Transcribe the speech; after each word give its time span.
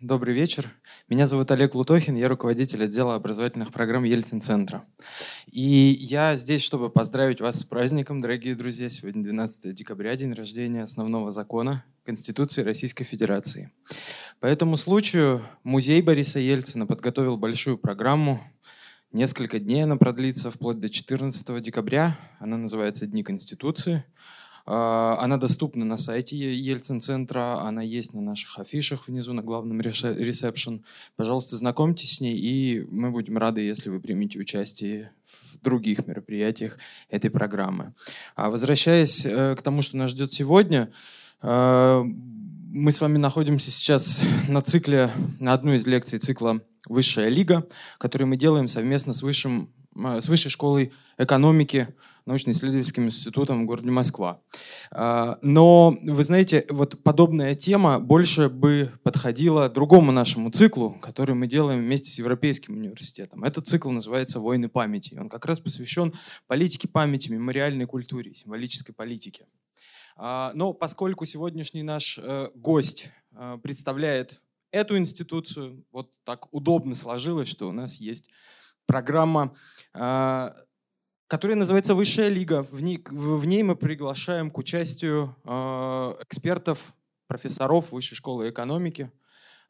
Добрый 0.00 0.34
вечер. 0.34 0.66
Меня 1.10 1.26
зовут 1.26 1.50
Олег 1.50 1.74
Лутохин, 1.74 2.16
я 2.16 2.28
руководитель 2.28 2.84
отдела 2.84 3.16
образовательных 3.16 3.70
программ 3.70 4.04
Ельцин-центра. 4.04 4.82
И 5.52 5.60
я 5.60 6.36
здесь, 6.36 6.62
чтобы 6.62 6.88
поздравить 6.88 7.42
вас 7.42 7.60
с 7.60 7.64
праздником, 7.64 8.22
дорогие 8.22 8.54
друзья. 8.54 8.88
Сегодня 8.88 9.22
12 9.22 9.74
декабря, 9.74 10.16
день 10.16 10.32
рождения 10.32 10.84
основного 10.84 11.30
закона 11.30 11.84
Конституции 12.06 12.62
Российской 12.62 13.04
Федерации. 13.04 13.72
По 14.40 14.46
этому 14.46 14.78
случаю 14.78 15.42
музей 15.64 16.00
Бориса 16.00 16.38
Ельцина 16.38 16.86
подготовил 16.86 17.36
большую 17.36 17.76
программу. 17.76 18.40
Несколько 19.12 19.58
дней 19.58 19.84
она 19.84 19.96
продлится, 19.96 20.50
вплоть 20.50 20.80
до 20.80 20.88
14 20.88 21.62
декабря. 21.62 22.18
Она 22.38 22.56
называется 22.56 23.06
«Дни 23.06 23.22
Конституции». 23.22 24.02
А, 24.66 25.18
она 25.20 25.36
доступна 25.36 25.84
на 25.84 25.98
сайте 25.98 26.36
Ельцин-центра, 26.36 27.60
она 27.60 27.82
есть 27.82 28.14
на 28.14 28.20
наших 28.20 28.58
афишах 28.58 29.08
внизу, 29.08 29.32
на 29.32 29.42
главном 29.42 29.80
ресепшн. 29.80 30.84
Пожалуйста, 31.16 31.56
знакомьтесь 31.56 32.16
с 32.16 32.20
ней, 32.20 32.36
и 32.36 32.86
мы 32.90 33.10
будем 33.10 33.38
рады, 33.38 33.60
если 33.60 33.88
вы 33.88 34.00
примете 34.00 34.38
участие 34.38 35.12
в 35.24 35.58
других 35.62 36.06
мероприятиях 36.06 36.78
этой 37.08 37.30
программы. 37.30 37.94
А 38.34 38.50
возвращаясь 38.50 39.26
э, 39.26 39.56
к 39.56 39.62
тому, 39.62 39.82
что 39.82 39.96
нас 39.96 40.10
ждет 40.10 40.32
сегодня, 40.32 40.90
э, 41.42 42.02
мы 42.72 42.92
с 42.92 43.00
вами 43.00 43.18
находимся 43.18 43.70
сейчас 43.70 44.22
на 44.48 44.62
цикле, 44.62 45.10
на 45.38 45.52
одной 45.52 45.76
из 45.76 45.86
лекций 45.86 46.18
цикла 46.18 46.60
«Высшая 46.86 47.28
лига», 47.28 47.66
который 47.98 48.26
мы 48.26 48.36
делаем 48.36 48.68
совместно 48.68 49.12
с, 49.12 49.22
высшим, 49.22 49.70
э, 49.96 50.20
с 50.20 50.28
Высшей 50.28 50.50
школой 50.50 50.92
экономики 51.18 51.88
научно-исследовательским 52.30 53.06
институтом 53.06 53.62
в 53.62 53.66
городе 53.66 53.90
Москва. 53.90 54.40
А, 54.92 55.38
но, 55.42 55.96
вы 56.02 56.22
знаете, 56.22 56.64
вот 56.70 57.02
подобная 57.02 57.54
тема 57.54 57.98
больше 57.98 58.48
бы 58.48 58.90
подходила 59.02 59.68
другому 59.68 60.12
нашему 60.12 60.50
циклу, 60.50 60.92
который 61.02 61.34
мы 61.34 61.48
делаем 61.48 61.80
вместе 61.80 62.08
с 62.08 62.18
Европейским 62.18 62.74
университетом. 62.76 63.44
Этот 63.44 63.66
цикл 63.66 63.90
называется 63.90 64.40
«Войны 64.40 64.68
памяти». 64.68 65.16
Он 65.18 65.28
как 65.28 65.44
раз 65.44 65.58
посвящен 65.58 66.14
политике 66.46 66.88
памяти, 66.88 67.30
мемориальной 67.30 67.86
культуре, 67.86 68.32
символической 68.32 68.94
политике. 68.94 69.46
А, 70.16 70.52
но 70.54 70.72
поскольку 70.72 71.24
сегодняшний 71.24 71.82
наш 71.82 72.18
э, 72.22 72.48
гость 72.54 73.10
э, 73.32 73.58
представляет 73.62 74.40
эту 74.70 74.96
институцию, 74.96 75.84
вот 75.90 76.12
так 76.24 76.52
удобно 76.52 76.94
сложилось, 76.94 77.48
что 77.48 77.68
у 77.68 77.72
нас 77.72 77.96
есть 77.96 78.30
программа 78.86 79.54
а, 79.94 80.52
которая 81.30 81.56
называется 81.56 81.94
«Высшая 81.94 82.28
лига». 82.28 82.66
В 82.72 82.82
ней, 82.82 83.00
в 83.08 83.46
ней 83.46 83.62
мы 83.62 83.76
приглашаем 83.76 84.50
к 84.50 84.58
участию 84.58 85.36
э, 85.44 85.50
экспертов, 86.24 86.92
профессоров 87.28 87.92
Высшей 87.92 88.16
школы 88.16 88.50
экономики 88.50 89.12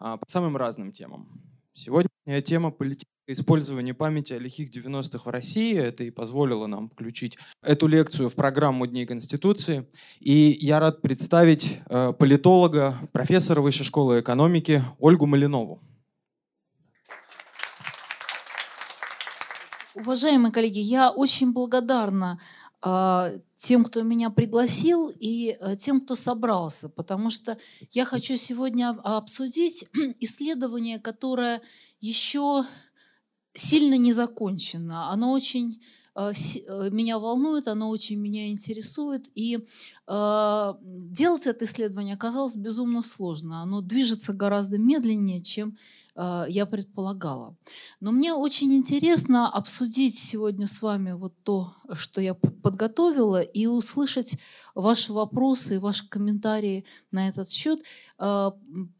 э, 0.00 0.16
по 0.19 0.25
самым 0.27 0.56
разным 0.56 0.91
темам. 0.91 1.28
Сегодня 1.75 2.08
тема 2.42 2.70
политическое 2.70 3.11
использование 3.27 3.92
памяти 3.92 4.33
о 4.33 4.38
лихих 4.38 4.70
90-х 4.70 5.25
в 5.25 5.28
России. 5.28 5.77
Это 5.77 6.03
и 6.03 6.11
позволило 6.11 6.66
нам 6.66 6.88
включить 6.88 7.36
эту 7.62 7.88
лекцию 7.88 8.31
в 8.31 8.34
программу 8.34 8.86
Дней 8.86 9.05
Конституции. 9.05 9.86
И 10.19 10.56
я 10.62 10.81
рад 10.81 11.03
представить 11.03 11.78
э, 11.91 12.14
политолога, 12.19 12.94
профессора 13.12 13.61
Высшей 13.61 13.84
школы 13.84 14.20
экономики 14.20 14.83
Ольгу 14.98 15.27
Малинову. 15.27 15.83
Уважаемые 20.00 20.50
коллеги, 20.50 20.78
я 20.78 21.10
очень 21.10 21.52
благодарна 21.52 22.40
э, 22.82 23.38
тем, 23.58 23.84
кто 23.84 24.00
меня 24.00 24.30
пригласил, 24.30 25.10
и 25.10 25.58
э, 25.60 25.76
тем, 25.76 26.00
кто 26.00 26.14
собрался, 26.14 26.88
потому 26.88 27.28
что 27.28 27.58
я 27.90 28.06
хочу 28.06 28.36
сегодня 28.36 28.96
обсудить 29.04 29.84
исследование, 30.20 30.98
которое 30.98 31.60
еще 32.00 32.64
сильно 33.52 33.98
не 33.98 34.12
закончено. 34.12 35.10
Оно 35.10 35.32
очень 35.32 35.82
меня 36.90 37.18
волнует, 37.18 37.68
оно 37.68 37.88
очень 37.88 38.18
меня 38.18 38.50
интересует. 38.50 39.31
И 39.34 39.66
э, 40.06 40.75
делать 40.82 41.47
это 41.47 41.64
исследование 41.64 42.14
оказалось 42.14 42.56
безумно 42.56 43.03
сложно. 43.03 43.62
Оно 43.62 43.81
движется 43.81 44.32
гораздо 44.32 44.78
медленнее, 44.78 45.41
чем 45.41 45.76
Э, 46.20 46.44
я 46.48 46.66
предполагала. 46.66 47.56
Но 48.00 48.12
мне 48.12 48.34
очень 48.34 48.75
интересно 48.75 49.48
обсудить 49.48 50.19
сегодня 50.19 50.66
с 50.66 50.82
вами 50.82 51.12
вот 51.12 51.34
то, 51.42 51.72
что 51.92 52.20
я 52.20 52.34
подготовила, 52.34 53.41
и 53.41 53.66
услышать 53.66 54.37
ваши 54.75 55.12
вопросы 55.12 55.76
и 55.76 55.78
ваши 55.78 56.08
комментарии 56.08 56.84
на 57.10 57.28
этот 57.28 57.50
счет. 57.50 57.81
Э, 58.19 58.50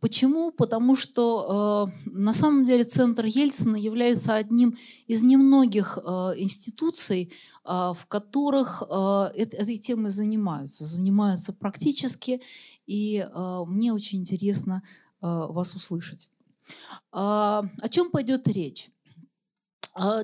почему? 0.01 0.51
Потому 0.51 0.97
что 0.97 1.91
э, 2.07 2.11
на 2.11 2.33
самом 2.33 2.65
деле 2.65 2.85
Центр 2.85 3.25
Ельцина 3.25 3.77
является 3.77 4.35
одним 4.35 4.77
из 5.07 5.23
немногих 5.23 5.99
институций, 6.37 7.33
в 7.65 7.99
которых 8.09 8.83
этой 8.83 9.79
темой 9.79 10.11
занимаются, 10.11 10.85
занимаются 10.85 11.53
практически, 11.53 12.41
и 12.87 13.27
мне 13.67 13.93
очень 13.93 14.21
интересно 14.21 14.83
вас 15.21 15.75
услышать. 15.75 16.31
О 17.13 17.89
чем 17.91 18.11
пойдет 18.11 18.49
речь? 18.49 18.91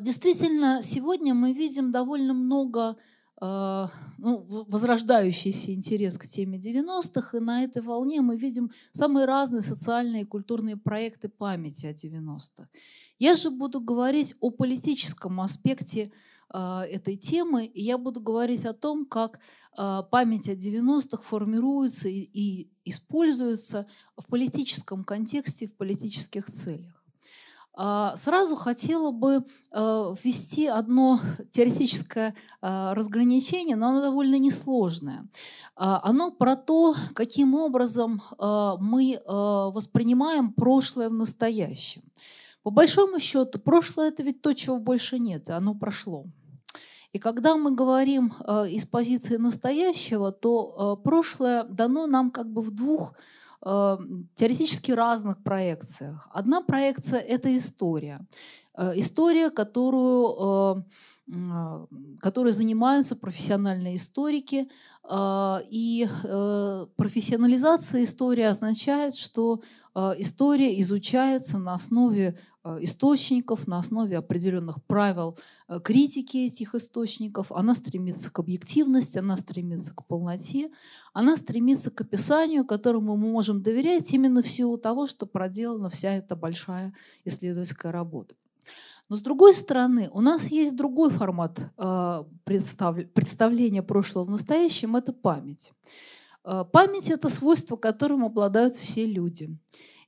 Действительно, 0.00 0.80
сегодня 0.82 1.34
мы 1.34 1.52
видим 1.52 1.90
довольно 1.90 2.32
много 2.32 2.96
ну, 3.38 4.64
возрождающийся 4.68 5.72
интерес 5.74 6.16
к 6.16 6.26
теме 6.26 6.58
90-х, 6.58 7.36
и 7.36 7.40
на 7.40 7.64
этой 7.64 7.82
волне 7.82 8.22
мы 8.22 8.38
видим 8.38 8.70
самые 8.92 9.26
разные 9.26 9.62
социальные 9.62 10.22
и 10.22 10.26
культурные 10.26 10.76
проекты 10.76 11.28
памяти 11.28 11.86
о 11.86 11.92
90-х. 11.92 12.68
Я 13.18 13.34
же 13.34 13.50
буду 13.50 13.80
говорить 13.80 14.34
о 14.40 14.50
политическом 14.50 15.40
аспекте 15.40 16.12
этой 16.48 17.16
темы, 17.16 17.66
и 17.66 17.82
я 17.82 17.98
буду 17.98 18.20
говорить 18.20 18.64
о 18.64 18.72
том, 18.72 19.04
как 19.04 19.40
память 19.74 20.48
о 20.48 20.54
90-х 20.54 21.22
формируется 21.22 22.08
и 22.08 22.68
используется 22.84 23.86
в 24.16 24.26
политическом 24.28 25.04
контексте, 25.04 25.66
в 25.66 25.74
политических 25.76 26.46
целях. 26.50 26.95
А, 27.78 28.16
сразу 28.16 28.56
хотела 28.56 29.10
бы 29.10 29.44
э, 29.70 30.14
ввести 30.24 30.66
одно 30.66 31.20
теоретическое 31.50 32.34
э, 32.62 32.92
разграничение, 32.94 33.76
но 33.76 33.88
оно 33.88 34.00
довольно 34.00 34.38
несложное. 34.38 35.28
А, 35.76 36.00
оно 36.02 36.30
про 36.30 36.56
то, 36.56 36.94
каким 37.14 37.54
образом 37.54 38.22
э, 38.38 38.72
мы 38.80 39.20
воспринимаем 39.26 40.52
прошлое 40.52 41.10
в 41.10 41.12
настоящем. 41.12 42.02
По 42.62 42.70
большому 42.70 43.18
счету, 43.18 43.58
прошлое 43.58 44.08
это 44.08 44.22
ведь 44.22 44.40
то, 44.40 44.54
чего 44.54 44.78
больше 44.78 45.18
нет, 45.18 45.50
и 45.50 45.52
оно 45.52 45.74
прошло. 45.74 46.24
И 47.12 47.18
когда 47.18 47.56
мы 47.56 47.74
говорим 47.74 48.32
из 48.68 48.84
позиции 48.86 49.36
настоящего, 49.36 50.32
то 50.32 51.00
прошлое 51.02 51.64
дано 51.64 52.06
нам 52.06 52.30
как 52.30 52.50
бы 52.50 52.60
в 52.62 52.70
двух 52.70 53.14
теоретически 54.34 54.92
разных 54.92 55.42
проекциях. 55.42 56.28
Одна 56.32 56.60
проекция— 56.62 57.20
это 57.34 57.56
история. 57.56 58.20
Э, 58.78 58.92
история, 58.94 59.50
которую, 59.50 60.84
э, 61.28 61.86
которой 62.20 62.52
занимаются 62.52 63.16
профессиональные 63.16 63.96
историки. 63.96 64.68
И 65.70 66.08
профессионализация 66.96 68.02
истории 68.02 68.42
означает, 68.44 69.16
что 69.16 69.60
история 70.18 70.80
изучается 70.80 71.58
на 71.58 71.74
основе 71.74 72.36
Э, 72.55 72.55
источников, 72.80 73.66
на 73.66 73.78
основе 73.78 74.18
определенных 74.18 74.82
правил 74.84 75.38
э, 75.68 75.78
критики 75.80 76.38
этих 76.38 76.74
источников. 76.74 77.52
Она 77.52 77.74
стремится 77.74 78.32
к 78.32 78.38
объективности, 78.38 79.18
она 79.18 79.36
стремится 79.36 79.94
к 79.94 80.04
полноте, 80.06 80.70
она 81.12 81.36
стремится 81.36 81.90
к 81.90 82.00
описанию, 82.00 82.64
которому 82.64 83.16
мы 83.16 83.28
можем 83.28 83.62
доверять 83.62 84.12
именно 84.12 84.42
в 84.42 84.48
силу 84.48 84.78
того, 84.78 85.06
что 85.06 85.26
проделана 85.26 85.88
вся 85.88 86.12
эта 86.12 86.34
большая 86.34 86.92
исследовательская 87.24 87.92
работа. 87.92 88.34
Но 89.08 89.16
с 89.16 89.22
другой 89.22 89.54
стороны, 89.54 90.10
у 90.12 90.20
нас 90.20 90.48
есть 90.48 90.74
другой 90.74 91.10
формат 91.10 91.60
э, 91.78 92.24
представления 92.44 93.82
прошлого 93.82 94.24
в 94.24 94.30
настоящем– 94.30 94.96
это 94.96 95.12
память. 95.12 95.72
Память– 96.42 97.10
это 97.12 97.28
свойство, 97.28 97.76
которым 97.76 98.24
обладают 98.24 98.76
все 98.76 99.04
люди. 99.04 99.58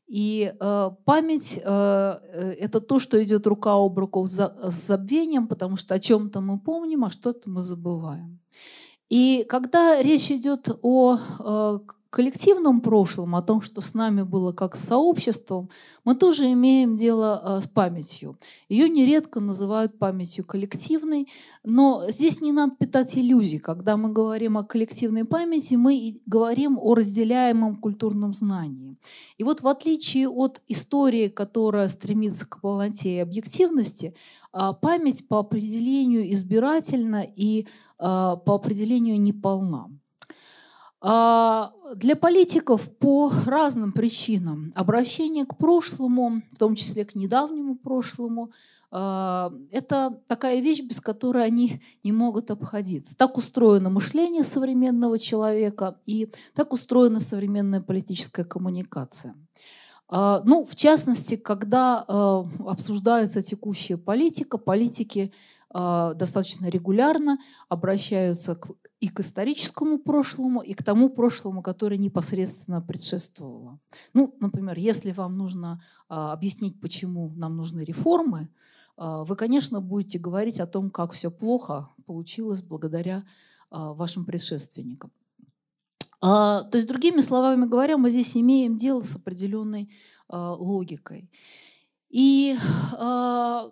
И 0.08 0.54
э, 0.58 0.90
память 1.04 1.60
э, 1.62 1.62
э, 1.62 2.52
это 2.60 2.80
то, 2.80 2.98
что 2.98 3.22
идет 3.22 3.46
рука 3.46 3.74
об 3.74 3.98
руку 3.98 4.26
с 4.26 4.54
забвением, 4.70 5.46
потому 5.46 5.76
что 5.76 5.94
о 5.94 5.98
чем-то 5.98 6.40
мы 6.40 6.58
помним, 6.58 7.04
а 7.04 7.10
что-то 7.10 7.50
мы 7.50 7.60
забываем. 7.60 8.40
И 9.08 9.44
когда 9.48 10.02
речь 10.02 10.30
идет 10.30 10.68
о 10.82 11.16
э, 11.16 11.78
коллективном 12.10 12.80
прошлом, 12.80 13.36
о 13.36 13.42
том, 13.42 13.60
что 13.60 13.80
с 13.80 13.94
нами 13.94 14.22
было 14.22 14.52
как 14.52 14.76
с 14.76 14.84
сообществом, 14.84 15.68
мы 16.04 16.14
тоже 16.14 16.50
имеем 16.52 16.96
дело 16.96 17.40
э, 17.42 17.60
с 17.60 17.66
памятью. 17.66 18.38
Ее 18.68 18.88
нередко 18.88 19.40
называют 19.40 19.98
памятью 19.98 20.44
коллективной, 20.44 21.28
но 21.64 22.04
здесь 22.08 22.40
не 22.40 22.52
надо 22.52 22.76
питать 22.76 23.16
иллюзий. 23.16 23.58
Когда 23.58 23.96
мы 23.96 24.10
говорим 24.10 24.56
о 24.56 24.64
коллективной 24.64 25.24
памяти, 25.24 25.74
мы 25.74 26.20
говорим 26.24 26.78
о 26.78 26.94
разделяемом 26.94 27.76
культурном 27.76 28.32
знании. 28.32 28.96
И 29.36 29.44
вот 29.44 29.60
в 29.60 29.68
отличие 29.68 30.28
от 30.28 30.60
истории, 30.66 31.28
которая 31.28 31.88
стремится 31.88 32.48
к 32.48 32.60
полноте 32.60 33.16
и 33.16 33.20
объективности, 33.20 34.14
а, 34.50 34.72
память 34.72 35.28
по 35.28 35.40
определению 35.40 36.32
избирательна 36.32 37.22
и 37.22 37.66
по 37.98 38.54
определению 38.54 39.20
неполна. 39.20 39.90
А, 41.00 41.72
для 41.94 42.16
политиков 42.16 42.90
по 42.98 43.30
разным 43.46 43.92
причинам 43.92 44.72
обращение 44.74 45.46
к 45.46 45.56
прошлому, 45.56 46.42
в 46.52 46.58
том 46.58 46.74
числе 46.74 47.04
к 47.04 47.14
недавнему 47.14 47.76
прошлому, 47.76 48.50
а, 48.90 49.52
это 49.70 50.20
такая 50.26 50.60
вещь, 50.60 50.82
без 50.82 51.00
которой 51.00 51.44
они 51.44 51.80
не 52.02 52.10
могут 52.10 52.50
обходиться. 52.50 53.16
Так 53.16 53.36
устроено 53.36 53.90
мышление 53.90 54.42
современного 54.42 55.18
человека 55.18 56.00
и 56.04 56.32
так 56.52 56.72
устроена 56.72 57.20
современная 57.20 57.80
политическая 57.80 58.44
коммуникация. 58.44 59.36
А, 60.08 60.42
ну, 60.44 60.64
в 60.64 60.74
частности, 60.74 61.36
когда 61.36 62.00
обсуждается 62.00 63.40
текущая 63.40 63.98
политика, 63.98 64.58
политики 64.58 65.32
достаточно 65.70 66.66
регулярно 66.68 67.38
обращаются 67.68 68.54
к 68.54 68.68
и 69.00 69.08
к 69.08 69.20
историческому 69.20 69.98
прошлому, 69.98 70.60
и 70.60 70.74
к 70.74 70.82
тому 70.82 71.08
прошлому, 71.08 71.62
которое 71.62 71.98
непосредственно 71.98 72.80
предшествовало. 72.80 73.78
Ну, 74.12 74.34
например, 74.40 74.76
если 74.76 75.12
вам 75.12 75.36
нужно 75.36 75.82
а, 76.08 76.32
объяснить, 76.32 76.80
почему 76.80 77.30
нам 77.36 77.56
нужны 77.56 77.84
реформы, 77.84 78.48
а, 78.96 79.24
вы, 79.24 79.36
конечно, 79.36 79.80
будете 79.80 80.18
говорить 80.18 80.58
о 80.58 80.66
том, 80.66 80.90
как 80.90 81.12
все 81.12 81.30
плохо 81.30 81.90
получилось 82.06 82.60
благодаря 82.60 83.24
а, 83.70 83.92
вашим 83.92 84.24
предшественникам. 84.24 85.12
А, 86.20 86.64
то 86.64 86.78
есть, 86.78 86.88
другими 86.88 87.20
словами 87.20 87.66
говоря, 87.66 87.96
мы 87.98 88.10
здесь 88.10 88.36
имеем 88.36 88.76
дело 88.76 89.02
с 89.02 89.14
определенной 89.14 89.92
а, 90.28 90.54
логикой. 90.54 91.30
И 92.10 92.56
а, 92.98 93.70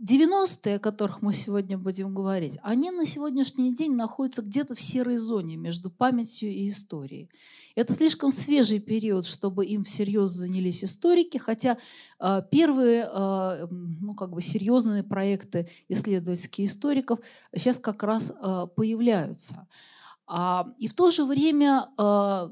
90-е, 0.00 0.76
о 0.76 0.78
которых 0.78 1.22
мы 1.22 1.32
сегодня 1.32 1.76
будем 1.76 2.14
говорить, 2.14 2.58
они 2.62 2.90
на 2.90 3.04
сегодняшний 3.04 3.74
день 3.74 3.96
находятся 3.96 4.42
где-то 4.42 4.74
в 4.74 4.80
серой 4.80 5.16
зоне 5.16 5.56
между 5.56 5.90
памятью 5.90 6.50
и 6.50 6.68
историей. 6.68 7.28
Это 7.74 7.92
слишком 7.92 8.30
свежий 8.30 8.78
период, 8.78 9.26
чтобы 9.26 9.66
им 9.66 9.82
всерьез 9.82 10.30
занялись 10.30 10.84
историки, 10.84 11.38
хотя 11.38 11.78
э, 12.20 12.42
первые 12.50 13.08
э, 13.12 13.66
ну, 13.70 14.14
как 14.14 14.30
бы 14.30 14.40
серьезные 14.40 15.02
проекты 15.02 15.68
исследовательских 15.88 16.66
историков 16.66 17.18
сейчас 17.54 17.78
как 17.78 18.02
раз 18.04 18.30
э, 18.30 18.66
появляются. 18.74 19.66
А, 20.30 20.74
и 20.78 20.88
в 20.88 20.94
то 20.94 21.10
же 21.10 21.24
время 21.24 21.88
э, 21.96 22.48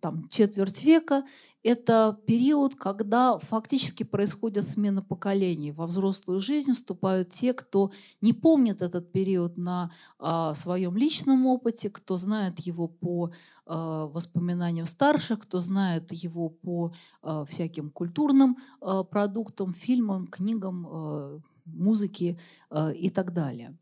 там, 0.00 0.28
четверть 0.28 0.84
века 0.84 1.24
это 1.62 2.18
период, 2.26 2.74
когда 2.74 3.36
фактически 3.38 4.02
происходит 4.02 4.64
смена 4.64 5.02
поколений. 5.02 5.72
Во 5.72 5.86
взрослую 5.86 6.40
жизнь 6.40 6.72
вступают 6.72 7.30
те, 7.30 7.52
кто 7.52 7.90
не 8.20 8.32
помнит 8.32 8.80
этот 8.80 9.12
период 9.12 9.58
на 9.58 9.90
а, 10.18 10.54
своем 10.54 10.96
личном 10.96 11.46
опыте, 11.46 11.90
кто 11.90 12.16
знает 12.16 12.60
его 12.60 12.88
по 12.88 13.32
а, 13.66 14.06
воспоминаниям 14.06 14.86
старших, 14.86 15.40
кто 15.40 15.58
знает 15.58 16.12
его 16.12 16.48
по 16.48 16.92
а, 17.22 17.44
всяким 17.44 17.90
культурным 17.90 18.56
а, 18.80 19.02
продуктам, 19.02 19.74
фильмам, 19.74 20.28
книгам, 20.28 21.42
музыке 21.74 22.38
а, 22.70 22.90
и 22.90 23.10
так 23.10 23.32
далее. 23.32 23.76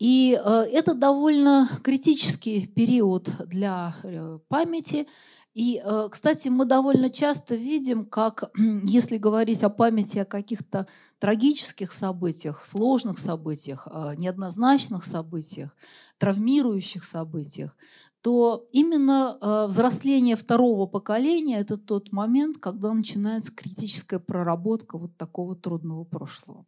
И 0.00 0.32
э, 0.32 0.50
это 0.72 0.94
довольно 0.94 1.68
критический 1.82 2.66
период 2.66 3.28
для 3.46 3.94
э, 4.02 4.38
памяти. 4.48 5.06
И, 5.52 5.78
э, 5.84 6.08
кстати, 6.10 6.48
мы 6.48 6.64
довольно 6.64 7.10
часто 7.10 7.54
видим, 7.54 8.06
как, 8.06 8.50
если 8.82 9.18
говорить 9.18 9.62
о 9.62 9.68
памяти 9.68 10.20
о 10.20 10.24
каких-то 10.24 10.86
трагических 11.18 11.92
событиях, 11.92 12.64
сложных 12.64 13.18
событиях, 13.18 13.86
э, 13.90 14.14
неоднозначных 14.16 15.04
событиях, 15.04 15.76
травмирующих 16.16 17.04
событиях, 17.04 17.76
то 18.22 18.68
именно 18.72 19.38
э, 19.40 19.66
взросление 19.66 20.36
второго 20.36 20.86
поколения– 20.86 21.58
это 21.60 21.76
тот 21.76 22.12
момент, 22.12 22.56
когда 22.58 22.92
начинается 22.92 23.52
критическая 23.54 24.18
проработка 24.18 24.98
вот 24.98 25.16
такого 25.18 25.56
трудного 25.56 26.04
прошлого. 26.04 26.64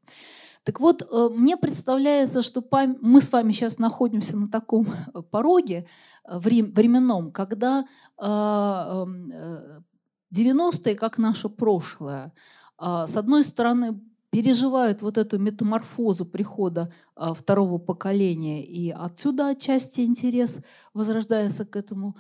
Так 0.65 0.81
вот, 0.81 1.03
э, 1.03 1.29
мне 1.35 1.57
представляется, 1.57 2.43
что 2.43 2.63
мы 3.01 3.21
с 3.21 3.33
вами 3.33 3.53
сейчас 3.53 3.79
находимся 3.79 4.37
на 4.37 4.49
таком 4.49 4.87
э, 4.87 5.23
пороге 5.23 5.87
э, 6.25 6.39
временном, 6.39 7.33
когда 7.33 7.87
90-е, 8.19 10.95
как 10.95 11.19
наше 11.19 11.49
прошлое, 11.49 12.33
с 12.79 13.17
одной 13.17 13.43
стороны, 13.43 14.01
переживают 14.31 15.03
вот 15.03 15.19
эту 15.19 15.39
метаморфозу 15.39 16.25
прихода 16.25 16.93
второго 17.17 17.79
поколения, 17.79 18.65
и 18.65 18.91
отсюда 18.91 19.49
отчасти 19.49 20.03
интерес 20.03 20.61
возрождается 20.95 21.67
к 21.67 21.75
этому 21.77 22.17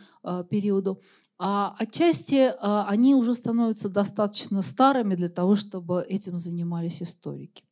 периоду. 0.50 1.00
А 1.38 1.74
отчасти 1.78 2.52
они 2.60 3.14
уже 3.14 3.34
становятся 3.34 3.88
достаточно 3.88 4.62
старыми 4.62 5.14
для 5.14 5.28
того, 5.28 5.54
чтобы 5.54 6.02
этим 6.02 6.36
занимались 6.36 7.02
историки. 7.02 7.62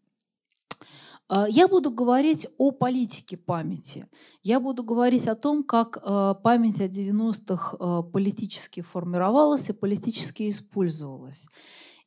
А, 1.31 1.47
я 1.49 1.69
буду 1.69 1.93
говорить 1.93 2.49
о 2.59 2.73
политике 2.73 3.37
памяти. 3.37 4.09
Я 4.43 4.59
буду 4.59 4.83
говорить 4.83 5.29
о 5.29 5.37
том, 5.37 5.63
как 5.63 5.99
а, 6.03 6.35
память 6.35 6.81
о 6.81 6.89
90-х 6.89 7.77
а, 7.79 8.03
политически 8.03 8.81
формировалась 8.81 9.71
и 9.71 9.73
политически 9.73 10.51
использовалась. 10.51 11.49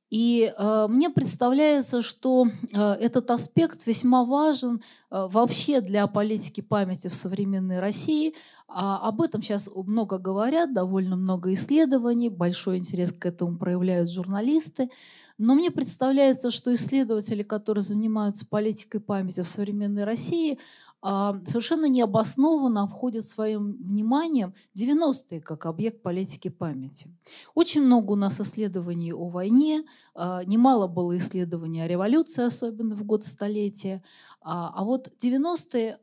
И 0.09 0.53
мне 0.59 1.09
представляется, 1.09 2.03
что 2.03 2.45
этот 2.71 3.31
аспект 3.31 3.87
весьма 3.87 4.25
важен 4.25 4.83
вообще 5.09 5.81
для 5.81 6.05
политики 6.05 6.61
памяти 6.61 7.07
в 7.07 7.15
современной 7.15 7.79
России. 7.79 8.35
Об 8.67 9.23
этом 9.23 9.41
сейчас 9.41 9.71
много 9.73 10.19
говорят, 10.19 10.71
довольно 10.71 11.15
много 11.15 11.51
исследований, 11.53 12.29
большой 12.29 12.77
интерес 12.77 13.11
к 13.11 13.25
этому 13.25 13.57
проявляют 13.57 14.11
журналисты. 14.11 14.91
Но 15.37 15.55
мне 15.55 15.71
представляется, 15.71 16.51
что 16.51 16.73
исследователи, 16.73 17.43
которые 17.43 17.81
занимаются 17.81 18.45
политикой 18.45 18.99
памяти 18.99 19.41
в 19.41 19.45
современной 19.45 20.03
России, 20.03 20.59
а, 21.05 21.37
совершенно 21.43 21.89
необоснованно 21.89 22.83
обходят 22.83 23.25
своим 23.25 23.73
вниманием 23.73 24.53
90-е 24.73 25.41
как 25.41 25.65
объект 25.65 26.01
политики 26.01 26.47
памяти. 26.47 27.13
Очень 27.55 27.81
много 27.81 28.13
у 28.13 28.15
нас 28.15 28.39
исследований 28.39 29.11
о 29.11 29.27
войне, 29.27 29.83
а, 30.15 30.45
немало 30.45 30.87
было 30.87 31.17
исследований 31.17 31.81
о 31.81 31.89
революции, 31.89 32.45
особенно 32.45 32.95
в 32.95 33.03
год 33.03 33.23
столетия. 33.23 34.01
А, 34.39 34.71
а 34.73 34.85
вот 34.85 35.09
90-е 35.21 35.99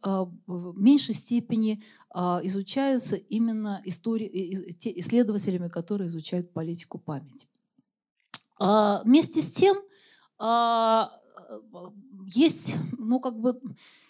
в 0.46 0.78
меньшей 0.78 1.14
степени 1.14 1.82
изучаются 2.42 3.14
именно 3.14 3.80
исследователями, 3.84 5.68
которые 5.68 6.08
изучают 6.08 6.52
политику 6.52 6.98
памяти. 6.98 7.49
А, 8.60 9.00
вместе 9.04 9.40
с 9.40 9.50
тем 9.50 9.76
а, 10.38 11.10
есть 12.26 12.76
ну, 12.98 13.18
как 13.18 13.40
бы 13.40 13.58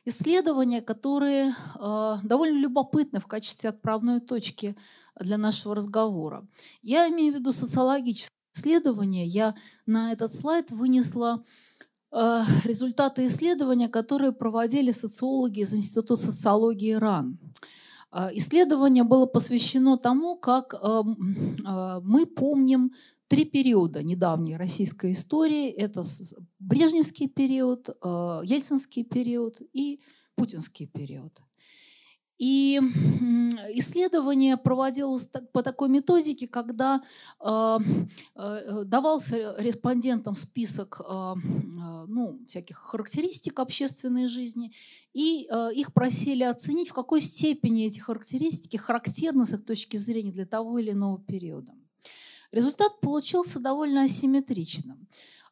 исследования, 0.04 0.83
которые 0.83 1.54
а, 1.76 2.19
довольно 2.25 2.59
любопытны 2.59 3.21
в 3.21 3.28
качестве 3.28 3.71
отправной 3.71 4.21
точки 4.21 4.76
для 5.19 5.38
нашего 5.38 5.76
разговора. 5.76 6.47
Я 6.83 7.09
имею 7.09 7.33
в 7.33 7.37
виду 7.37 7.52
социологические 7.52 8.35
исследования. 8.54 9.25
Я 9.25 9.54
на 9.87 10.12
этот 10.12 10.35
слайд 10.35 10.71
вынесла 10.73 11.45
результаты 12.64 13.26
исследования, 13.26 13.88
которые 13.88 14.33
проводили 14.33 14.90
социологи 14.90 15.61
из 15.61 15.73
Института 15.73 16.16
социологии 16.16 16.95
РАН. 16.95 17.38
Исследование 18.33 19.04
было 19.04 19.26
посвящено 19.26 19.97
тому, 19.97 20.35
как 20.35 20.75
мы 20.83 22.26
помним 22.26 22.90
три 23.31 23.45
периода 23.45 24.03
недавней 24.03 24.57
российской 24.57 25.13
истории. 25.13 25.71
Это 25.71 26.03
Брежневский 26.59 27.29
период, 27.29 27.89
э, 27.89 28.41
Ельцинский 28.45 29.05
период 29.05 29.63
и 29.73 30.01
Путинский 30.35 30.89
период. 30.89 31.41
И 32.39 32.81
исследование 33.75 34.57
проводилось 34.57 35.29
по 35.53 35.63
такой 35.63 35.89
методике, 35.91 36.49
когда 36.49 37.03
э, 37.39 37.79
э, 38.35 38.83
давался 38.85 39.55
респондентам 39.59 40.35
список 40.35 41.01
ну, 42.09 42.41
всяких 42.49 42.79
характеристик 42.79 43.61
общественной 43.61 44.27
жизни, 44.27 44.73
и 45.13 45.47
их 45.77 45.93
просили 45.93 46.43
оценить, 46.43 46.89
в 46.89 46.95
какой 46.95 47.21
степени 47.21 47.87
эти 47.87 48.01
характеристики 48.01 48.77
характерны 48.77 49.45
с 49.45 49.55
их 49.55 49.65
точки 49.65 49.99
зрения 49.99 50.33
для 50.33 50.47
того 50.47 50.81
или 50.81 50.91
иного 50.91 51.21
периода. 51.21 51.73
Результат 52.52 53.00
получился 53.00 53.61
довольно 53.61 54.02
асимметричным. 54.02 55.07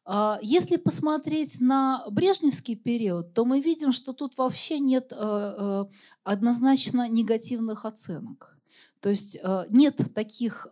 А, 0.05 0.39
если 0.41 0.77
посмотреть 0.77 1.61
на 1.61 2.03
брежневский 2.09 2.75
период, 2.75 3.33
то 3.33 3.45
мы 3.45 3.61
видим, 3.61 3.91
что 3.91 4.13
тут 4.13 4.37
вообще 4.37 4.79
нет 4.79 5.11
э, 5.11 5.15
э, 5.15 5.85
однозначно 6.23 7.07
негативных 7.07 7.85
оценок. 7.85 8.57
То 9.01 9.09
есть 9.09 9.37
э, 9.41 9.65
нет 9.69 10.01
таких 10.13 10.67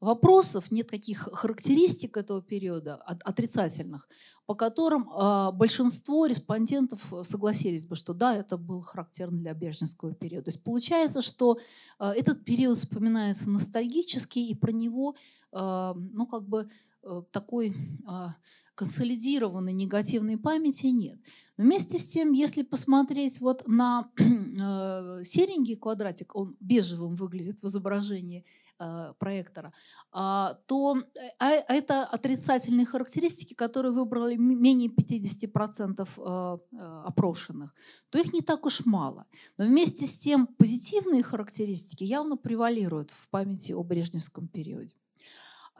вопросов, 0.00 0.70
нет 0.70 0.88
таких 0.88 1.28
характеристик 1.32 2.16
этого 2.16 2.42
периода 2.42 2.96
отрицательных, 2.96 4.08
по 4.46 4.54
которым 4.54 5.08
большинство 5.56 6.26
респондентов 6.26 7.12
согласились 7.22 7.86
бы, 7.86 7.96
что 7.96 8.14
да, 8.14 8.34
это 8.34 8.56
был 8.56 8.80
характерно 8.80 9.38
для 9.38 9.54
брежневского 9.54 10.14
периода. 10.14 10.46
То 10.46 10.50
есть 10.50 10.64
получается, 10.64 11.22
что 11.22 11.58
этот 11.98 12.44
период 12.44 12.76
вспоминается 12.76 13.50
ностальгически, 13.50 14.38
и 14.38 14.54
про 14.54 14.72
него 14.72 15.14
ну, 15.52 16.26
как 16.26 16.48
бы 16.48 16.68
Э, 17.02 17.22
такой 17.32 17.74
а, 18.06 18.34
консолидированной 18.74 19.72
негативной 19.72 20.36
памяти 20.36 20.88
нет. 20.88 21.18
Но 21.56 21.64
вместе 21.64 21.98
с 21.98 22.06
тем, 22.06 22.32
если 22.32 22.62
посмотреть 22.62 23.40
вот 23.40 23.66
на 23.66 24.10
э, 24.18 25.24
серенький 25.24 25.76
квадратик, 25.76 26.36
он 26.36 26.56
бежевым 26.60 27.16
выглядит 27.16 27.62
в 27.62 27.66
изображении 27.66 28.44
э, 28.80 29.14
проектора, 29.18 29.72
а, 30.10 30.54
то 30.66 30.96
а 31.38 31.50
это 31.50 32.04
отрицательные 32.04 32.86
характеристики, 32.86 33.54
которые 33.54 33.92
выбрали 33.92 34.36
менее 34.36 34.88
50% 34.88 36.60
опрошенных, 37.04 37.74
то 38.10 38.18
их 38.18 38.32
не 38.32 38.40
так 38.40 38.66
уж 38.66 38.84
мало. 38.86 39.26
Но 39.58 39.66
вместе 39.66 40.06
с 40.06 40.18
тем 40.18 40.46
позитивные 40.46 41.22
характеристики 41.22 42.04
явно 42.04 42.36
превалируют 42.36 43.10
в 43.10 43.28
памяти 43.28 43.72
о 43.72 43.82
брежневском 43.82 44.48
периоде. 44.48 44.94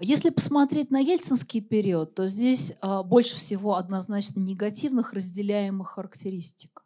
Если 0.03 0.31
посмотреть 0.31 0.91
на 0.91 0.99
ельцинский 0.99 1.61
период, 1.61 2.15
то 2.15 2.27
здесь 2.27 2.75
а, 2.81 3.03
больше 3.03 3.37
всего 3.37 3.75
однозначно 3.75 4.41
негативных 4.41 5.13
разделяемых 5.13 5.91
характеристик. 5.91 6.83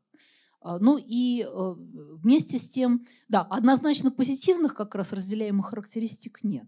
А, 0.65 0.79
ну 0.79 0.97
и 0.99 1.43
э, 1.43 1.75
вместе 1.77 2.57
с 2.57 2.67
тем, 2.67 3.07
да, 3.29 3.43
однозначно 3.43 4.11
позитивных 4.11 4.75
как 4.75 4.95
раз 4.95 5.13
разделяемых 5.13 5.67
характеристик 5.67 6.43
нет. 6.43 6.67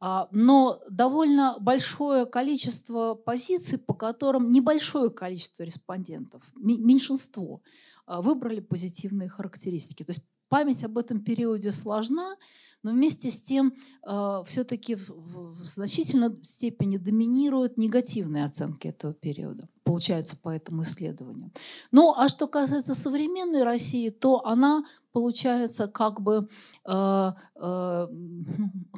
А, 0.00 0.28
но 0.32 0.80
довольно 0.90 1.56
большое 1.60 2.26
количество 2.26 3.14
позиций, 3.14 3.78
по 3.78 3.94
которым 3.94 4.50
небольшое 4.50 5.10
количество 5.10 5.62
респондентов, 5.62 6.42
меньшинство, 6.56 7.62
выбрали 8.06 8.58
позитивные 8.58 9.28
характеристики. 9.28 10.02
То 10.02 10.10
есть 10.10 10.26
память 10.48 10.82
об 10.82 10.98
этом 10.98 11.20
периоде 11.20 11.70
сложна, 11.70 12.36
но 12.82 12.92
вместе 12.92 13.30
с 13.30 13.40
тем 13.40 13.74
э, 14.06 14.42
все-таки 14.46 14.94
в, 14.94 15.10
в 15.10 15.64
значительной 15.64 16.42
степени 16.42 16.96
доминируют 16.96 17.76
негативные 17.76 18.44
оценки 18.44 18.88
этого 18.88 19.12
периода, 19.12 19.68
получается 19.84 20.36
по 20.36 20.48
этому 20.48 20.82
исследованию. 20.82 21.50
Ну 21.90 22.14
а 22.16 22.28
что 22.28 22.46
касается 22.46 22.94
современной 22.94 23.64
России, 23.64 24.10
то 24.10 24.44
она 24.46 24.84
получается 25.12 25.88
как 25.88 26.20
бы, 26.20 26.48
э, 26.86 26.90
э, 26.92 27.32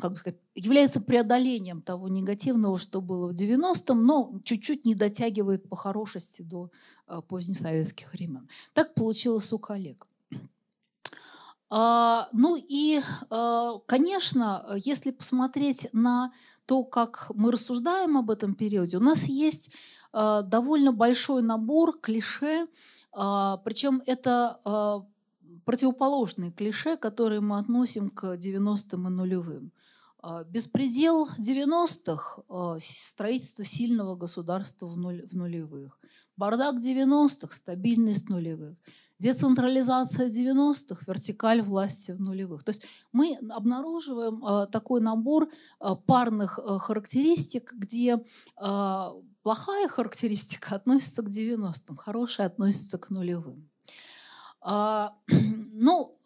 как 0.00 0.12
бы 0.12 0.16
сказать, 0.16 0.38
является 0.54 1.00
преодолением 1.00 1.82
того 1.82 2.08
негативного, 2.08 2.78
что 2.78 3.00
было 3.00 3.28
в 3.28 3.34
90-м, 3.34 4.06
но 4.06 4.40
чуть-чуть 4.44 4.84
не 4.84 4.94
дотягивает 4.94 5.68
по 5.68 5.76
хорошести 5.76 6.42
до 6.42 6.70
э, 7.08 7.20
позднесоветских 7.28 8.12
времен. 8.12 8.48
Так 8.74 8.94
получилось 8.94 9.52
у 9.52 9.58
коллег. 9.58 10.06
А, 11.74 12.28
ну 12.34 12.54
и, 12.56 13.00
а, 13.30 13.78
конечно, 13.86 14.76
если 14.76 15.10
посмотреть 15.10 15.88
на 15.94 16.30
то, 16.66 16.84
как 16.84 17.30
мы 17.34 17.50
рассуждаем 17.50 18.18
об 18.18 18.30
этом 18.30 18.54
периоде, 18.54 18.98
у 18.98 19.00
нас 19.00 19.24
есть 19.24 19.70
а, 20.12 20.42
довольно 20.42 20.92
большой 20.92 21.40
набор 21.40 21.98
клише, 21.98 22.68
причем 23.10 24.02
это 24.06 25.06
противоположные 25.66 26.50
клише, 26.50 26.96
которые 26.96 27.40
мы 27.40 27.58
относим 27.58 28.08
к 28.08 28.36
90-м 28.36 29.06
и 29.06 29.10
нулевым. 29.10 29.72
Беспредел 30.48 31.28
90-х– 31.38 32.78
строительство 32.80 33.64
сильного 33.64 34.16
государства 34.16 34.86
в 34.86 34.96
нулевых. 34.96 35.98
Бардак 36.38 36.76
90-х– 36.76 37.48
стабильность 37.54 38.30
нулевых– 38.30 38.76
Децентрализация 39.22 40.28
90-х, 40.28 41.04
вертикаль 41.06 41.62
власти 41.62 42.10
в 42.10 42.20
нулевых. 42.20 42.64
То 42.64 42.70
есть 42.70 42.82
мы 43.12 43.38
обнаруживаем 43.50 44.44
э, 44.44 44.66
такой 44.66 45.00
набор 45.00 45.48
э, 45.48 45.94
парных 46.06 46.58
э, 46.58 46.78
характеристик, 46.78 47.72
где 47.72 48.18
плохая 49.42 49.88
характеристика 49.88 50.74
относится 50.74 51.22
к 51.22 51.28
90-м, 51.28 51.96
хорошая 51.96 52.48
относится 52.48 52.98
к 52.98 53.10
нулевым. 53.10 53.71
А, 54.62 55.14
ну, 55.28 56.16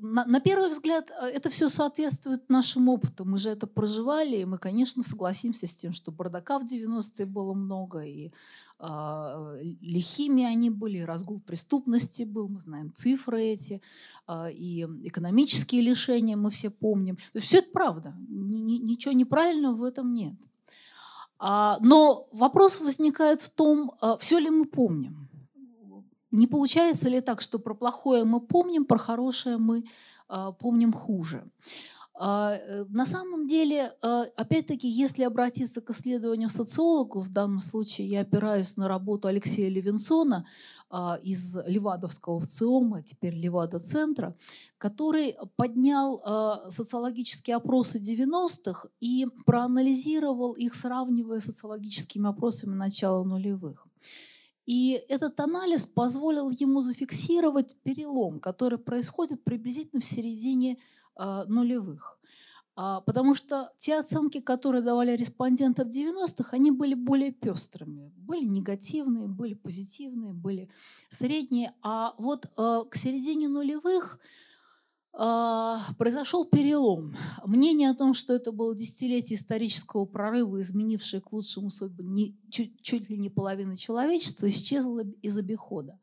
на, 0.00 0.24
на 0.24 0.40
первый 0.40 0.70
взгляд, 0.70 1.10
это 1.20 1.48
все 1.50 1.68
соответствует 1.68 2.48
нашему 2.48 2.92
опыту. 2.92 3.24
Мы 3.24 3.38
же 3.38 3.50
это 3.50 3.66
проживали, 3.66 4.36
и 4.38 4.44
мы, 4.44 4.58
конечно, 4.58 5.02
согласимся 5.02 5.66
с 5.66 5.76
тем, 5.76 5.92
что 5.92 6.10
бардака 6.10 6.58
в 6.58 6.64
90-е 6.64 7.26
было 7.26 7.54
много, 7.54 8.00
и 8.00 8.32
а, 8.78 9.56
лихими 9.80 10.44
они 10.44 10.68
были, 10.68 11.00
разгул 11.00 11.40
преступности 11.40 12.24
был, 12.24 12.48
мы 12.48 12.58
знаем 12.58 12.92
цифры 12.92 13.42
эти, 13.42 13.80
а, 14.26 14.50
и 14.50 14.82
экономические 15.06 15.80
лишения 15.82 16.36
мы 16.36 16.50
все 16.50 16.70
помним. 16.70 17.16
То 17.16 17.38
есть 17.38 17.46
все 17.46 17.58
это 17.58 17.70
правда, 17.72 18.14
ничего 18.28 19.12
неправильного 19.12 19.74
в 19.74 19.84
этом 19.84 20.12
нет. 20.12 20.34
А, 21.38 21.78
но 21.80 22.28
вопрос 22.32 22.80
возникает 22.80 23.40
в 23.40 23.48
том, 23.50 23.92
все 24.18 24.38
ли 24.38 24.50
мы 24.50 24.64
помним. 24.66 25.28
Не 26.34 26.46
получается 26.46 27.08
ли 27.08 27.20
так, 27.20 27.40
что 27.40 27.58
про 27.58 27.74
плохое 27.74 28.24
мы 28.24 28.40
помним, 28.40 28.84
про 28.84 28.98
хорошее 28.98 29.56
мы 29.56 29.84
помним 30.58 30.92
хуже? 30.92 31.44
А, 32.16 32.54
э, 32.54 32.84
на 32.90 33.06
самом 33.06 33.48
деле, 33.48 33.92
а, 34.00 34.22
опять-таки, 34.36 34.88
если 34.88 35.24
обратиться 35.24 35.80
к 35.80 35.90
исследованию 35.90 36.48
социологов, 36.48 37.26
в 37.26 37.32
данном 37.32 37.58
случае 37.58 38.06
я 38.06 38.20
опираюсь 38.20 38.76
на 38.76 38.86
работу 38.86 39.26
Алексея 39.26 39.68
Левинсона 39.68 40.46
а, 40.90 41.18
из 41.20 41.56
Левадовского 41.66 42.38
ВЦИОМа, 42.38 43.02
теперь 43.02 43.34
Левада-центра, 43.34 44.36
который 44.78 45.36
поднял 45.56 46.22
социологические 46.70 47.56
опросы 47.56 47.98
90-х 47.98 48.88
и 49.00 49.26
проанализировал 49.44 50.52
их, 50.52 50.74
сравнивая 50.74 51.40
с 51.40 51.46
социологическими 51.46 52.28
опросами 52.28 52.74
начала 52.74 53.24
нулевых. 53.24 53.88
И 54.66 55.04
этот 55.08 55.38
анализ 55.40 55.86
позволил 55.86 56.50
ему 56.50 56.80
зафиксировать 56.80 57.76
перелом, 57.82 58.40
который 58.40 58.78
происходит 58.78 59.44
приблизительно 59.44 60.00
в 60.00 60.04
середине 60.04 60.78
а, 61.16 61.44
нулевых. 61.44 62.18
А, 62.76 63.02
потому 63.02 63.34
что 63.34 63.72
те 63.78 63.98
оценки, 63.98 64.40
которые 64.40 64.82
давали 64.82 65.16
респонденты 65.16 65.84
в 65.84 65.88
90-х, 65.88 66.48
они 66.52 66.70
были 66.70 66.94
более 66.94 67.30
пестрыми. 67.30 68.12
Были 68.16 68.44
негативные, 68.44 69.28
были 69.28 69.54
позитивные, 69.54 70.32
были 70.32 70.68
средние. 71.08 71.72
А 71.82 72.14
вот 72.18 72.50
а, 72.56 72.84
к 72.84 72.96
середине 72.96 73.48
нулевых 73.48 74.18
произошел 75.16 76.44
перелом. 76.44 77.16
Мнение 77.44 77.90
о 77.90 77.94
том, 77.94 78.14
что 78.14 78.34
это 78.34 78.50
было 78.50 78.74
десятилетие 78.74 79.36
исторического 79.36 80.06
прорыва, 80.06 80.60
изменившее 80.60 81.20
к 81.20 81.32
лучшему 81.32 81.70
судьбы 81.70 82.02
не, 82.02 82.36
чуть, 82.50 82.80
чуть 82.82 83.08
ли 83.08 83.16
не 83.16 83.30
половины 83.30 83.76
человечества, 83.76 84.48
исчезло 84.48 85.02
из 85.22 85.38
обихода. 85.38 85.98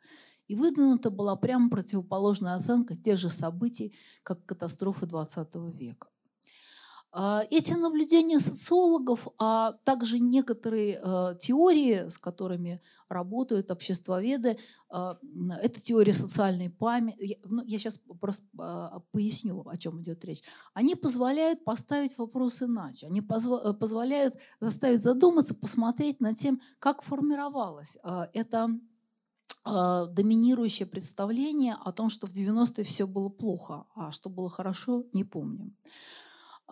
И 0.48 0.56
выдвинута 0.56 1.10
была 1.10 1.36
прямо 1.36 1.70
противоположная 1.70 2.56
оценка 2.56 2.96
тех 2.96 3.18
же 3.18 3.30
событий, 3.30 3.94
как 4.24 4.46
катастрофы 4.46 5.06
XX 5.06 5.72
века. 5.78 6.11
А, 7.14 7.44
эти 7.50 7.74
наблюдения 7.74 8.40
социологов, 8.40 9.28
а 9.38 9.74
также 9.84 10.20
некоторые 10.20 10.98
э, 11.04 11.36
теории, 11.40 12.08
с 12.08 12.18
которыми 12.18 12.82
работают 13.10 13.70
обществоведы, 13.70 14.58
э, 14.90 15.16
это 15.62 15.82
теория 15.82 16.14
социальной 16.14 16.70
памяти, 16.70 17.38
ну, 17.44 17.64
я 17.64 17.80
сейчас 17.80 18.00
просто 18.22 18.46
а, 18.58 19.02
поясню, 19.12 19.62
о 19.68 19.76
чем 19.78 20.02
идет 20.02 20.24
речь, 20.24 20.42
они 20.74 20.96
позволяют 20.96 21.66
поставить 21.66 22.18
вопрос 22.18 22.64
иначе, 22.64 23.08
они 23.08 23.20
э, 23.20 23.74
позволяют 23.74 24.36
заставить 24.62 25.02
задуматься, 25.02 25.54
посмотреть 25.54 26.22
над 26.22 26.38
тем, 26.38 26.62
как 26.80 27.02
формировалась 27.02 27.98
эта 28.32 28.70
э, 29.66 30.08
доминирующее 30.14 30.88
представление 30.88 31.76
о 31.84 31.92
том, 31.92 32.10
что 32.10 32.26
в 32.26 32.30
90-е 32.30 32.86
все 32.86 33.06
было 33.06 33.28
плохо, 33.28 33.86
а 33.96 34.14
что 34.14 34.30
было 34.30 34.50
хорошо, 34.50 35.04
не 35.12 35.26
помним. 35.26 35.76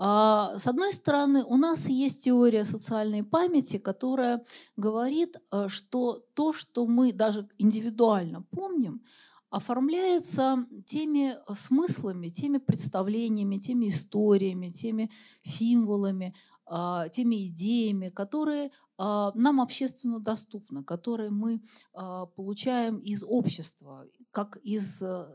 А, 0.02 0.58
с 0.58 0.66
одной 0.66 0.94
стороны, 0.94 1.44
у 1.44 1.58
нас 1.58 1.90
есть 1.90 2.24
теория 2.24 2.64
социальной 2.64 3.22
памяти, 3.22 3.78
которая 3.78 4.46
говорит, 4.78 5.36
э, 5.52 5.68
что 5.68 6.24
то, 6.36 6.54
что 6.54 6.88
мы 6.88 7.12
даже 7.12 7.50
индивидуально 7.58 8.44
помним, 8.44 9.02
оформляется 9.50 10.66
теми 10.86 11.36
смыслами, 11.54 12.30
теми 12.30 12.60
представлениями, 12.60 13.58
теми 13.58 13.90
историями, 13.90 14.70
теми 14.70 15.12
символами, 15.42 16.34
а, 16.66 17.10
теми 17.10 17.48
идеями, 17.48 18.08
которые 18.08 18.72
а, 18.98 19.34
нам 19.36 19.60
общественно 19.60 20.20
доступны, 20.20 20.82
которые 20.82 21.30
мы 21.30 21.62
получаем 22.36 23.00
из 23.00 23.24
общества, 23.24 24.06
как 24.32 24.58
из 24.58 25.02
э, 25.02 25.28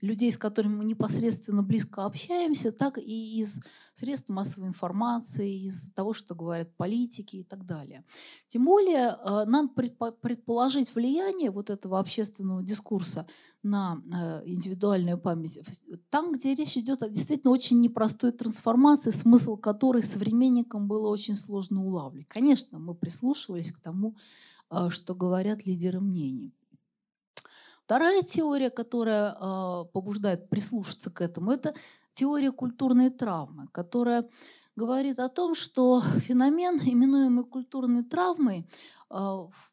людей, 0.00 0.30
с 0.30 0.38
которыми 0.38 0.76
мы 0.76 0.84
непосредственно 0.84 1.62
близко 1.62 2.04
общаемся, 2.04 2.72
так 2.72 2.98
и 2.98 3.40
из 3.40 3.60
средств 3.94 4.30
массовой 4.30 4.68
информации, 4.68 5.66
из 5.66 5.90
того, 5.92 6.12
что 6.14 6.34
говорят 6.34 6.74
политики 6.76 7.36
и 7.36 7.44
так 7.44 7.66
далее. 7.66 8.04
Тем 8.48 8.64
более 8.64 9.16
надо 9.46 9.68
предположить 9.68 10.94
влияние 10.94 11.50
вот 11.50 11.70
этого 11.70 11.98
общественного 11.98 12.62
дискурса 12.62 13.26
на 13.62 14.00
э, 14.12 14.42
индивидуальную 14.46 15.18
память, 15.18 15.60
там, 16.10 16.32
где 16.32 16.54
речь 16.54 16.76
идет 16.76 17.02
о 17.02 17.08
действительно 17.08 17.52
очень 17.52 17.80
непростой 17.80 18.32
трансформации, 18.32 19.10
смысл 19.10 19.56
которой 19.56 20.02
современникам 20.02 20.86
было 20.86 21.08
очень 21.08 21.34
сложно 21.34 21.84
улавливать. 21.84 22.28
Конечно, 22.28 22.78
мы 22.78 22.94
прислушивались 22.94 23.72
к 23.72 23.80
тому, 23.80 24.16
э, 24.70 24.90
что 24.90 25.14
говорят 25.14 25.66
лидеры 25.66 26.00
мнений. 26.00 26.54
Вторая 27.88 28.22
теория, 28.22 28.68
которая 28.68 29.32
э, 29.32 29.84
побуждает 29.94 30.50
прислушаться 30.50 31.10
к 31.10 31.22
этому, 31.22 31.52
это 31.52 31.72
теория 32.12 32.52
культурной 32.52 33.08
травмы, 33.08 33.68
которая 33.72 34.28
говорит 34.76 35.18
о 35.18 35.30
том, 35.30 35.54
что 35.54 36.02
феномен, 36.02 36.76
именуемый 36.84 37.46
культурной 37.46 38.04
травмой, 38.04 38.66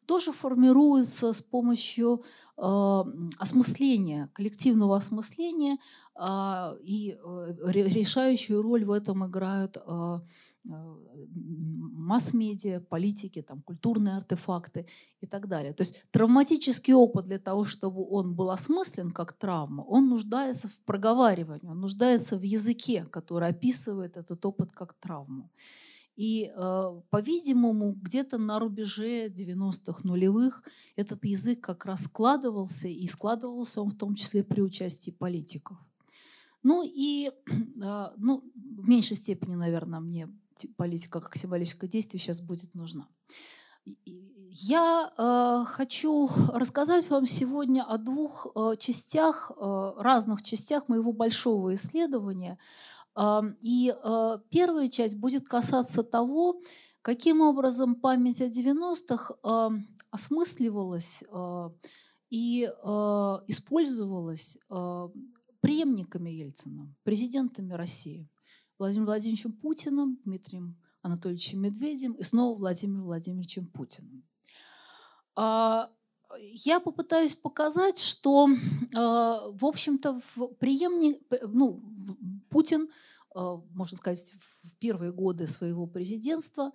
тоже 0.06 0.32
формируется 0.32 1.34
с 1.34 1.42
помощью 1.42 2.24
а, 2.58 3.04
осмысления, 3.38 4.30
коллективного 4.32 4.96
осмысления, 4.96 5.76
а, 6.14 6.74
и 6.82 7.18
э, 7.22 7.54
решающую 7.66 8.62
роль 8.62 8.86
в 8.86 8.90
этом 8.90 9.26
играют 9.26 9.76
а, 9.76 10.22
масс-медиа, 10.66 12.80
политики, 12.80 13.42
там, 13.42 13.62
культурные 13.62 14.16
артефакты 14.16 14.86
и 15.20 15.26
так 15.26 15.48
далее. 15.48 15.72
То 15.72 15.82
есть 15.82 16.04
травматический 16.10 16.94
опыт 16.94 17.24
для 17.24 17.38
того, 17.38 17.64
чтобы 17.64 18.06
он 18.08 18.34
был 18.34 18.50
осмыслен 18.50 19.10
как 19.10 19.32
травма, 19.32 19.82
он 19.82 20.08
нуждается 20.08 20.68
в 20.68 20.78
проговаривании, 20.84 21.68
он 21.68 21.80
нуждается 21.80 22.38
в 22.38 22.42
языке, 22.42 23.06
который 23.10 23.48
описывает 23.48 24.16
этот 24.16 24.44
опыт 24.44 24.72
как 24.72 24.94
травму. 24.94 25.50
И, 26.16 26.50
э, 26.56 27.00
по-видимому, 27.10 27.92
где-то 27.92 28.38
на 28.38 28.58
рубеже 28.58 29.28
90-х 29.28 30.00
нулевых 30.04 30.62
этот 30.96 31.22
язык 31.26 31.60
как 31.60 31.84
раз 31.84 32.04
складывался, 32.04 32.88
и 32.88 33.06
складывался 33.06 33.82
он 33.82 33.90
в 33.90 33.98
том 33.98 34.14
числе 34.14 34.42
при 34.42 34.62
участии 34.62 35.10
политиков. 35.10 35.76
Ну 36.62 36.82
и 36.82 37.30
э, 37.82 38.06
ну, 38.16 38.42
в 38.54 38.88
меньшей 38.88 39.16
степени, 39.16 39.56
наверное, 39.56 40.00
мне 40.00 40.28
политика 40.76 41.20
как 41.20 41.36
символическое 41.36 41.88
действие 41.88 42.20
сейчас 42.20 42.40
будет 42.40 42.74
нужна. 42.74 43.08
Я 44.58 45.12
э, 45.16 45.64
хочу 45.66 46.30
рассказать 46.52 47.08
вам 47.10 47.26
сегодня 47.26 47.82
о 47.82 47.98
двух 47.98 48.46
э, 48.54 48.76
частях, 48.78 49.52
э, 49.54 49.92
разных 49.98 50.42
частях 50.42 50.88
моего 50.88 51.12
большого 51.12 51.74
исследования– 51.74 52.58
и 53.62 53.94
э, 53.96 54.38
первая 54.50 54.88
часть 54.88 55.16
будет 55.16 55.48
касаться 55.48 56.02
того, 56.02 56.60
каким 57.00 57.40
образом 57.40 57.94
память 57.94 58.42
о 58.42 58.48
90-х 58.48 59.80
осмысливалась 60.10 61.24
э, 61.30 61.70
и 62.30 62.64
э, 62.64 62.68
использовалась 63.46 64.58
преемниками 65.60 66.30
Ельцина, 66.30 66.94
президентами 67.02 67.72
России, 67.72 68.28
Владимиром 68.78 69.06
Владимировичем 69.06 69.52
Путиным, 69.52 70.18
Дмитрием 70.24 70.76
Анатольевичем 71.02 71.60
Медведем 71.60 72.12
и 72.12 72.22
снова 72.22 72.56
Владимиром 72.56 73.04
Владимировичем 73.04 73.66
Путиным. 73.66 74.24
А, 75.34 75.90
я 76.38 76.80
попытаюсь 76.80 77.34
показать, 77.34 77.98
что, 77.98 78.48
в 78.92 79.64
общем-то, 79.64 80.20
преемник, 80.58 81.22
ну, 81.46 81.82
Путин, 82.50 82.88
э, 83.34 83.56
можно 83.70 83.96
сказать, 83.96 84.34
в 84.62 84.76
первые 84.78 85.12
годы 85.12 85.46
своего 85.46 85.86
президентства 85.86 86.72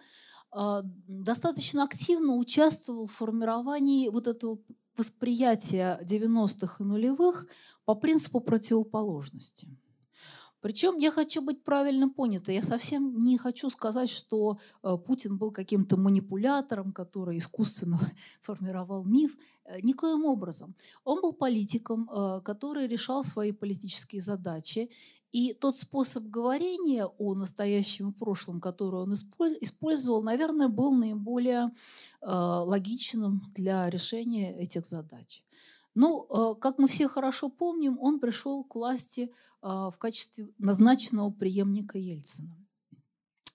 достаточно 1.08 1.84
активно 1.84 2.36
участвовал 2.36 3.06
в 3.06 3.12
формировании 3.12 4.10
вот 4.10 4.28
этого 4.28 4.60
восприятия 4.98 6.00
90-х 6.04 6.76
и 6.80 6.84
нулевых 6.84 7.48
по 7.86 7.96
принципу 7.96 8.42
противоположности. 8.42 9.70
Причем 10.62 10.98
я 10.98 11.12
хочу 11.12 11.42
быть 11.42 11.64
правильно 11.64 12.10
понята. 12.10 12.52
Я 12.52 12.64
совсем 12.64 13.20
не 13.20 13.38
хочу 13.38 13.70
сказать, 13.70 14.10
что 14.10 14.60
э, 14.84 14.98
Путин 15.06 15.38
был 15.38 15.52
каким-то 15.52 15.98
манипулятором, 15.98 16.94
который 16.94 17.38
искусственно 17.38 18.00
формировал 18.42 19.04
миф. 19.04 19.38
Никоим 19.84 20.26
образом. 20.26 20.76
Он 21.04 21.22
был 21.22 21.34
политиком, 21.34 22.10
который 22.44 22.88
решал 22.88 23.24
свои 23.24 23.54
политические 23.54 24.22
задачи 24.22 24.90
и 25.32 25.54
тот 25.54 25.78
способ 25.78 26.26
говорения 26.26 27.06
о 27.06 27.36
настоящем 27.36 28.10
и 28.10 28.14
прошлом, 28.14 28.60
который 28.60 29.02
он 29.02 29.14
использовал, 29.14 30.22
наверное, 30.22 30.68
был 30.68 30.92
наиболее 30.92 31.72
э, 32.22 32.28
логичным 32.30 33.42
для 33.56 33.90
решения 33.90 34.58
этих 34.58 34.86
задач. 34.86 35.44
Ну, 35.94 36.26
э, 36.30 36.60
как 36.60 36.78
мы 36.78 36.88
все 36.88 37.08
хорошо 37.08 37.50
помним, 37.50 38.00
он 38.00 38.20
пришел 38.20 38.64
к 38.64 38.76
власти 38.76 39.32
э, 39.62 39.68
в 39.68 39.96
качестве 39.98 40.50
назначенного 40.58 41.32
преемника 41.32 41.98
Ельцина. 41.98 42.58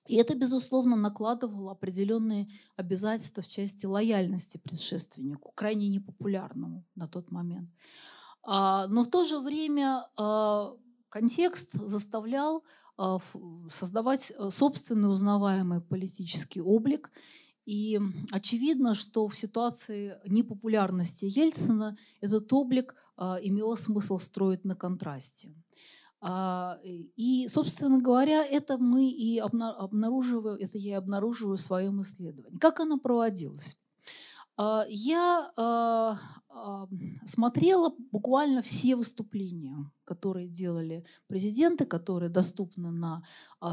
И 0.07 0.16
это, 0.16 0.37
безусловно, 0.37 0.96
накладывало 0.96 1.72
определенные 1.72 2.49
обязательства 2.77 3.42
в 3.42 3.49
части 3.49 3.87
лояльности 3.87 4.59
предшественнику, 4.59 5.53
крайне 5.55 5.88
непопулярному 5.88 6.85
на 6.94 7.07
тот 7.09 7.31
момент. 7.33 7.70
А, 8.42 8.87
но 8.87 9.03
в 9.03 9.11
то 9.11 9.25
же 9.25 9.40
время 9.40 10.07
э, 10.16 10.77
контекст 11.09 11.72
заставлял 11.72 12.62
а, 12.96 13.18
создавать 13.68 14.31
э, 14.31 14.51
собственный 14.51 15.11
узнаваемый 15.11 15.81
политический 15.81 16.61
облик. 16.61 17.11
И 17.66 18.00
очевидно, 18.31 18.94
что 18.94 19.26
в 19.26 19.37
ситуации 19.37 20.20
непопулярности 20.24 21.24
Ельцина 21.24 21.96
этот 22.20 22.50
облик 22.52 22.94
а, 23.16 23.38
имело 23.42 23.74
смысл 23.74 24.18
строить 24.18 24.64
на 24.64 24.76
контрасте. 24.76 25.52
А, 26.20 26.79
и, 26.85 27.48
собственно 27.48 28.00
говоря, 28.00 28.44
это 28.46 28.79
мы 28.79 29.11
и 29.11 29.38
обнаруживаем, 29.38 30.59
это 30.61 30.79
я 30.79 30.92
и 30.92 30.94
обнаруживаю 30.94 31.57
в 31.57 31.61
своем 31.61 32.00
исследовании. 32.02 32.59
Как 32.59 32.79
оно 32.79 32.98
проводилось? 32.98 33.76
А, 34.57 34.85
я 34.88 35.50
смотрела 37.26 37.92
буквально 38.11 38.62
все 38.62 38.96
выступления, 38.96 39.90
которые 40.05 40.48
делали 40.48 41.05
президенты, 41.26 41.85
которые 41.85 42.31
доступны 42.31 42.90
на 42.90 43.22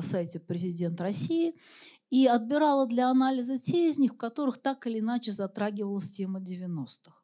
сайте 0.02 0.42
президент 0.42 1.00
России, 1.00 1.56
и 2.14 2.28
отбирала 2.28 2.86
для 2.86 3.10
анализа 3.10 3.58
те 3.58 3.90
из 3.90 3.98
них, 3.98 4.14
в 4.14 4.18
которых 4.18 4.60
так 4.60 4.86
или 4.86 5.00
иначе 5.00 5.32
затрагивалась 5.32 6.12
тема 6.12 6.40
90-х. 6.40 7.24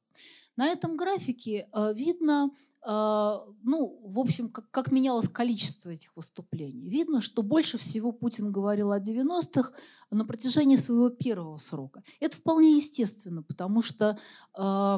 На 0.55 0.65
этом 0.65 0.97
графике 0.97 1.69
видно 1.93 2.49
а, 2.81 3.45
ну, 3.61 3.99
в 4.03 4.19
общем, 4.19 4.49
как, 4.49 4.71
как 4.71 4.91
менялось 4.91 5.29
количество 5.29 5.91
этих 5.91 6.15
выступлений. 6.15 6.89
Видно, 6.89 7.21
что 7.21 7.43
больше 7.43 7.77
всего 7.77 8.11
Путин 8.11 8.51
говорил 8.51 8.91
о 8.91 8.99
90-х 8.99 9.73
на 10.09 10.25
протяжении 10.25 10.77
своего 10.77 11.09
первого 11.09 11.57
срока. 11.57 12.03
Это 12.19 12.37
вполне 12.37 12.77
естественно, 12.77 13.43
потому 13.43 13.81
что 13.81 14.17
э, 14.57 14.97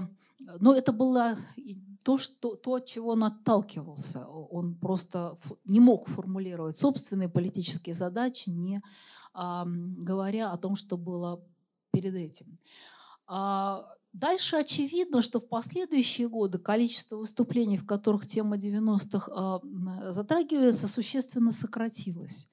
ну, 0.60 0.74
это 0.74 0.92
было 0.94 1.38
то, 2.04 2.18
что, 2.18 2.56
то, 2.56 2.76
от 2.76 2.86
чего 2.86 3.12
он 3.12 3.24
отталкивался. 3.24 4.28
Он 4.28 4.76
просто 4.76 5.38
не 5.66 5.80
мог 5.80 6.08
формулировать 6.08 6.78
собственные 6.78 7.30
политические 7.30 7.96
задачи, 7.96 8.50
не 8.50 8.78
э, 8.78 8.82
говоря 9.34 10.52
о 10.52 10.58
том, 10.58 10.76
что 10.76 10.98
было 10.98 11.44
перед 11.91 12.15
этим. 12.15 12.58
Дальше 14.13 14.58
очевидно, 14.58 15.22
что 15.22 15.39
в 15.39 15.48
последующие 15.48 16.28
годы 16.28 16.60
количество 16.60 17.15
выступлений, 17.15 17.78
в 17.78 17.86
которых 17.86 18.26
тема 18.26 18.58
90-х 18.58 19.32
э, 19.32 20.12
затрагивается, 20.12 20.89
существенно 20.89 21.52
сократилось. 21.52 22.50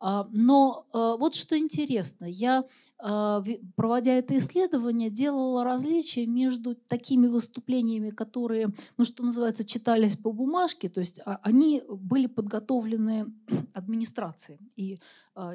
А, 0.00 0.26
но 0.32 0.86
а, 0.92 1.16
вот 1.16 1.34
что 1.34 1.58
интересно, 1.58 2.24
я, 2.24 2.64
а, 2.98 3.44
проводя 3.76 4.12
это 4.12 4.36
исследование, 4.38 5.10
делала 5.10 5.62
различия 5.62 6.26
между 6.26 6.74
такими 6.74 7.26
выступлениями, 7.26 8.08
которые, 8.08 8.72
ну 8.96 9.04
что 9.04 9.22
называется, 9.22 9.64
читались 9.64 10.16
по 10.16 10.32
бумажке, 10.32 10.88
то 10.88 11.00
есть 11.00 11.20
они 11.42 11.82
были 11.86 12.26
подготовлены 12.26 13.26
администрацией, 13.74 14.58
и 14.74 14.98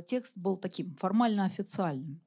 текст 0.05 0.37
был 0.37 0.57
таким 0.57 0.95
формально 0.95 1.45
официальным. 1.45 2.21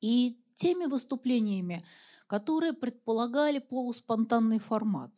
И 0.00 0.40
теми 0.54 0.86
выступлениями, 0.86 1.84
которые 2.28 2.74
предполагали 2.74 3.58
полуспонтанный 3.58 4.60
формат. 4.60 5.10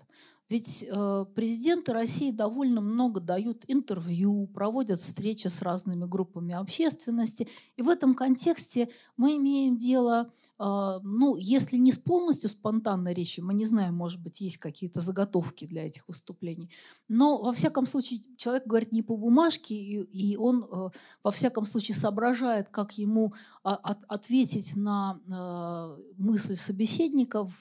Ведь 0.50 0.84
э, 0.84 1.26
президенты 1.36 1.92
России 1.92 2.32
довольно 2.32 2.80
много 2.80 3.20
дают 3.20 3.64
интервью, 3.68 4.48
проводят 4.48 4.98
встречи 4.98 5.46
с 5.46 5.62
разными 5.62 6.06
группами 6.06 6.54
общественности. 6.54 7.46
И 7.76 7.82
в 7.82 7.88
этом 7.88 8.16
контексте 8.16 8.88
мы 9.16 9.36
имеем 9.36 9.76
дело, 9.76 10.32
э, 10.58 10.98
ну, 11.04 11.36
если 11.36 11.76
не 11.76 11.92
с 11.92 11.98
полностью 11.98 12.50
спонтанной 12.50 13.14
речью, 13.14 13.46
мы 13.46 13.54
не 13.54 13.64
знаем, 13.64 13.94
может 13.94 14.20
быть, 14.20 14.40
есть 14.40 14.58
какие-то 14.58 14.98
заготовки 14.98 15.66
для 15.66 15.86
этих 15.86 16.08
выступлений. 16.08 16.68
Но, 17.06 17.40
во 17.40 17.52
всяком 17.52 17.86
случае, 17.86 18.20
человек 18.36 18.66
говорит 18.66 18.90
не 18.90 19.02
по 19.02 19.16
бумажке, 19.16 19.76
и, 19.76 20.02
и 20.02 20.36
он, 20.36 20.64
э, 20.64 20.90
во 21.22 21.30
всяком 21.30 21.64
случае, 21.64 21.96
соображает, 21.96 22.70
как 22.70 22.98
ему 22.98 23.34
а, 23.62 23.76
от, 23.76 23.98
ответить 24.08 24.74
на 24.74 25.20
э, 25.28 26.02
мысль 26.18 26.56
собеседника 26.56 27.44
в 27.44 27.54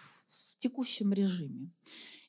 текущем 0.58 1.14
режиме. 1.14 1.70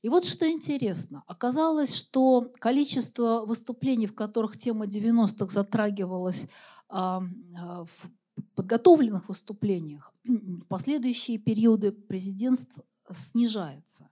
И 0.02 0.08
вот 0.08 0.24
что 0.24 0.50
интересно. 0.50 1.22
Оказалось, 1.26 1.94
что 1.94 2.50
количество 2.58 3.44
выступлений, 3.44 4.06
в 4.06 4.14
которых 4.14 4.56
тема 4.56 4.86
90-х 4.86 5.52
затрагивалась 5.52 6.46
а, 6.88 7.20
в 7.20 8.10
подготовленных 8.54 9.28
выступлениях, 9.28 10.12
в 10.24 10.64
последующие 10.66 11.38
периоды 11.38 11.92
президентства 11.92 12.84
снижается. 13.10 14.08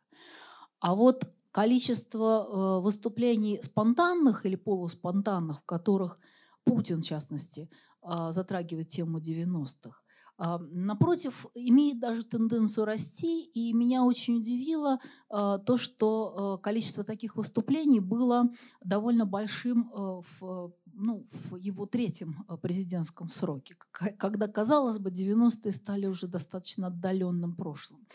А 0.81 0.95
вот 0.95 1.31
количество 1.51 2.79
э, 2.79 2.83
выступлений 2.83 3.61
спонтанных 3.63 4.47
или 4.47 4.55
полуспонтанных, 4.55 5.61
в 5.61 5.65
которых 5.65 6.19
Путин, 6.65 7.01
в 7.01 7.05
частности, 7.05 7.71
а, 8.03 8.31
затрагивает 8.33 8.89
тему 8.89 9.19
90-х, 9.19 9.91
а, 9.91 10.08
напротив, 10.39 11.47
имеет 11.55 11.99
даже 11.99 12.23
тенденцию 12.23 12.85
расти, 12.85 13.43
и 13.43 13.73
меня 13.73 14.05
очень 14.05 14.37
удивило 14.37 15.01
а, 15.29 15.59
то, 15.59 15.77
что 15.77 16.55
а, 16.55 16.59
количество 16.59 17.03
таких 17.03 17.35
выступлений 17.35 17.99
было 17.99 18.49
довольно 18.81 19.27
большим 19.27 19.91
в, 19.93 20.73
ну, 20.93 21.27
в 21.33 21.57
его 21.57 21.87
третьем 21.87 22.45
президентском 22.63 23.29
сроке, 23.31 23.77
когда, 23.91 24.47
казалось 24.47 24.99
бы, 24.99 25.11
90-е 25.11 25.73
стали 25.73 26.07
уже 26.07 26.29
достаточно 26.29 26.87
отдаленным 26.87 27.57
прошлым. 27.57 28.07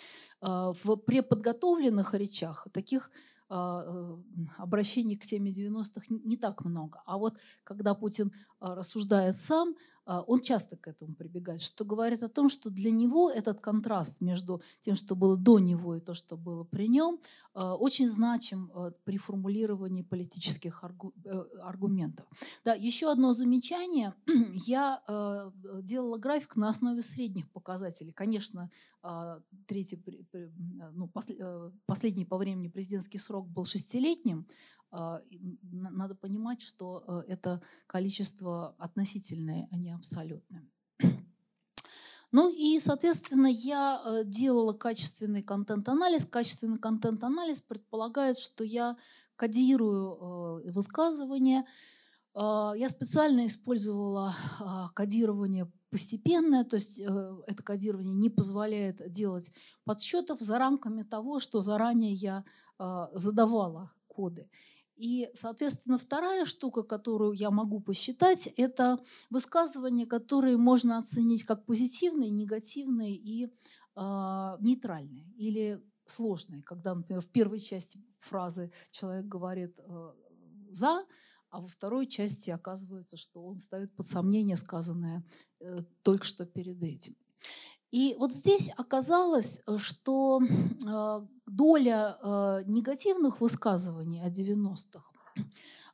В 0.42 0.96
преподготовленных 1.06 2.14
речах 2.14 2.68
таких 2.74 3.12
э, 3.50 4.18
обращений 4.58 5.16
к 5.16 5.26
теме 5.26 5.52
90-х 5.52 6.06
не 6.10 6.36
так 6.36 6.66
много. 6.66 7.02
А 7.06 7.18
вот 7.18 7.38
когда 7.64 7.94
Путин 7.94 8.34
рассуждает 8.60 9.38
сам, 9.38 9.70
а, 9.70 9.78
он 10.06 10.42
часто 10.42 10.76
к 10.76 10.88
этому 10.88 11.16
прибегает, 11.16 11.62
что 11.62 11.86
говорит 11.86 12.24
о 12.24 12.30
том, 12.30 12.50
что 12.50 12.70
для 12.70 12.92
него 12.92 13.30
этот 13.30 13.62
контраст 13.62 14.22
между 14.22 14.62
тем, 14.82 14.96
что 14.96 15.16
было 15.16 15.38
до 15.38 15.60
него 15.60 15.96
и 15.96 16.00
то, 16.00 16.14
что 16.14 16.38
было 16.38 16.64
при 16.64 16.88
нем, 16.88 17.20
а, 17.54 17.76
очень 17.76 18.08
значим 18.10 18.72
а, 18.74 18.92
при 19.04 19.18
формулировании 19.18 20.02
политических 20.02 20.84
э, 20.84 21.46
аргументов. 21.62 22.26
Да, 22.66 22.74
еще 22.74 23.12
одно 23.12 23.32
замечание. 23.32 24.14
Я 24.66 25.02
делала 25.82 26.18
график 26.18 26.56
на 26.56 26.70
основе 26.70 27.02
средних 27.02 27.50
показателей. 27.52 28.12
Конечно, 28.12 28.70
третий, 29.68 30.02
ну, 30.94 31.10
последний 31.86 32.26
по 32.26 32.38
времени 32.38 32.68
президентский 32.70 33.18
срок 33.18 33.48
был 33.48 33.66
шестилетним, 33.66 34.46
а, 34.46 34.83
надо 34.94 36.16
понимать, 36.16 36.62
что 36.62 37.04
э, 37.08 37.32
это 37.32 37.62
количество 37.88 38.76
относительное, 38.78 39.68
а 39.72 39.78
не 39.78 39.92
абсолютное. 39.92 40.70
Ну 42.36 42.50
и, 42.50 42.80
соответственно, 42.80 43.46
я 43.46 44.02
э, 44.04 44.24
делала 44.26 44.74
качественный 44.74 45.44
контент-анализ. 45.44 46.26
Качественный 46.26 46.80
контент-анализ 46.80 47.62
предполагает, 47.62 48.40
что 48.40 48.64
я 48.64 48.98
кодирую 49.36 50.64
э, 50.66 50.72
высказывания. 50.72 51.68
А, 52.34 52.74
я 52.76 52.90
специально 52.90 53.46
использовала 53.46 54.34
а, 54.60 54.90
кодирование 54.96 55.72
постепенное, 55.92 56.64
то 56.64 56.78
есть 56.78 57.00
это 57.00 57.62
кодирование 57.64 58.16
не 58.16 58.32
позволяет 58.32 59.12
делать 59.12 59.54
подсчетов 59.84 60.40
за 60.40 60.58
рамками 60.58 61.04
того, 61.04 61.38
что 61.38 61.60
заранее 61.60 62.14
я 62.14 62.44
задавала 63.14 63.92
коды. 64.08 64.50
И, 65.04 65.30
соответственно, 65.34 65.98
вторая 65.98 66.46
штука, 66.46 66.82
которую 66.82 67.34
я 67.34 67.52
могу 67.52 67.82
посчитать, 67.82 68.48
это 68.56 69.04
высказывания, 69.30 70.06
которые 70.06 70.56
можно 70.56 70.98
оценить 70.98 71.44
как 71.44 71.66
позитивные, 71.66 72.32
негативные 72.32 73.14
и 73.14 73.48
э, 73.48 73.50
нейтральные 74.62 75.26
или 75.36 75.84
сложные. 76.06 76.64
Когда, 76.64 76.96
например, 76.96 77.22
в 77.22 77.28
первой 77.28 77.60
части 77.60 78.00
фразы 78.22 78.72
человек 78.92 79.26
говорит 79.26 79.78
э, 79.78 80.14
«за», 80.72 81.06
а 81.50 81.60
во 81.60 81.68
второй 81.68 82.08
части 82.08 82.50
оказывается, 82.50 83.18
что 83.18 83.44
он 83.44 83.60
ставит 83.60 83.94
под 83.94 84.08
сомнение 84.08 84.56
сказанное 84.56 85.26
э, 85.60 85.84
только 86.04 86.24
что 86.24 86.46
перед 86.46 86.82
этим. 86.82 87.18
И 87.94 88.16
вот 88.18 88.34
здесь 88.34 88.72
оказалось, 88.76 89.62
э, 89.68 89.78
что 89.78 90.42
э, 90.42 91.28
доля 91.46 92.18
э, 92.18 92.64
негативных 92.66 93.40
высказываний 93.40 94.20
о 94.20 94.32
90-х 94.32 95.12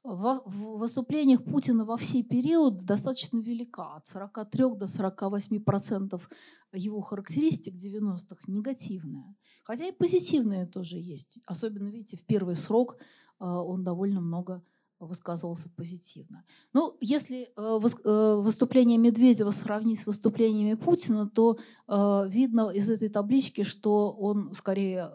в 0.02 0.78
выступлениях 0.78 1.44
Путина 1.44 1.84
во 1.84 1.98
все 1.98 2.24
периоды 2.24 2.86
достаточно 2.86 3.40
велика. 3.40 3.98
От 3.98 4.08
43 4.08 4.76
до 4.76 4.88
48 4.88 5.62
процентов 5.62 6.30
его 6.72 7.02
характеристик 7.02 7.76
90-х 7.76 8.44
негативная. 8.48 9.36
Хотя 9.64 9.90
и 9.90 9.92
позитивные 9.92 10.68
тоже 10.68 10.96
есть. 11.00 11.38
Особенно, 11.46 11.90
видите, 11.90 12.16
в 12.16 12.26
первый 12.26 12.56
срок 12.56 12.96
он 13.40 13.84
довольно 13.84 14.22
много 14.22 14.64
высказывался 15.00 15.70
позитивно. 15.70 16.44
Ну, 16.74 16.98
если 17.00 17.52
э, 17.56 17.80
э, 18.06 18.36
выступление 18.42 18.98
Медведева 18.98 19.52
сравнить 19.52 20.00
с 20.00 20.08
выступлениями 20.08 20.76
Путина, 20.76 21.30
то 21.30 21.58
э, 21.88 22.24
видно 22.28 22.70
из 22.70 22.90
этой 22.90 23.10
таблички, 23.10 23.64
что 23.64 24.12
он 24.12 24.54
скорее 24.54 25.12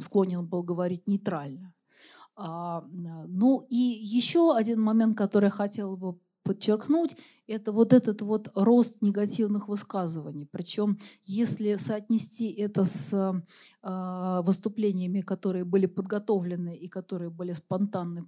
склонен 0.00 0.46
был 0.46 0.62
говорить 0.62 1.06
нейтрально. 1.06 1.74
А, 2.36 2.84
ну 2.90 3.66
и 3.70 3.76
еще 3.76 4.56
один 4.56 4.80
момент, 4.80 5.16
который 5.16 5.46
я 5.46 5.50
хотела 5.50 5.94
бы 5.94 6.18
подчеркнуть, 6.44 7.16
это 7.46 7.72
вот 7.72 7.92
этот 7.92 8.22
вот 8.22 8.50
рост 8.54 9.02
негативных 9.02 9.68
высказываний. 9.68 10.46
Причем, 10.50 10.98
если 11.24 11.74
соотнести 11.74 12.52
это 12.52 12.84
с 12.84 13.12
э, 13.82 14.40
выступлениями, 14.44 15.20
которые 15.22 15.64
были 15.64 15.86
подготовлены 15.86 16.76
и 16.76 16.88
которые 16.88 17.30
были 17.30 17.52
спонтанны 17.52 18.24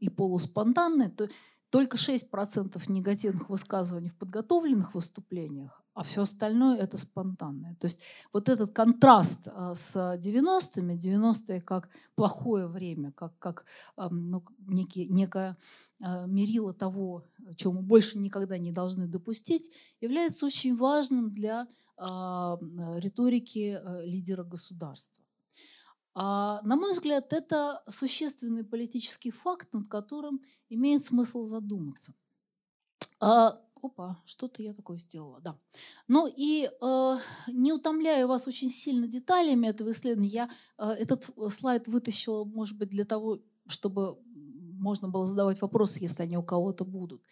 и 0.00 0.08
полуспонтанны, 0.08 1.10
то 1.10 1.28
только 1.70 1.96
6% 1.96 2.80
негативных 2.88 3.50
высказываний 3.50 4.08
в 4.08 4.16
подготовленных 4.16 4.94
выступлениях, 4.94 5.82
а 5.96 6.02
все 6.02 6.20
остальное 6.20 6.76
это 6.76 6.98
спонтанное. 6.98 7.74
То 7.76 7.86
есть 7.86 8.02
вот 8.30 8.50
этот 8.50 8.72
контраст 8.72 9.48
а, 9.48 9.74
с 9.74 9.96
90-ми, 9.96 10.94
90-е 10.94 11.62
как 11.62 11.88
плохое 12.14 12.66
время, 12.66 13.12
как, 13.12 13.38
как 13.38 13.64
ну, 13.96 14.44
некий, 14.58 15.08
некое 15.08 15.56
а, 16.02 16.26
мерило 16.26 16.74
того, 16.74 17.24
чего 17.56 17.72
мы 17.72 17.80
больше 17.80 18.18
никогда 18.18 18.58
не 18.58 18.72
должны 18.72 19.06
допустить, 19.06 19.72
является 20.02 20.44
очень 20.44 20.76
важным 20.76 21.32
для 21.32 21.66
а, 21.96 22.58
риторики 22.98 23.80
лидера 24.04 24.44
государства. 24.44 25.24
А, 26.14 26.60
на 26.60 26.76
мой 26.76 26.90
взгляд, 26.90 27.32
это 27.32 27.82
существенный 27.88 28.64
политический 28.64 29.30
факт, 29.30 29.72
над 29.72 29.88
которым 29.88 30.42
имеет 30.68 31.04
смысл 31.04 31.44
задуматься. 31.44 32.12
Опа, 33.82 34.16
что-то 34.24 34.62
я 34.62 34.74
такое 34.74 34.98
сделала, 34.98 35.40
да. 35.40 35.58
Ну 36.08 36.26
и 36.26 36.68
э, 36.68 37.16
не 37.48 37.72
утомляю 37.72 38.28
вас 38.28 38.46
очень 38.46 38.70
сильно 38.70 39.06
деталями 39.06 39.68
этого 39.68 39.90
исследования, 39.90 40.28
я 40.28 40.50
э, 40.78 40.90
этот 40.90 41.30
слайд 41.50 41.88
вытащила, 41.88 42.44
может 42.44 42.76
быть, 42.76 42.90
для 42.90 43.04
того, 43.04 43.38
чтобы 43.66 44.18
можно 44.78 45.08
было 45.08 45.26
задавать 45.26 45.60
вопросы, 45.60 45.98
если 46.00 46.22
они 46.22 46.36
у 46.36 46.42
кого-то 46.42 46.84
будут. 46.84 47.22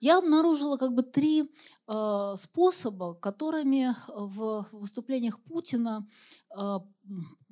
Я 0.00 0.18
обнаружила 0.18 0.76
как 0.78 0.94
бы 0.94 1.04
три 1.04 1.48
э, 1.86 2.34
способа, 2.36 3.14
которыми 3.14 3.94
в 4.08 4.66
выступлениях 4.72 5.40
Путина 5.40 6.08
э, 6.56 6.78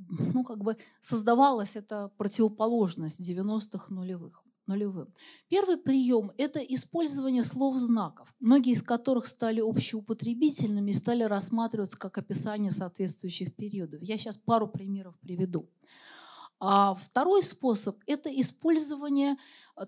ну, 0.09 0.45
как 0.45 0.59
бы 0.59 0.77
создавалась 1.01 1.77
эта 1.77 2.09
противоположность 2.17 3.21
90-х 3.21 3.95
нулевых. 3.95 4.40
Нулевым. 4.71 5.13
Первый 5.49 5.77
прием– 5.77 6.33
это 6.39 6.61
использование 6.61 7.43
слов-знаков, 7.43 8.35
многие 8.41 8.73
из 8.73 8.83
которых 8.83 9.27
стали 9.27 9.61
общеупотребительными 9.61 10.91
и 10.91 10.95
стали 10.95 11.25
рассматриваться 11.25 11.99
как 11.99 12.19
описание 12.19 12.73
соответствующих 12.73 13.55
периодов. 13.55 14.03
Я 14.03 14.17
сейчас 14.17 14.37
пару 14.37 14.69
примеров 14.69 15.19
приведу. 15.21 15.69
А 16.61 16.95
второй 16.95 17.43
способ– 17.43 17.97
это 18.07 18.29
использование 18.29 19.37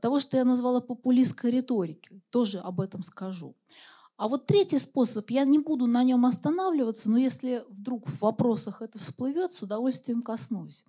того, 0.01 0.21
что 0.21 0.37
я 0.39 0.45
назвала 0.45 0.81
популистской 0.81 1.51
риторикой. 1.51 2.23
Тоже 2.31 2.59
об 2.59 2.81
этом 2.81 3.03
скажу. 3.03 3.55
А 4.17 4.29
вот 4.29 4.47
третий 4.47 4.79
способ, 4.79 5.29
я 5.31 5.45
не 5.45 5.59
буду 5.59 5.87
на 5.87 6.05
нем 6.05 6.25
останавливаться, 6.25 7.11
но 7.11 7.19
если 7.19 7.65
вдруг 7.69 8.09
в 8.09 8.21
вопросах 8.21 8.81
это 8.81 8.99
всплывет, 8.99 9.53
с 9.53 9.63
удовольствием 9.63 10.23
коснусь. 10.23 10.87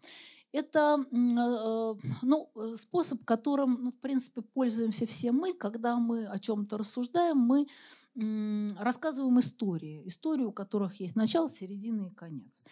Это 0.53 1.03
э, 1.11 2.09
ну, 2.21 2.49
э, 2.55 2.75
способ, 2.77 3.25
которым, 3.25 3.79
ну, 3.83 3.91
в 3.91 3.97
принципе, 3.97 4.41
пользуемся 4.41 5.05
все 5.07 5.31
мы, 5.31 5.53
когда 5.53 5.97
мы 5.97 6.27
о 6.27 6.39
чем-то 6.39 6.77
рассуждаем, 6.77 7.37
мы 7.37 7.67
рассказываем 8.77 9.39
истории, 9.39 10.03
историю, 10.05 10.49
у 10.49 10.51
которых 10.51 10.99
есть 10.99 11.15
начало, 11.15 11.49
середина 11.49 12.03
и 12.03 12.11
конец. 12.11 12.63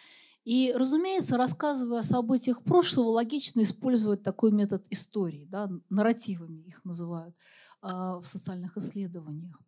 И, 0.44 0.72
разумеется, 0.72 1.36
рассказывая 1.36 1.98
о 1.98 2.04
событиях 2.04 2.62
прошлого, 2.62 3.08
логично 3.08 3.62
использовать 3.62 4.22
такой 4.22 4.52
метод 4.52 4.86
истории, 4.90 5.46
да, 5.50 5.68
нарративами 5.88 6.62
их 6.62 6.84
называют 6.84 7.34
э, 7.82 7.88
в 7.88 8.22
социальных 8.24 8.76
исследованиях. 8.76 9.60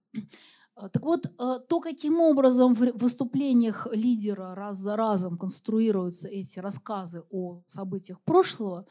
А, 0.76 0.88
так 0.88 1.04
вот, 1.04 1.26
э, 1.26 1.58
то, 1.68 1.80
каким 1.80 2.20
образом 2.20 2.74
в 2.74 2.80
выступлениях 2.94 3.86
лидера 3.92 4.54
раз 4.54 4.76
за 4.76 4.96
разом 4.96 5.38
конструируются 5.38 6.28
эти 6.28 6.58
рассказы 6.58 7.22
о 7.30 7.62
событиях 7.68 8.20
прошлого, 8.22 8.86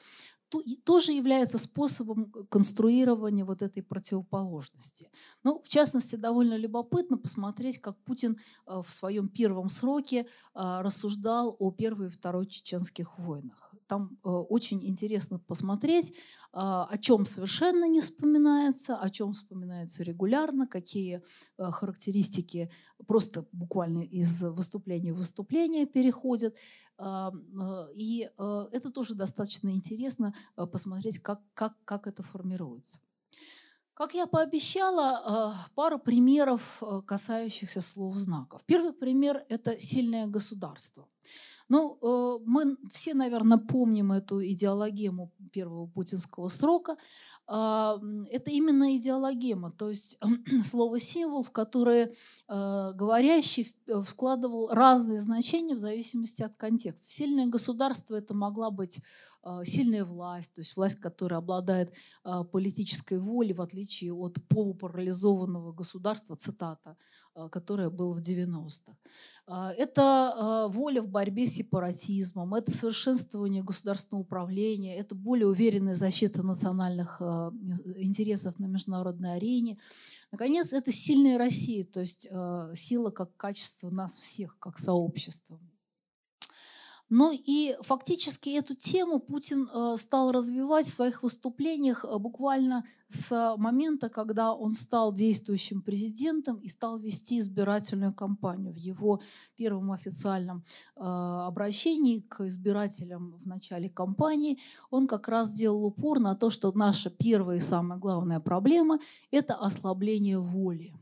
тоже 0.83 1.13
является 1.13 1.57
способом 1.57 2.31
конструирования 2.49 3.43
вот 3.43 3.61
этой 3.61 3.81
противоположности. 3.81 5.09
Ну, 5.43 5.61
в 5.63 5.67
частности, 5.67 6.15
довольно 6.15 6.57
любопытно 6.57 7.17
посмотреть, 7.17 7.79
как 7.79 7.97
Путин 8.03 8.37
э, 8.67 8.81
в 8.85 8.91
своем 8.91 9.27
первом 9.27 9.69
сроке 9.69 10.21
э, 10.21 10.25
рассуждал 10.53 11.55
о 11.59 11.71
Первой 11.71 12.07
и 12.07 12.11
Второй 12.11 12.45
чеченских 12.45 13.17
войнах. 13.17 13.73
Там 13.87 14.17
э, 14.23 14.29
очень 14.29 14.85
интересно 14.85 15.39
посмотреть, 15.39 16.13
о 16.51 16.97
чем 16.99 17.25
совершенно 17.25 17.87
не 17.89 17.99
вспоминается, 17.99 18.95
о 18.95 19.09
чем 19.09 19.33
вспоминается 19.33 20.03
регулярно, 20.03 20.67
какие 20.67 21.23
характеристики 21.57 22.69
просто 23.07 23.47
буквально 23.51 24.03
из 24.03 24.43
выступления 24.43 25.13
в 25.13 25.17
выступление 25.17 25.87
переходят. 25.87 26.55
И 27.95 28.29
это 28.37 28.91
тоже 28.93 29.15
достаточно 29.15 29.69
интересно 29.69 30.35
посмотреть, 30.55 31.17
как, 31.19 31.41
как, 31.55 31.73
как 31.85 32.05
это 32.05 32.21
формируется. 32.21 32.99
Как 33.95 34.13
я 34.13 34.27
пообещала, 34.27 35.55
пару 35.73 35.97
примеров, 35.97 36.83
касающихся 37.07 37.81
слов 37.81 38.15
знаков. 38.17 38.63
Первый 38.65 38.93
пример– 38.93 39.43
это 39.49 39.79
сильное 39.79 40.27
государство. 40.27 41.07
Ну, 41.69 41.97
э, 42.01 42.43
мы 42.45 42.77
все, 42.91 43.13
наверное, 43.13 43.57
помним 43.57 44.11
эту 44.11 44.43
идеологему 44.43 45.31
первого 45.51 45.87
путинского 45.87 46.47
срока. 46.47 46.97
А, 47.45 47.99
это 48.31 48.51
именно 48.51 48.95
идеологема, 48.95 49.71
то 49.71 49.89
есть 49.89 50.17
слово-символ, 50.63 51.41
в 51.41 51.51
которое 51.51 52.05
э, 52.47 52.91
говорящий 52.93 53.75
э, 53.87 54.01
вкладывал 54.01 54.69
разные 54.69 55.19
значения 55.19 55.75
в 55.75 55.79
зависимости 55.79 56.41
от 56.41 56.55
контекста. 56.55 57.05
Сильное 57.05 57.47
государство 57.47 58.15
это 58.15 58.33
могла 58.33 58.71
быть 58.71 59.01
сильная 59.65 60.05
власть, 60.05 60.53
то 60.53 60.61
есть 60.61 60.77
власть, 60.77 61.01
которая 61.01 61.39
обладает 61.39 61.93
политической 62.53 63.19
волей, 63.19 63.51
в 63.51 63.61
отличие 63.61 64.13
от 64.13 64.37
полупарализованного 64.47 65.73
государства, 65.73 66.37
цитата, 66.37 66.95
которое 67.49 67.89
было 67.89 68.13
в 68.13 68.21
90-х. 68.21 68.93
А, 69.45 69.73
это 69.73 70.01
а, 70.03 70.67
воля 70.69 71.01
в 71.01 71.09
борьбе 71.09 71.45
с 71.45 71.55
сепаратизмом, 71.55 72.53
это 72.53 72.71
совершенствование 72.71 73.61
государственного 73.61 74.23
управления, 74.23 74.97
это 74.97 75.15
более 75.15 75.47
уверенная 75.47 75.95
защита 75.95 76.43
национальных 76.43 77.17
а, 77.21 77.51
интересов 77.97 78.57
на 78.59 78.65
международной 78.65 79.35
арене. 79.35 79.77
Наконец, 80.31 80.71
это 80.71 80.91
сильная 80.91 81.37
Россия, 81.37 81.83
то 81.83 81.99
есть 81.99 82.27
сила 82.73 83.11
как 83.11 83.35
качество 83.37 83.91
нас 83.91 84.17
всех, 84.17 84.57
как 84.57 84.79
сообщества. 84.79 85.59
Ну 87.15 87.31
и 87.31 87.75
фактически 87.81 88.49
эту 88.49 88.73
тему 88.73 89.19
Путин 89.19 89.69
э, 89.71 89.97
стал 89.97 90.31
развивать 90.31 90.87
в 90.87 90.89
своих 90.89 91.21
выступлениях 91.21 92.03
э, 92.03 92.17
буквально 92.17 92.85
с 93.07 93.55
момента, 93.57 94.09
когда 94.09 94.51
он 94.51 94.73
стал 94.73 95.13
действующим 95.13 95.83
президентом 95.83 96.57
и 96.57 96.67
стал 96.67 96.97
вести 96.97 97.37
избирательную 97.37 98.15
кампанию. 98.15 98.73
В 98.73 98.77
его 98.77 99.21
первом 99.55 99.91
официальном 99.91 100.65
э, 100.95 101.01
обращении 101.01 102.21
к 102.21 102.47
избирателям 102.47 103.37
в 103.43 103.47
начале 103.47 103.89
кампании 103.89 104.57
он 104.89 105.05
как 105.05 105.27
раз 105.27 105.51
делал 105.51 105.85
упор 105.85 106.19
на 106.19 106.33
то, 106.33 106.49
что 106.49 106.71
наша 106.71 107.11
первая 107.11 107.57
и 107.57 107.61
самая 107.61 107.99
главная 107.99 108.39
проблема– 108.39 108.97
это 109.29 109.53
ослабление 109.53 110.39
воли. 110.39 110.95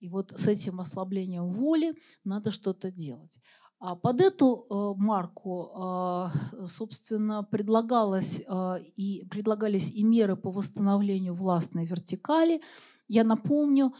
И 0.00 0.08
вот 0.08 0.32
с 0.34 0.48
этим 0.48 0.80
ослаблением 0.80 1.52
воли 1.52 1.94
надо 2.24 2.50
что-то 2.50 2.90
делать. 2.90 3.38
А 3.80 3.96
под 3.96 4.20
эту 4.20 4.66
э, 4.68 5.00
марку, 5.00 5.70
э, 5.74 6.66
собственно, 6.66 7.42
предлагалось, 7.42 8.42
э, 8.46 8.82
и, 8.96 9.24
предлагались 9.30 9.90
и 9.90 10.04
меры 10.04 10.36
по 10.36 10.50
восстановлению 10.50 11.34
властной 11.34 11.86
вертикали. 11.86 12.60
Я 13.08 13.24
напомню, 13.24 13.92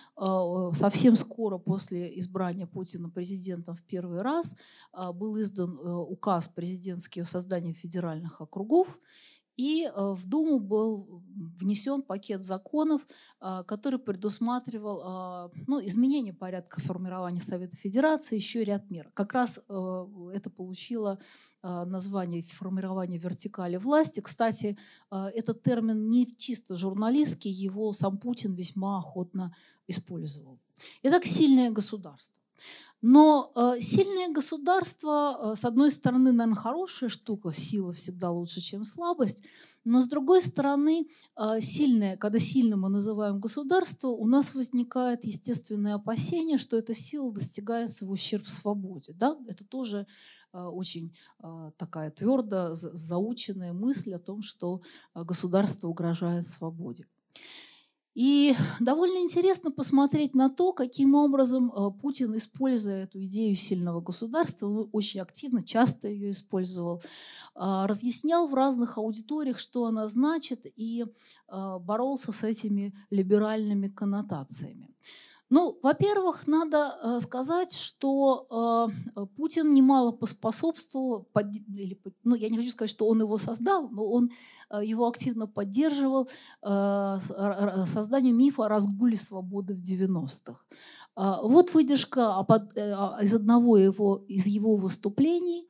совсем 0.72 1.16
скоро 1.16 1.58
после 1.58 2.16
избрания 2.20 2.66
Путина 2.66 3.08
президентом 3.08 3.74
в 3.74 3.82
первый 3.82 4.22
раз 4.22 4.54
был 5.14 5.36
издан 5.40 5.80
указ 5.82 6.48
президентский 6.48 7.22
о 7.22 7.24
создании 7.24 7.72
федеральных 7.72 8.40
округов. 8.40 9.00
И 9.60 9.84
э, 9.84 9.90
в 9.94 10.26
Думу 10.26 10.58
был 10.58 11.22
внесен 11.60 12.00
пакет 12.00 12.42
законов, 12.42 13.06
а, 13.40 13.62
который 13.64 13.98
предусматривал 13.98 15.02
а, 15.04 15.50
ну, 15.66 15.84
изменение 15.84 16.32
порядка 16.32 16.80
формирования 16.80 17.40
Совета 17.40 17.76
Федерации, 17.76 18.36
еще 18.36 18.64
ряд 18.64 18.88
мер. 18.88 19.10
Как 19.12 19.34
раз 19.34 19.60
э, 19.68 20.06
это 20.32 20.48
получило 20.48 21.18
а, 21.60 21.84
название 21.84 22.40
формирования 22.40 23.18
вертикали 23.18 23.76
власти. 23.76 24.20
Кстати, 24.20 24.78
этот 25.10 25.62
термин 25.62 26.08
не 26.08 26.26
чисто 26.38 26.74
журналистский, 26.74 27.50
его 27.50 27.92
сам 27.92 28.16
Путин 28.16 28.54
весьма 28.54 28.96
охотно 28.96 29.54
использовал. 29.86 30.58
Итак, 31.02 31.26
сильное 31.26 31.70
государство. 31.70 32.39
Но 33.02 33.50
э, 33.54 33.80
сильное 33.80 34.28
государство, 34.28 35.52
э, 35.52 35.54
с 35.54 35.64
одной 35.64 35.90
стороны, 35.90 36.32
наверное, 36.32 36.60
хорошая 36.60 37.08
штука, 37.08 37.50
сила 37.50 37.92
всегда 37.92 38.30
лучше, 38.30 38.60
чем 38.60 38.84
слабость, 38.84 39.42
но 39.84 40.02
с 40.02 40.06
другой 40.06 40.42
стороны, 40.42 41.08
э, 41.36 41.60
сильное, 41.60 42.18
когда 42.18 42.38
сильным 42.38 42.82
мы 42.82 42.90
называем 42.90 43.40
государство, 43.40 44.08
у 44.08 44.26
нас 44.26 44.54
возникает 44.54 45.24
естественное 45.24 45.94
опасение, 45.94 46.58
что 46.58 46.76
эта 46.76 46.92
сила 46.92 47.32
достигается 47.32 48.04
в 48.04 48.10
ущерб 48.10 48.46
свободе. 48.46 49.14
Да? 49.14 49.38
Это 49.48 49.64
тоже 49.64 50.06
очень 50.52 51.14
такая 51.76 52.10
твердо 52.10 52.74
заученная 52.74 53.72
мысль 53.72 54.14
о 54.14 54.18
том, 54.18 54.42
что 54.42 54.82
государство 55.14 55.86
угрожает 55.86 56.44
свободе. 56.44 57.06
И 58.14 58.54
довольно 58.80 59.18
интересно 59.18 59.70
посмотреть 59.70 60.34
на 60.34 60.50
то, 60.50 60.72
каким 60.72 61.14
образом 61.14 61.70
э, 61.70 61.90
Путин, 62.00 62.36
используя 62.36 63.04
эту 63.04 63.22
идею 63.24 63.54
сильного 63.54 64.00
государства, 64.00 64.66
он 64.66 64.88
очень 64.92 65.20
активно, 65.20 65.62
часто 65.62 66.08
ее 66.08 66.30
использовал, 66.30 67.02
а, 67.54 67.86
разъяснял 67.86 68.46
в 68.46 68.54
разных 68.54 68.96
аудиториях, 68.98 69.58
что 69.58 69.84
она 69.84 70.06
значит, 70.06 70.66
и 70.76 71.04
а, 71.48 71.78
боролся 71.78 72.32
с 72.32 72.44
этими 72.44 72.94
либеральными 73.10 73.88
коннотациями. 73.88 74.89
Ну, 75.50 75.78
во-первых, 75.82 76.46
надо 76.46 76.96
э, 77.02 77.18
сказать, 77.20 77.72
что 77.72 78.46
э, 79.16 79.26
Путин 79.36 79.74
немало 79.74 80.12
поспособствовал, 80.12 81.26
под, 81.32 81.46
или, 81.74 82.00
ну, 82.22 82.36
я 82.36 82.48
не 82.48 82.56
хочу 82.56 82.70
сказать, 82.70 82.90
что 82.90 83.08
он 83.08 83.20
его 83.20 83.36
создал, 83.36 83.88
но 83.88 84.06
он 84.06 84.30
э, 84.70 84.80
его 84.84 85.08
активно 85.08 85.48
поддерживал 85.48 86.28
созданию 86.62 88.34
мифа 88.34 88.66
о 88.66 88.68
разгуле 88.68 89.16
свободы 89.16 89.74
в 89.74 89.82
90-х. 89.82 90.64
Э, 91.16 91.34
вот 91.42 91.74
выдержка 91.74 92.46
э, 92.48 92.80
из 93.22 93.34
одного 93.34 93.76
его, 93.76 94.24
из 94.28 94.46
его 94.46 94.76
выступлений 94.76 95.66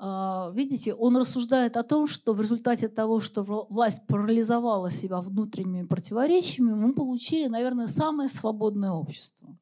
видите, 0.00 0.94
он 0.94 1.16
рассуждает 1.16 1.76
о 1.76 1.82
том, 1.82 2.06
что 2.06 2.32
в 2.32 2.40
результате 2.40 2.88
того, 2.88 3.20
что 3.20 3.42
власть 3.42 4.06
парализовала 4.06 4.90
себя 4.90 5.20
внутренними 5.20 5.86
противоречиями, 5.86 6.72
мы 6.72 6.94
получили, 6.94 7.48
наверное, 7.48 7.86
самое 7.86 8.28
свободное 8.28 8.92
общество. 8.92 9.56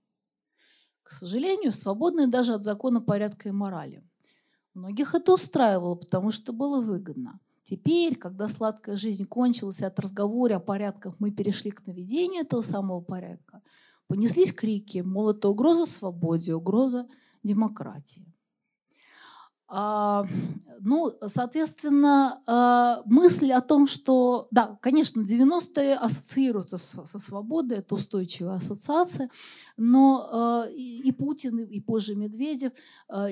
К 1.03 1.11
сожалению, 1.11 1.72
свободное 1.72 2.29
даже 2.29 2.55
от 2.55 2.62
закона 2.62 3.01
порядка 3.01 3.48
и 3.48 3.53
морали. 3.53 4.05
Многих 4.74 5.14
это 5.14 5.33
устраивало, 5.33 5.96
потому 5.96 6.31
что 6.31 6.53
было 6.53 6.81
выгодно. 6.81 7.40
Теперь, 7.64 8.14
когда 8.14 8.46
сладкая 8.46 8.94
жизнь 8.94 9.27
кончилась, 9.27 9.81
и 9.81 9.85
от 9.85 9.98
разговора 9.98 10.57
о 10.57 10.61
порядках 10.61 11.16
мы 11.18 11.33
перешли 11.33 11.72
к 11.72 11.85
наведению 11.87 12.42
этого 12.42 12.61
самого 12.61 13.01
порядка, 13.01 13.61
понеслись 14.07 14.53
крики, 14.53 14.98
мол, 14.98 15.31
это 15.31 15.48
угроза 15.48 15.85
свободе, 15.85 16.55
угроза 16.55 17.09
демократии. 17.42 18.33
А, 19.70 20.26
ну, 20.81 21.12
соответственно, 21.26 22.40
а, 22.46 23.02
мысль 23.04 23.52
о 23.52 23.61
том, 23.61 23.87
что, 23.87 24.48
да, 24.50 24.78
конечно, 24.81 25.20
90-е 25.20 25.94
ассоциируются 25.94 26.78
со, 26.78 27.18
свободой, 27.18 27.78
это 27.78 27.94
устойчивая 27.94 28.54
ассоциация, 28.54 29.28
но 29.76 30.28
а, 30.31 30.68
и, 30.70 31.02
и 31.02 31.12
Путин, 31.12 31.59
и 31.59 31.81
позже 31.81 32.16
Медведев 32.16 32.72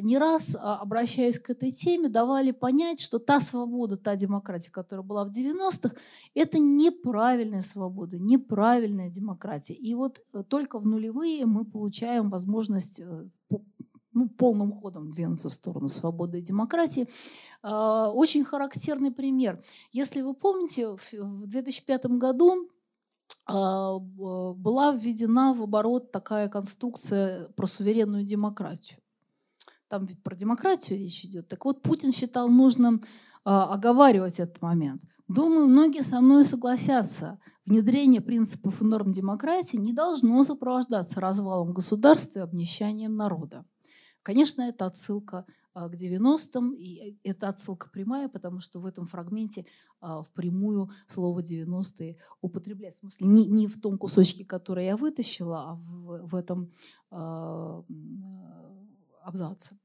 не 0.03 0.19
раз, 0.19 0.57
обращаясь 0.61 1.39
к 1.39 1.49
этой 1.49 1.73
теме, 1.73 2.11
давали 2.11 2.51
понять, 2.51 3.01
что 3.01 3.19
та 3.19 3.41
свобода, 3.41 3.97
та 3.97 4.15
демократия, 4.15 4.71
которая 4.71 5.07
была 5.07 5.25
в 5.25 5.31
90-х, 5.31 5.97
это 6.35 6.59
неправильная 6.59 7.63
свобода, 7.63 8.19
неправильная 8.19 9.09
демократия. 9.09 9.75
И 9.75 9.95
вот 9.95 10.21
э, 10.33 10.43
только 10.47 10.79
в 10.79 10.87
нулевые 10.87 11.47
мы 11.47 11.65
получаем 11.65 12.31
возможность 12.31 13.01
э, 13.01 13.25
ну, 14.17 14.31
полным 14.31 14.73
ходом 14.73 15.11
двинуться 15.11 15.51
в 15.51 15.53
сторону 15.53 15.89
свободы 15.89 16.39
и 16.39 16.43
демократии. 16.43 17.07
А, 17.63 18.11
очень 18.11 18.45
характерный 18.45 19.11
пример. 19.13 19.63
Если 19.93 20.23
вы 20.23 20.35
помните, 20.35 20.97
в 20.97 21.47
2005 21.47 22.07
году 22.07 22.71
а, 23.45 23.99
была 23.99 24.93
введена 24.93 25.53
в 25.53 25.63
оборот 25.63 26.13
такая 26.13 26.49
конструкция 26.49 27.51
про 27.51 27.67
суверенную 27.67 28.25
демократию. 28.25 29.01
Там 29.89 30.07
ведь 30.07 30.23
про 30.23 30.35
демократию 30.35 30.99
речь 30.99 31.23
идет. 31.27 31.49
Так 31.49 31.67
вот, 31.67 31.83
Путин 31.83 32.11
считал 32.11 32.49
нужным 32.49 33.03
а, 33.45 33.73
оговаривать 33.75 34.41
этот 34.41 34.63
момент. 34.63 35.03
Думаю, 35.29 35.67
многие 35.67 36.03
со 36.03 36.23
мной 36.23 36.45
согласятся. 36.45 37.39
Внедрение 37.67 38.23
принципов 38.23 38.81
и 38.81 38.85
норм 38.87 39.13
демократии 39.13 39.77
не 39.77 39.93
должно 39.93 40.43
сопровождаться 40.43 41.21
развалом 41.21 41.75
государства 41.75 42.39
и 42.39 42.43
обнищанием 42.43 43.15
народа. 43.15 43.67
Конечно, 44.27 44.63
это 44.63 44.87
отсылка 44.87 45.47
а, 45.73 45.89
к 45.89 45.95
90-м, 45.95 46.75
и 46.75 47.17
это 47.23 47.49
отсылка 47.49 47.89
прямая, 47.89 48.29
потому 48.29 48.59
что 48.59 48.81
в 48.81 48.87
этом 48.87 49.07
фрагменте 49.07 49.67
а, 50.01 50.25
впрямую 50.25 50.91
слово 51.07 51.45
90-е 51.45 52.17
употребляется. 52.41 53.07
В 53.07 53.11
смысле, 53.13 53.27
не, 53.29 53.47
не 53.47 53.69
в 53.69 53.81
том 53.81 53.97
кусочке, 53.99 54.45
который 54.45 54.87
я 54.87 54.97
вытащила, 54.97 55.71
а 55.71 55.75
в, 55.77 56.27
в 56.27 56.35
этом 56.35 56.73
э, 57.13 57.83
абзаце. 59.23 59.79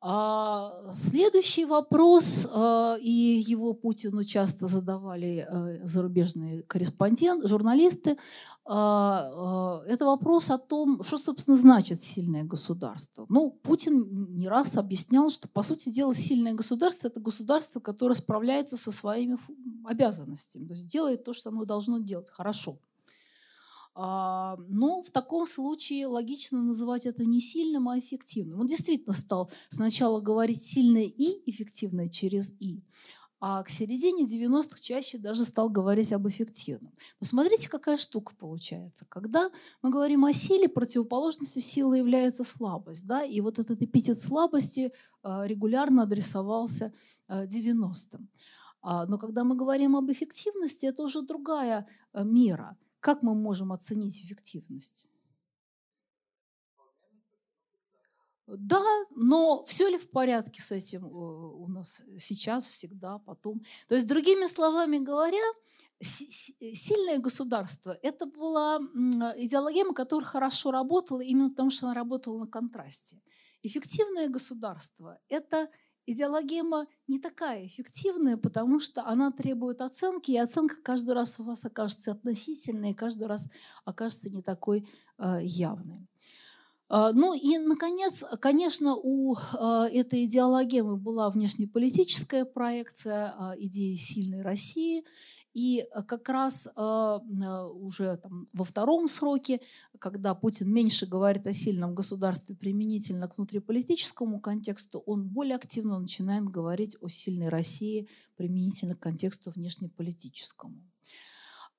А 0.00 0.92
следующий 0.94 1.64
вопрос, 1.64 2.48
а, 2.52 2.96
и 3.00 3.42
его 3.44 3.74
Путину 3.74 4.22
часто 4.22 4.68
задавали 4.68 5.44
э, 5.48 5.84
зарубежные 5.84 6.62
корреспонденты, 6.62 7.48
журналисты, 7.48 8.16
а, 8.64 9.82
это 9.86 10.04
вопрос 10.04 10.50
о 10.50 10.58
том, 10.58 11.02
что, 11.02 11.18
собственно, 11.18 11.56
значит 11.56 12.00
сильное 12.00 12.44
государство. 12.44 13.26
Ну, 13.28 13.50
Путин 13.50 14.36
не 14.36 14.46
раз 14.46 14.76
объяснял, 14.76 15.30
что, 15.30 15.48
по 15.48 15.62
сути 15.62 15.88
дела, 15.88 16.14
сильное 16.14 16.52
государство– 16.52 17.06
это 17.08 17.18
государство, 17.18 17.80
которое 17.80 18.14
справляется 18.14 18.76
со 18.76 18.92
своими 18.92 19.36
обязанностями, 19.84 20.66
то 20.66 20.74
есть 20.74 20.86
делает 20.86 21.24
то, 21.24 21.32
что 21.32 21.48
оно 21.48 21.64
должно 21.64 21.98
делать 21.98 22.30
хорошо. 22.30 22.78
А, 24.00 24.56
но 24.68 25.02
в 25.02 25.10
таком 25.10 25.44
случае 25.44 26.06
логично 26.06 26.62
называть 26.62 27.04
это 27.04 27.24
не 27.24 27.40
сильным, 27.40 27.88
а 27.88 27.98
эффективным. 27.98 28.60
Он 28.60 28.66
действительно 28.68 29.12
стал 29.12 29.50
сначала 29.70 30.20
говорить 30.20 30.62
сильное 30.62 31.02
и 31.02 31.50
эффективное 31.50 32.08
через 32.08 32.54
и, 32.60 32.80
а 33.40 33.60
к 33.64 33.68
середине 33.68 34.24
90-х 34.24 34.80
чаще 34.80 35.18
даже 35.18 35.44
стал 35.44 35.68
говорить 35.68 36.12
об 36.12 36.28
эффективном. 36.28 36.92
Но 37.20 37.26
смотрите, 37.26 37.68
какая 37.68 37.96
штука 37.96 38.36
получается. 38.38 39.04
Когда 39.08 39.50
мы 39.82 39.90
говорим 39.90 40.24
о 40.24 40.32
силе, 40.32 40.68
противоположностью 40.68 41.60
силы 41.60 41.98
является 41.98 42.44
слабость. 42.44 43.04
Да? 43.04 43.24
И 43.24 43.40
вот 43.40 43.58
этот 43.58 43.82
эпитет 43.82 44.16
слабости 44.16 44.92
а, 45.24 45.44
регулярно 45.44 46.04
адресовался 46.04 46.92
90-м. 47.28 48.28
А, 48.80 49.06
но 49.06 49.18
когда 49.18 49.42
мы 49.42 49.56
говорим 49.56 49.96
об 49.96 50.08
эффективности, 50.12 50.86
это 50.86 51.02
уже 51.02 51.22
другая 51.22 51.88
мера– 52.14 52.76
как 53.08 53.22
мы 53.22 53.34
можем 53.34 53.72
оценить 53.72 54.22
эффективность? 54.22 55.08
Да, 58.46 58.84
но 59.16 59.64
все 59.64 59.88
ли 59.88 59.96
в 59.96 60.10
порядке 60.10 60.60
с 60.60 60.72
этим 60.72 61.06
э, 61.06 61.08
у 61.08 61.68
нас 61.68 62.02
сейчас, 62.18 62.66
всегда, 62.66 63.18
потом? 63.18 63.62
То 63.86 63.94
есть, 63.94 64.06
другими 64.06 64.46
словами 64.46 64.98
говоря, 64.98 65.46
сильное 66.02 67.18
государство– 67.18 67.96
это 68.02 68.26
была 68.26 68.76
идеология, 69.38 69.90
которая 69.94 70.28
хорошо 70.28 70.70
работала 70.70 71.22
именно 71.22 71.48
потому, 71.48 71.70
что 71.70 71.86
она 71.86 71.94
работала 71.94 72.40
на 72.40 72.46
контрасте. 72.46 73.22
Эффективное 73.62 74.28
государство– 74.28 75.18
это 75.30 75.70
идеологема 76.10 76.86
не 77.06 77.18
такая 77.18 77.66
эффективная, 77.66 78.36
потому 78.36 78.80
что 78.80 79.04
она 79.06 79.30
требует 79.30 79.80
оценки, 79.80 80.30
и 80.30 80.38
оценка 80.38 80.76
каждый 80.82 81.14
раз 81.14 81.38
у 81.38 81.44
вас 81.44 81.64
окажется 81.64 82.12
относительной, 82.12 82.90
и 82.90 82.94
каждый 82.94 83.28
раз 83.28 83.48
окажется 83.84 84.30
не 84.30 84.42
такой 84.42 84.88
э, 85.18 85.38
явной. 85.42 86.08
Э, 86.90 87.10
ну 87.12 87.34
и, 87.34 87.58
наконец, 87.58 88.24
конечно, 88.40 88.94
у 88.96 89.34
э, 89.34 89.88
этой 89.92 90.24
идеологемы 90.24 90.96
была 90.96 91.30
внешнеполитическая 91.30 92.44
проекция 92.44 93.34
э, 93.38 93.54
идеи 93.60 93.94
сильной 93.94 94.42
России– 94.42 95.04
и 95.54 95.80
э, 95.80 96.02
как 96.02 96.28
раз 96.28 96.68
а, 96.76 97.18
уже 97.18 98.16
там, 98.18 98.46
во 98.52 98.64
втором 98.64 99.08
сроке, 99.08 99.60
когда 99.98 100.34
Путин 100.34 100.72
меньше 100.72 101.06
говорит 101.06 101.46
о 101.46 101.52
сильном 101.52 101.94
государстве 101.94 102.54
применительно 102.54 103.28
к 103.28 103.36
внутриполитическому 103.36 104.40
контексту, 104.40 105.02
он 105.06 105.28
более 105.28 105.56
активно 105.56 105.98
начинает 105.98 106.44
говорить 106.44 106.96
о 107.00 107.08
сильной 107.08 107.48
России 107.48 108.08
применительно 108.36 108.94
к 108.94 109.00
контексту 109.00 109.50
внешнеполитическому. 109.50 110.76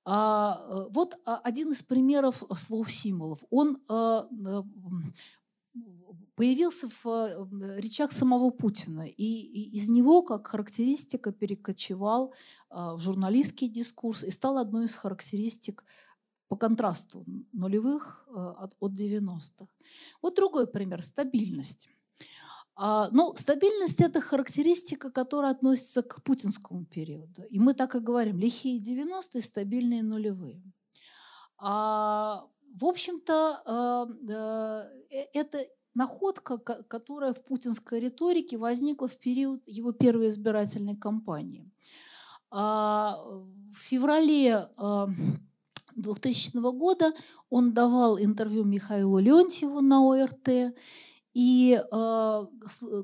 А, 0.05 0.65
э, 0.69 0.87
вот 0.91 1.15
а, 1.25 1.37
один 1.37 1.71
из 1.71 1.83
примеров 1.83 2.43
слов-символов. 2.55 3.39
Он 3.49 3.77
появился 6.39 6.87
в 7.03 7.07
э, 7.07 7.81
речах 7.81 8.13
самого 8.13 8.49
Путина. 8.49 9.05
И, 9.07 9.77
из 9.77 9.89
него, 9.89 10.21
как 10.21 10.47
характеристика, 10.47 11.33
перекочевал 11.33 12.33
а, 12.69 12.95
в 12.95 12.99
журналистский 12.99 13.67
дискурс 13.67 14.23
и 14.23 14.31
стал 14.31 14.57
одной 14.57 14.85
из 14.85 14.95
характеристик 14.95 15.83
по 16.47 16.55
контрасту 16.55 17.25
нулевых 17.51 18.25
э, 18.27 18.31
от 18.79 18.93
90-х. 18.93 19.67
Вот 20.21 20.35
другой 20.35 20.67
пример– 20.67 21.01
стабильность. 21.03 21.89
А, 22.75 23.09
ну, 23.11 23.35
стабильность– 23.35 23.99
это 24.01 24.21
характеристика, 24.21 25.11
которая 25.11 25.51
относится 25.51 26.01
к 26.01 26.23
путинскому 26.23 26.85
периоду. 26.85 27.43
И 27.49 27.59
мы 27.59 27.73
так 27.73 27.95
и 27.95 27.99
говорим– 27.99 28.39
лихие 28.39 28.79
90-е, 28.79 29.41
стабильные 29.41 30.03
нулевые. 30.03 30.63
А, 31.57 32.47
в 32.75 32.85
общем-то, 32.85 34.07
э, 34.29 35.27
это 35.33 35.65
находка, 35.93 36.57
которая 36.57 37.33
в 37.33 37.43
путинской 37.43 37.99
риторике 37.99 38.57
возникла 38.57 39.07
в 39.07 39.17
период 39.17 39.61
его 39.67 39.91
первой 39.91 40.27
избирательной 40.27 40.95
кампании. 40.95 41.69
А, 42.51 43.17
в 43.71 43.77
феврале 43.77 44.69
2000 45.95 46.57
а, 46.57 46.71
года 46.71 47.13
он 47.49 47.73
давал 47.73 48.17
интервью 48.19 48.63
Михаилу 48.63 49.19
Леонтьеву 49.19 49.81
на 49.81 50.01
ОРТ, 50.01 50.73
и 51.33 51.79
а, 51.91 52.45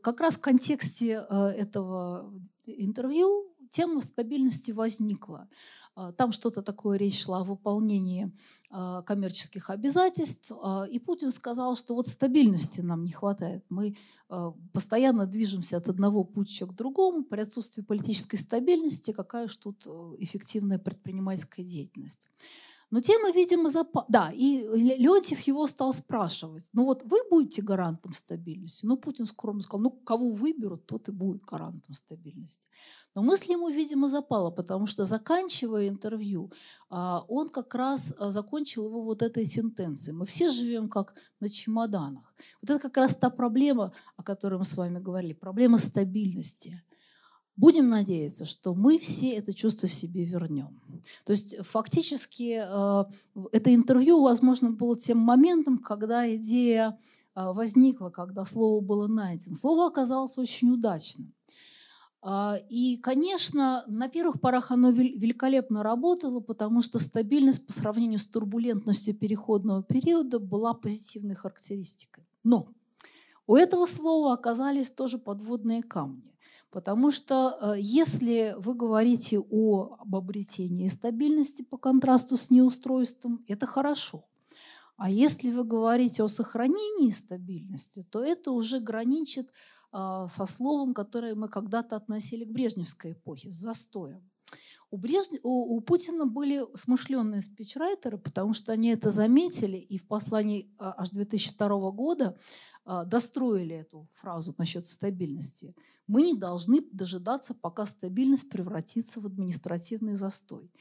как 0.01 0.21
раз 0.21 0.35
в 0.37 0.41
контексте 0.41 1.25
этого 1.29 2.33
интервью 2.65 3.53
тема 3.71 4.01
стабильности 4.01 4.71
возникла. 4.71 5.49
А, 5.95 6.11
там 6.11 6.31
что-то 6.31 6.61
такое 6.61 6.97
речь 6.97 7.23
шла 7.23 7.39
о 7.39 7.43
выполнении 7.43 8.31
а, 8.69 9.01
коммерческих 9.03 9.69
обязательств. 9.69 10.51
А, 10.61 10.83
и 10.83 10.99
Путин 10.99 11.31
сказал, 11.31 11.75
что 11.75 11.95
вот 11.95 12.07
стабильности 12.07 12.81
нам 12.81 13.03
не 13.03 13.11
хватает. 13.11 13.63
Мы 13.69 13.95
постоянно 14.73 15.27
движемся 15.27 15.77
от 15.77 15.87
одного 15.87 16.23
путча 16.23 16.65
к 16.65 16.75
другому. 16.75 17.23
При 17.23 17.41
отсутствии 17.41 17.83
политической 17.83 18.37
стабильности 18.37 19.11
какая 19.11 19.47
же 19.47 19.59
тут 19.59 19.85
э, 19.85 20.15
эффективная 20.17 20.79
предпринимательская 20.79 21.63
деятельность. 21.63 22.27
Но 22.91 22.99
тема, 23.01 23.31
видимо, 23.31 23.69
запа... 23.69 24.05
Да, 24.07 24.31
и 24.31 24.59
Леонтьев 24.97 25.41
его 25.41 25.67
стал 25.67 25.93
спрашивать. 25.93 26.69
Ну 26.73 26.85
вот 26.85 27.03
вы 27.03 27.17
будете 27.29 27.61
гарантом 27.61 28.13
стабильности? 28.13 28.85
Ну, 28.85 28.97
Путин 28.97 29.25
скромно 29.25 29.61
сказал, 29.61 29.81
ну, 29.81 29.89
кого 29.91 30.29
выберут, 30.29 30.85
тот 30.85 31.09
и 31.09 31.11
будет 31.11 31.43
гарантом 31.43 31.93
стабильности. 31.93 32.67
Но 33.15 33.23
мысль 33.23 33.53
ему, 33.53 33.69
видимо, 33.69 34.07
запала, 34.07 34.51
потому 34.51 34.87
что, 34.87 35.05
заканчивая 35.05 35.87
интервью, 35.87 36.51
а, 36.89 37.23
он 37.27 37.49
как 37.49 37.73
раз 37.73 38.13
а, 38.19 38.29
закончил 38.29 38.85
его 38.85 39.01
вот 39.01 39.21
этой 39.21 39.45
сентенцией. 39.45 40.15
Мы 40.15 40.25
все 40.25 40.49
живем 40.49 40.89
как 40.89 41.15
на 41.39 41.49
чемоданах. 41.49 42.35
Вот 42.61 42.69
это 42.69 42.79
как 42.79 42.97
раз 42.97 43.15
та 43.15 43.29
проблема, 43.29 43.93
о 44.17 44.23
которой 44.23 44.57
мы 44.57 44.65
с 44.65 44.75
вами 44.75 44.99
говорили, 44.99 45.33
проблема 45.33 45.77
стабильности. 45.77 46.83
Будем 47.57 47.87
надеяться, 47.87 48.45
что 48.45 48.73
мы 48.73 48.97
все 48.97 49.31
это 49.31 49.53
чувство 49.53 49.87
себе 49.87 50.25
вернем. 50.25 50.81
То 51.23 51.31
есть 51.31 51.55
фактически 51.65 52.59
э, 52.61 53.05
это 53.51 53.73
интервью, 53.73 54.21
возможно, 54.21 54.71
было 54.71 54.97
тем 54.97 55.19
моментом, 55.19 55.77
когда 55.77 56.33
идея 56.35 56.99
э, 57.33 57.51
возникла, 57.53 58.09
когда 58.09 58.43
слово 58.43 58.81
было 58.81 59.07
найдено. 59.07 59.55
Слово 59.55 59.87
оказалось 59.87 60.37
очень 60.37 60.71
удачным. 60.71 61.33
Э, 62.21 62.55
и, 62.67 62.97
конечно, 62.97 63.85
на 63.87 64.09
первых 64.09 64.41
порах 64.41 64.71
оно 64.71 64.89
великолепно 64.89 65.81
работало, 65.81 66.41
потому 66.41 66.81
что 66.81 66.99
стабильность 66.99 67.65
по 67.65 67.71
сравнению 67.71 68.19
с 68.19 68.27
турбулентностью 68.27 69.15
переходного 69.15 69.81
периода 69.81 70.39
была 70.39 70.73
позитивной 70.73 71.35
характеристикой. 71.35 72.25
Но 72.43 72.67
у 73.47 73.55
этого 73.55 73.85
слова 73.85 74.33
оказались 74.33 74.91
тоже 74.91 75.19
подводные 75.19 75.83
камни. 75.83 76.34
Потому 76.75 77.09
что 77.09 77.57
э, 77.61 77.75
если 77.79 78.53
вы 78.57 78.73
говорите 78.73 79.39
о, 79.39 79.95
об 79.97 80.13
обретении 80.13 80.89
стабильности 80.89 81.61
по 81.61 81.77
контрасту 81.77 82.35
с 82.35 82.51
неустройством, 82.51 83.45
это 83.47 83.65
хорошо. 83.65 84.25
А 84.97 85.09
если 85.09 85.51
вы 85.51 85.63
говорите 85.63 86.21
о 86.21 86.27
сохранении 86.27 87.11
стабильности, 87.11 88.05
то 88.11 88.21
это 88.21 88.51
уже 88.51 88.81
граничит 88.81 89.47
э, 89.93 90.25
со 90.27 90.45
словом, 90.45 90.93
которое 90.93 91.33
мы 91.33 91.47
когда-то 91.47 91.95
относили 91.95 92.43
к 92.43 92.51
брежневской 92.51 93.13
эпохе, 93.13 93.51
с 93.51 93.55
застоем. 93.55 94.29
У, 94.91 94.97
Брежне... 94.97 95.39
у, 95.43 95.77
у 95.77 95.79
Путина 95.79 96.25
были 96.25 96.65
смышленные 96.75 97.41
спичрайтеры, 97.41 98.17
потому 98.17 98.53
что 98.53 98.73
они 98.73 98.89
это 98.89 99.11
заметили, 99.11 99.77
и 99.77 99.97
в 99.97 100.05
послании 100.07 100.63
э, 100.77 100.91
аж 100.97 101.09
2002 101.11 101.91
года 101.91 102.25
а, 102.27 102.35
достроили 102.85 103.75
эту 103.75 104.07
фразу 104.13 104.53
насчет 104.57 104.85
стабильности. 104.85 105.75
Мы 106.07 106.21
не 106.21 106.37
должны 106.37 106.81
дожидаться, 106.91 107.53
пока 107.53 107.85
стабильность 107.85 108.49
превратится 108.49 109.21
в 109.21 109.25
административный 109.25 110.15
застой. 110.15 110.71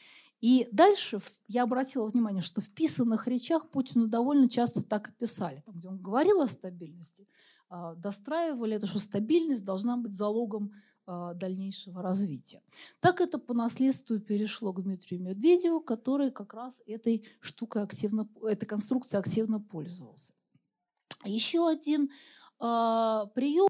И 0.44 0.68
дальше 0.72 1.20
я 1.48 1.62
обратила 1.62 2.06
внимание, 2.06 2.42
что 2.42 2.60
в 2.60 2.68
писанных 2.68 3.26
речах 3.26 3.70
Путину 3.70 4.08
довольно 4.08 4.46
часто 4.46 4.82
так 4.82 5.08
и 5.08 5.12
писали. 5.12 5.62
Там, 5.64 5.76
где 5.78 5.88
он 5.88 5.98
говорил 5.98 6.42
о 6.42 6.46
стабильности, 6.46 7.26
а, 7.70 7.94
достраивали 7.94 8.76
это, 8.76 8.86
что 8.86 8.98
стабильность 8.98 9.64
должна 9.64 9.96
быть 9.96 10.12
залогом 10.12 10.74
а, 11.06 11.32
дальнейшего 11.32 12.02
развития. 12.02 12.62
Так 13.00 13.22
это 13.22 13.38
по 13.38 13.54
наследству 13.54 14.18
перешло 14.18 14.74
к 14.74 14.82
Дмитрию 14.82 15.22
Медведеву, 15.22 15.80
который 15.80 16.30
как 16.30 16.52
раз 16.52 16.82
этой 16.86 17.24
штукой 17.40 17.82
активно, 17.82 18.28
этой 18.42 18.66
конструкцией 18.66 19.20
активно 19.20 19.60
пользовался. 19.60 20.34
Еще 21.24 21.68
один 21.68 22.10
э, 22.60 23.26
прием, 23.34 23.68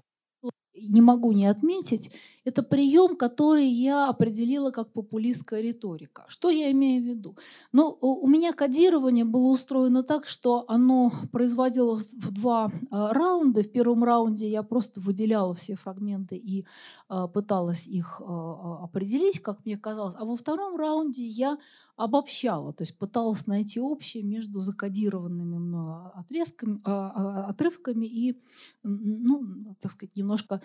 не 0.73 1.01
могу 1.01 1.31
не 1.31 1.47
отметить, 1.47 2.11
это 2.45 2.61
прием, 2.61 3.17
который 3.17 3.67
я 3.67 4.07
определила 4.07 4.69
как 4.69 4.93
популистская 4.93 5.61
риторика. 5.61 6.25
Что 6.27 6.51
я 6.51 6.71
имею 6.71 7.01
в 7.01 7.05
виду? 7.05 7.35
Ну, 7.73 7.97
у 7.99 8.27
меня 8.27 8.53
кодирование 8.53 9.25
было 9.25 9.47
устроено 9.47 10.03
так, 10.03 10.27
что 10.27 10.63
оно 10.67 11.11
производилось 11.31 12.13
в 12.13 12.31
два 12.31 12.71
а, 12.91 13.13
раунда. 13.13 13.63
В 13.63 13.71
первом 13.71 14.03
раунде 14.03 14.47
я 14.47 14.61
просто 14.61 15.01
выделяла 15.01 15.55
все 15.55 15.73
фрагменты 15.75 16.35
и 16.35 16.65
а, 17.09 17.27
пыталась 17.27 17.87
их 17.87 18.21
а, 18.23 18.83
определить, 18.83 19.39
как 19.39 19.65
мне 19.65 19.75
казалось. 19.75 20.15
А 20.15 20.23
во 20.23 20.35
втором 20.35 20.77
раунде 20.77 21.25
я 21.25 21.57
обобщала, 21.97 22.73
то 22.73 22.81
есть 22.81 22.97
пыталась 22.97 23.47
найти 23.47 23.79
общее 23.79 24.21
между 24.21 24.59
закодированными 24.59 25.57
мною 25.57 26.11
отрезками, 26.13 26.81
отрывками 26.83 28.05
и, 28.05 28.37
ну, 28.83 29.75
так 29.79 29.91
сказать, 29.91 30.17
немножко 30.17 30.61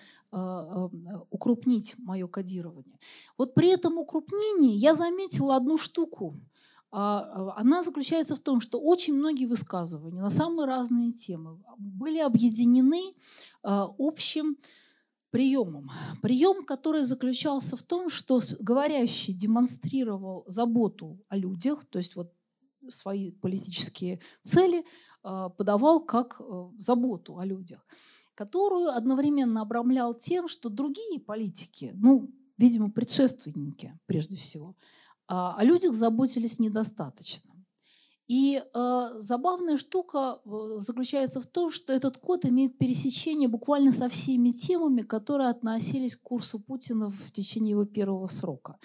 укрупнить 1.30 1.69
укрупнить 1.70 1.94
мое 1.98 2.26
кодирование. 2.26 2.98
Вот 3.38 3.54
при 3.54 3.68
этом 3.68 3.98
укрупнении 3.98 4.76
я 4.76 4.94
заметила 4.94 5.56
одну 5.56 5.78
штуку. 5.78 6.34
А, 6.92 7.20
а, 7.20 7.60
она 7.60 7.82
заключается 7.82 8.34
в 8.34 8.40
том, 8.40 8.60
что 8.60 8.80
очень 8.80 9.14
многие 9.14 9.46
высказывания 9.46 10.20
на 10.20 10.30
самые 10.30 10.66
разные 10.66 11.12
темы 11.12 11.58
были 11.78 12.18
объединены 12.18 13.14
а, 13.62 13.88
общим 13.98 14.56
приемом. 15.30 15.88
Прием, 16.22 16.64
который 16.64 17.04
заключался 17.04 17.76
в 17.76 17.82
том, 17.82 18.10
что 18.10 18.40
говорящий 18.58 19.34
демонстрировал 19.34 20.44
заботу 20.46 21.18
о 21.28 21.36
людях, 21.36 21.84
то 21.84 21.98
есть 21.98 22.16
вот 22.16 22.32
свои 22.88 23.30
политические 23.30 24.18
цели 24.42 24.84
подавал 25.22 26.00
как 26.00 26.40
э, 26.40 26.70
заботу 26.78 27.38
о 27.38 27.44
людях 27.44 27.86
которую 28.40 28.88
одновременно 28.88 29.60
обрамлял 29.60 30.14
тем, 30.14 30.48
что 30.48 30.70
другие 30.70 31.20
политики, 31.20 31.92
ну, 31.94 32.30
видимо, 32.56 32.90
предшественники 32.90 33.92
прежде 34.06 34.36
всего, 34.36 34.76
а, 35.28 35.54
о 35.56 35.62
людях 35.62 35.92
заботились 35.92 36.58
недостаточно. 36.58 37.50
И 38.28 38.62
э, 38.62 39.10
забавная 39.18 39.76
штука 39.76 40.40
э, 40.46 40.50
заключается 40.78 41.40
в 41.42 41.46
том, 41.46 41.70
что 41.70 41.92
этот 41.92 42.16
код 42.16 42.46
имеет 42.46 42.78
пересечение 42.78 43.48
буквально 43.48 43.92
со 43.92 44.08
всеми 44.08 44.52
темами, 44.52 45.02
которые 45.02 45.50
относились 45.50 46.16
к 46.16 46.22
курсу 46.22 46.60
Путина 46.60 47.10
в 47.10 47.32
течение 47.32 47.72
его 47.72 47.84
первого 47.84 48.28
срока. 48.28 48.78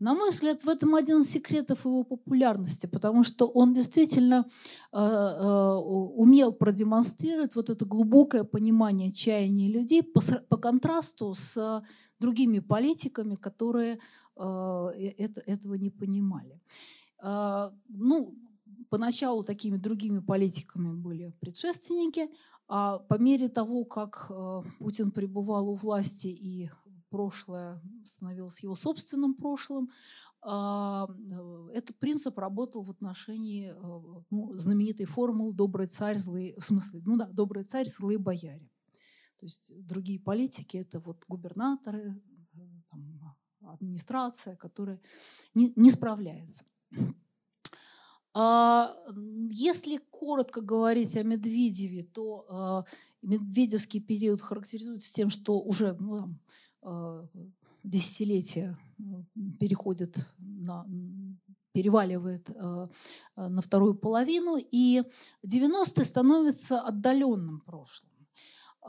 На 0.00 0.14
мой 0.14 0.30
взгляд, 0.30 0.62
в 0.62 0.68
этом 0.68 0.94
один 0.94 1.22
из 1.22 1.30
секретов 1.30 1.84
его 1.84 2.04
популярности, 2.04 2.86
потому 2.86 3.24
что 3.24 3.46
он 3.46 3.74
действительно 3.74 4.46
э, 4.92 4.96
э, 4.96 5.74
умел 6.16 6.52
продемонстрировать 6.52 7.56
вот 7.56 7.68
это 7.68 7.84
глубокое 7.84 8.44
понимание 8.44 9.10
чаяния 9.10 9.68
людей 9.68 10.04
по, 10.04 10.20
по 10.48 10.56
контрасту 10.56 11.34
с 11.34 11.82
другими 12.20 12.60
политиками, 12.60 13.34
которые 13.34 13.98
э, 14.36 15.12
это, 15.18 15.40
этого 15.40 15.74
не 15.74 15.90
понимали. 15.90 16.60
Э, 17.20 17.70
ну, 17.88 18.36
поначалу 18.90 19.42
такими 19.42 19.78
другими 19.78 20.20
политиками 20.20 20.92
были 20.92 21.34
предшественники, 21.40 22.30
а 22.68 22.98
по 22.98 23.14
мере 23.14 23.48
того, 23.48 23.84
как 23.84 24.26
э, 24.30 24.62
Путин 24.78 25.10
пребывал 25.10 25.70
у 25.70 25.74
власти 25.74 26.28
и 26.28 26.70
прошлое 27.08 27.82
становилось 28.04 28.62
его 28.62 28.74
собственным 28.74 29.34
прошлым. 29.34 29.90
А, 30.40 31.08
э, 31.08 31.68
этот 31.74 31.98
принцип 31.98 32.38
работал 32.38 32.82
в 32.82 32.90
отношении 32.90 33.72
э, 33.72 34.22
ну, 34.30 34.54
знаменитой 34.54 35.06
формулы 35.06 35.52
«добрый 35.52 35.88
царь, 35.88 36.16
злые...» 36.16 36.54
В 36.58 36.62
смысле, 36.62 37.02
ну 37.04 37.16
да, 37.16 37.26
«добрый 37.26 37.64
царь, 37.64 37.88
злые 37.88 38.18
бояре». 38.18 38.70
То 39.38 39.46
есть 39.46 39.72
другие 39.76 40.20
политики– 40.20 40.76
это 40.78 41.00
вот 41.00 41.24
губернаторы, 41.26 42.22
э, 42.54 42.58
там, 42.88 43.36
администрация, 43.62 44.56
которая 44.56 45.00
не, 45.54 45.72
не 45.74 45.90
справляется. 45.90 46.64
А, 48.32 48.94
если 49.50 49.96
коротко 49.96 50.60
говорить 50.60 51.16
о 51.16 51.24
Медведеве, 51.24 52.04
то 52.04 52.84
медведевский 53.22 54.00
период 54.00 54.40
характеризуется 54.40 55.12
тем, 55.12 55.30
что 55.30 55.58
уже 55.60 55.96
ну, 55.98 56.38
десятилетия 57.82 58.78
переходит 59.58 60.18
на 60.38 60.84
переваливает 61.72 62.50
э, 62.50 62.88
на 63.36 63.60
вторую 63.60 63.94
половину, 63.94 64.56
и 64.58 65.02
90-е 65.46 66.04
становятся 66.04 66.80
отдаленным 66.80 67.60
прошлым. 67.60 68.07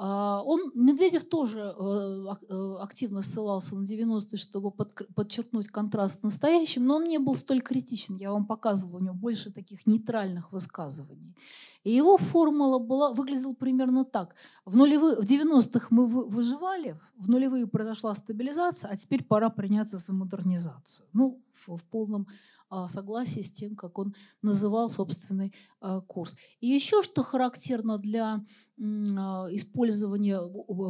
А, 0.02 0.42
он, 0.46 0.72
Медведев 0.76 1.26
тоже 1.26 1.76
э, 1.78 2.26
э, 2.50 2.76
активно 2.80 3.22
ссылался 3.22 3.76
на 3.76 3.84
90-е, 3.84 4.38
чтобы 4.38 4.72
подчеркнуть 4.72 5.68
контраст 5.68 6.22
с 6.22 6.24
настоящим, 6.24 6.86
но 6.86 6.96
он 6.96 7.04
не 7.04 7.18
был 7.20 7.36
столь 7.36 7.62
критичен. 7.62 8.16
Я 8.16 8.32
вам 8.32 8.46
показывала, 8.46 9.00
у 9.00 9.04
него 9.04 9.14
больше 9.14 9.52
таких 9.52 9.86
нейтральных 9.86 10.54
высказываний. 10.54 11.36
И 11.84 11.92
его 11.92 12.18
формула 12.18 12.80
была, 12.80 13.12
выглядела 13.12 13.52
примерно 13.52 14.06
так. 14.06 14.36
В, 14.64 14.78
нулевые, 14.78 15.18
в 15.18 15.26
90-х 15.26 15.88
мы 15.90 16.08
выживали, 16.08 16.98
в 17.18 17.30
нулевые 17.30 17.68
произошла 17.68 18.16
стабилизация, 18.16 18.90
а 18.92 18.96
теперь 18.96 19.26
пора 19.26 19.50
приняться 19.50 19.98
за 19.98 20.14
модернизацию. 20.14 21.08
Ну, 21.12 21.42
в, 21.68 21.84
полном 21.90 22.28
а, 22.70 22.88
согласии 22.88 23.42
с 23.42 23.52
тем, 23.52 23.76
как 23.76 23.98
он 23.98 24.14
называл 24.42 24.90
собственный 24.90 25.54
а, 25.82 26.02
курс. 26.02 26.38
И 26.60 26.68
еще 26.68 27.02
что 27.02 27.24
характерно 27.24 27.98
для 27.98 28.46
а, 28.80 29.48
использования 29.52 30.40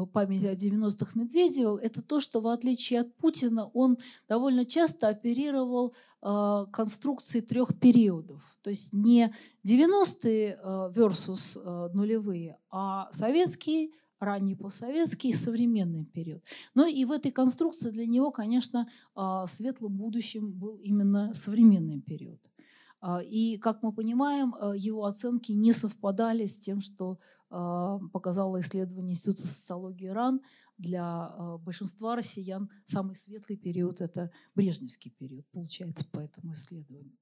памяти 0.08 0.46
о 0.46 0.56
90-х 0.56 1.12
Медведева, 1.16 1.80
это 1.80 2.02
то, 2.02 2.20
что 2.20 2.42
в 2.42 2.48
отличие 2.48 3.00
от 3.00 3.16
Путина 3.16 3.68
он 3.74 3.98
довольно 4.28 4.66
часто 4.66 5.08
оперировал 5.08 5.96
конструкцией 6.22 7.46
трех 7.46 7.80
периодов. 7.80 8.42
То 8.62 8.72
есть 8.72 8.92
не 8.92 9.34
90-е 9.66 10.60
versus 10.94 11.94
нулевые, 11.94 12.58
а 12.70 13.10
советские, 13.14 13.92
ранний 14.20 14.56
постсоветский 14.56 15.30
и 15.30 15.34
современный 15.34 16.06
период. 16.06 16.44
Но 16.76 16.86
и 16.86 17.06
в 17.06 17.12
этой 17.12 17.32
конструкции 17.32 17.90
для 17.92 18.06
него, 18.06 18.32
конечно, 18.32 18.88
а, 19.16 19.48
светлым 19.48 19.98
будущим 19.98 20.52
был 20.52 20.78
именно 20.78 21.34
современный 21.34 22.02
период. 22.02 22.50
А, 23.02 23.22
и, 23.24 23.58
как 23.58 23.82
мы 23.82 23.94
понимаем, 23.94 24.56
а, 24.60 24.76
его 24.76 25.06
оценки 25.06 25.52
не 25.52 25.74
совпадали 25.74 26.46
с 26.46 26.60
тем, 26.60 26.82
что 26.82 27.20
показало 28.14 28.60
исследование 28.60 29.14
Института 29.14 29.48
социологии 29.48 30.06
РАН, 30.06 30.40
для 30.78 31.58
большинства 31.66 32.16
россиян 32.16 32.70
самый 32.86 33.16
светлый 33.16 33.58
период– 33.58 34.02
это 34.02 34.30
Брежневский 34.54 35.10
период, 35.10 35.48
получается, 35.50 36.06
по 36.12 36.20
этому 36.20 36.54
исследованию. 36.54 37.18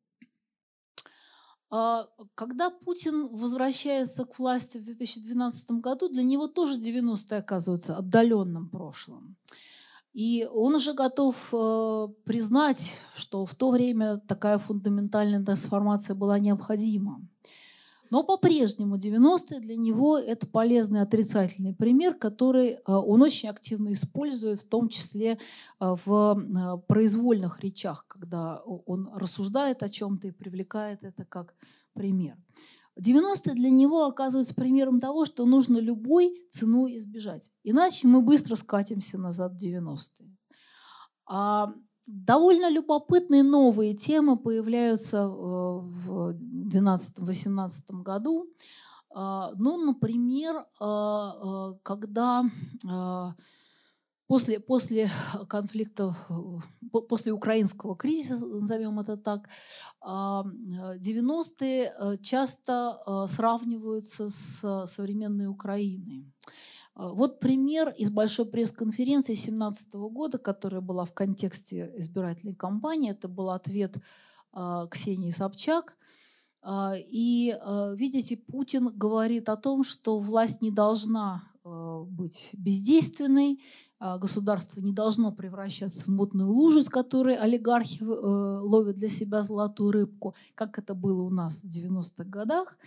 А, 1.70 2.07
когда 2.36 2.70
Путин 2.70 3.28
возвращается 3.28 4.26
к 4.26 4.39
власти 4.39 4.78
в 4.78 4.86
2012 4.86 5.72
году, 5.72 6.07
для 6.09 6.24
него 6.24 6.47
тоже 6.47 6.80
90-е 6.80 7.39
оказываются 7.39 7.97
отдаленным 7.97 8.70
прошлым. 8.70 9.36
И 10.13 10.47
он 10.51 10.76
уже 10.76 10.93
готов 10.93 11.53
э, 11.53 12.07
признать, 12.24 13.01
что 13.15 13.45
в 13.45 13.53
то 13.53 13.70
время 13.70 14.18
такая 14.18 14.57
фундаментальная 14.57 15.43
трансформация 15.43 16.15
была 16.15 16.39
необходима. 16.39 17.22
Но 18.10 18.24
по-прежнему 18.24 18.97
90-е 18.97 19.60
для 19.60 19.76
него 19.76 20.18
это 20.18 20.47
полезный 20.47 21.01
отрицательный 21.01 21.74
пример, 21.74 22.14
который 22.14 22.70
э, 22.70 22.80
он 22.86 23.22
очень 23.22 23.49
активно 23.49 23.91
использует, 23.93 24.60
в 24.60 24.70
том 24.70 24.89
числе 24.89 25.32
э, 25.32 25.38
в 25.80 26.38
э, 26.38 26.78
произвольных 26.88 27.60
речах, 27.62 28.05
когда 28.08 28.62
он 28.66 29.10
рассуждает 29.14 29.84
о 29.84 29.89
чем-то 29.89 30.28
и 30.28 30.32
привлекает 30.32 31.03
это 31.03 31.26
как 31.26 31.55
пример. 31.93 32.38
90-е 32.99 33.53
для 33.53 33.70
него 33.70 34.05
оказываются 34.05 34.55
примером 34.55 34.99
того, 34.99 35.26
что 35.26 35.45
нужно 35.45 35.78
любой 35.78 36.36
ценой 36.51 36.97
избежать. 36.97 37.51
Иначе 37.64 38.08
мы 38.08 38.22
быстро 38.22 38.55
скатимся 38.55 39.18
назад 39.18 39.53
в 39.53 39.64
90-е. 39.64 40.36
А 41.28 41.74
довольно 42.08 42.70
любопытные 42.70 43.43
новые 43.43 43.93
темы 43.93 44.38
появляются 44.38 45.18
э, 45.18 45.30
в 45.30 46.36
2012-2018 46.70 48.01
году. 48.01 48.49
А, 49.10 49.51
ну, 49.55 49.78
например, 49.78 50.66
а, 50.80 51.70
а, 51.70 51.74
когда 51.84 52.43
после, 54.28 54.60
после 54.60 55.10
конфликта, 55.47 56.16
после 57.10 57.32
украинского 57.32 57.95
кризиса, 57.95 58.45
назовем 58.45 58.99
это 58.99 59.18
так, 59.18 59.49
90-е 60.03 61.91
э, 61.91 62.18
часто 62.22 63.26
сравниваются 63.28 64.30
с 64.30 64.86
современной 64.86 65.47
Украиной. 65.47 66.32
А, 66.98 67.10
вот 67.10 67.39
пример 67.39 67.93
из 67.98 68.10
большой 68.10 68.45
пресс-конференции 68.45 69.34
2017 69.34 69.93
года, 69.93 70.38
которая 70.38 70.82
была 70.82 71.06
в 71.06 71.14
контексте 71.14 71.93
избирательной 71.98 72.56
кампании. 72.56 73.12
Это 73.12 73.28
был 73.28 73.52
ответ 73.52 73.95
а, 74.52 74.88
Ксении 74.88 75.32
Собчак. 75.32 75.95
А, 76.62 76.95
и, 76.98 77.56
видите, 77.95 78.36
Путин 78.36 78.89
говорит 78.89 79.48
о 79.48 79.58
том, 79.58 79.84
что 79.84 80.20
власть 80.20 80.62
не 80.62 80.72
должна 80.72 81.43
быть 81.64 82.52
бездейственной, 82.54 83.60
государство 84.00 84.80
не 84.80 84.93
должно 84.93 85.34
превращаться 85.34 86.06
в 86.06 86.08
мутную 86.08 86.50
лужу, 86.50 86.80
из 86.80 86.88
которой 86.88 87.36
олигархи 87.36 88.02
ловят 88.02 88.95
для 88.95 89.10
себя 89.10 89.41
золотую 89.41 89.91
рыбку, 89.91 90.34
как 90.56 90.80
это 90.80 90.93
было 90.93 91.24
у 91.24 91.30
нас 91.30 91.64
в 91.64 91.66
90-х 91.66 92.24
годах. 92.24 92.78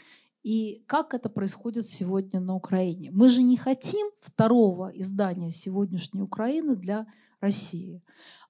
И 0.43 0.83
как 0.87 1.13
это 1.15 1.29
происходит 1.29 1.87
сегодня 1.87 2.41
на 2.41 2.55
Украине? 2.55 3.11
Мы 3.13 3.29
же 3.29 3.43
не 3.43 3.57
хотим 3.57 4.11
второго 4.21 4.91
издания 4.95 5.51
сегодняшней 5.51 6.23
Украины 6.23 6.77
для 6.77 7.07
России. 7.41 8.03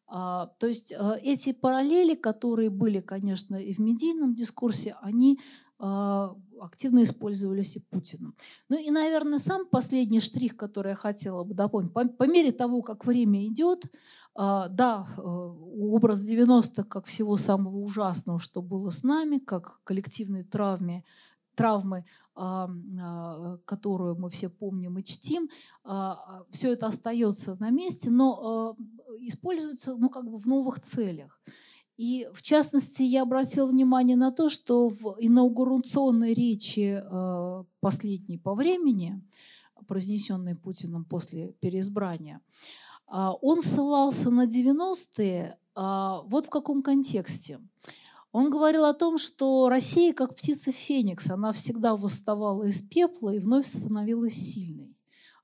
А, 0.07 0.47
то 0.59 0.67
есть 0.67 0.93
а, 0.93 1.17
эти 1.23 1.53
параллели, 1.53 2.15
которые 2.15 2.71
были, 2.71 3.01
конечно, 3.01 3.55
и 3.57 3.73
в 3.73 3.79
медийном 3.79 4.35
дискурсе, 4.35 4.97
они 5.01 5.39
а, 5.79 6.37
активно 6.61 7.03
использовались 7.03 7.77
и 7.77 7.81
Путиным. 7.81 8.35
Ну 8.69 8.77
и, 8.77 8.91
наверное, 8.91 9.39
сам 9.39 9.67
последний 9.67 10.21
штрих, 10.21 10.57
который 10.57 10.91
я 10.91 10.97
хотела 10.97 11.45
бы 11.45 11.55
дополнить. 11.55 11.93
По, 11.93 12.07
по 12.07 12.25
мере 12.25 12.51
того, 12.53 12.83
как 12.83 13.07
время 13.07 13.47
идет, 13.47 13.85
да, 14.37 15.09
э, 15.19 15.21
образ 15.21 16.27
90-х 16.27 16.85
как 16.85 17.07
всего 17.07 17.37
самого 17.37 17.79
ужасного, 17.79 18.39
что 18.39 18.63
было 18.63 18.91
с 18.91 19.03
нами, 19.03 19.39
как 19.39 19.81
коллективной 19.83 20.45
травме 20.45 21.05
травмы, 21.61 22.05
а, 22.35 22.71
а, 23.01 23.59
которую 23.67 24.17
мы 24.17 24.31
все 24.31 24.49
помним 24.49 24.99
и 24.99 25.05
чтим, 25.05 25.51
а, 25.85 26.45
все 26.51 26.73
это 26.73 26.87
остается 26.87 27.57
на 27.61 27.71
месте, 27.71 28.11
но 28.11 28.77
используется 29.19 29.97
ну, 29.97 30.09
как 30.09 30.25
бы 30.25 30.39
в 30.39 30.47
новых 30.47 30.81
целях. 30.81 31.41
И 31.99 32.27
в 32.33 32.41
частности, 32.41 33.03
я 33.03 33.23
обратила 33.23 33.67
внимание 33.67 34.17
на 34.17 34.31
то, 34.31 34.49
что 34.49 34.89
в 34.89 35.17
инаугурационной 35.19 36.33
речи 36.33 37.03
последней 37.81 38.39
по 38.39 38.55
времени, 38.55 39.23
произнесенной 39.87 40.55
Путиным 40.55 41.05
после 41.05 41.53
переизбрания, 41.61 42.41
он 43.07 43.61
ссылался 43.61 44.31
на 44.31 44.47
90-е 44.47 45.59
вот 45.75 46.47
в 46.47 46.49
каком 46.49 46.83
контексте. 46.83 47.61
Он 48.33 48.49
говорил 48.49 48.85
о 48.85 48.95
том, 48.95 49.19
что 49.19 49.69
Россия 49.69 50.13
как 50.13 50.37
птица 50.37 50.71
Феникс, 50.71 51.31
она 51.31 51.53
всегда 51.53 51.97
восставала 51.97 52.65
из 52.65 52.81
пепла 52.81 53.35
и 53.35 53.41
вновь 53.41 53.67
становилась 53.67 54.35
сильной. 54.35 54.97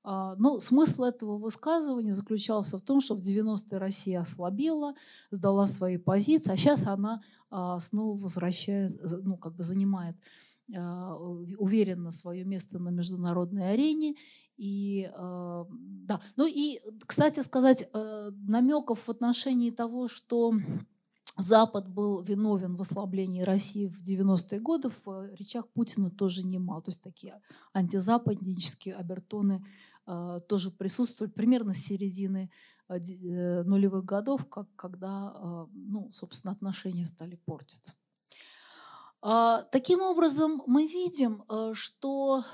А, 0.09 0.37
но 0.37 0.61
смысл 0.61 1.03
этого 1.03 1.37
высказывания 1.37 2.13
заключался 2.13 2.79
в 2.79 2.83
том, 2.83 3.01
что 3.01 3.17
в 3.17 3.19
90-е 3.19 3.79
Россия 3.79 4.21
ослабела, 4.21 4.95
сдала 5.33 5.67
свои 5.67 5.97
позиции, 5.97 6.53
а 6.53 6.57
сейчас 6.57 6.87
она 6.87 7.23
а, 7.51 7.81
снова 7.81 8.17
возвращает, 8.17 8.93
ну, 9.25 9.37
как 9.37 9.57
бы 9.57 9.65
занимает 9.65 10.17
а, 10.73 11.17
уверенно 11.17 12.13
свое 12.13 12.45
место 12.45 12.79
на 12.79 12.91
международной 12.91 13.73
арене. 13.73 14.15
И, 14.57 15.11
да. 15.13 16.21
Ну 16.37 16.47
и, 16.47 16.81
кстати 17.05 17.41
сказать, 17.41 17.91
э, 17.93 18.31
намеков 18.49 19.01
в 19.07 19.11
отношении 19.11 19.71
того, 19.71 20.09
что 20.09 20.55
Запад 21.37 21.87
был 21.89 22.23
виновен 22.23 22.77
в 22.77 22.81
ослаблении 22.81 23.43
России 23.43 23.87
в 23.87 24.03
90-е 24.03 24.59
годы, 24.59 24.89
в 24.89 25.09
э, 25.09 25.37
речах 25.37 25.69
Путина 25.69 26.11
тоже 26.11 26.43
немало. 26.43 26.81
То 26.81 26.91
есть 26.91 27.03
такие 27.03 27.41
антизападнические 27.75 28.95
обертоны 28.95 29.63
э, 30.07 30.41
тоже 30.49 30.71
присутствуют 30.71 31.35
примерно 31.35 31.75
с 31.75 31.79
середины 31.79 32.51
э, 32.89 33.63
нулевых 33.65 34.07
годов, 34.07 34.49
как, 34.49 34.75
когда, 34.77 35.67
ну, 35.75 36.11
собственно, 36.11 36.53
отношения 36.53 37.05
стали 37.05 37.37
портиться. 37.45 37.95
А, 39.21 39.63
таким 39.73 40.01
образом, 40.01 40.63
мы 40.67 40.87
видим, 40.87 41.45
что 41.75 42.45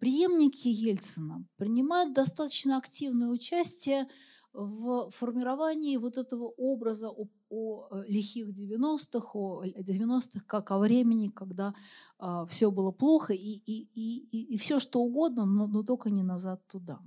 преемники 0.00 0.68
Ельцина 0.68 1.46
принимают 1.56 2.12
достаточно 2.12 2.76
активное 2.76 3.28
участие 3.28 4.04
в 4.04 4.08
формировании 4.52 5.96
вот 5.96 6.18
этого 6.18 6.44
образа 6.56 7.10
о, 7.10 7.26
о 7.48 7.88
э, 7.90 8.04
лихих 8.06 8.48
90-х, 8.48 9.30
о 9.34 9.64
90-х 9.64 10.44
как 10.46 10.70
о 10.70 10.78
времени, 10.78 11.28
когда 11.28 11.74
а, 12.18 12.44
все 12.46 12.70
было 12.70 12.90
плохо 12.90 13.32
и, 13.32 13.38
и, 13.38 13.88
и, 13.94 14.54
и 14.54 14.56
все 14.58 14.78
что 14.78 15.00
угодно, 15.00 15.46
но, 15.46 15.66
но 15.66 15.82
только 15.82 16.10
не 16.10 16.22
назад 16.22 16.60
туда. 16.66 17.00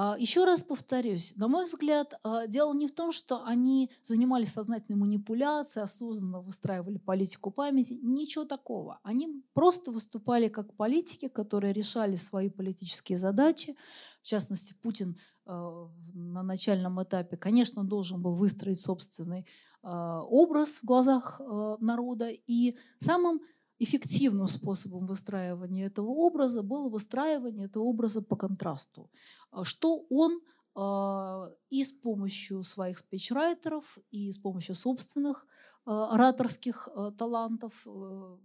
А, 0.00 0.14
Еще 0.16 0.44
раз 0.44 0.62
повторюсь, 0.62 1.34
на 1.34 1.48
мой 1.48 1.64
взгляд, 1.64 2.20
а, 2.22 2.46
дело 2.46 2.72
не 2.72 2.86
в 2.86 2.94
том, 2.94 3.10
что 3.10 3.44
они 3.44 3.90
занимались 4.04 4.52
сознательной 4.52 4.96
манипуляцией, 4.96 5.82
осознанно 5.82 6.40
выстраивали 6.40 6.98
политику 6.98 7.50
памяти. 7.50 7.98
Ничего 8.00 8.44
такого. 8.44 9.00
Они 9.02 9.42
просто 9.54 9.90
выступали 9.90 10.46
как 10.46 10.72
политики, 10.74 11.26
которые 11.26 11.72
решали 11.72 12.14
свои 12.14 12.48
политические 12.48 13.18
задачи. 13.18 13.76
В 14.22 14.26
частности, 14.28 14.72
Путин 14.80 15.18
а, 15.46 15.88
на 16.14 16.44
начальном 16.44 17.02
этапе, 17.02 17.36
конечно, 17.36 17.82
должен 17.82 18.22
был 18.22 18.30
выстроить 18.30 18.80
собственный 18.80 19.46
образ 19.82 20.80
в 20.80 20.84
глазах 20.84 21.40
народа. 21.78 22.30
И 22.48 22.76
самым 22.98 23.40
эффективным 23.78 24.48
способом 24.48 25.06
выстраивания 25.06 25.86
этого 25.86 26.08
образа 26.08 26.62
было 26.62 26.88
выстраивание 26.88 27.66
этого 27.66 27.84
образа 27.84 28.22
по 28.22 28.36
контрасту. 28.36 29.10
А, 29.50 29.64
что 29.64 30.04
он 30.10 30.40
а, 30.74 31.50
и 31.70 31.84
с 31.84 31.92
помощью 31.92 32.62
своих 32.62 32.98
спичрайтеров, 32.98 33.98
и 34.10 34.30
с 34.30 34.38
помощью 34.38 34.74
собственных 34.74 35.46
а, 35.84 36.14
ораторских 36.14 36.88
талантов 37.16 37.86
э, 37.86 38.36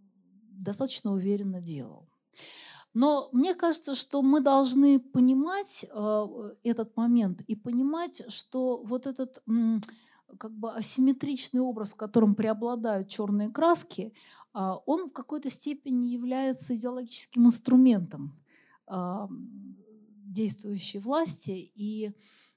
достаточно 0.52 1.12
уверенно 1.12 1.62
делал. 1.62 2.08
Но 2.94 3.30
мне 3.32 3.56
кажется, 3.56 3.96
что 3.96 4.22
мы 4.22 4.40
должны 4.40 5.00
понимать 5.00 5.84
этот 6.64 6.96
момент 6.96 7.42
и 7.42 7.56
понимать, 7.56 8.22
что 8.32 8.84
вот 8.84 9.08
этот 9.08 9.44
как 10.38 10.52
бы 10.52 10.72
асимметричный 10.72 11.62
образ, 11.62 11.94
в 11.94 11.96
котором 11.96 12.36
преобладают 12.36 13.10
черные 13.10 13.50
краски, 13.50 14.14
он 14.54 15.10
в 15.10 15.14
какой-то 15.14 15.50
степени 15.50 16.08
является 16.08 16.76
идеологическим 16.76 17.48
инструментом 17.48 18.40
а, 18.86 19.28
действующей 20.26 21.00
власти 21.00 21.72
и, 21.76 22.12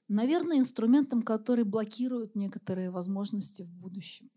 наверное, 0.07 0.59
инструментом, 0.59 1.21
который 1.21 1.63
блокирует 1.63 2.35
некоторые 2.35 2.91
возможности 2.91 3.63
в 3.63 3.69
будущем. 3.69 4.29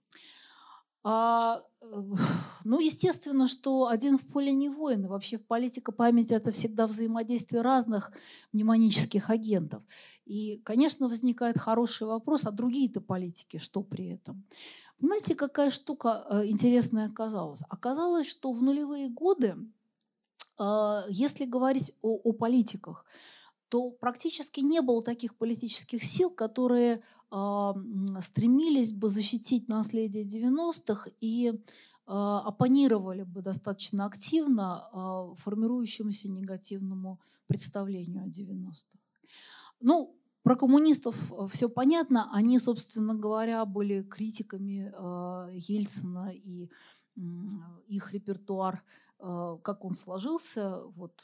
А, 1.03 1.63
э, 1.81 2.03
ну, 2.65 2.79
естественно, 2.79 3.49
что 3.49 3.87
один 3.87 4.19
в 4.19 4.27
поле 4.27 4.53
не 4.53 4.69
воин. 4.69 5.05
И 5.05 5.09
вообще 5.09 5.39
в 5.39 5.47
политика 5.47 5.93
памяти 5.93 6.35
это 6.35 6.51
всегда 6.51 6.87
взаимодействие 6.87 7.63
разных 7.63 8.13
мнемонических 8.53 9.31
агентов. 9.31 9.83
И, 10.27 10.59
конечно, 10.59 11.09
возникает 11.09 11.59
хороший 11.59 12.07
вопрос, 12.07 12.47
а 12.47 12.51
другие-то 12.51 13.01
политики 13.01 13.57
что 13.57 13.83
при 13.83 14.09
этом? 14.09 14.45
Понимаете, 15.01 15.35
какая 15.35 15.71
штука 15.71 16.27
э, 16.29 16.47
интересная 16.49 17.07
оказалась? 17.07 17.63
Оказалось, 17.71 18.29
что 18.29 18.53
в 18.53 18.63
нулевые 18.63 19.09
годы, 19.09 19.57
э, 20.59 21.01
если 21.09 21.47
говорить 21.47 21.97
о, 22.03 22.17
о 22.17 22.33
политиках, 22.35 23.07
то 23.71 23.91
практически 23.91 24.61
не 24.61 24.83
было 24.83 25.03
таких 25.03 25.37
политических 25.39 26.05
сил, 26.05 26.29
которые 26.29 27.03
э, 27.33 27.73
стремились 28.21 28.93
бы 28.93 29.09
защитить 29.09 29.69
наследие 29.69 30.25
90-х 30.27 31.11
и 31.23 31.49
э, 31.49 31.55
оппонировали 32.07 33.23
бы 33.23 33.41
достаточно 33.41 34.05
активно 34.05 35.35
формирующемуся 35.39 36.29
негативному 36.29 37.21
представлению 37.47 38.25
о 38.25 38.29
90-х. 38.29 38.99
Ну, 39.81 40.20
про 40.43 40.57
коммунистов 40.57 41.33
все 41.51 41.69
понятно. 41.69 42.31
Они, 42.33 42.59
собственно 42.59 43.15
говоря, 43.15 43.65
были 43.65 44.03
критиками 44.03 44.93
э, 44.93 45.57
Ельцина 45.69 46.33
и 46.33 46.65
э, 46.65 47.21
их 47.89 48.13
репертуар, 48.13 48.83
э, 49.19 49.59
как 49.63 49.85
он 49.85 49.93
сложился 49.95 50.81
вот, 50.97 51.23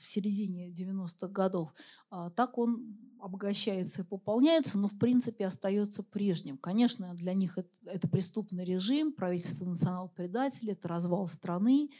в 0.00 0.04
середине 0.04 0.70
90-х 0.70 1.28
годов, 1.28 1.72
а, 2.10 2.30
так 2.30 2.58
он 2.58 2.96
обогащается 3.20 4.02
и 4.02 4.04
пополняется, 4.04 4.78
но 4.78 4.88
в 4.88 4.98
принципе 4.98 5.46
остается 5.46 6.02
прежним. 6.02 6.56
Конечно, 6.56 7.14
для 7.14 7.34
них 7.34 7.58
это, 7.58 7.68
это 7.84 8.08
преступный 8.08 8.64
режим, 8.64 9.12
правительство 9.12 9.66
национал-предателей, 9.66 10.72
это 10.72 10.88
развал 10.88 11.26
страны, 11.26 11.90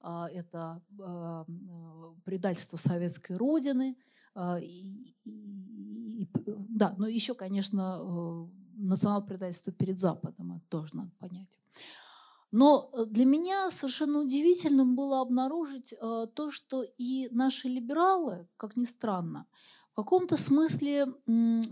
а, 0.00 0.28
это 0.28 0.82
предательство 2.24 2.76
советской 2.76 3.36
родины. 3.36 3.96
И, 4.60 5.14
и, 5.24 6.28
да, 6.68 6.94
но 6.98 7.06
еще, 7.06 7.34
конечно, 7.34 8.48
национал-предательство 8.76 9.72
перед 9.72 9.98
Западом, 10.00 10.52
это 10.52 10.64
тоже 10.68 10.96
надо 10.96 11.10
понять. 11.18 11.58
Но 12.50 12.88
э, 12.92 13.06
для 13.06 13.24
меня 13.24 13.70
совершенно 13.70 14.20
удивительным 14.20 14.94
было 14.94 15.20
обнаружить 15.20 15.92
э, 15.92 16.26
то, 16.34 16.50
что 16.52 16.84
и 16.98 17.28
наши 17.32 17.68
либералы, 17.68 18.46
как 18.56 18.76
ни 18.76 18.84
странно, 18.84 19.46
в 19.90 19.96
каком-то 19.96 20.36
смысле 20.36 21.06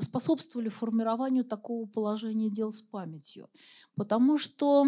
способствовали 0.01 0.69
формированию 0.69 1.45
такого 1.45 1.87
положения 1.87 2.51
дел 2.51 2.71
с 2.71 2.81
памятью. 2.81 3.49
Потому 3.97 4.39
что 4.39 4.87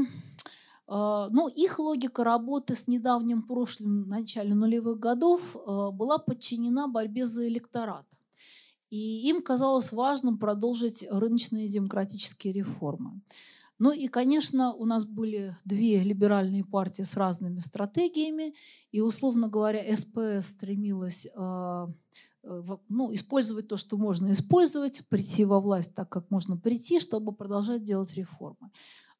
э, 0.88 1.28
ну, 1.30 1.48
их 1.48 1.78
логика 1.78 2.24
работы 2.24 2.74
с 2.74 2.88
недавним 2.88 3.42
прошлым, 3.42 4.08
начале 4.08 4.54
нулевых 4.54 4.98
годов, 4.98 5.56
была 5.64 6.18
подчинена 6.18 6.88
борьбе 6.88 7.26
за 7.26 7.46
электорат. 7.48 8.06
И 8.90 9.28
им 9.28 9.42
казалось 9.42 9.92
важным 9.92 10.38
продолжить 10.38 11.06
рыночные 11.10 11.68
демократические 11.68 12.52
реформы. 12.52 13.20
Ну 13.78 13.90
и, 13.90 14.06
конечно, 14.06 14.72
у 14.72 14.84
нас 14.84 15.04
были 15.04 15.56
две 15.64 16.00
либеральные 16.00 16.64
партии 16.64 17.02
с 17.02 17.16
разными 17.16 17.58
стратегиями, 17.58 18.54
и, 18.92 19.00
условно 19.00 19.48
говоря, 19.48 19.96
СПС 19.96 20.50
стремилась 20.50 21.26
э, 21.34 21.86
ну, 22.88 23.12
использовать 23.12 23.68
то, 23.68 23.76
что 23.76 23.96
можно 23.96 24.30
использовать, 24.30 25.06
прийти 25.08 25.44
во 25.44 25.60
власть 25.60 25.94
так, 25.94 26.08
как 26.08 26.30
можно 26.30 26.56
прийти, 26.56 27.00
чтобы 27.00 27.32
продолжать 27.32 27.82
делать 27.82 28.14
реформы. 28.14 28.70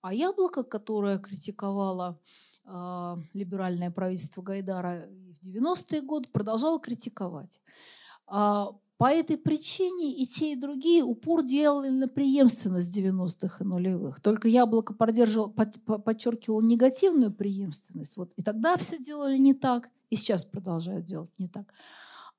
А 0.04 0.12
Яблоко, 0.12 0.64
которое 0.64 1.18
критиковало 1.18 2.20
э, 2.66 3.16
либеральное 3.32 3.90
правительство 3.90 4.42
Гайдара 4.42 5.08
в 5.08 5.46
90-е 5.46 6.02
годы, 6.02 6.28
продолжало 6.30 6.78
критиковать. 6.78 7.62
А 8.26 8.72
по 8.98 9.10
этой 9.10 9.38
причине 9.38 10.14
и 10.14 10.26
те, 10.26 10.52
и 10.52 10.60
другие 10.60 11.02
упор 11.02 11.42
делали 11.42 11.88
на 11.88 12.06
преемственность 12.06 12.94
90-х 12.94 13.64
и 13.64 13.66
нулевых. 13.66 14.20
Только 14.20 14.48
яблоко 14.48 14.92
подчеркивало 14.92 16.60
негативную 16.60 17.32
преемственность. 17.32 18.18
Вот. 18.18 18.30
И 18.36 18.42
тогда 18.42 18.76
все 18.76 18.98
делали 18.98 19.38
не 19.38 19.54
так, 19.54 19.88
и 20.10 20.16
сейчас 20.16 20.44
продолжают 20.44 21.06
делать 21.06 21.30
не 21.38 21.48
так. 21.48 21.72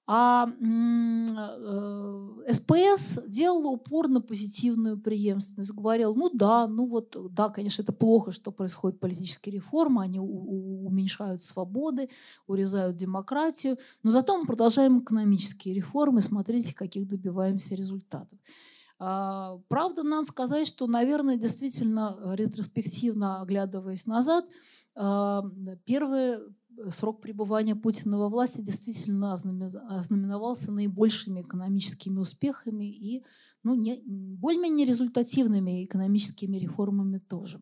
А 0.07 0.47
э, 0.47 2.53
СПС 2.53 3.21
делала 3.27 3.69
упор 3.69 4.07
на 4.07 4.21
позитивную 4.21 4.99
преемственность. 4.99 5.73
Говорил, 5.73 6.13
ну 6.13 6.29
да, 6.31 6.67
ну 6.67 6.85
вот, 6.85 7.17
да, 7.31 7.49
конечно, 7.49 7.81
это 7.81 7.91
плохо, 7.91 8.31
что 8.31 8.51
происходят 8.51 8.99
политические 8.99 9.55
реформы, 9.55 10.03
они 10.03 10.19
уменьшают 10.19 11.41
свободы, 11.41 12.09
урезают 12.45 12.97
демократию, 12.97 13.79
но 14.03 14.11
зато 14.11 14.37
мы 14.37 14.45
продолжаем 14.45 14.99
экономические 14.99 15.73
реформы, 15.73 16.21
смотрите, 16.21 16.75
каких 16.75 17.07
добиваемся 17.07 17.73
результатов. 17.73 18.37
А, 18.99 19.57
правда, 19.69 20.03
надо 20.03 20.27
сказать, 20.27 20.67
что, 20.67 20.85
наверное, 20.85 21.37
действительно, 21.37 22.15
ретроспективно 22.35 23.41
оглядываясь 23.41 24.05
назад, 24.05 24.45
а, 24.95 25.43
первые 25.85 26.41
срок 26.89 27.21
пребывания 27.21 27.75
Путина 27.75 28.17
во 28.17 28.29
власти 28.29 28.61
действительно 28.61 29.33
ознаменовался 29.33 30.71
наибольшими 30.71 31.41
экономическими 31.41 32.19
успехами 32.19 32.85
и 32.85 33.23
ну, 33.63 33.73
не, 33.73 34.01
более-менее 34.05 34.85
результативными 34.85 35.85
экономическими 35.85 36.57
реформами 36.57 37.17
тоже. 37.17 37.61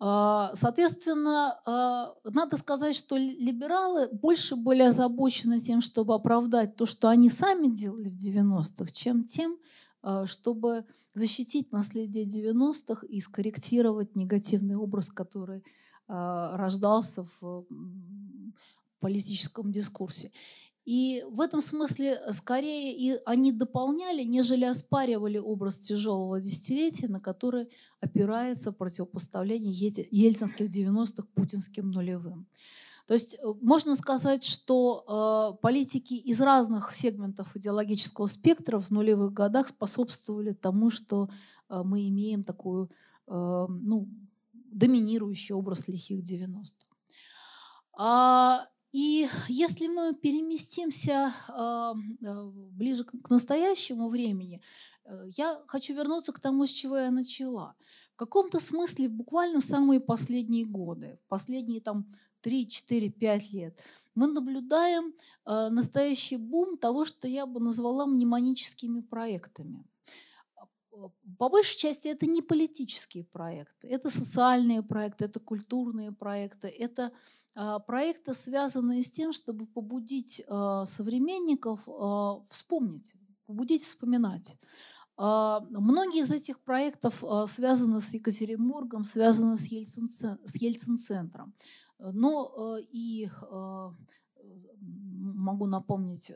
А, 0.00 0.50
соответственно, 0.54 1.60
а, 1.64 2.14
надо 2.24 2.56
сказать, 2.56 2.94
что 2.94 3.16
либералы 3.16 4.08
больше 4.12 4.54
были 4.54 4.82
озабочены 4.82 5.60
тем, 5.60 5.80
чтобы 5.80 6.14
оправдать 6.14 6.76
то, 6.76 6.84
что 6.84 7.08
они 7.08 7.30
сами 7.30 7.68
делали 7.68 8.10
в 8.10 8.16
90-х, 8.16 8.92
чем 8.92 9.24
тем, 9.24 9.56
а, 10.02 10.26
чтобы 10.26 10.84
защитить 11.14 11.72
наследие 11.72 12.26
90-х 12.26 13.06
и 13.06 13.20
скорректировать 13.20 14.14
негативный 14.14 14.76
образ, 14.76 15.10
который 15.10 15.64
рождался 16.06 17.26
в 17.40 17.66
политическом 19.00 19.72
дискурсе. 19.72 20.32
И 20.84 21.24
в 21.30 21.40
этом 21.40 21.62
смысле 21.62 22.14
э, 22.14 22.32
скорее 22.32 22.94
и 22.94 23.18
они 23.24 23.52
дополняли, 23.52 24.22
нежели 24.22 24.64
оспаривали 24.64 25.38
образ 25.38 25.78
тяжелого 25.78 26.40
десятилетия, 26.40 27.08
на 27.08 27.20
который 27.20 27.68
опирается 28.00 28.70
противопоставление 28.70 29.72
ельцинских 30.10 30.70
90-х 30.70 31.26
путинским 31.34 31.90
нулевым. 31.90 32.46
То 33.06 33.14
есть 33.14 33.34
э, 33.34 33.38
можно 33.62 33.94
сказать, 33.94 34.44
что 34.44 35.54
э, 35.56 35.62
политики 35.62 36.14
из 36.14 36.42
разных 36.42 36.92
сегментов 36.92 37.56
идеологического 37.56 38.26
спектра 38.26 38.78
в 38.78 38.90
нулевых 38.90 39.32
годах 39.32 39.68
способствовали 39.68 40.52
тому, 40.52 40.90
что 40.90 41.30
э, 41.70 41.82
мы 41.82 42.08
имеем 42.08 42.44
такую 42.44 42.90
э, 43.26 43.66
ну, 43.68 44.06
доминирующий 44.74 45.54
образ 45.54 45.88
лихих 45.88 46.24
90-х. 46.24 46.86
А, 47.96 48.66
и 48.92 49.28
если 49.48 49.86
мы 49.86 50.14
переместимся 50.14 51.32
а, 51.48 51.92
а, 51.92 52.50
ближе 52.72 53.04
к 53.04 53.30
настоящему 53.30 54.08
времени, 54.08 54.60
э, 55.04 55.28
я 55.36 55.62
хочу 55.66 55.94
вернуться 55.94 56.32
к 56.32 56.40
тому, 56.40 56.66
с 56.66 56.70
чего 56.70 56.98
я 56.98 57.10
начала. 57.10 57.74
В 58.14 58.16
каком-то 58.16 58.60
смысле 58.60 59.08
буквально 59.08 59.60
в 59.60 59.64
самые 59.64 60.00
последние 60.00 60.64
годы, 60.64 61.18
последние 61.28 61.80
там 61.80 62.06
3, 62.42 62.68
4, 62.68 63.10
5 63.10 63.52
лет, 63.52 63.80
мы 64.14 64.26
наблюдаем 64.26 65.12
э, 65.46 65.68
настоящий 65.70 66.36
бум 66.36 66.76
того, 66.76 67.04
что 67.04 67.28
я 67.28 67.46
бы 67.46 67.60
назвала 67.60 68.06
мнемоническими 68.06 69.00
проектами 69.00 69.84
по 71.38 71.48
большей 71.48 71.78
части 71.78 72.08
это 72.08 72.26
не 72.26 72.42
политические 72.42 73.24
проекты, 73.24 73.88
это 73.88 74.10
социальные 74.10 74.82
проекты, 74.82 75.26
это 75.26 75.40
культурные 75.40 76.12
проекты, 76.12 76.68
это 76.68 77.12
а, 77.54 77.78
проекты, 77.78 78.32
связанные 78.32 79.02
с 79.02 79.10
тем, 79.10 79.32
чтобы 79.32 79.66
побудить 79.66 80.42
а, 80.48 80.84
современников 80.84 81.80
а, 81.88 82.42
вспомнить, 82.48 83.14
побудить 83.46 83.82
вспоминать. 83.82 84.58
Многие 85.16 86.22
из 86.22 86.32
этих 86.32 86.60
проектов 86.60 87.22
связаны 87.46 88.00
с 88.00 88.12
Екатеринбургом, 88.14 89.04
связаны 89.04 89.56
с 89.56 89.66
Ельцин-центром. 89.68 91.54
Но 92.00 92.78
и 92.80 93.28
могу 95.34 95.66
напомнить 95.66 96.32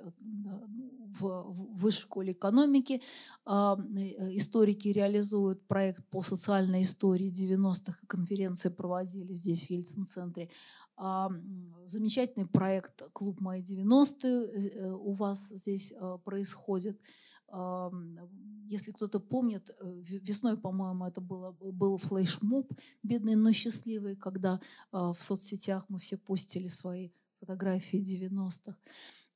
в 1.20 1.53
высшей 1.74 2.03
школе 2.03 2.32
экономики. 2.32 3.03
А, 3.44 3.76
э, 3.76 4.36
историки 4.36 4.88
реализуют 4.88 5.66
проект 5.66 6.05
по 6.11 6.22
социальной 6.22 6.82
истории 6.82 7.32
90-х, 7.32 7.99
конференции 8.07 8.68
проводили 8.68 9.32
здесь, 9.34 9.66
в 9.66 9.70
Ельцин-центре. 9.70 10.51
А, 10.96 11.30
замечательный 11.84 12.46
проект 12.46 13.03
«Клуб 13.12 13.40
Мои 13.40 13.62
90-е» 13.62 14.46
э, 14.46 14.92
у 14.92 15.12
вас 15.12 15.49
здесь 15.49 15.92
э, 15.92 16.18
происходит. 16.24 17.01
если 18.70 18.92
кто-то 18.92 19.20
помнит, 19.20 19.70
э, 19.70 20.03
весной, 20.05 20.57
по-моему, 20.57 21.07
это 21.07 21.20
было, 21.20 21.53
был 21.53 21.96
флешмоб 21.96 22.70
«Бедный, 23.03 23.36
но 23.36 23.53
счастливый», 23.53 24.16
когда 24.16 24.61
в 24.92 25.16
соцсетях 25.18 25.86
мы 25.88 25.99
все 25.99 26.18
постили 26.18 26.68
свои 26.68 27.11
фотографии 27.41 27.99
90-х. 27.99 28.76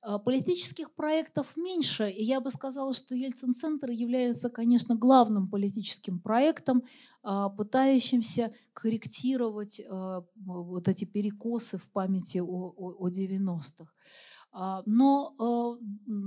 А, 0.05 0.19
политических 0.19 0.93
проектов 0.95 1.57
меньше, 1.57 2.11
и 2.11 2.25
я 2.25 2.41
бы 2.41 2.51
сказала, 2.51 2.93
что 2.93 3.15
Ельцин-центр 3.15 3.91
является, 3.91 4.51
конечно, 4.51 4.97
главным 4.97 5.49
политическим 5.49 6.19
проектом, 6.19 6.83
а, 7.23 7.49
пытающимся 7.49 8.53
корректировать 8.73 9.81
а, 9.89 10.25
вот 10.35 10.89
эти 10.89 11.05
перекосы 11.05 11.79
в 11.79 11.89
памяти 11.91 12.39
о, 12.39 12.75
о, 12.77 12.95
о 12.99 13.09
90-х. 13.09 13.93
Но 14.85 15.79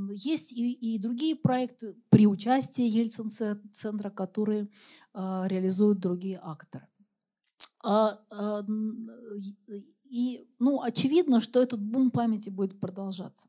есть 0.09 0.51
и 0.51 0.97
другие 0.97 1.35
проекты 1.35 1.95
при 2.09 2.25
участии 2.25 2.83
Ельцин-центра, 2.83 4.09
которые 4.09 4.67
реализуют 5.13 5.99
другие 5.99 6.39
акторы. 6.41 6.87
И 10.09 10.47
ну, 10.59 10.81
очевидно, 10.81 11.41
что 11.41 11.61
этот 11.61 11.81
бум 11.81 12.11
памяти 12.11 12.49
будет 12.49 12.79
продолжаться. 12.79 13.47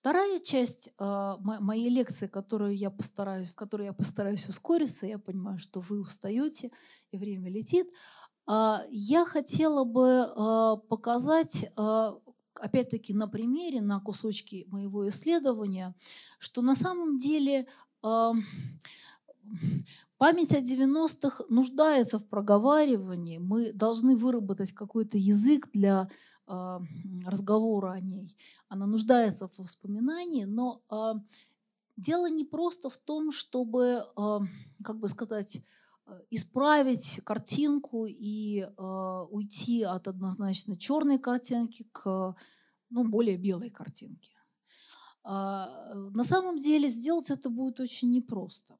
Вторая 0.00 0.38
часть 0.38 0.92
э, 0.98 1.36
моей 1.40 1.90
лекции, 1.90 2.26
которую 2.26 2.74
я 2.74 2.90
постараюсь, 2.90 3.50
в 3.50 3.54
которой 3.54 3.84
я 3.84 3.92
постараюсь 3.92 4.48
ускориться, 4.48 5.06
я 5.06 5.18
понимаю, 5.18 5.58
что 5.58 5.80
вы 5.80 6.00
устаете 6.00 6.70
и 7.10 7.18
время 7.18 7.50
летит, 7.50 7.86
э, 8.48 8.76
я 8.90 9.26
хотела 9.26 9.84
бы 9.84 10.26
э, 10.26 10.76
показать, 10.88 11.70
э, 11.76 12.12
опять-таки 12.54 13.12
на 13.12 13.28
примере, 13.28 13.82
на 13.82 14.00
кусочке 14.00 14.64
моего 14.68 15.06
исследования, 15.06 15.94
что 16.38 16.62
на 16.62 16.74
самом 16.74 17.18
деле 17.18 17.66
э, 18.02 18.32
Память 20.20 20.52
о 20.52 20.60
90-х 20.60 21.44
нуждается 21.48 22.18
в 22.18 22.28
проговаривании. 22.28 23.38
Мы 23.38 23.72
должны 23.72 24.16
выработать 24.16 24.72
какой-то 24.72 25.16
язык 25.16 25.70
для 25.72 26.10
э, 26.46 26.78
разговора 27.24 27.92
о 27.92 28.00
ней. 28.00 28.36
Она 28.68 28.84
нуждается 28.84 29.48
в 29.48 29.58
воспоминании, 29.58 30.44
но 30.44 30.82
э, 30.90 31.14
дело 31.96 32.28
не 32.28 32.44
просто 32.44 32.90
в 32.90 32.98
том, 32.98 33.32
чтобы, 33.32 34.02
э, 34.14 34.38
как 34.84 34.98
бы 34.98 35.08
сказать, 35.08 35.64
исправить 36.28 37.22
картинку 37.24 38.04
и 38.04 38.60
э, 38.60 39.26
уйти 39.30 39.84
от 39.84 40.06
однозначно 40.06 40.76
черной 40.76 41.18
картинки 41.18 41.88
к 41.92 42.36
ну, 42.90 43.08
более 43.08 43.38
белой 43.38 43.70
картинке. 43.70 44.32
Э, 45.24 45.64
на 45.94 46.24
самом 46.24 46.58
деле 46.58 46.90
сделать 46.90 47.30
это 47.30 47.48
будет 47.48 47.80
очень 47.80 48.10
непросто. 48.10 48.76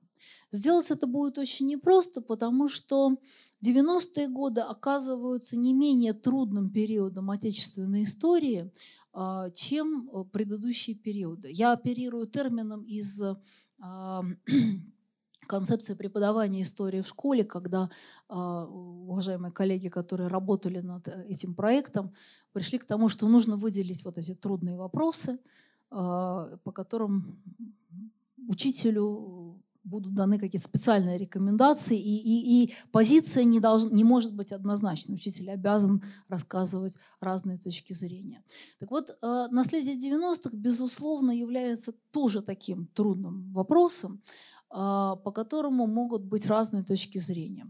Сделать 0.53 0.91
это 0.91 1.07
будет 1.07 1.39
очень 1.39 1.66
непросто, 1.66 2.21
потому 2.21 2.68
что 2.68 3.16
90-е 3.64 4.29
годы 4.29 4.61
оказываются 4.62 5.57
не 5.57 5.73
менее 5.73 6.12
трудным 6.12 6.71
периодом 6.71 7.31
отечественной 7.31 8.05
истории, 8.05 8.73
а, 9.12 9.51
чем 9.51 10.09
э, 10.09 10.25
предыдущие 10.25 10.95
периоды. 10.95 11.51
Я 11.51 11.73
оперирую 11.73 12.27
термином 12.27 12.85
из 12.85 13.21
а, 13.81 14.23
концепции 15.49 15.95
преподавания 15.95 16.62
истории 16.62 17.01
в 17.01 17.09
школе, 17.09 17.45
когда 17.45 17.91
а, 18.29 18.66
уважаемые 18.66 19.53
коллеги, 19.53 19.89
которые 19.89 20.29
работали 20.29 20.81
над 20.81 21.09
э, 21.09 21.27
этим 21.29 21.55
проектом, 21.55 22.12
пришли 22.53 22.79
к 22.79 22.85
тому, 22.85 23.09
что 23.09 23.27
нужно 23.27 23.57
выделить 23.57 24.05
вот 24.05 24.16
эти 24.16 24.35
трудные 24.35 24.77
вопросы, 24.77 25.39
по 25.89 26.73
которым 26.73 27.43
учителю 28.47 29.61
будут 29.85 30.14
даны 30.14 30.39
какие-то 30.39 30.66
специальные 30.66 31.18
рекомендации, 31.18 31.99
и, 31.99 32.16
и, 32.16 32.64
и 32.64 32.74
позиция 32.93 33.45
не, 33.45 33.61
долж, 33.61 33.85
не 33.91 34.05
может 34.05 34.35
быть 34.35 34.53
однозначной. 34.53 35.14
Учитель 35.14 35.51
обязан 35.51 36.03
рассказывать 36.28 36.99
разные 37.20 37.59
точки 37.59 37.93
зрения. 37.93 38.45
Так 38.78 38.91
вот, 38.91 39.11
э, 39.11 39.47
наследие 39.51 39.97
90-х, 39.97 40.51
безусловно, 40.53 41.31
является 41.31 41.93
тоже 42.11 42.43
таким 42.43 42.87
трудным 42.87 43.53
вопросом, 43.53 44.22
э, 44.70 44.74
по 44.74 45.33
которому 45.33 45.87
могут 45.87 46.22
быть 46.24 46.47
разные 46.47 46.85
точки 46.85 47.18
зрения. 47.18 47.66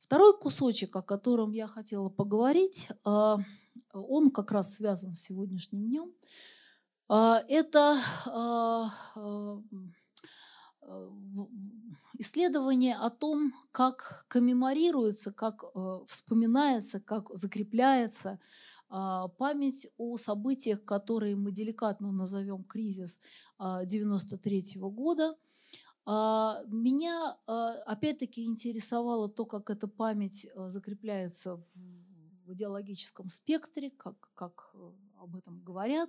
Второй 0.00 0.38
кусочек, 0.38 0.94
о 0.94 1.02
котором 1.02 1.52
я 1.52 1.66
хотела 1.66 2.08
поговорить, 2.08 2.88
э, 3.04 3.36
он 3.92 4.30
как 4.30 4.52
раз 4.52 4.74
связан 4.74 5.12
с 5.12 5.20
сегодняшним 5.20 5.86
днем. 5.86 6.12
Это 7.08 7.96
исследование 12.18 12.96
о 12.96 13.10
том, 13.10 13.52
как 13.72 14.24
коммеморируется, 14.28 15.32
как 15.32 15.64
э, 15.64 16.00
вспоминается, 16.06 17.00
как 17.00 17.28
закрепляется 17.34 18.38
а, 18.88 19.28
память 19.28 19.88
о 19.98 20.16
событиях, 20.16 20.84
которые 20.84 21.36
мы 21.36 21.50
деликатно 21.50 22.12
назовем 22.12 22.62
кризис 22.64 23.18
93 23.58 24.78
а, 24.80 24.88
года. 24.88 25.36
А, 26.04 26.62
меня 26.68 27.36
опять-таки 27.86 28.44
интересовало 28.44 29.28
то, 29.28 29.44
как 29.44 29.70
эта 29.70 29.88
память 29.88 30.46
э, 30.46 30.68
закрепляется 30.68 31.56
в 32.44 32.52
идеологическом 32.52 33.28
спектре, 33.28 33.90
как, 33.90 34.30
как 34.34 34.72
об 35.26 35.36
этом 35.36 35.60
говорят. 35.62 36.08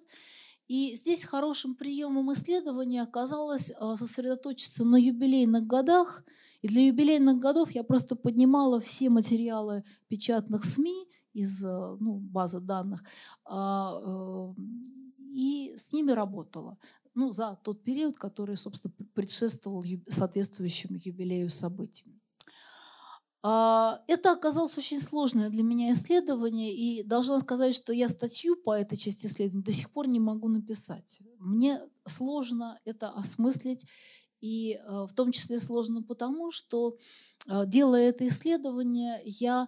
И 0.68 0.96
здесь 0.96 1.24
хорошим 1.24 1.76
приемом 1.76 2.32
исследования 2.34 3.02
оказалось 3.02 3.72
э, 3.72 3.96
сосредоточиться 3.96 4.86
на 4.86 4.98
юбилейных 4.98 5.66
годах. 5.66 6.24
И 6.62 6.68
для 6.68 6.88
юбилейных 6.88 7.40
годов 7.40 7.72
я 7.72 7.84
просто 7.84 8.16
поднимала 8.16 8.80
все 8.80 9.10
материалы 9.10 9.84
печатных 10.08 10.66
СМИ 10.66 11.08
из 11.34 11.64
э, 11.64 11.98
ну, 12.00 12.18
базы 12.18 12.60
данных 12.60 13.04
а, 13.46 13.94
э, 14.02 14.54
и 15.34 15.74
с 15.76 15.94
ними 15.94 16.12
работала 16.12 16.78
ну, 17.14 17.32
за 17.32 17.60
тот 17.64 17.84
период, 17.84 18.18
который, 18.18 18.58
собственно, 18.58 18.94
предшествовал 19.14 19.84
соответствующему 20.08 20.98
юбилею 21.04 21.50
событий. 21.50 22.20
А, 23.44 24.02
это 24.08 24.32
оказалось 24.32 24.78
очень 24.78 25.00
сложное 25.00 25.50
для 25.50 25.64
меня 25.64 25.94
исследование, 25.94 26.76
и 26.76 27.04
должна 27.04 27.40
сказать, 27.40 27.76
что 27.76 27.94
я 27.94 28.10
статью 28.10 28.56
по 28.56 28.74
этой 28.74 28.98
части 28.98 29.28
исследования 29.28 29.64
до 29.64 29.72
сих 29.72 29.92
пор 29.92 30.08
не 30.08 30.20
могу 30.20 30.48
написать. 30.48 31.20
Мне 31.40 31.82
сложно 32.06 32.80
это 32.84 33.10
осмыслить, 33.10 33.86
и 34.42 34.74
э, 34.74 35.06
в 35.08 35.14
том 35.14 35.32
числе 35.32 35.60
сложно 35.60 36.04
потому, 36.04 36.52
что, 36.52 36.98
э, 37.48 37.66
делая 37.68 38.10
это 38.10 38.28
исследование, 38.28 39.22
я 39.26 39.68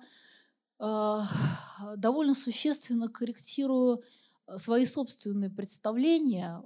довольно 1.97 2.33
существенно 2.35 3.09
корректирую 3.09 4.01
свои 4.55 4.85
собственные 4.85 5.49
представления 5.49 6.63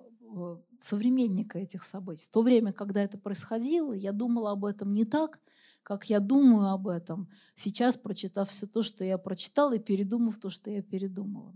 современника 0.80 1.58
этих 1.58 1.82
событий. 1.84 2.26
В 2.26 2.30
то 2.30 2.44
время, 2.44 2.74
когда 2.74 3.02
это 3.02 3.18
происходило, 3.18 3.94
я 3.94 4.12
думала 4.12 4.52
об 4.52 4.66
этом 4.66 4.94
не 4.94 5.06
так, 5.06 5.40
как 5.84 6.10
я 6.10 6.20
думаю 6.20 6.70
об 6.70 6.88
этом, 6.88 7.30
сейчас 7.56 7.98
прочитав 7.98 8.50
все 8.50 8.66
то, 8.66 8.82
что 8.82 9.04
я 9.04 9.18
прочитала, 9.18 9.74
и 9.74 9.80
передумав 9.80 10.40
то, 10.40 10.50
что 10.50 10.72
я 10.72 10.82
передумала. 10.82 11.54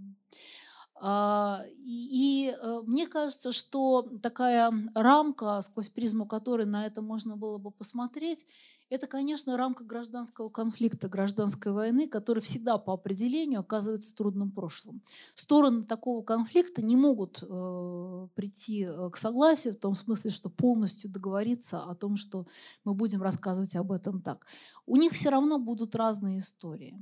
А, 1.00 1.62
и, 1.78 2.56
э, 2.60 2.82
мне 2.86 3.08
кажется, 3.08 3.52
что 3.52 4.02
такая 4.22 4.72
рамка, 4.96 5.62
сквозь 5.62 5.90
призму 5.90 6.26
которой 6.26 6.66
на 6.66 6.88
это 6.88 7.02
можно 7.02 7.38
было 7.38 7.60
бы 7.60 7.70
посмотреть, 7.70 8.48
это, 8.90 9.08
конечно, 9.08 9.58
рамка 9.58 9.84
гражданского 9.84 10.50
конфликта, 10.50 11.10
гражданской 11.10 11.72
войны, 11.74 12.08
который 12.08 12.40
всегда 12.40 12.78
по 12.78 12.94
определению 12.94 13.60
оказывается 13.60 14.16
трудным 14.16 14.52
прошлым. 14.52 15.02
Стороны 15.34 15.84
такого 15.84 16.24
конфликта 16.24 16.82
не 16.82 16.96
могут 16.96 17.44
э, 17.44 18.28
прийти 18.36 18.84
э, 18.84 19.10
к 19.10 19.18
согласию 19.18 19.74
в 19.74 19.78
том 19.78 19.94
смысле, 19.94 20.32
что 20.32 20.50
полностью 20.50 21.10
договориться 21.10 21.84
о 21.84 21.96
том, 21.96 22.16
что 22.16 22.46
мы 22.86 22.94
будем 22.94 23.22
рассказывать 23.22 23.76
об 23.76 23.92
этом 23.92 24.22
так. 24.22 24.46
У 24.86 24.96
них 24.96 25.14
все 25.14 25.30
равно 25.30 25.60
будут 25.60 25.96
разные 25.96 26.38
истории. 26.38 26.98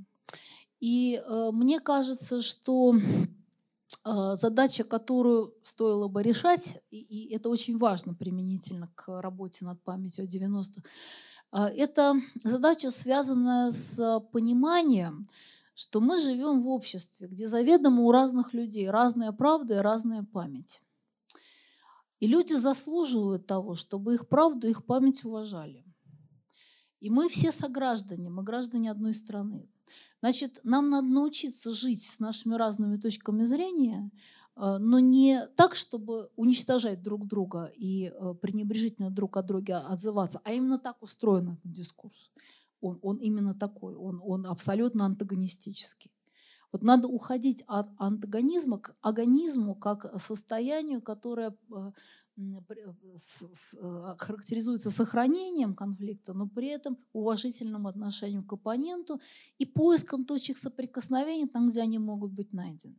И 0.79 1.21
э, 1.23 1.49
мне 1.51 1.79
кажется, 1.79 2.41
что 2.41 2.95
э, 2.95 4.35
задача, 4.35 4.83
которую 4.83 5.53
стоило 5.63 6.07
бы 6.07 6.23
решать, 6.23 6.81
и, 6.89 7.29
это 7.31 7.49
очень 7.49 7.77
важно 7.77 8.15
применительно 8.15 8.91
к 8.95 9.21
работе 9.21 9.65
над 9.65 9.81
памятью 9.83 10.25
о 10.25 10.27
90-х, 10.27 10.81
а, 10.81 10.89
это 11.63 12.15
задача, 12.43 12.91
связанная 12.91 13.71
с 13.71 14.19
пониманием, 14.31 15.29
что 15.73 16.01
мы 16.01 16.17
живем 16.17 16.61
в 16.61 16.67
обществе, 16.67 17.27
где 17.27 17.47
заведомо 17.47 18.03
у 18.03 18.11
разных 18.11 18.53
людей 18.53 18.89
разная 18.89 19.31
правда 19.31 19.75
и 19.75 19.79
разная 19.79 20.23
память. 20.23 20.81
И 22.19 22.27
люди 22.27 22.53
заслуживают 22.53 23.47
того, 23.47 23.75
чтобы 23.75 24.15
их 24.15 24.27
правду, 24.27 24.67
их 24.67 24.85
память 24.85 25.23
уважали. 25.23 25.85
И 26.99 27.09
мы 27.09 27.29
все 27.29 27.51
сограждане, 27.51 28.29
мы 28.29 28.43
граждане 28.43 28.91
одной 28.91 29.13
страны. 29.13 29.69
Значит, 30.21 30.59
нам 30.63 30.89
надо 30.89 31.07
научиться 31.07 31.71
жить 31.71 32.03
с 32.03 32.19
нашими 32.19 32.55
разными 32.55 32.95
точками 32.95 33.43
зрения, 33.43 34.09
но 34.55 34.99
не 34.99 35.47
так, 35.57 35.75
чтобы 35.75 36.29
уничтожать 36.35 37.03
друг 37.03 37.27
друга 37.27 37.71
и 37.75 38.13
пренебрежительно 38.41 39.11
друг 39.11 39.37
от 39.37 39.45
друга 39.45 39.79
отзываться, 39.87 40.39
а 40.43 40.53
именно 40.53 40.79
так 40.79 41.01
устроен 41.01 41.49
этот 41.49 41.71
дискурс. 41.71 42.31
Он, 42.81 42.99
он 43.01 43.17
именно 43.17 43.53
такой, 43.53 43.95
он, 43.95 44.21
он 44.23 44.45
абсолютно 44.45 45.05
антагонистический. 45.05 46.11
Вот 46.71 46.83
надо 46.83 47.07
уходить 47.07 47.63
от 47.67 47.87
антагонизма 47.97 48.79
к 48.79 48.95
агонизму 49.01 49.75
как 49.75 50.19
состоянию, 50.19 51.01
которое 51.01 51.55
а, 51.71 51.93
характеризуется 54.17 54.91
сохранением 54.91 55.73
конфликта, 55.73 56.33
но 56.33 56.49
при 56.49 56.67
этом 56.67 56.97
уважительным 57.13 57.87
отношением 57.87 58.43
к 58.43 58.51
оппоненту 58.51 59.21
и 59.57 59.65
поиском 59.65 60.25
точек 60.25 60.57
соприкосновения 60.57 61.47
там, 61.47 61.69
где 61.69 61.81
они 61.81 61.97
могут 61.97 62.33
быть 62.33 62.51
найдены. 62.51 62.97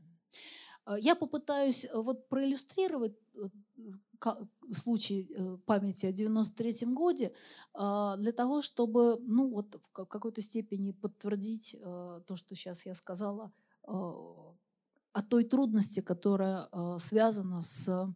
А, 0.87 0.99
я 0.99 1.15
попытаюсь 1.15 1.85
э, 1.85 1.91
вот 1.95 2.29
проиллюстрировать 2.29 3.19
э, 3.35 4.31
случай 4.73 5.29
э, 5.29 5.59
памяти 5.67 6.07
о 6.07 6.13
93 6.13 6.87
годе 6.95 7.33
а, 7.75 8.17
для 8.17 8.33
того, 8.33 8.63
чтобы 8.63 9.19
ну, 9.21 9.51
вот 9.51 9.75
в 9.75 10.07
какой-то 10.07 10.41
степени 10.41 10.93
подтвердить 10.93 11.77
то, 11.83 12.37
что 12.37 12.55
сейчас 12.55 12.87
я 12.87 12.95
сказала 12.95 13.53
о 13.83 15.23
той 15.29 15.45
трудности, 15.45 16.01
которая 16.01 16.69
связана 16.99 17.63
с 17.63 18.15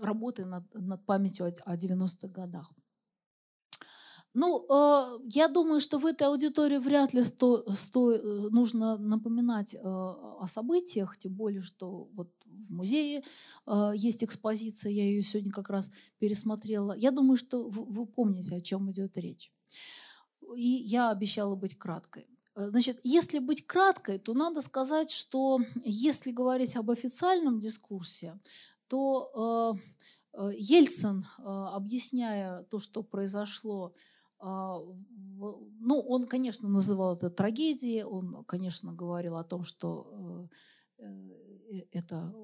работы 0.00 0.44
над, 0.44 0.64
над 0.74 1.06
памятью 1.06 1.46
о, 1.46 1.76
90-х 1.76 2.28
годах. 2.28 2.72
Ну, 4.34 4.66
э, 4.68 5.18
я 5.34 5.48
думаю, 5.48 5.80
что 5.80 5.98
в 5.98 6.06
этой 6.06 6.26
аудитории 6.26 6.78
вряд 6.78 7.14
ли 7.14 7.22
сто, 7.22 7.64
сто, 7.70 8.12
э, 8.12 8.48
нужно 8.50 8.96
напоминать 8.96 9.74
э, 9.74 9.78
о 9.82 10.46
событиях, 10.48 11.18
тем 11.18 11.34
более, 11.34 11.62
что 11.62 12.08
вот 12.14 12.28
в 12.46 12.72
музее 12.72 13.24
есть 13.94 14.24
экспозиция, 14.24 14.92
я 14.92 15.04
ее 15.04 15.22
сегодня 15.22 15.52
как 15.52 15.70
раз 15.70 15.90
пересмотрела. 16.18 16.92
Я 16.92 17.10
думаю, 17.10 17.36
что 17.36 17.68
вы, 17.68 17.84
вы 17.84 18.06
помните, 18.06 18.56
о 18.56 18.60
чем 18.60 18.90
идет 18.90 19.16
речь. 19.16 19.52
И 20.56 20.68
я 20.68 21.10
обещала 21.10 21.54
быть 21.54 21.78
краткой. 21.78 22.26
Э, 22.54 22.68
значит, 22.68 23.00
если 23.02 23.38
быть 23.38 23.66
краткой, 23.66 24.18
то 24.18 24.34
надо 24.34 24.60
сказать, 24.60 25.10
что 25.10 25.60
если 25.84 26.32
говорить 26.32 26.76
об 26.76 26.90
официальном 26.90 27.60
дискурсе, 27.60 28.38
то 28.88 29.78
э, 30.34 30.38
э, 30.38 30.50
Ельцин, 30.56 31.26
объясняя 31.38 32.64
то, 32.64 32.78
что 32.78 33.02
произошло, 33.02 33.94
ну, 34.42 36.00
он, 36.00 36.26
конечно, 36.26 36.68
называл 36.68 37.16
это 37.16 37.30
трагедией, 37.30 38.02
он, 38.02 38.44
конечно, 38.44 38.92
говорил 38.92 39.36
о 39.36 39.44
том, 39.44 39.62
что 39.62 40.48
это 41.90 42.34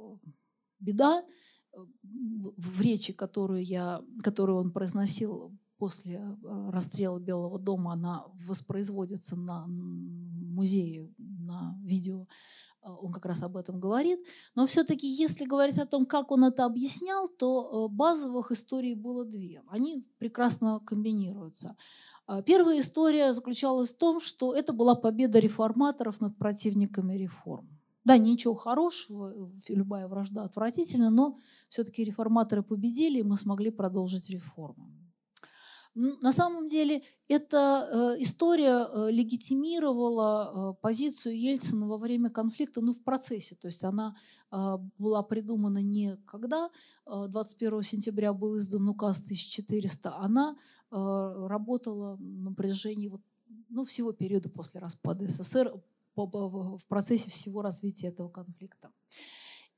беда. 0.80 1.24
В 1.72 2.80
речи, 2.80 3.12
которую, 3.12 3.64
я, 3.64 4.02
которую 4.22 4.58
он 4.58 4.72
произносил 4.72 5.52
после 5.78 6.16
э, 6.16 6.70
расстрела 6.70 7.18
Белого 7.18 7.58
дома 7.58 7.92
она 7.92 8.24
воспроизводится 8.46 9.36
на 9.36 9.66
музее, 9.68 11.12
на 11.18 11.78
видео. 11.84 12.26
Э, 12.88 12.94
он 13.02 13.12
как 13.12 13.26
раз 13.26 13.42
об 13.42 13.56
этом 13.56 13.80
говорит. 13.80 14.20
Но 14.54 14.66
все-таки, 14.66 15.06
если 15.06 15.44
говорить 15.44 15.78
о 15.78 15.86
том, 15.86 16.06
как 16.06 16.30
он 16.30 16.44
это 16.44 16.64
объяснял, 16.64 17.28
то 17.28 17.86
э, 17.90 17.94
базовых 17.94 18.50
историй 18.50 18.94
было 18.94 19.24
две. 19.24 19.62
Они 19.68 20.04
прекрасно 20.18 20.80
комбинируются. 20.80 21.76
Первая 22.44 22.78
история 22.78 23.32
заключалась 23.32 23.90
в 23.90 23.96
том, 23.96 24.20
что 24.20 24.54
это 24.54 24.74
была 24.74 24.94
победа 24.94 25.38
реформаторов 25.38 26.20
над 26.20 26.36
противниками 26.36 27.14
реформ. 27.14 27.66
Да, 28.04 28.18
ничего 28.18 28.54
хорошего, 28.54 29.50
любая 29.68 30.08
вражда 30.08 30.44
отвратительна, 30.44 31.08
но 31.08 31.38
все-таки 31.70 32.04
реформаторы 32.04 32.62
победили, 32.62 33.20
и 33.20 33.22
мы 33.22 33.38
смогли 33.38 33.70
продолжить 33.70 34.28
реформы. 34.28 35.07
На 35.98 36.30
самом 36.30 36.68
деле 36.68 37.02
эта 37.26 37.88
э, 37.90 38.22
история 38.22 38.86
э, 38.86 39.10
легитимировала 39.10 40.30
э, 40.72 40.80
позицию 40.80 41.36
Ельцина 41.36 41.88
во 41.88 41.98
время 41.98 42.30
конфликта, 42.30 42.80
ну, 42.80 42.92
в 42.92 43.02
процессе. 43.02 43.56
То 43.56 43.66
есть 43.66 43.82
она 43.82 44.14
была 44.98 45.22
придумана 45.22 45.82
не 45.82 46.16
когда 46.24 46.70
21 47.04 47.82
сентября 47.82 48.32
был 48.32 48.56
издан 48.56 48.88
указ 48.88 49.20
1400, 49.20 50.16
она 50.16 50.56
работала 50.90 52.16
на 52.18 52.54
протяжении 52.54 53.08
вот, 53.08 53.20
ну, 53.68 53.84
всего 53.84 54.12
периода 54.12 54.48
после 54.48 54.80
распада 54.80 55.28
СССР 55.28 55.74
в 56.16 56.80
процессе 56.88 57.28
всего 57.28 57.60
развития 57.60 58.06
этого 58.06 58.30
конфликта. 58.30 58.90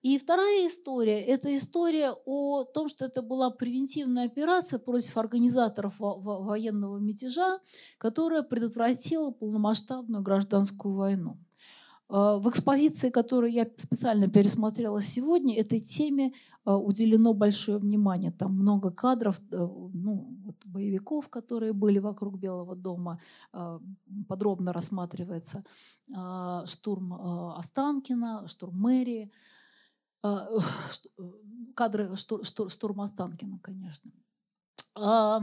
И 0.03 0.17
вторая 0.17 0.67
история– 0.67 1.21
это 1.27 1.55
история 1.55 2.15
о 2.25 2.65
том, 2.65 2.89
что 2.89 3.05
это 3.05 3.21
была 3.21 3.51
превентивная 3.51 4.27
операция 4.27 4.79
против 4.79 5.17
организаторов 5.19 5.95
военного 5.99 6.97
мятежа, 6.97 7.61
которая 7.99 8.43
предотвратила 8.43 9.31
полномасштабную 9.31 10.23
гражданскую 10.23 10.95
войну. 10.95 11.37
А, 12.09 12.39
в 12.39 12.49
экспозиции, 12.49 13.11
которую 13.11 13.53
я 13.53 13.67
специально 13.77 14.27
пересмотрела 14.27 15.03
сегодня, 15.03 15.61
этой 15.61 15.81
теме 15.81 16.33
а, 16.65 16.79
уделено 16.79 17.35
большое 17.35 17.77
внимание. 17.77 18.33
Там 18.33 18.55
много 18.55 18.91
кадров, 18.91 19.39
э, 19.51 19.57
ну, 19.57 20.35
боевиков, 20.65 21.29
которые 21.29 21.75
были 21.75 21.99
вокруг 21.99 22.39
Белого 22.39 22.75
дома, 22.75 23.21
а, 23.53 23.81
подробно 24.29 24.73
рассматривается 24.73 25.63
штурм 26.65 27.13
Останкина, 27.59 28.49
штурм 28.49 28.81
мэрии– 28.81 29.31
кадры 31.75 32.15
штурма 32.17 33.05
Останкина, 33.05 33.59
конечно. 33.63 34.11
А, 34.95 35.43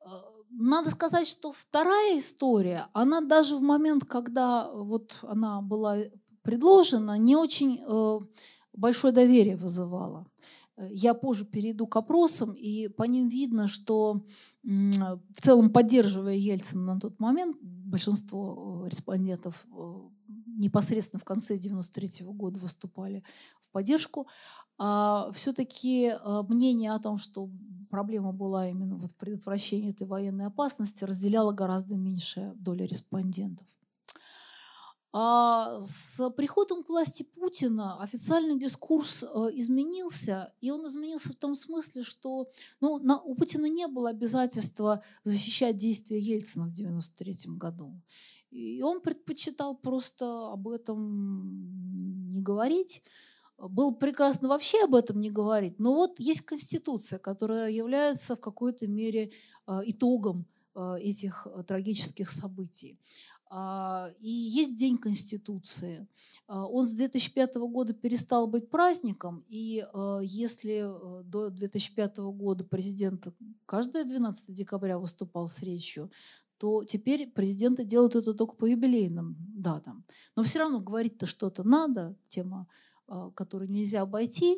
а, 0.00 0.24
надо 0.50 0.90
сказать, 0.90 1.28
что 1.28 1.52
вторая 1.52 2.18
история, 2.18 2.88
она 2.92 3.20
даже 3.20 3.56
в 3.56 3.62
момент, 3.62 4.04
когда 4.04 4.70
вот 4.72 5.16
она 5.22 5.60
была 5.60 5.98
предложена, 6.42 7.18
не 7.18 7.36
очень 7.36 7.82
э, 7.86 8.20
большое 8.72 9.12
доверие 9.12 9.56
вызывала. 9.56 10.26
Я 10.90 11.12
позже 11.12 11.44
перейду 11.44 11.86
к 11.86 11.96
опросам, 11.96 12.54
и 12.54 12.88
по 12.88 13.02
ним 13.02 13.28
видно, 13.28 13.68
что 13.68 14.24
в 14.62 15.42
целом 15.42 15.70
поддерживая 15.70 16.36
Ельцина 16.36 16.94
на 16.94 17.00
тот 17.00 17.20
момент, 17.20 17.58
большинство 17.60 18.84
э, 18.84 18.88
респондентов 18.88 19.66
непосредственно 20.60 21.20
в 21.20 21.24
конце 21.24 21.56
93 21.56 22.26
года 22.26 22.60
выступали 22.60 23.24
в 23.60 23.70
поддержку, 23.70 24.26
а 24.78 25.30
все-таки 25.32 26.08
а, 26.08 26.42
мнение 26.42 26.92
о 26.92 27.00
том, 27.00 27.18
что 27.18 27.50
проблема 27.90 28.32
была 28.32 28.68
именно 28.68 28.96
вот 28.96 29.10
в 29.10 29.16
предотвращении 29.16 29.90
этой 29.90 30.06
военной 30.06 30.46
опасности, 30.46 31.04
разделяла 31.04 31.52
гораздо 31.52 31.96
меньшая 31.96 32.54
доля 32.54 32.86
респондентов. 32.86 33.66
А 35.12 35.80
с 35.82 36.30
приходом 36.30 36.84
к 36.84 36.88
власти 36.88 37.24
Путина 37.24 38.00
официальный 38.00 38.56
дискурс 38.56 39.24
э, 39.24 39.26
изменился, 39.54 40.52
и 40.60 40.70
он 40.70 40.86
изменился 40.86 41.30
в 41.30 41.34
том 41.34 41.56
смысле, 41.56 42.04
что 42.04 42.48
ну, 42.80 42.98
на, 43.00 43.20
у 43.20 43.34
Путина 43.34 43.66
не 43.66 43.88
было 43.88 44.10
обязательства 44.10 45.02
защищать 45.24 45.76
действия 45.76 46.20
Ельцина 46.20 46.66
в 46.66 46.72
1993 46.72 47.56
году. 47.56 47.92
И 48.50 48.82
он 48.82 49.00
предпочитал 49.00 49.76
просто 49.76 50.52
об 50.52 50.68
этом 50.68 52.30
не 52.32 52.40
говорить. 52.40 53.02
Был 53.58 53.94
прекрасно 53.94 54.48
вообще 54.48 54.82
об 54.84 54.94
этом 54.94 55.20
не 55.20 55.30
говорить. 55.30 55.78
Но 55.78 55.94
вот 55.94 56.18
есть 56.18 56.40
Конституция, 56.40 57.18
которая 57.18 57.70
является 57.70 58.34
в 58.34 58.40
какой-то 58.40 58.86
мере 58.86 59.32
а, 59.66 59.82
итогом 59.84 60.46
а, 60.74 60.96
этих 60.96 61.46
а, 61.46 61.62
трагических 61.62 62.30
событий. 62.30 62.98
И 64.20 64.30
есть 64.30 64.76
День 64.76 64.96
Конституции. 64.96 66.06
Он 66.46 66.86
с 66.86 66.92
2005 66.92 67.56
года 67.56 67.92
перестал 67.92 68.46
быть 68.46 68.70
праздником, 68.70 69.44
и 69.48 69.84
если 70.22 70.88
до 71.24 71.50
2005 71.50 72.18
года 72.18 72.62
президент 72.62 73.26
каждое 73.66 74.04
12 74.04 74.54
декабря 74.54 75.00
выступал 75.00 75.48
с 75.48 75.64
речью, 75.64 76.12
то 76.60 76.84
теперь 76.84 77.26
президенты 77.26 77.84
делают 77.84 78.14
это 78.16 78.34
только 78.34 78.54
по 78.54 78.66
юбилейным 78.66 79.34
датам. 79.38 80.04
Но 80.36 80.42
все 80.42 80.58
равно 80.58 80.80
говорить-то 80.80 81.24
что-то 81.24 81.66
надо, 81.66 82.14
тема 82.28 82.68
а, 83.12 83.32
которую 83.32 83.68
нельзя 83.68 84.02
обойти. 84.02 84.56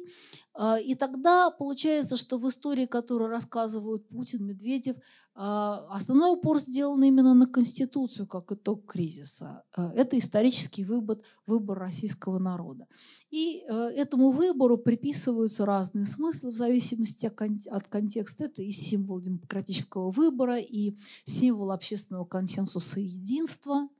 А, 0.52 0.78
и 0.78 0.94
тогда 0.94 1.50
получается, 1.50 2.18
что 2.18 2.36
в 2.36 2.46
истории, 2.46 2.84
которую 2.84 3.30
рассказывают 3.30 4.06
Путин, 4.08 4.44
Медведев, 4.44 4.96
а, 5.34 5.86
основной 5.88 6.32
упор 6.34 6.58
сделан 6.58 7.02
именно 7.02 7.32
на 7.32 7.46
Конституцию 7.46 8.26
как 8.26 8.52
итог 8.52 8.84
кризиса. 8.84 9.64
Это 9.74 10.18
исторический 10.18 10.84
выбор, 10.84 11.16
выбор 11.46 11.78
российского 11.78 12.38
народа. 12.38 12.86
И 13.30 13.64
этому 13.66 14.30
выбору 14.32 14.76
приписываются 14.76 15.64
разные 15.64 16.04
смыслы 16.04 16.50
в 16.50 16.54
зависимости 16.54 17.24
от 17.24 17.88
контекста. 17.88 18.44
Это 18.44 18.60
и 18.60 18.70
символ 18.70 19.18
демократического 19.18 20.10
выбора, 20.10 20.58
и 20.58 20.98
символ 21.24 21.70
общественного 21.72 22.26
консенсуса 22.26 23.00
и 23.00 23.04
единства– 23.04 23.88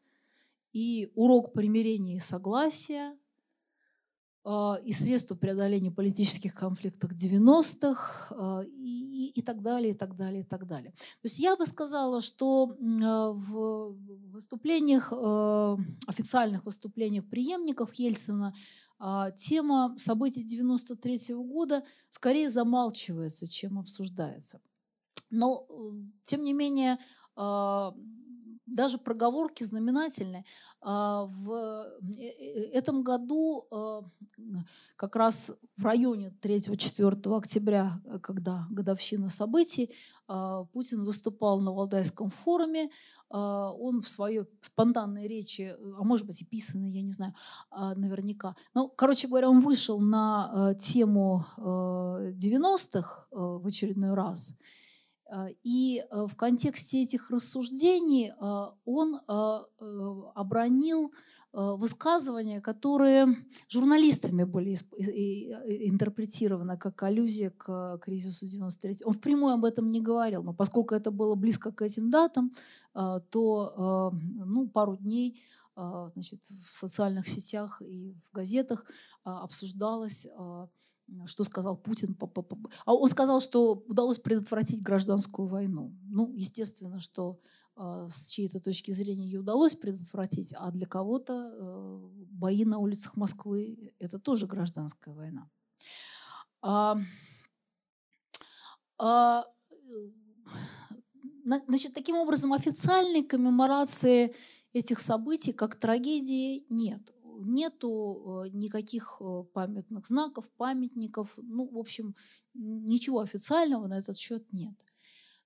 и 0.73 1.13
урок 1.15 1.53
примирения 1.53 2.17
и 2.17 2.21
согласия, 2.21 3.17
и 4.45 4.93
средства 4.93 5.37
преодоления 5.37 5.93
политических 5.93 6.55
конфликтов 6.55 7.13
90-х 7.13 8.35
а, 8.35 8.63
и, 8.63 9.27
и 9.27 9.41
так 9.43 9.63
далее, 9.63 9.93
и 9.93 9.95
так 9.95 10.17
далее, 10.17 10.41
и 10.41 10.45
так 10.45 10.67
далее. 10.67 10.91
То 10.91 11.25
есть 11.25 11.39
я 11.39 11.57
бы 11.57 11.65
сказала, 11.65 12.21
что 12.21 12.77
а, 13.05 13.31
в 13.31 13.95
выступлениях, 14.33 15.13
официальных 16.09 16.65
выступлениях 16.65 17.25
преемников 17.29 17.95
Ельцина 17.95 18.55
тема 19.37 19.95
событий 19.97 20.43
93 20.45 21.35
-го 21.35 21.45
года 21.45 21.85
скорее 22.09 22.49
замалчивается, 22.49 23.47
чем 23.49 23.79
обсуждается. 23.79 24.61
Но, 25.31 25.67
тем 26.25 26.43
не 26.43 26.53
менее, 26.53 26.99
даже 28.73 28.99
проговорки 28.99 29.65
знаменательные. 29.65 30.45
А, 30.81 31.27
в 31.27 31.53
э, 31.53 32.01
э, 32.19 32.71
этом 32.73 33.03
году 33.03 33.67
а, 33.71 34.03
как 34.97 35.17
раз 35.17 35.55
в 35.77 35.85
районе 35.85 36.33
3-4 36.43 37.37
октября, 37.37 38.01
э, 38.05 38.19
когда 38.19 38.67
годовщина 38.71 39.29
событий, 39.29 39.95
а, 40.27 40.65
Путин 40.65 41.05
выступал 41.05 41.61
на 41.61 41.73
Валдайском 41.73 42.31
форуме. 42.31 42.91
Он 43.35 44.03
в 44.03 44.09
своей 44.09 44.43
спонтанной 44.61 45.27
речи, 45.27 45.75
а 45.99 46.05
может 46.05 46.27
быть 46.27 46.43
и 46.43 46.45
писанной, 46.45 46.91
я 46.91 47.01
не 47.01 47.09
знаю, 47.09 47.33
наверняка. 47.71 48.57
Ну, 48.75 48.93
короче 48.95 49.27
говоря, 49.27 49.49
он 49.49 49.61
вышел 49.61 49.99
на 50.01 50.75
тему 50.79 51.43
90-х 51.57 53.29
в 53.31 53.67
очередной 53.67 54.13
раз– 54.13 54.55
и 55.63 55.99
э, 55.99 56.27
в 56.27 56.37
контексте 56.37 57.03
этих 57.03 57.31
рассуждений 57.31 58.31
э, 58.31 58.65
он 58.85 59.21
обронил 60.35 61.13
высказывания, 61.55 62.63
которые 62.63 63.37
журналистами 63.69 64.45
были 64.45 64.73
интерпретированы 64.73 66.79
как 66.79 67.03
аллюзия 67.03 67.51
к 67.51 67.99
кризису 67.99 68.47
93 68.47 69.01
Он 69.05 69.13
впрямую 69.13 69.53
об 69.53 69.67
этом 69.67 69.91
не 69.91 70.01
говорил, 70.01 70.43
но 70.43 70.55
поскольку 70.55 70.95
это 70.95 71.11
было 71.11 71.35
близко 71.35 71.71
к 71.71 71.83
этим 71.83 72.09
датам, 72.09 72.55
то 72.95 74.15
ну, 74.15 74.67
пару 74.67 74.97
дней 74.97 75.43
значит, 75.77 76.43
в 76.71 76.73
социальных 76.73 77.29
сетях 77.29 77.83
и 77.83 78.15
в 78.25 78.35
газетах 78.35 78.87
обсуждалось 79.23 80.27
что 81.27 81.45
сказал 81.45 81.77
Путин. 81.77 82.17
А 82.85 82.95
он 82.95 83.09
сказал, 83.09 83.41
что 83.41 83.75
удалось 83.87 84.19
предотвратить 84.19 84.83
гражданскую 84.83 85.49
войну. 85.49 85.95
Ну, 86.05 86.33
естественно, 86.35 86.99
что 86.99 87.41
а, 87.75 88.07
с 88.09 88.29
чьей-то 88.29 88.61
точки 88.61 88.91
зрения 88.91 89.25
ее 89.25 89.41
удалось 89.41 89.75
предотвратить, 89.75 90.55
а 90.57 90.71
для 90.71 90.87
кого-то 90.87 91.53
э, 91.53 91.99
бои 92.31 92.65
на 92.65 92.79
улицах 92.79 93.17
Москвы– 93.17 93.95
это 93.99 94.19
тоже 94.19 94.47
гражданская 94.47 95.15
война. 95.15 95.49
А, 96.61 96.99
а, 98.99 99.47
значит, 101.67 101.95
таким 101.95 102.17
образом, 102.17 102.53
официальной 102.53 103.25
коммеморации 103.25 104.35
этих 104.73 105.01
событий 105.01 105.53
как 105.53 105.75
трагедии 105.77 106.67
нет 106.69 107.13
нету 107.41 108.45
э, 108.45 108.49
никаких 108.53 109.17
э, 109.21 109.45
памятных 109.53 110.07
знаков, 110.07 110.51
памятников, 110.57 111.39
ну, 111.39 111.67
в 111.67 111.79
общем, 111.79 112.15
ничего 112.55 113.21
официального 113.21 113.87
на 113.87 113.99
этот 113.99 114.17
счет 114.17 114.53
нет. 114.53 114.75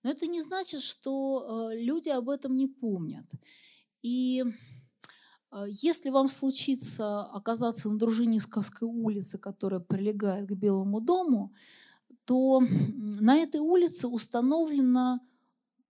Но 0.03 0.11
это 0.11 0.27
не 0.27 0.41
значит, 0.43 0.81
что 0.81 1.71
э, 1.73 1.81
люди 1.81 2.09
об 2.09 2.29
этом 2.29 2.57
не 2.57 2.67
помнят. 2.69 3.27
И 4.03 4.45
если 5.69 6.11
вам 6.11 6.29
случится 6.29 7.23
оказаться 7.23 7.89
на 7.89 7.99
Дружинисковской 7.99 8.87
улице, 8.87 9.39
которая 9.39 9.81
прилегает 9.81 10.49
к 10.49 10.53
Белому 10.53 11.01
дому, 11.01 11.55
то 12.25 12.61
на 12.61 13.37
этой 13.37 13.61
улице 13.61 14.09
установлено 14.09 15.21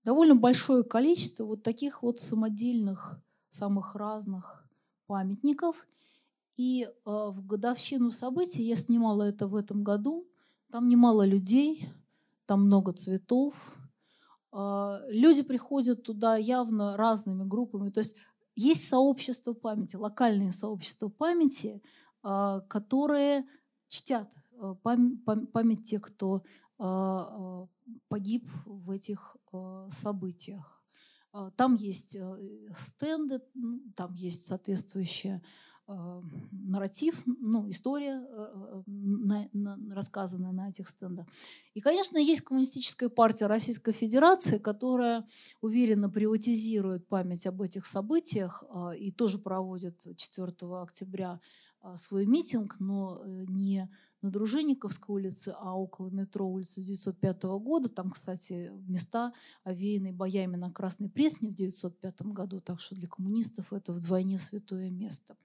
довольно 0.05 0.36
большое 0.36 0.84
количество 0.84 1.44
вот 1.44 1.62
таких 1.62 2.03
вот 2.03 2.20
самодельных, 2.20 3.18
самых 3.51 3.97
разных 3.97 4.65
памятников. 5.07 5.86
И 6.57 6.84
э, 6.84 6.90
в 7.04 7.46
годовщину 7.46 8.11
событий, 8.11 8.62
я 8.62 8.76
снимала 8.76 9.24
это 9.24 9.46
в 9.46 9.54
этом 9.54 9.84
году, 9.84 10.26
там 10.70 10.88
немало 10.88 11.26
людей, 11.26 11.86
там 12.46 12.62
много 12.62 12.92
цветов. 12.92 13.54
Э, 14.52 15.00
люди 15.09 15.42
приходят 15.42 16.02
туда 16.02 16.36
явно 16.36 16.96
разными 16.96 17.44
группами. 17.44 17.90
То 17.90 18.00
есть 18.00 18.16
есть 18.54 18.88
сообщество 18.88 19.52
памяти, 19.52 19.96
локальные 19.96 20.52
сообщества 20.52 21.09
памяти, 21.09 21.82
э, 22.24 22.61
которые 22.68 23.46
чтят 23.88 24.30
э, 24.52 24.74
память, 24.82 25.84
тех, 25.84 26.02
кто 26.02 26.42
э, 26.78 27.66
погиб 28.09 28.48
в 28.64 28.90
этих 28.90 29.36
э, 29.52 29.88
событиях. 29.90 30.75
Там 31.57 31.74
есть 31.74 32.16
стенды, 32.74 33.41
там 33.95 34.14
есть 34.14 34.47
соответствующая 34.47 35.43
э, 35.89 36.22
нарратив, 36.53 37.22
ну, 37.26 37.68
история, 37.70 38.26
э, 38.28 38.82
на, 38.87 39.49
на, 39.53 39.95
рассказанная 39.95 40.53
на 40.53 40.68
этих 40.68 40.89
стендах. 40.89 41.26
И, 41.74 41.80
конечно, 41.80 42.18
есть 42.18 42.43
коммунистическая 42.43 43.09
партия 43.09 43.47
Российской 43.47 43.93
Федерации, 43.93 44.59
которая 44.59 45.26
уверенно 45.61 46.11
приватизирует 46.11 47.09
память 47.09 47.47
об 47.47 47.62
этих 47.62 47.87
событиях 47.87 48.64
э, 48.68 48.97
и 48.99 49.12
тоже 49.12 49.39
проводит 49.39 50.07
4 50.16 50.53
октября 50.82 51.41
э, 51.82 51.97
свой 51.97 52.26
митинг, 52.26 52.76
но 52.80 53.22
э, 53.24 53.45
не 53.49 53.89
на 54.26 54.32
Дружинниковской 54.32 55.14
улице, 55.14 55.54
а 55.56 55.78
около 55.78 56.10
метро 56.10 56.46
улицы 56.46 56.82
905 56.82 57.44
года. 57.60 57.88
Там, 57.88 58.10
кстати, 58.10 58.72
места, 58.88 59.32
овеянные 59.62 60.12
боями 60.12 60.56
на 60.56 60.72
Красной 60.72 61.08
Пресне 61.08 61.48
в 61.48 61.54
905 61.54 62.22
году, 62.22 62.60
так 62.60 62.80
что 62.80 62.96
для 62.96 63.06
коммунистов 63.06 63.72
это 63.72 63.92
вдвойне 63.92 64.38
святое 64.38 64.90
место. 64.90 65.36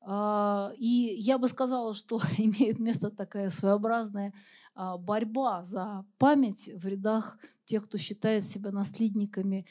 А, 0.00 0.72
и 0.76 1.14
я 1.16 1.38
бы 1.38 1.46
сказала, 1.46 1.94
что 1.94 2.20
имеет 2.38 2.80
место 2.80 3.10
такая 3.10 3.50
своеобразная 3.50 4.34
а, 4.74 4.98
борьба 4.98 5.62
за 5.62 6.04
память 6.18 6.70
в 6.74 6.88
рядах 6.88 7.38
тех, 7.64 7.84
кто 7.84 7.98
считает 7.98 8.44
себя 8.44 8.72
наследниками 8.72 9.64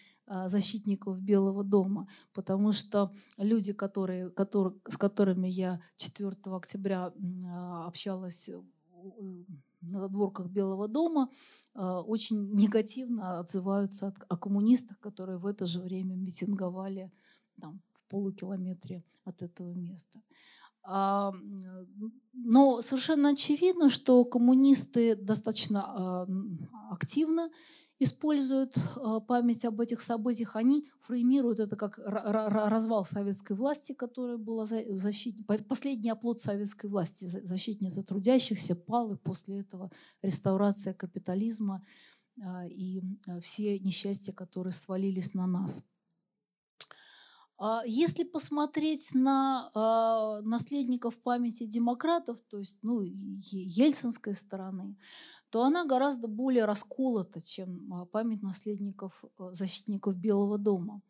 защитников 0.45 1.19
Белого 1.21 1.63
дома, 1.63 2.07
потому 2.33 2.71
что 2.71 3.11
люди, 3.37 3.73
которые, 3.73 4.29
которые, 4.29 4.75
с 4.87 4.97
которыми 4.97 5.47
я 5.47 5.81
4 5.97 6.35
октября 6.45 7.13
общалась 7.85 8.49
на 9.81 9.99
задворках 9.99 10.47
Белого 10.47 10.87
дома, 10.87 11.29
очень 11.73 12.53
негативно 12.53 13.39
отзываются 13.39 14.13
о 14.29 14.37
коммунистах, 14.37 14.99
которые 14.99 15.37
в 15.37 15.45
это 15.45 15.65
же 15.65 15.81
время 15.81 16.15
митинговали 16.15 17.11
там, 17.59 17.81
полукилометре 18.11 19.03
от 19.23 19.41
этого 19.41 19.73
места. 19.73 20.21
А, 20.83 21.31
но 22.33 22.81
совершенно 22.81 23.29
очевидно, 23.29 23.89
что 23.89 24.25
коммунисты 24.25 25.15
достаточно 25.15 25.83
а, 25.85 26.27
активно 26.89 27.49
используют 28.01 28.75
а, 28.97 29.19
память 29.19 29.63
об 29.63 29.79
этих 29.79 30.01
событиях. 30.01 30.55
Они 30.55 30.89
фреймируют 31.01 31.59
это 31.59 31.75
как 31.75 31.99
развал 31.99 33.05
советской 33.05 33.55
власти, 33.55 33.93
которая 33.93 34.37
была 34.37 34.65
защит... 34.65 35.45
последний 35.67 36.09
оплот 36.09 36.41
советской 36.41 36.87
власти, 36.87 37.25
защитница 37.25 38.03
трудящихся, 38.03 38.75
пал, 38.75 39.13
и 39.13 39.17
после 39.17 39.59
этого 39.59 39.91
реставрация 40.23 40.95
капитализма 40.95 41.85
и 42.67 43.03
все 43.41 43.77
несчастья, 43.77 44.33
которые 44.33 44.73
свалились 44.73 45.35
на 45.35 45.45
нас. 45.45 45.85
А 47.63 47.83
если 47.85 48.23
посмотреть 48.23 49.13
на 49.13 49.69
э, 49.75 50.43
наследников 50.43 51.21
памяти 51.21 51.67
демократов, 51.67 52.41
то 52.49 52.57
есть 52.57 52.79
ну, 52.81 53.01
ельцинской 53.03 54.33
стороны, 54.33 54.97
то 55.51 55.63
она 55.63 55.85
гораздо 55.85 56.29
более 56.29 56.63
расколота, 56.63 57.41
чем 57.41 57.93
а, 57.93 58.05
память 58.05 58.41
наследников 58.41 59.25
э, 59.37 59.49
защитников 59.51 60.15
Белого 60.15 60.57
дома. 60.57 61.01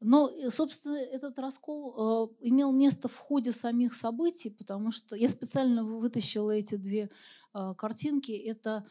Но, 0.00 0.30
э, 0.30 0.48
собственно, 0.48 0.96
этот 0.96 1.38
раскол 1.38 2.30
э, 2.40 2.48
имел 2.48 2.72
место 2.72 3.08
в 3.08 3.16
ходе 3.16 3.52
самих 3.52 3.92
событий, 3.92 4.48
потому 4.48 4.90
что 4.90 5.16
я 5.16 5.28
специально 5.28 5.84
вытащила 5.84 6.50
эти 6.50 6.76
две 6.76 7.10
картинки. 7.76 8.30
Это 8.30 8.86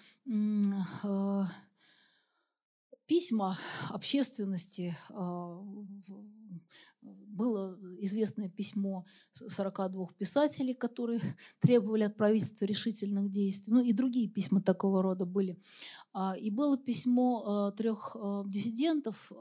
письма 3.10 3.58
общественности. 3.90 4.96
А, 5.10 5.60
было 7.02 7.80
известное 8.02 8.50
письмо 8.50 9.06
42 9.34 10.10
писателей, 10.18 10.76
которые 10.76 11.20
требовали 11.60 12.04
от 12.04 12.18
правительства 12.18 12.66
решительных 12.66 13.32
действий. 13.32 13.74
Ну 13.74 13.82
и 13.82 13.94
другие 13.94 14.30
письма 14.30 14.62
такого 14.62 15.02
рода 15.02 15.26
были. 15.26 15.58
А, 16.14 16.36
и 16.38 16.52
было 16.52 16.78
письмо 16.78 17.72
трех 17.76 18.16
диссидентов, 18.46 19.32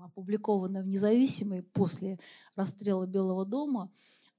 опубликованное 0.00 0.82
в 0.82 0.86
«Независимой» 0.86 1.62
после 1.62 2.20
расстрела 2.54 3.06
Белого 3.06 3.44
дома, 3.44 3.90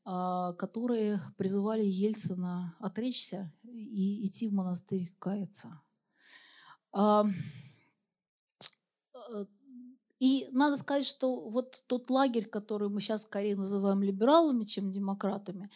которые 0.03 1.19
призывали 1.35 1.83
Ельцина 1.83 2.75
отречься 2.79 3.51
и 3.63 4.25
идти 4.25 4.47
в 4.47 4.53
монастырь 4.53 5.11
каяться. 5.19 5.81
Э, 9.33 9.45
и 10.19 10.47
надо 10.51 10.77
сказать, 10.77 11.05
что 11.05 11.49
вот 11.49 11.83
тот 11.87 12.09
лагерь, 12.09 12.45
который 12.45 12.89
мы 12.89 13.01
сейчас 13.01 13.23
скорее 13.23 13.55
называем 13.55 14.01
либералами, 14.01 14.63
чем 14.63 14.89
демократами, 14.89 15.69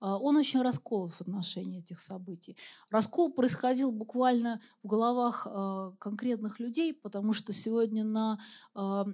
а, 0.00 0.18
он 0.18 0.36
очень 0.36 0.60
раскол 0.60 1.08
в 1.08 1.20
отношении 1.22 1.80
этих 1.80 2.00
событий. 2.00 2.58
Раскол 2.90 3.32
происходил 3.32 3.90
буквально 3.92 4.60
в 4.82 4.86
головах 4.86 5.46
а, 5.46 5.92
конкретных 5.98 6.60
людей, 6.60 6.92
потому 6.92 7.32
что 7.32 7.52
сегодня 7.52 8.04
на 8.04 8.38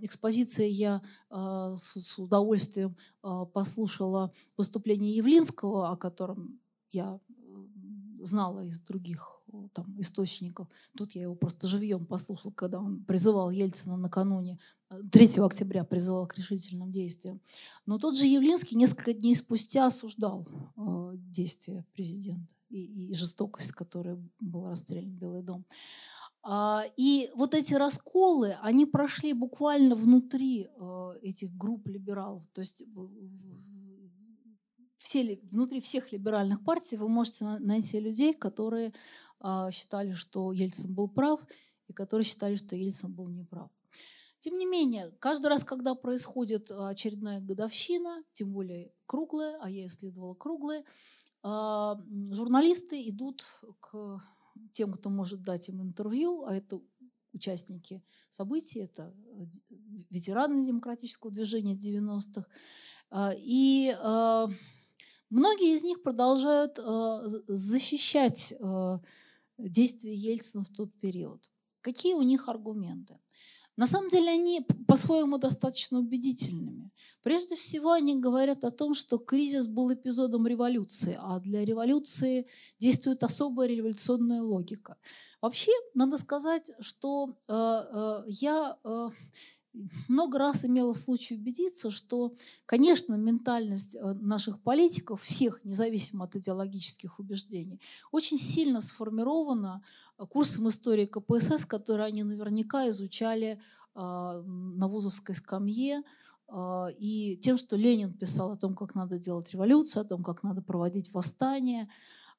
экспозиции 0.03 0.69
я 0.69 1.03
с 1.31 2.19
удовольствием 2.19 2.97
послушала 3.23 4.33
выступление 4.57 5.15
Явлинского, 5.15 5.91
о 5.93 5.97
котором 5.97 6.61
я 6.91 7.21
знала 8.21 8.61
из 8.65 8.81
других 8.81 9.42
там, 9.73 10.01
источников. 10.01 10.69
Тут 10.97 11.13
я 11.13 11.23
его 11.23 11.35
просто 11.35 11.67
живьем 11.67 12.07
послушал, 12.07 12.53
когда 12.53 12.79
он 12.79 13.05
призывал 13.05 13.51
Ельцина 13.51 13.97
накануне, 13.97 14.59
3 15.11 15.27
э, 15.37 15.43
октября 15.43 15.85
призывал 15.85 16.27
к 16.27 16.37
решительным 16.37 16.91
действиям. 16.91 17.41
Но 17.87 17.99
тот 17.99 18.17
же 18.17 18.27
Явлинский 18.27 18.77
несколько 18.77 19.13
дней 19.13 19.35
спустя 19.35 19.87
осуждал 19.87 20.47
э, 20.77 21.13
действия 21.17 21.85
президента 21.93 22.55
и, 22.69 23.11
и 23.11 23.15
жестокость, 23.15 23.73
которой 23.73 24.19
был 24.41 24.69
расстрелян 24.69 25.17
Белый 25.17 25.43
дом. 25.43 25.65
А, 26.45 26.85
и 26.97 27.31
вот 27.35 27.55
эти 27.55 27.75
расколы, 27.75 28.57
они 28.63 28.85
прошли 28.85 29.33
буквально 29.33 29.95
внутри 29.95 30.69
э, 30.69 31.13
этих 31.23 31.57
групп 31.57 31.87
либералов. 31.87 32.43
То 32.53 32.61
есть 32.61 32.85
все, 34.99 35.39
внутри 35.51 35.81
всех 35.81 36.13
либеральных 36.13 36.65
партий 36.65 36.97
вы 36.97 37.09
можете 37.09 37.45
найти 37.45 38.01
людей, 38.01 38.33
которые 38.33 38.93
считали, 39.71 40.13
что 40.13 40.53
Ельцин 40.53 40.95
был 40.95 41.09
прав, 41.09 41.41
и 41.89 41.93
которые 41.93 42.25
считали, 42.25 42.55
что 42.55 42.77
Ельцин 42.77 43.13
был 43.13 43.29
неправ. 43.29 43.71
Тем 44.43 44.59
не 44.59 44.67
менее, 44.67 45.13
каждый 45.21 45.47
раз, 45.47 45.63
когда 45.63 45.95
происходит 45.95 46.71
очередная 46.73 47.41
годовщина, 47.41 48.25
тем 48.33 48.53
более 48.53 48.93
круглая, 49.07 49.57
а 49.63 49.71
я 49.71 49.87
исследовала 49.87 50.35
круглые, 50.35 50.85
а, 51.45 52.01
журналисты 52.33 53.09
идут 53.09 53.45
к 53.79 54.21
тем, 54.73 54.93
кто 54.95 55.11
может 55.11 55.43
дать 55.45 55.69
им 55.69 55.81
интервью, 55.81 56.45
а 56.45 56.57
это 56.57 56.81
участники 57.33 58.03
событий, 58.31 58.81
это 58.81 59.15
ветераны 60.11 60.67
демократического 60.67 61.33
движения 61.33 61.77
90-х. 61.77 62.45
А, 63.11 63.33
и 63.37 63.95
многие 65.31 65.73
из 65.73 65.85
них 65.85 66.03
продолжают 66.03 66.81
защищать 67.47 68.55
действия 69.59 70.15
Ельцина 70.15 70.65
в 70.65 70.69
тот 70.71 70.93
период. 71.01 71.51
Какие 71.81 72.15
у 72.15 72.23
них 72.23 72.49
аргументы? 72.49 73.19
На 73.77 73.87
самом 73.87 74.11
деле 74.11 74.31
они 74.31 74.67
по-своему 74.87 75.39
достаточно 75.39 75.99
убедительными. 75.99 76.91
Прежде 77.23 77.55
всего 77.57 77.93
они 77.93 78.21
говорят 78.21 78.65
о 78.65 78.71
том, 78.71 78.93
что 78.93 79.17
кризис 79.17 79.67
был 79.67 79.93
эпизодом 79.93 80.47
революции, 80.47 81.17
а 81.19 81.41
для 81.41 81.65
революции 81.65 82.47
действует 82.79 83.23
особая 83.25 83.69
революционная 83.69 84.43
логика. 84.43 84.99
Вообще, 85.41 85.73
надо 85.95 86.19
сказать, 86.19 86.71
что 86.81 87.35
э, 87.49 87.55
э, 87.55 88.25
я 88.27 88.77
э, 88.85 89.09
много 90.09 90.39
раз 90.39 90.65
имела 90.65 90.93
случай 90.93 91.35
убедиться, 91.35 91.91
что, 91.91 92.35
конечно, 92.67 93.15
ментальность 93.15 93.97
э, 93.97 94.13
наших 94.15 94.61
политиков, 94.61 95.23
всех, 95.23 95.65
независимо 95.65 96.27
от 96.27 96.37
идеологических 96.37 97.19
убеждений, 97.19 97.81
очень 98.11 98.39
сильно 98.39 98.81
сформирована 98.81 99.83
э, 100.19 100.27
курсом 100.27 100.69
истории 100.69 101.07
КПСС, 101.07 101.65
который 101.65 102.07
они 102.07 102.23
наверняка 102.23 102.89
изучали 102.91 103.61
э, 103.95 103.99
на 103.99 104.89
вузовской 104.89 105.35
скамье, 105.35 106.03
и 106.99 107.39
тем, 107.41 107.57
что 107.57 107.77
Ленин 107.77 108.13
писал 108.13 108.53
о 108.53 108.59
том, 108.59 108.75
как 108.75 108.95
надо 108.95 109.17
делать 109.19 109.51
революцию, 109.55 110.03
о 110.03 110.05
том, 110.05 110.23
как 110.23 110.43
надо 110.43 110.61
проводить 110.61 111.11
восстание, 111.15 111.89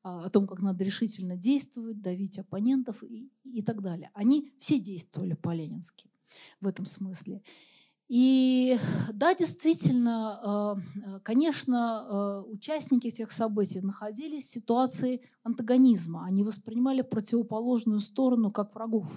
о 0.04 0.30
том, 0.30 0.46
как 0.46 0.62
надо 0.62 0.84
решительно 0.84 1.36
действовать, 1.36 2.00
давить 2.00 2.38
оппонентов 2.38 3.02
и, 3.02 3.32
и 3.44 3.64
так 3.64 3.82
далее. 3.82 4.12
Они 4.14 4.54
все 4.60 4.80
действовали 4.80 5.34
по-ленински 5.34 6.13
в 6.62 6.68
этом 6.68 6.86
смысле. 6.86 7.42
И 8.08 8.78
да, 9.14 9.34
действительно, 9.36 10.40
а, 10.40 10.78
а, 11.06 11.20
конечно, 11.22 11.78
а, 11.78 12.42
участники 12.44 13.08
этих 13.08 13.32
событий 13.32 13.82
находились 13.82 14.46
в 14.46 14.52
ситуации 14.52 15.22
антагонизма. 15.44 16.26
Они 16.26 16.44
воспринимали 16.44 17.02
противоположную 17.02 18.00
сторону 18.00 18.52
как 18.52 18.76
врагов. 18.76 19.12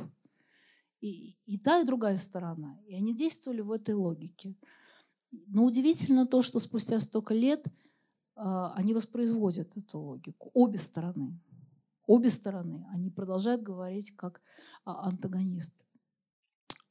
И, 1.03 1.37
и 1.45 1.59
та, 1.59 1.81
и 1.81 1.85
другая 1.85 2.17
сторона. 2.17 2.79
И 2.87 2.95
они 2.95 3.15
действовали 3.15 3.61
в 3.61 3.71
этой 3.71 3.95
логике. 3.95 4.57
Но 5.31 5.65
удивительно 5.65 6.27
то, 6.27 6.41
что 6.41 6.59
спустя 6.59 6.99
столько 6.99 7.35
лет 7.35 7.67
они 8.35 8.95
воспроизводят 8.95 9.77
эту 9.77 9.99
логику. 9.99 10.51
Обе 10.55 10.79
стороны. 10.79 11.39
Обе 12.07 12.29
стороны. 12.29 12.87
Они 12.93 13.11
продолжают 13.11 13.63
говорить 13.63 14.17
как 14.17 14.41
антагонисты. 14.85 15.86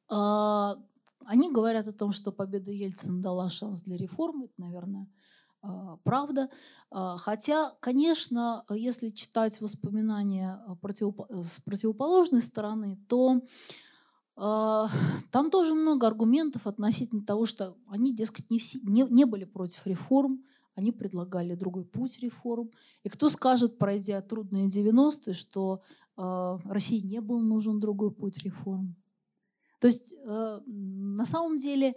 А, 0.09 0.75
они 1.25 1.51
говорят 1.51 1.87
о 1.87 1.93
том, 1.93 2.11
что 2.11 2.31
победа 2.31 2.71
Ельцина 2.71 3.21
дала 3.21 3.49
шанс 3.49 3.81
для 3.81 3.97
реформы. 3.97 4.45
Это, 4.45 4.53
наверное, 4.57 5.07
а, 5.61 5.97
правда. 6.03 6.49
А, 6.91 7.17
хотя, 7.17 7.71
конечно, 7.79 8.63
если 8.69 9.09
читать 9.09 9.59
воспоминания 9.61 10.61
с 11.43 11.59
противоположной 11.61 12.41
стороны, 12.41 12.99
то 13.09 13.41
там 14.35 15.49
тоже 15.49 15.73
много 15.73 16.07
аргументов 16.07 16.67
относительно 16.67 17.25
того, 17.25 17.45
что 17.45 17.77
они, 17.87 18.13
дескать, 18.13 18.51
не, 18.51 18.59
все, 18.59 18.79
не, 18.83 19.03
не 19.03 19.25
были 19.25 19.45
против 19.45 19.87
реформ, 19.87 20.43
они 20.75 20.91
предлагали 20.91 21.55
другой 21.55 21.85
путь 21.85 22.19
реформ. 22.19 22.69
И 23.03 23.09
кто 23.09 23.29
скажет, 23.29 23.77
пройдя 23.77 24.21
трудные 24.21 24.67
90-е, 24.67 25.33
что 25.33 25.81
России 26.17 26.99
не 26.99 27.21
был 27.21 27.39
нужен 27.39 27.79
другой 27.79 28.11
путь 28.11 28.39
реформ? 28.39 28.97
То 29.79 29.87
есть 29.87 30.13
э, 30.13 30.59
на 30.65 31.25
самом 31.25 31.57
деле 31.57 31.95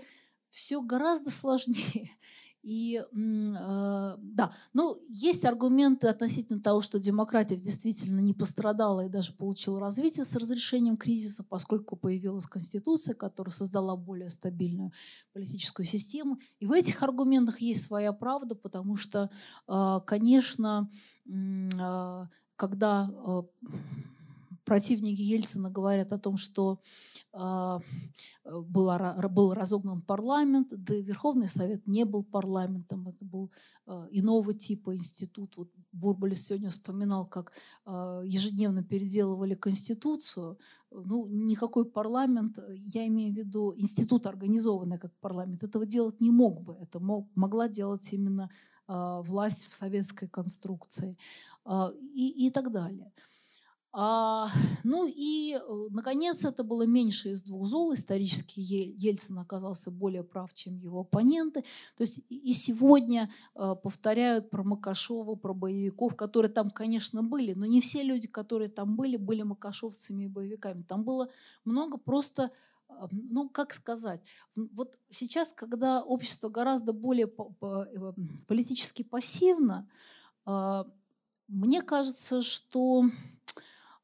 все 0.51 0.81
гораздо 0.83 1.31
сложнее. 1.31 2.11
И 2.63 2.97
э, 2.97 3.05
да, 3.13 4.53
ну, 4.75 4.99
есть 5.09 5.45
аргументы 5.45 6.09
относительно 6.09 6.61
того, 6.61 6.83
что 6.83 6.99
демократия 6.99 7.57
действительно 7.57 8.19
не 8.19 8.35
пострадала 8.35 9.07
и 9.07 9.09
даже 9.09 9.33
получила 9.33 9.81
развитие 9.81 10.25
с 10.25 10.35
разрешением 10.35 10.97
кризиса, 10.97 11.45
поскольку 11.45 11.97
появилась 11.97 12.47
конституция, 12.47 13.15
которая 13.15 13.53
создала 13.53 13.97
более 13.97 14.29
стабильную 14.29 14.93
политическую 15.33 15.87
систему. 15.87 16.41
И 16.59 16.67
в 16.67 16.73
этих 16.73 17.03
аргументах 17.03 17.61
есть 17.61 17.85
своя 17.85 18.13
правда, 18.13 18.57
потому 18.57 18.97
что, 18.97 19.31
э, 19.69 20.01
конечно, 20.05 20.91
э, 21.27 22.27
когда 22.57 23.09
э, 23.09 23.43
противники 24.69 25.23
Ельцина 25.23 25.71
говорят 25.71 26.13
о 26.13 26.19
том, 26.19 26.37
что 26.37 26.79
а, 27.33 27.81
э, 28.45 28.61
был, 28.61 29.55
разогнан 29.55 30.03
парламент, 30.03 30.69
да 30.71 30.95
и 30.95 31.03
Верховный 31.03 31.49
Совет 31.49 31.87
не 31.87 32.05
был 32.05 32.23
парламентом, 32.23 33.09
это 33.09 33.25
был 33.25 33.51
э, 33.87 34.09
иного 34.11 34.53
типа 34.53 34.95
институт. 34.95 35.57
Вот 35.57 35.71
Бурбалис 35.93 36.47
сегодня 36.47 36.69
вспоминал, 36.69 37.27
как 37.27 37.53
э, 37.87 38.23
ежедневно 38.27 38.85
переделывали 38.85 39.55
Конституцию. 39.55 40.59
Ну, 40.91 41.27
никакой 41.29 41.87
парламент, 41.87 42.59
я 42.69 43.07
имею 43.07 43.33
в 43.33 43.37
виду 43.37 43.73
институт, 43.75 44.27
организованный 44.27 44.99
как 44.99 45.13
парламент, 45.21 45.65
этого 45.65 45.87
делать 45.87 46.21
не 46.21 46.31
мог 46.31 46.61
бы. 46.61 46.77
Это 46.83 47.01
мог, 47.01 47.27
могла 47.35 47.69
делать 47.69 48.13
именно 48.13 48.51
власть 48.91 49.67
в 49.67 49.75
советской 49.75 50.29
конструкции 50.29 51.19
и, 52.15 52.47
и 52.47 52.51
так 52.51 52.73
далее. 52.73 53.13
А, 53.93 54.49
ну 54.85 55.07
и, 55.07 55.55
э, 55.55 55.89
наконец, 55.91 56.45
это 56.45 56.63
было 56.63 56.83
меньше 56.83 57.31
из 57.31 57.43
двух 57.43 57.67
зол. 57.67 57.95
Исторически 57.95 58.61
Ельцин 58.61 59.39
оказался 59.39 59.91
более 59.91 60.23
прав, 60.23 60.53
чем 60.53 60.77
его 60.77 61.01
оппоненты. 61.01 61.63
То 61.97 62.03
есть 62.03 62.23
и 62.29 62.53
сегодня 62.53 63.31
э, 63.55 63.75
повторяют 63.83 64.51
про 64.51 64.63
Макашова, 64.63 65.37
про 65.37 65.55
боевиков, 65.55 66.17
которые 66.17 66.53
там, 66.53 66.71
конечно, 66.71 67.23
были, 67.23 67.55
но 67.55 67.67
не 67.67 67.81
все 67.81 68.03
люди, 68.03 68.29
которые 68.29 68.69
там 68.69 68.97
были, 68.97 69.17
были 69.17 69.43
макашовцами 69.43 70.25
и 70.25 70.29
боевиками. 70.29 70.83
Там 70.83 71.05
было 71.05 71.31
много 71.65 71.99
просто 71.99 72.51
ну, 73.13 73.51
как 73.51 73.75
сказать, 73.75 74.23
вот 74.57 74.99
сейчас, 75.11 75.53
когда 75.53 76.03
общество 76.03 76.49
гораздо 76.49 76.95
более 76.95 77.31
э, 77.61 78.13
политически 78.47 79.03
пассивно, 79.03 79.87
мне 81.49 81.83
кажется, 81.83 82.41
что 82.41 83.05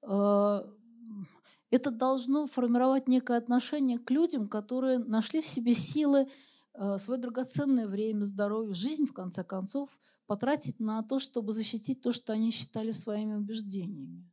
это 0.07 1.91
должно 1.91 2.47
формировать 2.47 3.09
некое 3.09 3.39
отношение 3.39 3.99
к 3.99 4.11
людям, 4.11 4.49
которые 4.49 4.99
нашли 4.99 5.41
в 5.41 5.47
себе 5.47 5.75
силы 5.75 6.29
а, 6.75 6.99
свое 6.99 7.21
драгоценное 7.21 7.89
время, 7.89 8.23
здоровье, 8.23 8.75
жизнь, 8.75 9.07
в 9.07 9.13
конце 9.13 9.45
концов, 9.45 9.99
потратить 10.27 10.81
на 10.81 11.03
то, 11.03 11.19
чтобы 11.19 11.53
защитить 11.53 12.01
то, 12.01 12.13
что 12.13 12.33
они 12.33 12.51
считали 12.51 12.91
своими 12.91 13.35
убеждениями. 13.35 14.31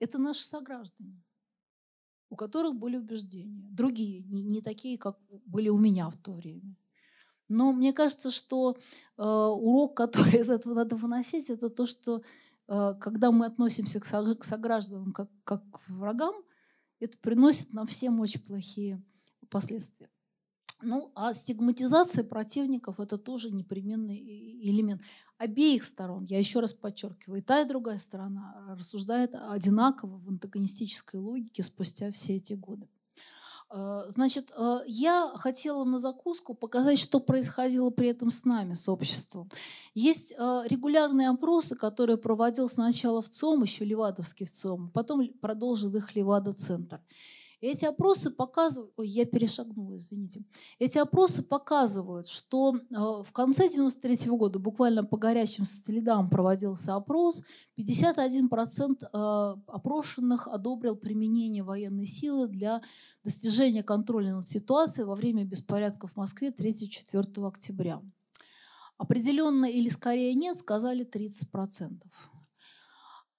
Это 0.00 0.18
наши 0.18 0.42
сограждане, 0.42 1.22
у 2.30 2.36
которых 2.36 2.76
были 2.76 2.96
убеждения. 2.96 3.68
Другие, 3.70 4.22
не 4.22 4.62
такие, 4.62 4.98
как 4.98 5.18
были 5.46 5.68
у 5.68 5.78
меня 5.78 6.08
в 6.10 6.16
то 6.16 6.32
время. 6.32 6.76
Но 7.48 7.72
мне 7.72 7.92
кажется, 7.92 8.30
что 8.30 8.76
э, 9.16 9.22
урок, 9.22 9.96
который 9.96 10.40
из 10.40 10.50
этого 10.50 10.74
надо 10.74 10.96
выносить, 10.96 11.50
это 11.50 11.70
то, 11.70 11.86
что 11.86 12.22
э, 12.68 12.94
когда 13.00 13.30
мы 13.30 13.46
относимся 13.46 14.00
к, 14.00 14.04
со, 14.04 14.34
к 14.34 14.44
согражданам 14.44 15.12
как, 15.12 15.30
как 15.44 15.62
к 15.70 15.88
врагам, 15.88 16.34
это 17.00 17.16
приносит 17.18 17.72
нам 17.72 17.86
всем 17.86 18.20
очень 18.20 18.40
плохие 18.40 19.02
последствия. 19.48 20.10
Ну, 20.80 21.10
а 21.16 21.32
стигматизация 21.32 22.22
противников– 22.22 23.00
это 23.00 23.18
тоже 23.18 23.50
непременный 23.50 24.16
элемент 24.62 25.02
обеих 25.36 25.82
сторон. 25.82 26.24
Я 26.26 26.38
еще 26.38 26.60
раз 26.60 26.72
подчеркиваю, 26.72 27.40
и 27.40 27.44
та, 27.44 27.62
и 27.62 27.66
другая 27.66 27.98
сторона 27.98 28.76
рассуждает 28.76 29.34
одинаково 29.34 30.18
в 30.18 30.28
антагонистической 30.28 31.18
логике 31.18 31.64
спустя 31.64 32.12
все 32.12 32.36
эти 32.36 32.52
годы. 32.52 32.88
Э, 33.70 34.04
значит, 34.08 34.52
э, 34.56 34.78
я 34.86 35.32
хотела 35.34 35.84
на 35.84 35.98
закуску 35.98 36.54
показать, 36.54 36.98
что 36.98 37.20
происходило 37.20 37.90
при 37.90 38.08
этом 38.08 38.30
с 38.30 38.44
нами, 38.44 38.74
с 38.74 38.88
обществом. 38.88 39.50
Есть 39.94 40.32
э, 40.32 40.62
регулярные 40.66 41.28
опросы, 41.28 41.76
которые 41.76 42.16
проводил 42.16 42.68
сначала 42.68 43.20
в 43.20 43.28
ЦОМ, 43.28 43.62
еще 43.62 43.84
Левадовский 43.84 44.46
в 44.46 44.50
ЦОМ, 44.50 44.90
потом 44.90 45.28
продолжил 45.40 45.94
их 45.96 46.14
Левада-центр. 46.14 47.00
Эти 47.60 47.84
опросы 47.84 48.30
показывают, 48.30 48.92
ой, 48.96 49.08
я 49.08 49.24
перешагнула, 49.24 49.96
извините. 49.96 50.44
Эти 50.78 50.98
опросы 50.98 51.42
показывают, 51.42 52.28
что 52.28 52.76
э, 52.76 52.80
в 52.90 53.32
конце 53.32 53.68
93 53.68 54.30
года, 54.30 54.60
буквально 54.60 55.02
по 55.02 55.16
горячим 55.16 55.64
следам 55.64 56.30
проводился 56.30 56.94
опрос, 56.94 57.42
51% 57.76 59.02
э, 59.02 59.60
опрошенных 59.66 60.46
одобрил 60.46 60.94
применение 60.94 61.64
военной 61.64 62.06
силы 62.06 62.46
для 62.46 62.80
достижения 63.24 63.82
контроля 63.82 64.36
над 64.36 64.46
ситуацией 64.46 65.06
во 65.06 65.16
время 65.16 65.44
беспорядков 65.44 66.12
в 66.12 66.16
Москве 66.16 66.50
3-4 66.50 67.44
октября. 67.44 68.00
Определенно 68.98 69.64
или 69.64 69.88
скорее 69.88 70.34
нет, 70.34 70.60
сказали 70.60 71.04
30%. 71.04 72.02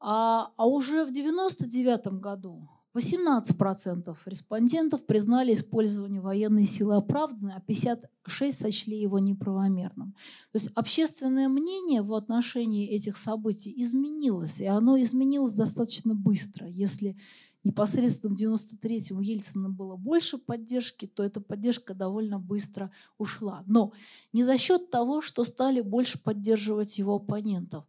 А, 0.01 0.51
а 0.57 0.67
уже 0.67 1.05
в 1.05 1.11
99 1.11 2.19
году 2.19 2.67
18% 2.95 4.17
респондентов 4.25 5.05
признали 5.05 5.53
использование 5.53 6.21
военной 6.21 6.65
силы 6.65 6.95
оправданным, 6.95 7.53
а 7.55 7.63
56% 7.67 8.51
сочли 8.51 8.99
его 8.99 9.19
неправомерным. 9.19 10.13
То 10.51 10.55
есть 10.55 10.71
общественное 10.75 11.49
мнение 11.49 12.01
в 12.01 12.13
отношении 12.13 12.87
этих 12.87 13.17
событий 13.17 13.73
изменилось, 13.77 14.59
и 14.59 14.65
оно 14.65 14.99
изменилось 14.99 15.53
достаточно 15.53 16.15
быстро. 16.15 16.67
Если 16.67 17.15
непосредственно 17.63 18.33
в 18.33 18.39
93-м 18.39 19.17
у 19.17 19.21
Ельцина 19.21 19.69
было 19.69 19.95
больше 19.95 20.37
поддержки, 20.37 21.05
то 21.05 21.23
эта 21.23 21.41
поддержка 21.41 21.93
довольно 21.93 22.39
быстро 22.39 22.91
ушла. 23.17 23.63
Но 23.67 23.93
не 24.33 24.43
за 24.43 24.57
счет 24.57 24.89
того, 24.89 25.21
что 25.21 25.43
стали 25.43 25.81
больше 25.81 26.21
поддерживать 26.21 26.97
его 26.97 27.15
оппонентов, 27.15 27.85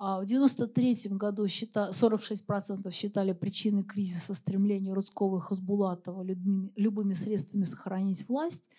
в 0.00 0.22
1993 0.22 1.16
году 1.18 1.44
46% 1.44 2.90
считали 2.90 3.34
причиной 3.34 3.84
кризиса 3.84 4.32
стремление 4.32 4.94
Рудского 4.94 5.36
и 5.36 5.40
Хасбулатова 5.40 6.26
любыми 6.74 7.12
средствами 7.12 7.64
сохранить 7.64 8.26
власть. 8.26 8.70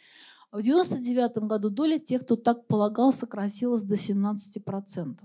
В 0.51 0.57
1999 0.57 1.47
году 1.47 1.69
доля 1.69 1.99
тех, 1.99 2.23
кто 2.23 2.35
так 2.35 2.65
полагал, 2.65 3.13
сократилась 3.13 3.83
до 3.83 3.93
17%. 3.93 5.19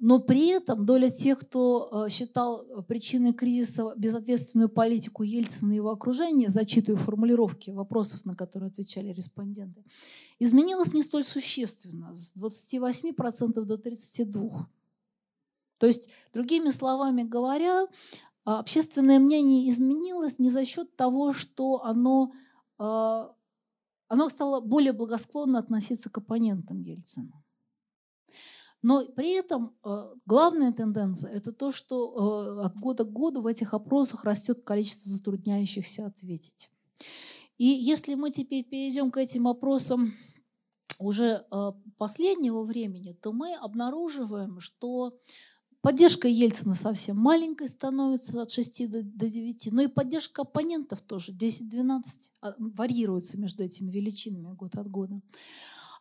Но 0.00 0.20
при 0.20 0.48
этом 0.48 0.86
доля 0.86 1.10
тех, 1.10 1.40
кто 1.40 2.06
э, 2.06 2.08
считал 2.08 2.62
э, 2.62 2.82
причиной 2.82 3.32
кризиса 3.32 3.94
безответственную 3.96 4.68
политику 4.68 5.24
Ельцина 5.24 5.72
и 5.72 5.76
его 5.76 5.90
окружения, 5.90 6.50
зачитываю 6.50 6.98
формулировки 6.98 7.70
вопросов, 7.70 8.24
на 8.24 8.36
которые 8.36 8.68
отвечали 8.68 9.12
респонденты, 9.12 9.84
изменилась 10.38 10.94
не 10.94 11.02
столь 11.02 11.24
существенно, 11.24 12.14
с 12.14 12.32
28% 12.36 13.64
до 13.64 13.74
32%. 13.74 14.66
То 15.80 15.86
есть, 15.86 16.10
другими 16.32 16.70
словами 16.70 17.22
говоря, 17.22 17.86
общественное 18.44 19.18
мнение 19.18 19.68
изменилось 19.68 20.38
не 20.38 20.50
за 20.50 20.64
счет 20.64 20.94
того, 20.96 21.32
что 21.32 21.82
оно, 21.82 22.32
э, 22.78 23.28
оно 24.08 24.28
стало 24.28 24.60
более 24.60 24.92
благосклонно 24.92 25.58
относиться 25.58 26.08
к 26.08 26.18
оппонентам 26.18 26.80
Ельцина. 26.80 27.42
Но 28.82 29.04
при 29.06 29.32
этом 29.32 29.74
э, 29.84 30.14
главная 30.24 30.72
тенденция– 30.72 31.30
это 31.32 31.52
то, 31.52 31.72
что 31.72 32.60
э, 32.62 32.66
от 32.66 32.76
года 32.76 33.04
к 33.04 33.12
году 33.12 33.42
в 33.42 33.46
этих 33.46 33.74
опросах 33.74 34.24
растет 34.24 34.62
количество 34.62 35.10
затрудняющихся 35.10 36.06
ответить. 36.06 36.70
И 37.56 37.66
если 37.66 38.14
мы 38.14 38.30
теперь 38.30 38.64
перейдем 38.64 39.10
к 39.10 39.16
этим 39.16 39.48
опросам 39.48 40.14
уже 41.00 41.44
э, 41.50 41.72
последнего 41.96 42.62
времени, 42.62 43.12
то 43.12 43.32
мы 43.32 43.54
обнаруживаем, 43.54 44.60
что 44.60 45.18
поддержка 45.80 46.28
Ельцина 46.28 46.74
совсем 46.74 47.16
маленькой 47.16 47.68
становится 47.68 48.42
от 48.42 48.50
6 48.50 48.90
до, 48.90 49.02
до 49.02 49.28
9, 49.28 49.72
но 49.72 49.82
и 49.82 49.86
поддержка 49.88 50.42
оппонентов 50.42 51.02
тоже 51.02 51.32
10-12 51.32 52.02
а, 52.40 52.54
варьируется 52.58 53.38
между 53.38 53.64
этими 53.64 53.90
величинами 53.90 54.54
год 54.54 54.76
от 54.76 54.88
года. 54.88 55.20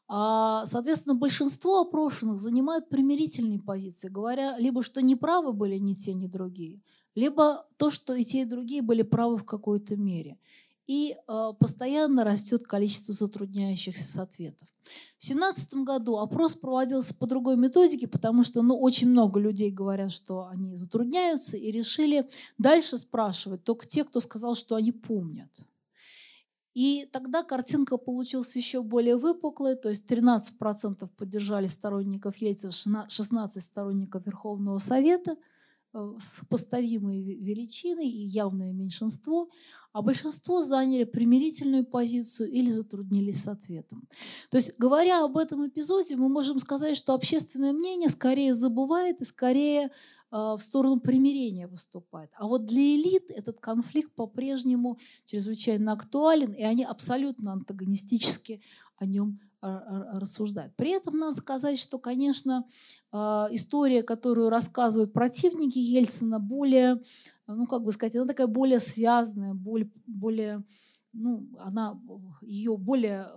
А, 0.10 0.66
соответственно, 0.66 1.16
большинство 1.16 1.82
опрошенных 1.82 2.40
занимают 2.40 2.88
примирительные 2.88 3.60
позиции, 3.60 4.08
говоря 4.08 4.58
либо, 4.58 4.82
что 4.82 5.02
неправы 5.02 5.52
были 5.52 5.76
ни 5.78 5.94
те, 5.94 6.14
ни 6.14 6.28
другие, 6.28 6.80
либо 7.14 7.66
то, 7.78 7.92
что 7.92 8.14
и 8.14 8.24
те, 8.24 8.44
и 8.44 8.46
другие 8.46 8.82
были 8.82 9.02
правы 9.02 9.38
в 9.38 9.44
какой-то 9.44 9.98
мере. 9.98 10.38
И 10.88 11.14
э, 11.14 11.54
постоянно 11.60 12.24
растет 12.24 12.66
количество 12.66 13.14
затрудняющихся 13.14 14.10
с 14.10 14.18
ответов. 14.18 14.70
В 15.18 15.28
2017 15.28 15.74
году 15.84 16.18
опрос 16.18 16.56
проводился 16.56 17.14
по 17.14 17.28
другой 17.28 17.58
методике, 17.58 18.08
потому 18.08 18.44
что 18.44 18.62
ну, 18.62 18.80
очень 18.80 19.10
много 19.10 19.38
людей 19.42 19.70
говорят, 19.70 20.14
что 20.14 20.48
они 20.48 20.76
затрудняются, 20.76 21.58
и 21.58 21.72
решили 21.72 22.30
дальше 22.58 22.98
спрашивать 22.98 23.66
только 23.66 23.86
те, 23.86 24.06
кто 24.06 24.22
сказал, 24.22 24.56
что 24.56 24.76
они 24.76 24.94
помнят. 24.94 25.50
И 26.78 27.10
тогда 27.12 27.44
картинка 27.44 27.98
получилась 27.98 28.56
еще 28.56 28.84
более 28.84 29.18
выпуклой, 29.18 29.76
то 29.76 29.90
есть 29.90 30.06
13% 30.06 31.10
поддержали 31.18 31.66
сторонников 31.66 32.38
Ельцина, 32.38 33.08
16 33.10 33.64
сторонников 33.64 34.28
Верховного 34.28 34.78
Совета 34.78 35.38
э, 35.95 36.14
с 36.20 36.45
поставимой 36.48 37.20
величиной 37.24 38.08
и 38.08 38.28
явное 38.28 38.74
меньшинство, 38.74 39.49
а 39.91 40.04
большинство 40.04 40.62
заняли 40.62 41.06
примирительную 41.06 41.84
позицию 41.84 42.52
или 42.52 42.70
затруднились 42.70 43.41
с 43.41 43.48
ответом. 43.48 44.08
То 44.52 44.58
есть, 44.58 44.78
говоря 44.78 45.24
об 45.24 45.36
этом 45.36 45.68
эпизоде, 45.68 46.16
мы 46.16 46.30
можем 46.30 46.60
сказать, 46.60 46.95
что 46.95 47.16
общественное 47.16 47.74
мнение 47.74 48.08
скорее 48.08 48.54
забывает 48.54 49.20
и 49.22 49.26
скорее 49.26 49.90
в 50.32 50.58
сторону 50.58 50.99
примирения 50.99 51.68
выступает. 51.68 52.30
А 52.36 52.48
вот 52.48 52.66
для 52.66 52.95
элит 52.95 53.32
этот 53.32 53.60
конфликт 53.60 54.12
по-прежнему 54.14 54.99
чрезвычайно 55.26 55.94
актуален, 55.94 56.52
и 56.52 56.64
они 56.64 56.84
абсолютно 56.84 57.54
антагонистически 57.54 58.62
о 58.98 59.06
нем 59.06 59.40
а, 59.62 59.78
а, 59.78 60.20
рассуждают. 60.20 60.76
При 60.76 60.91
этом 60.91 61.18
надо 61.18 61.36
сказать, 61.38 61.80
что, 61.80 61.98
конечно, 61.98 62.66
история, 63.12 64.04
которую 64.04 64.49
рассказывают 64.49 65.14
противники 65.14 65.80
Ельцина, 65.80 66.40
более, 66.40 67.02
ну, 67.48 67.66
как 67.66 67.84
бы 67.84 67.91
сказать, 67.91 68.16
она 68.16 68.26
такая 68.26 68.48
более 68.48 68.80
связанная, 68.80 69.54
более, 69.54 69.90
более 70.06 70.64
ну, 71.14 71.48
она 71.60 71.99
ее 72.41 72.78
более 72.78 73.28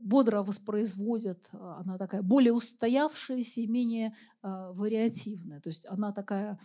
бодро 0.00 0.42
воспроизводят, 0.42 1.48
а, 1.52 1.80
она 1.80 1.98
такая 1.98 2.22
более 2.22 2.52
устоявшаяся 2.52 3.60
и 3.60 3.66
менее 3.66 4.14
а, 4.42 4.72
вариативная. 4.72 5.60
То 5.60 5.70
есть 5.70 5.86
она 5.88 6.12
такая 6.12 6.58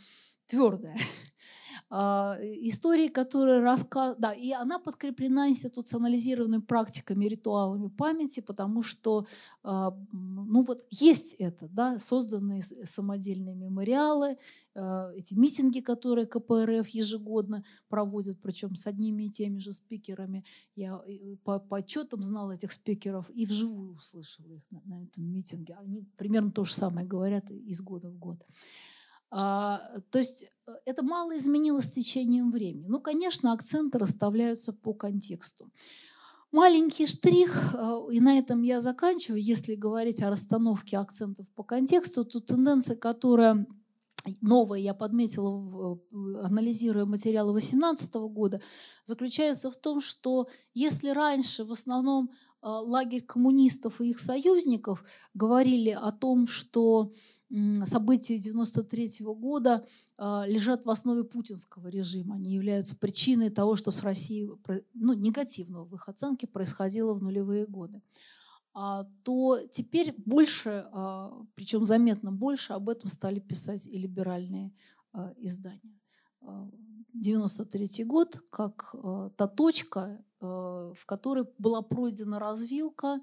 твердая. 0.50 0.98
А, 1.92 2.38
истории, 2.42 3.08
которые 3.08 3.62
рассказывают... 3.62 4.20
Да, 4.20 4.32
и 4.32 4.52
она 4.52 4.78
подкреплена 4.78 5.50
институционализированными 5.50 6.62
практиками, 6.62 7.26
ритуалами 7.26 7.88
памяти, 7.88 8.42
потому 8.42 8.84
что 8.84 9.26
а, 9.64 9.98
ну 10.12 10.62
вот 10.62 10.86
есть 10.92 11.34
это, 11.40 11.68
да, 11.68 11.98
созданные 11.98 12.62
самодельные 12.62 13.56
мемориалы, 13.56 14.38
а, 14.76 15.12
эти 15.16 15.34
митинги, 15.34 15.80
которые 15.80 16.28
КПРФ 16.28 16.88
ежегодно 16.90 17.64
проводят, 17.88 18.40
причем 18.40 18.76
с 18.76 18.86
одними 18.86 19.24
и 19.24 19.32
теми 19.32 19.58
же 19.58 19.74
спикерами. 19.74 20.46
Я 20.76 21.02
по, 21.44 21.60
по 21.60 21.78
отчетам 21.78 22.22
знала 22.22 22.52
этих 22.52 22.72
спикеров 22.72 23.32
и 23.32 23.48
вживую 23.48 23.96
услышала 23.96 24.54
их 24.54 24.62
на, 24.70 24.82
на 24.86 25.04
этом 25.06 25.24
митинге. 25.24 25.76
Они 25.80 26.06
примерно 26.18 26.52
то 26.52 26.66
же 26.66 26.74
самое 26.74 27.08
говорят 27.08 27.50
из 27.50 27.82
года 27.82 28.12
в 28.12 28.18
год. 28.20 28.46
А, 29.32 29.82
то 30.12 30.18
есть 30.18 30.46
э, 30.68 30.72
это 30.86 31.04
мало 31.04 31.38
изменилось 31.38 31.86
с 31.86 31.92
течением 31.92 32.52
времени. 32.52 32.88
Ну, 32.88 33.00
конечно, 33.00 33.54
акценты 33.54 34.00
расставляются 34.00 34.74
по 34.74 34.94
контексту. 34.94 35.70
Маленький 36.52 37.06
штрих, 37.06 37.76
э, 37.76 38.00
и 38.12 38.20
на 38.20 38.40
этом 38.40 38.64
я 38.64 38.82
заканчиваю. 38.82 39.42
Если 39.42 39.76
говорить 39.76 40.24
о 40.24 40.30
расстановке 40.30 40.98
акцентов 40.98 41.48
по 41.56 41.64
контексту, 41.64 42.26
то 42.26 42.40
тенденция, 42.40 42.96
которая 42.96 43.68
новое 44.42 44.80
я 44.80 44.94
подметила, 44.94 46.00
анализируя 46.44 47.06
материалы 47.06 47.52
2018 47.52 48.14
года, 48.32 48.62
заключается 49.06 49.70
в 49.70 49.76
том, 49.76 50.02
что 50.02 50.48
если 50.74 51.10
раньше 51.10 51.66
в 51.66 51.72
основном 51.72 52.32
э, 52.32 52.49
лагерь 52.62 53.22
коммунистов 53.22 54.02
и 54.02 54.10
их 54.10 54.20
союзников 54.20 55.04
говорили 55.34 55.92
о 55.92 56.12
том, 56.12 56.48
что 56.48 57.14
события 57.84 58.38
93 58.38 59.26
года 59.26 59.86
а, 60.18 60.46
лежат 60.48 60.86
в 60.86 60.90
основе 60.90 61.24
путинского 61.24 61.88
режима. 61.88 62.36
Они 62.36 62.54
являются 62.54 62.96
причиной 62.96 63.50
того, 63.50 63.76
что 63.76 63.92
с 63.92 64.04
Россией, 64.04 64.50
ну, 64.94 65.14
негативного 65.14 65.86
в 65.86 65.96
их 65.96 66.08
оценке, 66.08 66.48
происходило 66.48 67.14
в 67.14 67.24
нулевые 67.24 67.66
годы. 67.66 68.02
А, 68.74 69.08
то 69.24 69.60
теперь 69.72 70.14
больше, 70.18 70.88
а, 70.92 71.44
причем 71.56 71.84
заметно 71.84 72.32
больше, 72.32 72.74
об 72.74 72.88
этом 72.90 73.10
стали 73.10 73.40
писать 73.40 73.88
и 73.88 73.98
либеральные 73.98 74.72
издания. 75.38 76.00
93 77.14 78.04
год 78.06 78.42
как 78.50 78.96
та 79.36 79.48
точка, 79.48 80.24
в 80.40 81.06
которой 81.06 81.46
была 81.58 81.82
пройдена 81.82 82.40
развилка, 82.40 83.22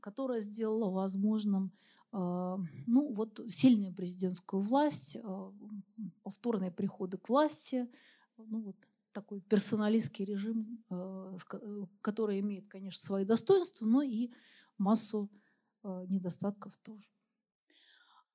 которая 0.00 0.40
сделала 0.40 0.90
возможным 0.90 1.72
а, 2.18 2.58
ну, 2.86 3.12
вот 3.12 3.40
сильную 3.48 3.92
президентскую 3.92 4.62
власть, 4.62 5.18
а, 5.22 5.52
повторные 6.22 6.70
приходы 6.70 7.18
к 7.18 7.28
власти, 7.28 7.88
ну, 8.38 8.60
вот 8.62 8.76
такой 9.12 9.40
персоналистский 9.42 10.24
режим, 10.24 10.82
а, 10.88 11.34
который 12.00 12.40
имеет, 12.40 12.68
конечно, 12.68 13.04
свои 13.04 13.26
достоинства, 13.26 13.84
но 13.84 14.00
и 14.02 14.30
массу 14.78 15.30
недостатков 15.82 16.76
тоже. 16.78 17.06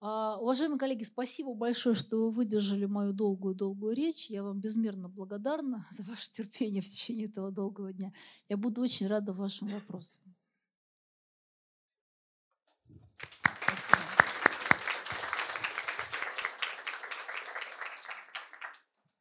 Уважаемые 0.01 0.79
коллеги, 0.79 1.03
спасибо 1.03 1.53
большое, 1.53 1.93
что 1.93 2.17
вы 2.17 2.31
выдержали 2.31 2.85
мою 2.85 3.13
долгую-долгую 3.13 3.95
речь. 3.95 4.31
Я 4.31 4.41
вам 4.41 4.59
безмерно 4.59 5.07
благодарна 5.07 5.85
за 5.91 6.01
ваше 6.03 6.31
терпение 6.31 6.81
в 6.81 6.87
течение 6.87 7.27
этого 7.27 7.51
долгого 7.51 7.93
дня. 7.93 8.11
Я 8.49 8.57
буду 8.57 8.81
очень 8.81 9.05
рада 9.05 9.31
вашим 9.31 9.67
вопросам. 9.67 10.23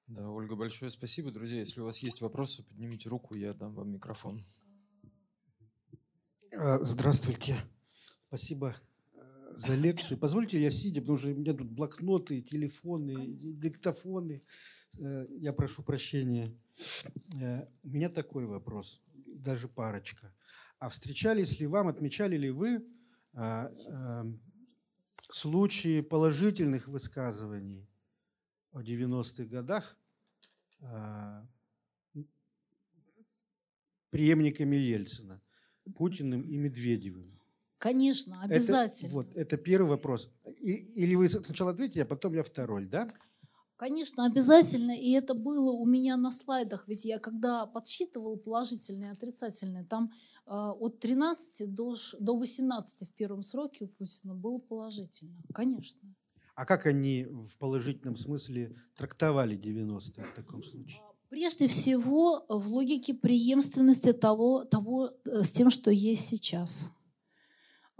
Да, 0.06 0.30
Ольга, 0.30 0.56
большое 0.56 0.90
спасибо. 0.90 1.30
Друзья, 1.30 1.58
если 1.58 1.80
у 1.80 1.84
вас 1.84 1.98
есть 1.98 2.22
вопросы, 2.22 2.64
поднимите 2.64 3.10
руку, 3.10 3.34
я 3.36 3.52
дам 3.52 3.74
вам 3.74 3.92
микрофон. 3.92 4.46
А, 6.52 6.82
здравствуйте. 6.82 7.60
Спасибо 8.28 8.74
за 9.54 9.74
лекцию. 9.74 10.18
Позвольте, 10.18 10.60
я 10.60 10.70
сидя, 10.70 11.00
потому 11.00 11.18
что 11.18 11.28
у 11.28 11.34
меня 11.34 11.54
тут 11.54 11.70
блокноты, 11.70 12.40
телефоны, 12.40 13.26
диктофоны. 13.28 14.42
Э, 14.98 15.26
я 15.38 15.52
прошу 15.52 15.82
прощения. 15.82 16.56
Э, 17.40 17.66
у 17.82 17.88
меня 17.88 18.08
такой 18.08 18.46
вопрос, 18.46 19.00
даже 19.26 19.68
парочка. 19.68 20.34
А 20.78 20.88
встречались 20.88 21.60
ли 21.60 21.66
вам, 21.66 21.88
отмечали 21.88 22.36
ли 22.36 22.50
вы 22.50 22.86
случаи 25.30 26.00
положительных 26.00 26.88
высказываний 26.88 27.86
о 28.72 28.82
90-х 28.82 29.44
годах 29.44 29.96
преемниками 34.10 34.76
Ельцина, 34.76 35.40
Путиным 35.94 36.42
и 36.42 36.56
Медведевым. 36.56 37.39
Конечно, 37.80 38.42
обязательно. 38.42 39.08
Это, 39.08 39.14
вот, 39.14 39.26
это 39.34 39.56
первый 39.56 39.88
вопрос. 39.88 40.28
И, 40.60 40.70
или 40.70 41.14
вы 41.14 41.28
сначала 41.28 41.70
ответите, 41.70 42.02
а 42.02 42.04
потом 42.04 42.34
я 42.34 42.42
второй, 42.42 42.84
да? 42.84 43.08
Конечно, 43.78 44.26
обязательно. 44.26 44.90
И 44.90 45.12
это 45.12 45.32
было 45.32 45.72
у 45.72 45.86
меня 45.86 46.18
на 46.18 46.30
слайдах. 46.30 46.86
Ведь 46.86 47.06
я 47.06 47.18
когда 47.18 47.64
подсчитывала 47.64 48.36
положительные 48.36 49.08
и 49.08 49.12
отрицательные, 49.14 49.84
там 49.84 50.12
э, 50.46 50.50
от 50.50 51.00
13 51.00 51.74
до, 51.74 51.94
до 52.18 52.36
18 52.36 53.08
в 53.08 53.14
первом 53.14 53.42
сроке 53.42 53.86
у 53.86 53.88
Путина 53.88 54.34
было 54.34 54.58
положительно. 54.58 55.42
Конечно. 55.54 56.14
А 56.54 56.66
как 56.66 56.84
они 56.84 57.24
в 57.24 57.56
положительном 57.56 58.18
смысле 58.18 58.76
трактовали 58.94 59.56
90-е 59.58 60.24
в 60.24 60.34
таком 60.34 60.62
случае? 60.62 61.00
Прежде 61.30 61.66
всего, 61.66 62.44
в 62.50 62.68
логике 62.68 63.14
преемственности 63.14 64.12
того, 64.12 64.64
того 64.64 65.12
э, 65.24 65.42
с 65.42 65.50
тем, 65.50 65.70
что 65.70 65.90
есть 65.90 66.26
сейчас. 66.26 66.90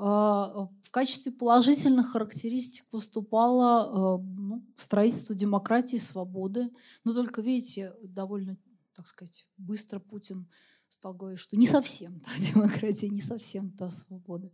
А, 0.03 0.67
в 0.83 0.91
качестве 0.91 1.31
положительных 1.31 2.13
характеристик 2.13 2.87
выступало 2.91 4.19
э, 4.19 4.23
ну, 4.23 4.67
строительство 4.75 5.35
демократии, 5.35 5.99
свободы. 5.99 6.71
Но 7.05 7.13
только, 7.13 7.43
видите, 7.43 7.93
довольно, 8.03 8.57
так 8.95 9.07
сказать, 9.07 9.47
быстро 9.59 9.99
Путин 9.99 10.49
стал 10.89 11.13
говорить, 11.13 11.39
что 11.39 11.59
не 11.59 11.67
совсем 11.67 12.19
та 12.21 12.31
демократия, 12.39 13.11
не 13.11 13.21
совсем 13.21 13.73
та 13.73 13.91
свобода. 13.91 14.51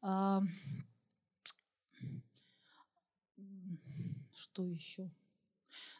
А, 0.00 0.42
что 4.32 4.64
еще? 4.64 5.10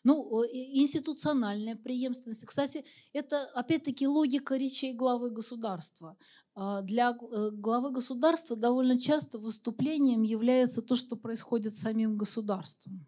Ну, 0.04 0.44
институциональная 0.44 1.76
преемственность. 1.76 2.44
Кстати, 2.44 2.84
это 3.12 3.44
опять-таки 3.54 4.06
логика 4.06 4.56
речей 4.56 4.92
главы 4.92 5.30
государства. 5.30 6.16
А, 6.54 6.82
для 6.82 7.10
э, 7.10 7.50
главы 7.52 7.92
государства 7.92 8.56
довольно 8.56 8.98
часто 8.98 9.38
выступлением 9.38 10.22
является 10.22 10.82
то, 10.82 10.94
что 10.94 11.16
происходит 11.16 11.74
с 11.74 11.80
самим 11.80 12.18
государством. 12.18 13.06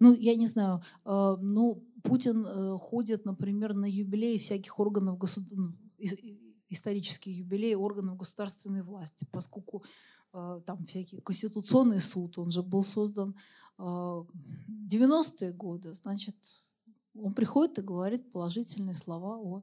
Ну, 0.00 0.12
я 0.14 0.34
не 0.34 0.46
знаю, 0.46 0.82
а, 1.04 1.36
ну, 1.36 1.84
Путин 2.02 2.44
э, 2.44 2.76
ходит, 2.78 3.24
например, 3.24 3.74
на 3.74 3.86
юбилеи 3.86 4.38
всяких 4.38 4.80
органов 4.80 5.18
государства, 5.18 5.56
ну, 5.56 5.72
исторические 6.68 7.36
юбилеи 7.36 7.74
органов 7.74 8.16
государственной 8.16 8.82
власти, 8.82 9.26
поскольку 9.30 9.84
а, 10.32 10.60
там 10.60 10.84
всякий 10.86 11.20
конституционный 11.20 12.00
суд, 12.00 12.38
он 12.38 12.50
же 12.50 12.62
был 12.62 12.82
создан 12.82 13.36
90-е 13.78 15.52
годы, 15.52 15.92
значит, 15.92 16.36
он 17.14 17.34
приходит 17.34 17.78
и 17.78 17.82
говорит 17.82 18.32
положительные 18.32 18.94
слова 18.94 19.38
о, 19.38 19.62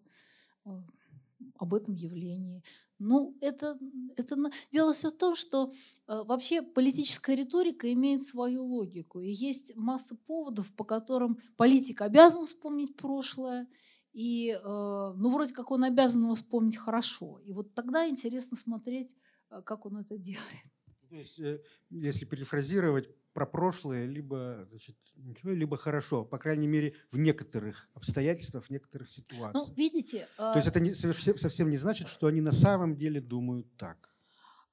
об 1.57 1.73
этом 1.73 1.94
явлении. 1.94 2.64
Ну, 2.99 3.38
это, 3.40 3.80
это 4.18 4.36
дело 4.72 4.91
все 4.94 5.10
в 5.10 5.18
том, 5.18 5.36
что 5.36 5.72
э, 5.72 6.23
вообще 6.23 6.61
политическая 6.61 7.36
риторика 7.36 7.91
имеет 7.94 8.23
свою 8.23 8.64
логику. 8.65 9.22
И 9.22 9.31
есть 9.31 9.73
масса 9.76 10.15
поводов, 10.27 10.73
по 10.76 10.84
которым 10.84 11.40
политик 11.56 12.02
обязан 12.02 12.44
вспомнить 12.44 12.98
прошлое, 12.98 13.68
и, 14.11 14.53
ну, 14.64 15.30
вроде 15.30 15.53
как 15.53 15.72
он 15.72 15.84
обязан 15.84 16.23
его 16.23 16.34
вспомнить 16.34 16.77
хорошо. 16.77 17.40
И 17.45 17.53
вот 17.53 17.73
тогда 17.76 18.10
интересно 18.10 18.57
смотреть, 18.57 19.15
как 19.64 19.86
он 19.86 19.98
это 19.98 20.18
делает. 20.18 20.65
То 21.10 21.15
есть, 21.15 21.40
э, 21.40 21.61
если 21.90 22.26
перефразировать, 22.26 23.10
про 23.40 23.45
прошлое 23.45 24.06
либо 24.06 24.68
значит, 24.70 24.98
ничего, 25.16 25.52
либо 25.52 25.78
хорошо, 25.78 26.26
по 26.26 26.38
крайней 26.38 26.68
мере, 26.68 26.94
в 27.10 27.18
некоторых 27.18 27.90
обстоятельствах, 27.94 28.66
в 28.66 28.70
некоторых 28.70 29.07
ну, 29.07 29.14
ситуациях. 29.14 29.68
Ну, 29.70 29.74
видите... 29.76 30.28
То 30.36 30.56
есть 30.56 30.68
это 30.68 30.82
не, 30.82 30.94
совсем 30.94 31.70
не 31.70 31.78
значит, 31.78 32.10
что 32.10 32.28
они 32.28 32.41
на 32.41 32.52
самом 32.52 32.98
деле 32.98 33.22
думают 33.22 33.66
так. 33.78 34.10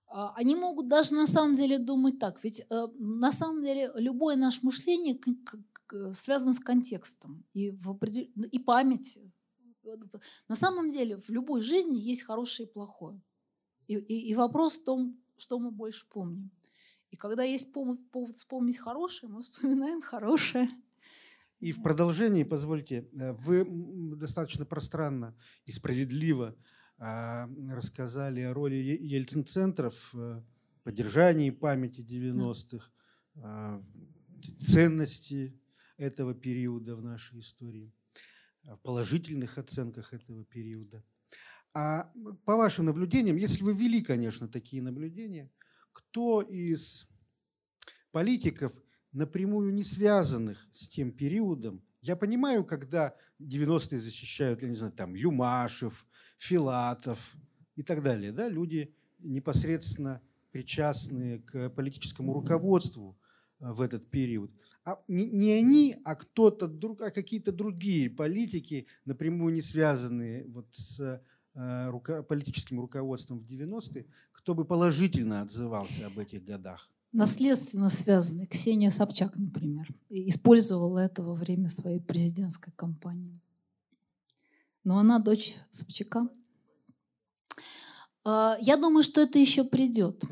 А, 0.08 0.32
они 0.34 0.56
могут 0.56 0.88
даже 0.88 1.14
на 1.14 1.26
самом 1.26 1.54
деле 1.54 1.78
думать 1.78 2.18
так. 2.18 2.42
Ведь 2.42 2.66
э, 2.68 2.86
на 2.98 3.30
самом 3.30 3.62
деле 3.62 3.92
любое 3.94 4.34
наше 4.34 4.58
мышление 4.62 5.16
связано 6.12 6.52
с 6.52 6.58
контекстом 6.58 7.44
и, 7.54 7.70
в 7.70 7.90
определ... 7.90 8.26
и 8.50 8.58
память. 8.58 9.20
На 10.48 10.56
самом 10.56 10.88
деле 10.88 11.18
в 11.18 11.28
любой 11.28 11.60
жизни 11.60 11.94
есть 11.94 12.24
хорошее 12.24 12.68
и 12.68 12.72
плохое. 12.72 13.20
И, 13.86 13.94
и, 13.94 14.30
и 14.30 14.34
вопрос 14.34 14.80
в 14.80 14.84
том, 14.84 15.16
что 15.36 15.60
мы 15.60 15.70
больше 15.70 16.04
помним. 16.08 16.50
И 17.16 17.18
когда 17.18 17.44
есть 17.44 17.72
повод, 17.72 17.98
повод 18.10 18.36
вспомнить 18.36 18.76
хорошее, 18.76 19.32
мы 19.32 19.40
вспоминаем 19.40 20.02
хорошее. 20.02 20.68
И 21.60 21.72
в 21.72 21.82
продолжении, 21.82 22.44
позвольте, 22.44 23.08
э, 23.18 23.32
вы 23.32 23.66
достаточно 24.16 24.66
пространно 24.66 25.34
и 25.64 25.72
справедливо 25.72 26.54
а, 26.98 27.48
рассказали 27.70 28.42
о 28.42 28.52
роли 28.52 28.74
Ельцин-центров 28.74 30.12
в 30.12 30.44
поддержании 30.82 31.48
памяти 31.48 32.02
90-х, 32.02 32.90
а, 33.36 33.82
ценности 34.60 35.58
этого 35.96 36.34
периода 36.34 36.96
в 36.96 37.02
нашей 37.02 37.40
истории, 37.40 37.94
положительных 38.82 39.56
оценках 39.56 40.12
этого 40.12 40.44
периода. 40.44 41.02
А 41.72 42.12
по 42.44 42.56
вашим 42.56 42.84
наблюдениям, 42.84 43.36
если 43.36 43.62
вы 43.62 43.74
вели, 43.74 44.02
конечно, 44.02 44.48
такие 44.48 44.82
наблюдения, 44.82 45.50
кто 45.96 46.42
из 46.42 47.08
политиков, 48.10 48.70
напрямую 49.12 49.72
не 49.72 49.82
связанных 49.82 50.68
с 50.70 50.88
тем 50.88 51.10
периодом, 51.10 51.82
я 52.02 52.16
понимаю, 52.16 52.66
когда 52.66 53.16
90-е 53.40 53.98
защищают, 53.98 54.62
я 54.62 54.68
не 54.68 54.74
знаю, 54.74 54.92
там, 54.92 55.14
Юмашев, 55.14 56.06
Филатов 56.36 57.18
и 57.76 57.82
так 57.82 58.02
далее, 58.02 58.30
да, 58.30 58.50
люди 58.50 58.94
непосредственно 59.20 60.20
причастные 60.52 61.38
к 61.38 61.70
политическому 61.70 62.34
руководству 62.34 63.18
э, 63.58 63.72
в 63.72 63.80
этот 63.80 64.10
период. 64.10 64.52
А 64.84 65.02
не, 65.08 65.30
не 65.30 65.52
они, 65.52 65.96
а 66.04 66.14
кто-то, 66.14 66.66
а 67.00 67.10
какие-то 67.10 67.52
другие 67.52 68.10
политики, 68.10 68.86
напрямую 69.06 69.54
не 69.54 69.62
связанные 69.62 70.46
вот 70.46 70.68
с 70.72 71.22
политическим 72.28 72.80
руководством 72.80 73.40
в 73.40 73.44
90-е, 73.44 74.06
кто 74.32 74.54
бы 74.54 74.64
положительно 74.64 75.40
отзывался 75.40 76.06
об 76.06 76.18
этих 76.18 76.44
годах? 76.44 76.90
Наследственно 77.12 77.88
связанный. 77.88 78.46
Ксения 78.46 78.90
Собчак, 78.90 79.36
например, 79.36 79.88
использовала 80.10 80.98
это 80.98 81.22
во 81.22 81.34
время 81.34 81.68
своей 81.68 82.00
президентской 82.00 82.72
кампании. 82.72 83.40
Но 84.84 84.98
она 84.98 85.18
дочь 85.18 85.54
Собчака. 85.70 86.28
А, 88.24 88.56
я 88.60 88.76
думаю, 88.76 89.02
что 89.02 89.20
это 89.20 89.38
еще 89.38 89.64
придет. 89.64 90.22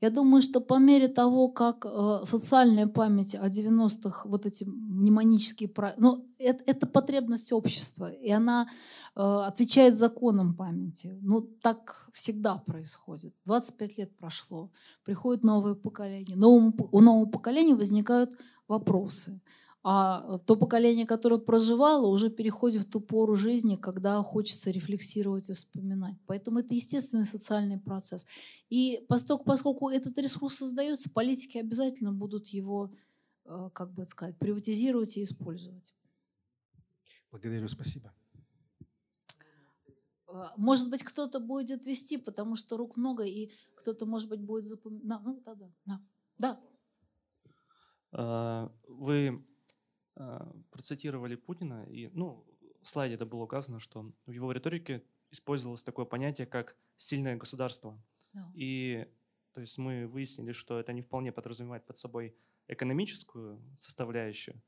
Я 0.00 0.10
думаю, 0.10 0.42
что 0.42 0.60
по 0.60 0.78
мере 0.78 1.08
того, 1.08 1.48
как 1.48 1.84
э, 1.84 2.20
социальная 2.24 2.86
память 2.86 3.34
о 3.34 3.48
90-х, 3.48 4.28
вот 4.28 4.46
эти 4.46 4.64
мнемонические... 4.64 5.72
Ну, 5.96 6.24
это, 6.38 6.62
это 6.66 6.86
потребность 6.86 7.52
общества, 7.52 8.12
и 8.12 8.30
она 8.30 8.68
э, 9.16 9.20
отвечает 9.20 9.98
законам 9.98 10.54
памяти. 10.54 11.18
Ну, 11.20 11.40
так 11.40 12.08
всегда 12.12 12.58
происходит. 12.58 13.34
25 13.44 13.98
лет 13.98 14.16
прошло, 14.16 14.70
приходит 15.04 15.42
новое 15.42 15.74
поколение. 15.74 16.36
Новому, 16.36 16.72
у 16.92 17.00
нового 17.00 17.26
поколения 17.26 17.74
возникают 17.74 18.38
вопросы 18.68 19.40
а 19.84 20.38
то 20.40 20.56
поколение, 20.56 21.06
которое 21.06 21.38
проживало, 21.38 22.08
уже 22.08 22.30
переходит 22.30 22.82
в 22.82 22.90
ту 22.90 23.00
пору 23.00 23.36
жизни, 23.36 23.76
когда 23.76 24.20
хочется 24.22 24.70
рефлексировать 24.70 25.48
и 25.50 25.52
вспоминать. 25.52 26.16
Поэтому 26.26 26.58
это 26.58 26.74
естественный 26.74 27.24
социальный 27.24 27.78
процесс. 27.78 28.26
И 28.68 29.04
поскольку, 29.08 29.44
поскольку 29.44 29.88
этот 29.88 30.18
ресурс 30.18 30.56
создается, 30.56 31.10
политики 31.10 31.58
обязательно 31.58 32.12
будут 32.12 32.48
его, 32.48 32.92
э, 33.44 33.70
как 33.72 33.92
бы 33.92 34.06
сказать, 34.08 34.36
приватизировать 34.38 35.16
и 35.16 35.22
использовать. 35.22 35.94
Благодарю, 37.30 37.68
спасибо. 37.68 38.12
Э, 40.28 40.46
может 40.56 40.90
быть, 40.90 41.04
кто-то 41.04 41.38
будет 41.38 41.86
вести, 41.86 42.18
потому 42.18 42.56
что 42.56 42.76
рук 42.76 42.96
много, 42.96 43.24
и 43.24 43.52
кто-то, 43.76 44.06
может 44.06 44.28
быть, 44.28 44.40
будет 44.40 44.66
запоминать. 44.66 45.22
Ну, 45.22 45.40
да, 45.44 45.54
да, 45.54 45.70
да. 45.86 46.00
да. 46.38 46.60
Вы 48.88 49.28
а, 49.28 49.42
процитировали 50.70 51.36
Путина, 51.36 51.84
и 51.84 52.08
ну, 52.12 52.44
в 52.82 52.88
слайде 52.88 53.14
это 53.14 53.26
было 53.26 53.42
указано, 53.42 53.80
что 53.80 54.12
в 54.26 54.30
его 54.30 54.52
риторике 54.52 55.02
использовалось 55.30 55.82
такое 55.82 56.04
понятие, 56.04 56.46
как 56.46 56.76
«сильное 56.96 57.36
государство». 57.36 58.00
Да. 58.32 58.50
И 58.54 59.06
то 59.52 59.60
есть 59.60 59.78
мы 59.78 60.06
выяснили, 60.06 60.52
что 60.52 60.78
это 60.78 60.92
не 60.92 61.02
вполне 61.02 61.32
подразумевает 61.32 61.84
под 61.84 61.96
собой 61.96 62.36
экономическую 62.68 63.60
составляющую. 63.78 64.62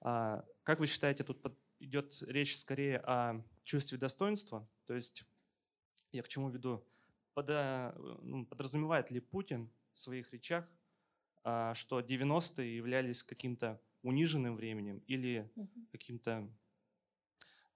А 0.00 0.44
как 0.62 0.80
вы 0.80 0.86
считаете, 0.86 1.24
тут 1.24 1.44
идет 1.80 2.16
речь 2.22 2.56
скорее 2.56 2.98
о 2.98 3.42
чувстве 3.64 3.98
достоинства? 3.98 4.68
То 4.86 4.94
есть 4.94 5.24
я 6.12 6.22
к 6.22 6.28
чему 6.28 6.50
веду? 6.50 6.84
Пода, 7.34 7.94
ну, 8.22 8.46
подразумевает 8.46 9.10
ли 9.10 9.20
Путин 9.20 9.70
в 9.92 9.98
своих 9.98 10.32
речах, 10.32 10.68
а, 11.42 11.74
что 11.74 12.00
90-е 12.00 12.76
являлись 12.76 13.22
каким-то 13.22 13.80
униженным 14.02 14.56
временем 14.56 15.02
или 15.06 15.50
каким-то, 15.90 16.48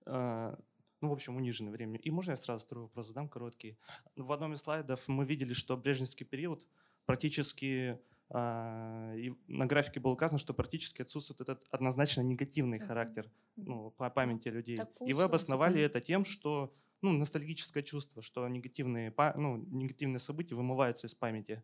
э, 0.07 0.57
ну, 1.01 1.09
в 1.09 1.12
общем, 1.12 1.36
униженным 1.36 1.73
временем. 1.73 2.01
И 2.01 2.11
можно 2.11 2.32
я 2.32 2.36
сразу 2.36 2.65
второй 2.65 2.85
вопрос 2.85 3.09
задам, 3.09 3.28
короткий? 3.28 3.78
В 4.16 4.32
одном 4.32 4.55
из 4.55 4.61
слайдов 4.61 5.07
мы 5.09 5.24
видели, 5.24 5.53
что 5.53 5.77
брежневский 5.77 6.27
период 6.27 6.66
практически 7.07 7.99
э, 8.31 9.15
и 9.19 9.35
на 9.49 9.66
графике 9.66 10.01
было 10.01 10.12
указано, 10.12 10.39
что 10.39 10.55
практически 10.55 11.03
отсутствует 11.03 11.40
этот 11.40 11.66
однозначно 11.70 12.20
негативный 12.23 12.78
характер 12.78 13.31
ну, 13.57 13.90
по 13.90 14.09
памяти 14.11 14.49
людей. 14.49 14.78
И 15.01 15.12
вы 15.12 15.24
обосновали 15.24 15.81
это 15.81 16.01
тем, 16.01 16.24
что 16.24 16.74
ну, 17.03 17.11
ностальгическое 17.12 17.82
чувство, 17.82 18.23
что 18.23 18.47
негативные, 18.49 19.12
ну, 19.36 19.57
негативные 19.57 20.20
события 20.20 20.55
вымываются 20.55 21.09
из 21.09 21.15
памяти. 21.15 21.62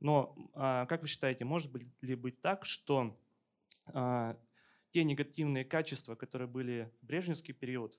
Но 0.00 0.36
а, 0.54 0.86
как 0.86 1.02
вы 1.02 1.08
считаете, 1.08 1.44
может 1.44 1.72
ли 2.00 2.14
быть 2.14 2.40
так, 2.40 2.64
что 2.64 3.00
а, 3.00 3.25
те 3.92 5.04
негативные 5.04 5.64
качества, 5.64 6.14
которые 6.14 6.48
были 6.48 6.90
в 7.02 7.06
Брежневский 7.06 7.54
период, 7.54 7.98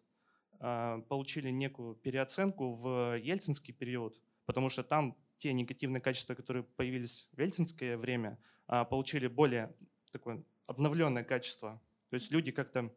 а, 0.59 1.01
получили 1.01 1.49
некую 1.49 1.95
переоценку 1.95 2.73
в 2.73 3.17
ельцинский 3.17 3.73
период, 3.73 4.19
потому 4.45 4.69
что 4.69 4.83
там 4.83 5.15
те 5.37 5.53
негативные 5.53 6.01
качества, 6.01 6.33
которые 6.33 6.63
появились 6.63 7.29
в 7.33 7.39
ельцинское 7.39 7.97
время, 7.97 8.39
а, 8.65 8.85
получили 8.85 9.27
более 9.27 9.75
такое 10.11 10.43
обновленное 10.65 11.23
качество. 11.23 11.79
То 12.09 12.15
есть 12.15 12.31
люди 12.31 12.51
как-то 12.51 12.91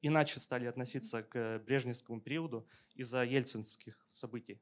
иначе 0.00 0.38
стали 0.38 0.66
относиться 0.66 1.22
к 1.22 1.60
брежневскому 1.66 2.20
периоду 2.20 2.66
из-за 2.94 3.24
ельцинских 3.24 4.06
событий. 4.08 4.60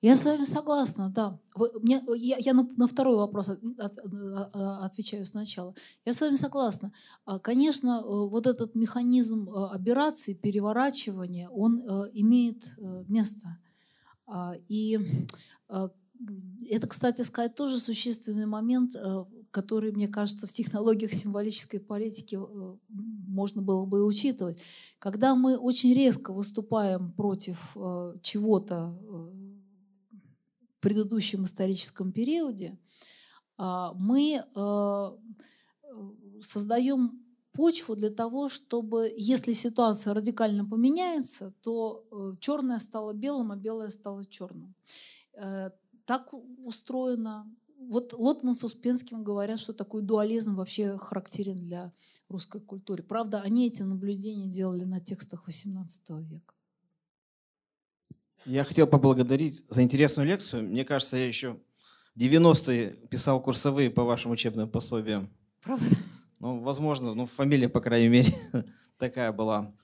Я 0.00 0.16
с 0.16 0.24
вами 0.24 0.44
согласна, 0.44 1.10
да. 1.10 1.38
Вы, 1.54 1.70
мне, 1.80 2.02
я 2.16 2.36
я 2.38 2.52
на, 2.54 2.68
на 2.76 2.86
второй 2.86 3.16
вопрос 3.16 3.48
от, 3.48 3.62
от, 3.78 3.98
от, 3.98 4.56
отвечаю 4.56 5.24
сначала. 5.24 5.74
Я 6.04 6.12
с 6.12 6.20
вами 6.20 6.36
согласна. 6.36 6.92
А, 7.24 7.38
конечно, 7.38 8.00
э, 8.00 8.28
вот 8.28 8.46
этот 8.46 8.74
механизм 8.74 9.48
э, 9.48 9.66
операции, 9.74 10.34
переворачивания, 10.34 11.48
он 11.48 11.80
э, 11.80 12.10
имеет 12.14 12.76
место. 13.08 13.58
А, 14.26 14.54
и 14.68 14.98
это, 16.70 16.86
кстати 16.86 17.22
сказать, 17.22 17.54
тоже 17.54 17.78
существенный 17.78 18.46
момент, 18.46 18.96
который, 19.50 19.92
мне 19.92 20.08
кажется, 20.08 20.46
в 20.46 20.52
технологиях 20.52 21.12
символической 21.12 21.78
политики 21.78 22.38
можно 22.88 23.60
было 23.60 23.84
бы 23.84 24.02
учитывать. 24.02 24.62
Когда 24.98 25.34
мы 25.34 25.58
очень 25.58 25.92
резко 25.92 26.32
выступаем 26.32 27.12
против 27.12 27.76
чего-то 28.22 28.98
предыдущем 30.86 31.42
историческом 31.42 32.12
периоде, 32.12 32.78
а, 33.58 33.92
мы 33.94 34.44
а, 34.54 35.18
создаем 36.40 37.24
почву 37.52 37.96
для 37.96 38.10
того, 38.10 38.48
чтобы, 38.48 39.12
если 39.16 39.52
ситуация 39.52 40.14
радикально 40.14 40.64
поменяется, 40.64 41.52
то 41.62 42.04
э, 42.12 42.36
черное 42.38 42.78
стало 42.78 43.14
белым, 43.14 43.50
а 43.50 43.56
белое 43.56 43.88
стало 43.88 44.26
черным. 44.26 44.74
Э, 45.32 45.70
так 46.04 46.34
устроено. 46.64 47.50
Вот 47.78 48.12
Лотман 48.12 48.54
с 48.54 48.62
Успенским 48.62 49.24
говорят, 49.24 49.58
что 49.58 49.72
такой 49.72 50.02
дуализм 50.02 50.54
вообще 50.54 50.98
характерен 50.98 51.56
для 51.56 51.92
русской 52.28 52.60
культуры. 52.60 53.02
Правда, 53.02 53.40
они 53.40 53.66
эти 53.66 53.82
наблюдения 53.82 54.46
делали 54.46 54.84
на 54.84 55.00
текстах 55.00 55.48
XVIII 55.48 56.22
века. 56.22 56.55
Я 58.46 58.62
хотел 58.62 58.86
поблагодарить 58.86 59.64
за 59.68 59.82
интересную 59.82 60.28
лекцию. 60.28 60.62
Мне 60.62 60.84
кажется, 60.84 61.16
я 61.16 61.26
еще 61.26 61.56
в 62.14 62.20
90-е 62.20 62.90
писал 63.10 63.42
курсовые 63.42 63.90
по 63.90 64.04
вашим 64.04 64.30
учебным 64.30 64.68
пособиям. 64.68 65.28
Правда? 65.62 65.84
Ну, 66.38 66.58
возможно, 66.58 67.14
ну, 67.14 67.26
фамилия, 67.26 67.68
по 67.68 67.80
крайней 67.80 68.08
мере, 68.08 68.32
такая 68.98 69.32
была. 69.32 69.74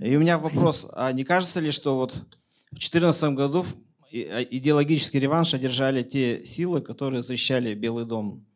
И 0.00 0.16
у 0.16 0.20
меня 0.20 0.38
вопрос, 0.38 0.88
а 0.92 1.12
не 1.12 1.24
кажется 1.24 1.60
ли, 1.60 1.70
что 1.70 1.96
вот 1.96 2.12
в 2.12 2.76
2014 2.76 3.34
году 3.34 3.66
а, 4.10 4.42
идеологический 4.42 5.20
реванш 5.20 5.52
одержали 5.52 6.02
те 6.02 6.46
силы, 6.46 6.80
которые 6.80 7.22
защищали 7.22 7.74
Белый 7.74 8.06
дом? 8.06 8.46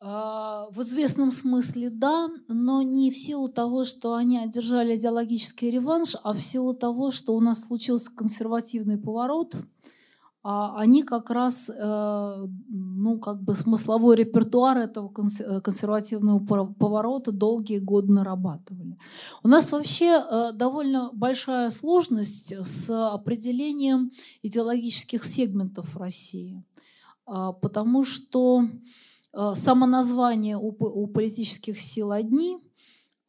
А, 0.00 0.68
в 0.70 0.80
известном 0.82 1.32
смысле 1.32 1.90
да, 1.90 2.28
но 2.46 2.82
не 2.82 3.10
в 3.10 3.16
силу 3.16 3.48
того, 3.48 3.84
что 3.84 4.14
они 4.14 4.38
одержали 4.38 4.96
идеологический 4.96 5.70
реванш, 5.70 6.14
а 6.22 6.32
в 6.32 6.40
силу 6.40 6.72
того, 6.72 7.10
что 7.10 7.34
у 7.34 7.40
нас 7.40 7.66
случился 7.66 8.14
консервативный 8.14 8.96
поворот, 8.96 9.56
а 10.44 10.76
они 10.76 11.02
как 11.02 11.30
раз, 11.30 11.68
э, 11.68 12.46
ну, 12.68 13.18
как 13.18 13.42
бы 13.42 13.54
смысловой 13.54 14.14
репертуар 14.14 14.78
этого 14.78 15.12
э, 15.12 15.60
консервативного 15.60 16.38
поворота 16.38 17.32
долгие 17.32 17.80
годы 17.80 18.12
нарабатывали. 18.12 18.96
У 19.42 19.48
нас 19.48 19.72
вообще 19.72 20.22
э, 20.22 20.52
довольно 20.54 21.10
большая 21.12 21.70
сложность 21.70 22.54
с 22.54 22.88
определением 22.88 24.12
идеологических 24.42 25.24
сегментов 25.24 25.96
России, 25.96 26.64
а, 27.26 27.52
потому 27.52 28.04
что 28.04 28.68
само 29.32 29.86
название 29.86 30.56
у 30.56 31.06
политических 31.06 31.80
сил 31.80 32.12
одни– 32.12 32.58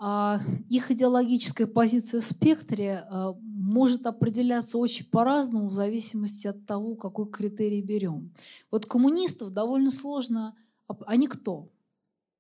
а, 0.02 0.40
их 0.70 0.92
идеологическая 0.92 1.68
позиция 1.68 2.22
в 2.22 2.24
спектре 2.24 3.06
а, 3.10 3.34
может 3.42 4.08
определяться 4.08 4.78
очень 4.78 5.06
по-разному 5.06 5.68
в 5.68 5.74
зависимости 5.74 6.48
от 6.48 6.66
того, 6.66 6.96
какой 6.96 7.30
критерий 7.30 7.82
берем. 7.82 8.34
Вот 8.72 8.86
коммунистов 8.86 9.52
довольно 9.52 9.92
сложно... 9.92 10.56
Они 11.06 11.28
кто? 11.28 11.70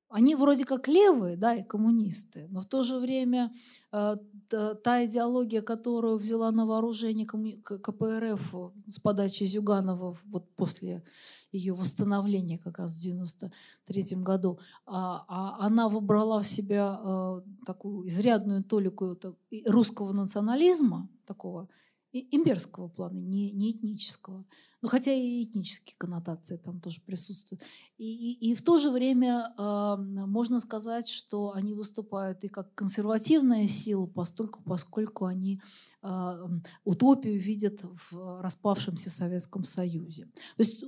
Они 0.07 0.36
вроде 0.36 0.65
как 0.65 0.88
левые, 0.88 1.36
да, 1.36 1.53
и 1.53 1.64
коммунисты, 1.64 2.48
но 2.49 2.61
в 2.61 2.65
то 2.65 2.81
же 2.81 2.98
время 2.98 3.53
э, 3.91 4.15
та 4.50 5.06
идеология, 5.06 5.62
которую 5.62 6.18
взяла 6.18 6.52
на 6.52 6.66
вооружение 6.66 7.26
КПРФ 7.26 8.56
с 8.88 9.00
подачи 9.00 9.44
Зюганова 9.44 10.16
вот 10.26 10.50
после 10.56 11.04
ее 11.52 11.74
восстановления 11.74 12.58
как 12.58 12.80
раз 12.80 12.96
в 12.96 13.02
93 13.02 14.18
году, 14.18 14.60
а, 14.86 15.26
а 15.28 15.66
она 15.66 15.90
выбрала 15.90 16.42
в 16.42 16.48
себя 16.48 17.00
э, 17.04 17.42
такую 17.66 18.08
изрядную 18.08 18.64
толику 18.64 19.18
русского 19.66 20.12
национализма, 20.12 21.10
такого 21.26 21.68
имперского 22.11 22.88
плана, 22.88 23.18
не, 23.18 23.52
не 23.52 23.72
этнического. 23.72 24.45
Ну, 24.81 24.88
хотя 24.88 25.14
и 25.14 25.44
этнические 25.44 25.95
коннотации 25.98 26.56
там 26.56 26.80
тоже 26.80 27.02
присутствуют. 27.02 27.61
И, 27.98 28.06
и, 28.06 28.52
и 28.52 28.56
в 28.56 28.61
то 28.61 28.77
же 28.77 28.91
время 28.91 29.53
э, 29.57 29.95
можно 29.98 30.60
сказать, 30.60 31.10
что 31.10 31.52
они 31.52 31.73
выступают 31.73 32.44
и 32.45 32.48
как 32.48 32.73
консервативная 32.76 33.68
сила, 33.68 34.06
постольку, 34.06 34.64
поскольку 34.64 35.26
они 35.26 35.61
э, 36.02 36.48
утопию 36.86 37.40
видят 37.40 37.84
в 37.84 38.41
распавшемся 38.41 39.10
Советском 39.10 39.65
Союзе. 39.65 40.26
То 40.56 40.64
есть 40.64 40.84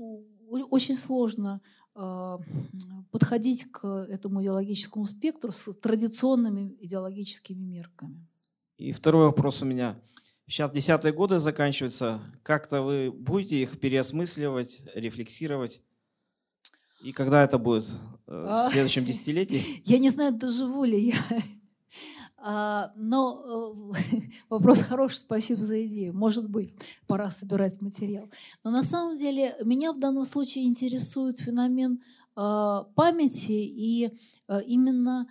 очень 0.50 0.96
сложно 0.96 1.62
э, 1.96 2.38
подходить 3.12 3.72
к 3.72 3.86
этому 4.10 4.42
идеологическому 4.42 5.06
спектру 5.06 5.52
с 5.52 5.72
традиционными 5.74 6.78
идеологическими 6.80 7.64
мерками. 7.64 8.26
И 8.78 8.94
второй 8.94 9.26
вопрос 9.26 9.62
у 9.62 9.66
меня. 9.66 10.02
Сейчас 10.52 10.70
десятые 10.70 11.14
годы 11.14 11.40
заканчиваются. 11.40 12.20
Как-то 12.44 12.82
вы 12.82 13.10
будете 13.10 13.56
их 13.56 13.80
переосмысливать, 13.80 14.82
рефлексировать? 14.94 15.80
И 17.02 17.14
когда 17.14 17.46
это 17.46 17.58
будет? 17.58 17.86
Э, 18.28 18.44
в 18.48 18.68
а, 18.68 18.70
следующем 18.70 19.06
десятилетии? 19.06 19.82
Я 19.86 19.98
не 19.98 20.10
знаю, 20.10 20.34
доживу 20.34 20.84
ли 20.84 21.00
я. 21.00 21.16
А, 22.44 22.92
но 22.96 23.94
э, 23.94 24.20
вопрос 24.50 24.82
хороший, 24.82 25.18
спасибо 25.18 25.62
за 25.62 25.86
идею. 25.86 26.14
Может 26.14 26.50
быть, 26.50 26.76
пора 27.06 27.30
собирать 27.30 27.80
материал. 27.82 28.30
Но 28.64 28.72
на 28.72 28.82
самом 28.82 29.16
деле 29.16 29.56
меня 29.64 29.94
в 29.94 30.00
данном 30.00 30.26
случае 30.26 30.66
интересует 30.66 31.40
феномен 31.40 32.02
а, 32.36 32.86
памяти 32.96 33.52
и 33.52 34.10
именно 34.66 35.28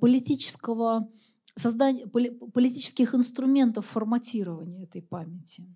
политического 0.00 1.08
создание 1.56 2.06
политических 2.06 3.14
инструментов 3.14 3.86
форматирования 3.86 4.84
этой 4.84 5.02
памяти. 5.02 5.66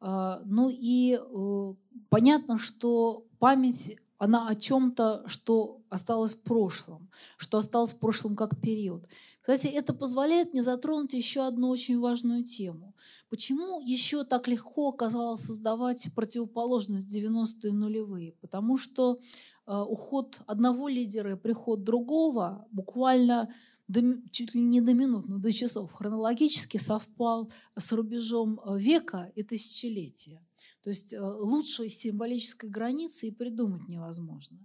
А, 0.00 0.42
ну 0.44 0.70
и 0.70 1.18
э, 1.18 1.74
понятно, 2.10 2.58
что 2.58 3.26
память 3.38 3.96
она 4.18 4.48
о 4.48 4.54
чем-то, 4.54 5.24
что 5.26 5.82
осталось 5.90 6.34
в 6.34 6.40
прошлом, 6.40 7.10
что 7.36 7.58
осталось 7.58 7.92
в 7.92 7.98
прошлом 7.98 8.36
как 8.36 8.60
период. 8.60 9.06
Кстати, 9.40 9.66
это 9.66 9.92
позволяет 9.92 10.52
мне 10.52 10.62
затронуть 10.62 11.12
еще 11.12 11.46
одну 11.46 11.68
очень 11.68 11.98
важную 11.98 12.44
тему. 12.44 12.94
Почему 13.28 13.80
еще 13.80 14.24
так 14.24 14.48
легко 14.48 14.88
оказалось 14.88 15.40
создавать 15.40 16.08
противоположность 16.14 17.14
90-е 17.14 17.72
нулевые? 17.72 18.32
Потому 18.40 18.78
что 18.78 19.18
э, 19.66 19.76
уход 19.76 20.40
одного 20.46 20.88
лидера 20.88 21.32
и 21.32 21.36
приход 21.36 21.82
другого 21.82 22.66
буквально 22.70 23.52
до, 23.88 24.00
чуть 24.30 24.54
ли 24.54 24.60
не 24.60 24.80
до 24.80 24.94
минут, 24.94 25.28
но 25.28 25.38
до 25.38 25.52
часов 25.52 25.92
хронологически 25.92 26.78
совпал 26.78 27.50
с 27.76 27.92
рубежом 27.92 28.60
э, 28.60 28.78
века 28.78 29.30
и 29.34 29.42
тысячелетия. 29.42 30.44
То 30.82 30.90
есть 30.90 31.12
э, 31.12 31.20
лучшей 31.20 31.88
символической 31.88 32.70
границы 32.70 33.28
и 33.28 33.30
придумать 33.30 33.88
невозможно. 33.88 34.58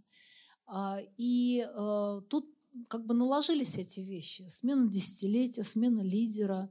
А, 0.65 0.99
и 1.17 1.65
э, 1.67 2.21
тут 2.29 2.45
как 2.87 3.05
бы 3.05 3.13
наложились 3.13 3.77
эти 3.77 3.99
вещи. 3.99 4.47
Смена 4.47 4.87
десятилетия, 4.89 5.63
смена 5.63 6.01
лидера, 6.01 6.69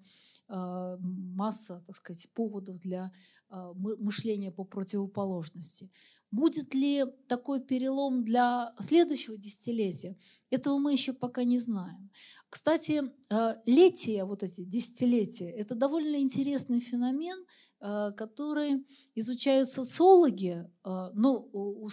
масса, 0.48 1.84
так 1.86 1.96
сказать, 1.96 2.26
поводов 2.32 2.78
для 2.78 3.12
мышления 3.50 4.50
по 4.50 4.64
противоположности. 4.64 5.90
Будет 6.30 6.74
ли 6.74 7.06
такой 7.26 7.60
перелом 7.60 8.22
для 8.22 8.74
следующего 8.78 9.38
десятилетия? 9.38 10.18
Этого 10.50 10.78
мы 10.78 10.92
еще 10.92 11.14
пока 11.14 11.44
не 11.44 11.58
знаем. 11.58 12.10
Кстати, 12.50 13.02
э, 13.30 13.54
летия, 13.64 14.24
вот 14.24 14.42
эти 14.42 14.62
десятилетия, 14.62 15.50
это 15.50 15.74
довольно 15.74 16.16
интересный 16.16 16.80
феномен, 16.80 17.46
э, 17.80 18.12
который 18.12 18.86
изучают 19.14 19.68
социологи, 19.68 20.68
э, 20.84 21.10
ну, 21.14 21.88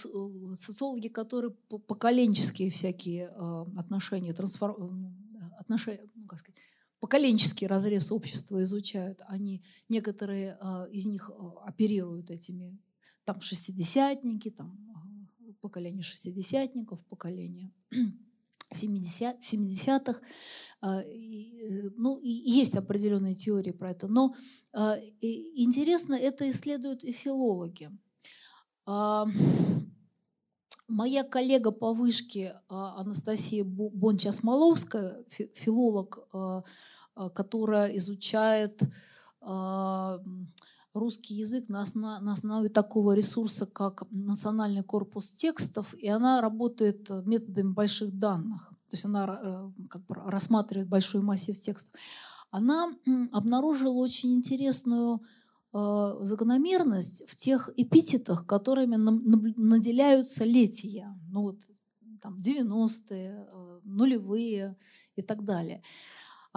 социологи, 0.53 1.07
которые 1.07 1.51
поколенческие 1.51 2.69
всякие 2.69 3.29
отношения, 3.77 4.33
трансформ... 4.33 5.15
отношения 5.57 6.09
ну, 6.13 6.27
как 6.27 6.39
сказать, 6.39 6.59
поколенческий 6.99 7.67
разрез 7.67 8.11
общества 8.11 8.61
изучают. 8.63 9.21
Они, 9.27 9.63
некоторые 9.87 10.57
из 10.91 11.05
них 11.05 11.31
оперируют 11.63 12.31
этими, 12.31 12.77
там, 13.25 13.41
шестидесятники, 13.41 14.49
там, 14.49 14.85
поколение 15.61 16.03
шестидесятников, 16.03 17.03
поколение 17.05 17.71
70, 18.71 19.39
70-х. 19.41 20.21
А, 20.81 21.01
э, 21.01 21.89
ну, 21.97 22.19
и 22.19 22.29
есть 22.29 22.75
определенные 22.75 23.33
теории 23.33 23.71
про 23.71 23.91
это. 23.91 24.07
Но 24.07 24.35
а, 24.73 24.97
интересно, 25.21 26.13
это 26.13 26.49
исследуют 26.49 27.03
и 27.03 27.11
филологи. 27.11 27.89
А, 28.85 29.25
моя 30.87 31.23
коллега 31.23 31.71
по 31.71 31.93
вышке 31.93 32.55
Анастасия 32.67 33.63
Бонча-Смоловская, 33.63 35.25
филолог, 35.55 36.29
которая 37.33 37.97
изучает 37.97 38.83
русский 40.95 41.35
язык 41.35 41.69
на, 41.69 41.81
основ, 41.81 42.21
на 42.21 42.31
основе 42.31 42.69
такого 42.69 43.13
ресурса, 43.13 43.65
как 43.65 44.03
национальный 44.11 44.83
корпус 44.83 45.31
текстов, 45.31 45.93
и 45.93 46.07
она 46.07 46.41
работает 46.41 47.09
методами 47.25 47.73
больших 47.73 48.17
данных. 48.17 48.69
То 48.89 48.93
есть 48.93 49.05
она 49.05 49.39
э, 49.43 49.71
как 49.89 50.05
бы 50.05 50.15
рассматривает 50.15 50.87
большой 50.87 51.21
массив 51.21 51.59
текстов. 51.59 51.93
Она 52.51 52.95
обнаружила 53.31 53.93
очень 53.93 54.33
интересную 54.33 55.21
э, 55.73 56.17
закономерность 56.21 57.23
в 57.27 57.35
тех 57.35 57.69
эпитетах, 57.75 58.45
которыми 58.45 58.95
наделяются 58.95 60.45
летия. 60.45 61.17
Ну 61.29 61.41
вот 61.41 61.59
там 62.21 62.39
90-е, 62.39 63.47
э, 63.47 63.79
нулевые 63.83 64.77
и 65.15 65.21
так 65.21 65.43
далее. 65.43 65.83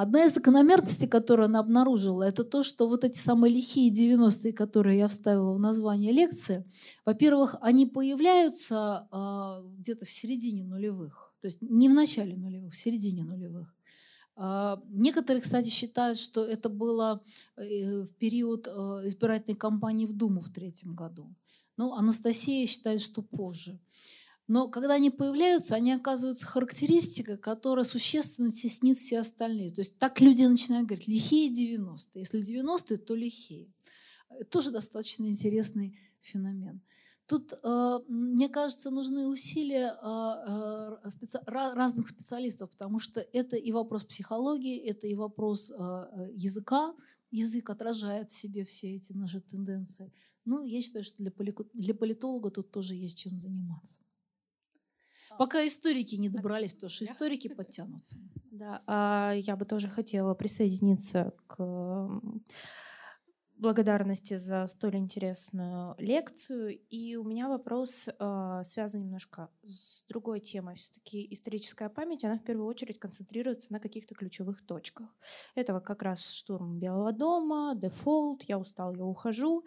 Одна 0.01 0.27
из 0.27 0.35
закономерностей, 0.35 1.09
которую 1.09 1.47
она 1.47 1.59
обнаружила, 1.59 2.23
это 2.23 2.45
то, 2.45 2.63
что 2.63 2.87
вот 2.87 3.03
эти 3.03 3.19
самые 3.19 3.53
лихие 3.53 3.93
90-е, 3.93 4.53
которые 4.53 4.97
я 4.97 5.09
вставила 5.09 5.53
в 5.55 5.59
название 5.59 6.13
лекции, 6.13 6.65
во-первых, 7.05 7.57
они 7.61 7.85
появляются 7.85 9.09
э, 9.11 9.69
где-то 9.79 10.05
в 10.05 10.11
середине 10.11 10.63
нулевых, 10.63 11.33
то 11.41 11.47
есть 11.47 11.61
не 11.61 11.89
в 11.89 11.95
начале 11.95 12.37
нулевых, 12.37 12.75
в 12.75 12.77
середине 12.77 13.25
нулевых. 13.25 13.75
Э, 14.37 14.77
некоторые, 14.89 15.43
кстати, 15.43 15.69
считают, 15.69 16.17
что 16.17 16.45
это 16.45 16.69
было 16.69 17.21
э, 17.57 18.03
в 18.03 18.15
период 18.21 18.69
э, 18.69 18.71
избирательной 19.07 19.57
кампании 19.57 20.07
в 20.07 20.13
Думу 20.13 20.41
в 20.41 20.49
третьем 20.49 20.95
году. 20.95 21.27
Но 21.77 21.95
Анастасия 21.95 22.69
считает, 22.69 23.01
что 23.01 23.21
позже. 23.21 23.81
Но 24.49 24.69
когда 24.69 24.95
они 24.95 25.11
появляются, 25.11 25.75
они 25.75 25.93
оказываются 25.93 26.47
характеристикой, 26.47 27.37
которая 27.37 27.85
существенно 27.85 28.51
теснит 28.51 28.97
все 28.97 29.19
остальные. 29.19 29.71
То 29.71 29.83
есть 29.83 29.99
так 29.99 30.23
люди 30.23 30.43
начинают 30.43 30.89
говорить, 30.89 31.07
лихие 31.07 31.53
90-е. 31.53 32.23
Если 32.23 32.41
90-е, 32.41 32.97
то 32.97 33.15
лихие. 33.15 33.69
Тоже 34.51 34.71
достаточно 34.71 35.27
интересный 35.27 35.99
феномен. 36.21 36.81
Тут, 37.27 37.53
э, 37.63 37.99
мне 38.09 38.49
кажется, 38.49 38.91
нужны 38.91 39.29
усилия 39.29 39.95
э, 40.01 40.97
э, 41.13 41.41
разных 41.47 42.09
специалистов, 42.09 42.71
потому 42.71 43.01
что 43.01 43.21
это 43.21 43.57
и 43.57 43.71
вопрос 43.71 44.05
психологии, 44.05 44.79
это 44.79 45.07
и 45.07 45.15
вопрос 45.15 45.71
языка. 46.33 46.95
Язык 47.31 47.69
отражает 47.69 48.31
в 48.31 48.35
себе 48.35 48.65
все 48.65 48.97
эти 48.97 49.13
наши 49.13 49.41
тенденции. 49.41 50.11
Ну, 50.47 50.65
я 50.65 50.81
считаю, 50.81 51.05
что 51.05 51.23
для 51.23 51.95
политолога 51.95 52.51
тут 52.51 52.71
тоже 52.71 52.95
есть 52.95 53.19
чем 53.19 53.37
заниматься. 53.37 54.01
Пока 55.39 55.67
историки 55.67 56.17
не 56.17 56.29
добрались, 56.29 56.75
потому 56.75 56.91
что 56.91 57.05
историки 57.05 57.49
подтянутся. 57.55 58.19
Да, 58.51 58.83
а 58.87 59.33
я 59.35 59.57
бы 59.57 59.65
тоже 59.65 59.89
хотела 59.89 60.35
присоединиться 60.35 61.33
к 61.47 61.57
благодарности 63.59 64.37
за 64.37 64.67
столь 64.67 64.97
интересную 64.97 65.95
лекцию. 65.99 66.79
И 66.91 67.17
у 67.17 67.25
меня 67.25 67.49
вопрос 67.49 68.09
э, 68.09 68.63
связан 68.65 69.03
немножко 69.03 69.51
с 69.65 70.05
другой 70.09 70.41
темой. 70.41 70.77
Все-таки 70.77 71.27
историческая 71.31 71.89
память, 71.89 72.25
она 72.25 72.39
в 72.39 72.45
первую 72.45 72.67
очередь 72.67 72.99
концентрируется 72.99 73.73
на 73.73 73.81
каких-то 73.81 74.15
ключевых 74.15 74.65
точках. 74.65 75.09
Это 75.55 75.79
как 75.81 76.03
раз 76.03 76.31
штурм 76.31 76.79
Белого 76.79 77.13
дома, 77.13 77.75
дефолт, 77.75 78.43
я 78.45 78.59
устал, 78.59 78.95
я 78.95 79.05
ухожу. 79.05 79.65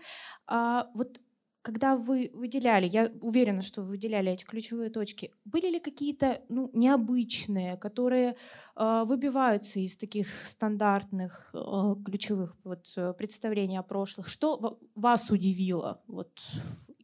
А 0.48 0.90
вот 0.94 1.20
когда 1.62 1.96
вы 1.96 2.32
выделяли, 2.34 2.88
я 2.88 3.12
уверена, 3.22 3.62
что 3.62 3.82
вы 3.82 3.90
выделяли 3.90 4.32
эти 4.32 4.44
ключевые 4.44 4.90
точки, 4.90 5.32
были 5.46 5.70
ли 5.70 5.80
какие-то 5.80 6.42
ну, 6.50 6.70
необычные, 6.74 7.78
которые 7.78 8.36
э, 8.76 9.04
выбиваются 9.06 9.80
из 9.80 9.96
таких 9.98 10.30
стандартных 10.30 11.52
э, 11.54 11.96
ключевых 12.06 12.56
вот, 12.64 12.92
э, 12.96 13.14
представлений 13.14 13.78
о 13.78 13.84
прошлых? 13.84 14.28
Что 14.28 14.80
вас 14.96 15.30
удивило 15.30 16.02
вот, 16.08 16.42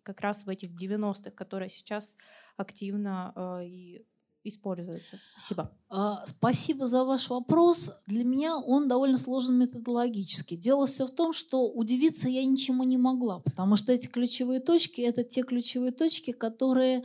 как 0.04 0.22
раз 0.22 0.46
в 0.46 0.50
этих 0.50 0.72
90-х, 0.72 1.32
которые 1.32 1.70
сейчас 1.70 2.16
активно 2.56 3.34
э, 3.36 3.66
и 3.66 4.06
используется? 4.44 5.20
Спасибо. 5.38 5.72
А, 5.90 6.26
спасибо 6.26 6.88
за 6.88 7.04
ваш 7.04 7.30
вопрос. 7.30 7.92
Для 8.08 8.24
меня 8.24 8.58
он 8.58 8.88
довольно 8.88 9.18
сложен 9.18 9.58
методологически. 9.58 10.56
Дело 10.56 10.86
все 10.86 11.06
в 11.06 11.12
том, 11.12 11.34
что 11.34 11.70
удивиться 11.70 12.30
я 12.30 12.46
ничему 12.46 12.84
не 12.84 12.98
могла, 12.98 13.40
потому 13.40 13.76
что 13.76 13.94
эти 13.94 14.08
ключевые 14.08 14.60
точки— 14.60 15.02
это 15.04 15.24
те 15.24 15.44
ключевые 15.44 15.92
точки, 15.92 16.32
которые 16.32 17.04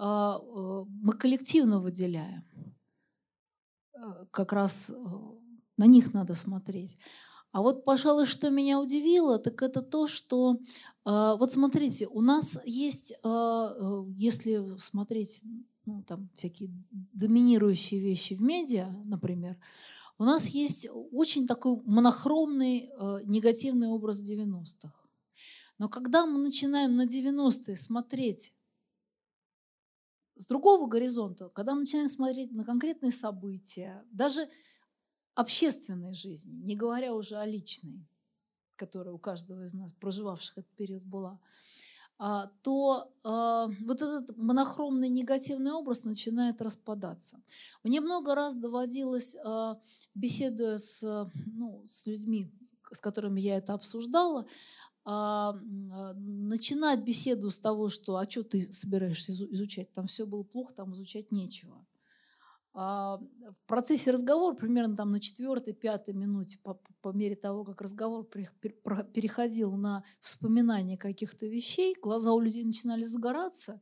а, 0.00 0.38
э, 0.38 0.84
мы 1.02 1.12
коллективно 1.14 1.80
выделяем. 1.80 2.44
Э, 3.94 4.26
как 4.30 4.52
раз 4.52 4.90
э, 4.90 4.94
на 5.76 5.86
них 5.86 6.14
надо 6.14 6.34
смотреть. 6.34 6.96
А 7.50 7.62
вот, 7.62 7.84
пожалуй, 7.84 8.26
что 8.26 8.50
меня 8.50 8.78
удивило, 8.78 9.38
так 9.38 9.62
это 9.62 9.80
то, 9.80 10.06
что, 10.06 10.58
вот 11.04 11.50
смотрите, 11.50 12.06
у 12.06 12.20
нас 12.20 12.60
есть, 12.66 13.14
если 13.24 14.78
смотреть 14.78 15.44
ну, 15.88 16.02
там, 16.02 16.28
всякие 16.36 16.70
доминирующие 16.90 17.98
вещи 17.98 18.34
в 18.34 18.42
медиа, 18.42 18.90
например, 19.06 19.56
у 20.18 20.24
нас 20.24 20.46
есть 20.48 20.86
очень 21.12 21.46
такой 21.46 21.80
монохромный 21.84 22.90
э, 22.90 23.20
негативный 23.24 23.88
образ 23.88 24.20
90-х. 24.22 24.92
Но 25.78 25.88
когда 25.88 26.26
мы 26.26 26.38
начинаем 26.38 26.96
на 26.96 27.06
90-е 27.06 27.76
смотреть 27.76 28.52
с 30.36 30.46
другого 30.46 30.86
горизонта, 30.88 31.48
когда 31.48 31.72
мы 31.72 31.80
начинаем 31.80 32.08
смотреть 32.08 32.52
на 32.52 32.64
конкретные 32.64 33.12
события, 33.12 34.04
даже 34.12 34.48
общественной 35.34 36.12
жизни, 36.12 36.52
не 36.52 36.76
говоря 36.76 37.14
уже 37.14 37.36
о 37.36 37.46
личной, 37.46 38.06
которая 38.76 39.14
у 39.14 39.18
каждого 39.18 39.62
из 39.62 39.72
нас, 39.72 39.94
проживавших 39.94 40.58
этот 40.58 40.76
период, 40.76 41.04
была, 41.04 41.40
то 42.18 43.12
а, 43.22 43.68
вот 43.80 44.02
этот 44.02 44.36
монохромный 44.36 45.08
негативный 45.08 45.70
образ 45.70 46.04
начинает 46.04 46.60
распадаться. 46.60 47.40
Мне 47.84 48.00
много 48.00 48.34
раз 48.34 48.56
доводилось, 48.56 49.36
а, 49.44 49.80
беседуя 50.14 50.78
с, 50.78 51.30
ну, 51.46 51.82
с 51.86 52.06
людьми, 52.06 52.50
с 52.90 53.00
которыми 53.00 53.40
я 53.40 53.56
это 53.56 53.74
обсуждала, 53.74 54.46
начинать 55.04 57.02
беседу 57.02 57.48
с 57.48 57.58
того, 57.58 57.88
что 57.88 58.16
«а 58.18 58.28
что 58.28 58.42
ты 58.42 58.70
собираешься 58.70 59.32
изучать? 59.32 59.90
Там 59.94 60.06
все 60.06 60.26
было 60.26 60.42
плохо, 60.42 60.74
там 60.74 60.92
изучать 60.92 61.32
нечего». 61.32 61.86
А, 62.80 63.16
в 63.16 63.66
процессе 63.66 64.12
разговора, 64.12 64.54
примерно 64.54 64.94
там 64.94 65.10
на 65.10 65.18
четвертой, 65.18 65.74
пятой 65.74 66.14
минуте, 66.14 66.58
по, 66.62 66.80
по 67.02 67.08
мере 67.08 67.34
того, 67.34 67.64
как 67.64 67.80
разговор 67.80 68.24
переходил 68.24 69.72
на 69.72 70.04
вспоминание 70.20 70.96
каких-то 70.96 71.48
вещей, 71.48 71.96
глаза 72.00 72.32
у 72.32 72.38
людей 72.38 72.62
начинали 72.62 73.02
загораться, 73.02 73.80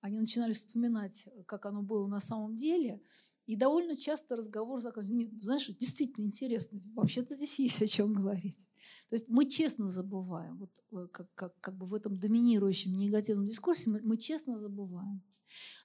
они 0.00 0.18
начинали 0.18 0.54
вспоминать, 0.54 1.28
как 1.46 1.66
оно 1.66 1.82
было 1.82 2.08
на 2.08 2.18
самом 2.18 2.56
деле. 2.56 3.00
И 3.46 3.54
довольно 3.54 3.94
часто 3.94 4.34
разговор 4.34 4.80
заканчивается. 4.80 5.38
Знаешь, 5.38 5.68
действительно 5.68 6.24
интересно. 6.24 6.80
Вообще-то 6.96 7.36
здесь 7.36 7.60
есть 7.60 7.80
о 7.80 7.86
чем 7.86 8.12
говорить. 8.12 8.68
То 9.08 9.14
есть 9.14 9.28
мы 9.28 9.48
честно 9.48 9.88
забываем. 9.88 10.58
Вот 10.58 10.82
э, 10.90 11.06
как, 11.12 11.32
как, 11.36 11.60
как 11.60 11.76
бы 11.76 11.86
в 11.86 11.94
этом 11.94 12.18
доминирующем 12.18 12.96
негативном 12.96 13.44
дискурсе 13.44 13.88
мы, 13.88 14.00
мы 14.02 14.16
честно 14.16 14.58
забываем. 14.58 15.22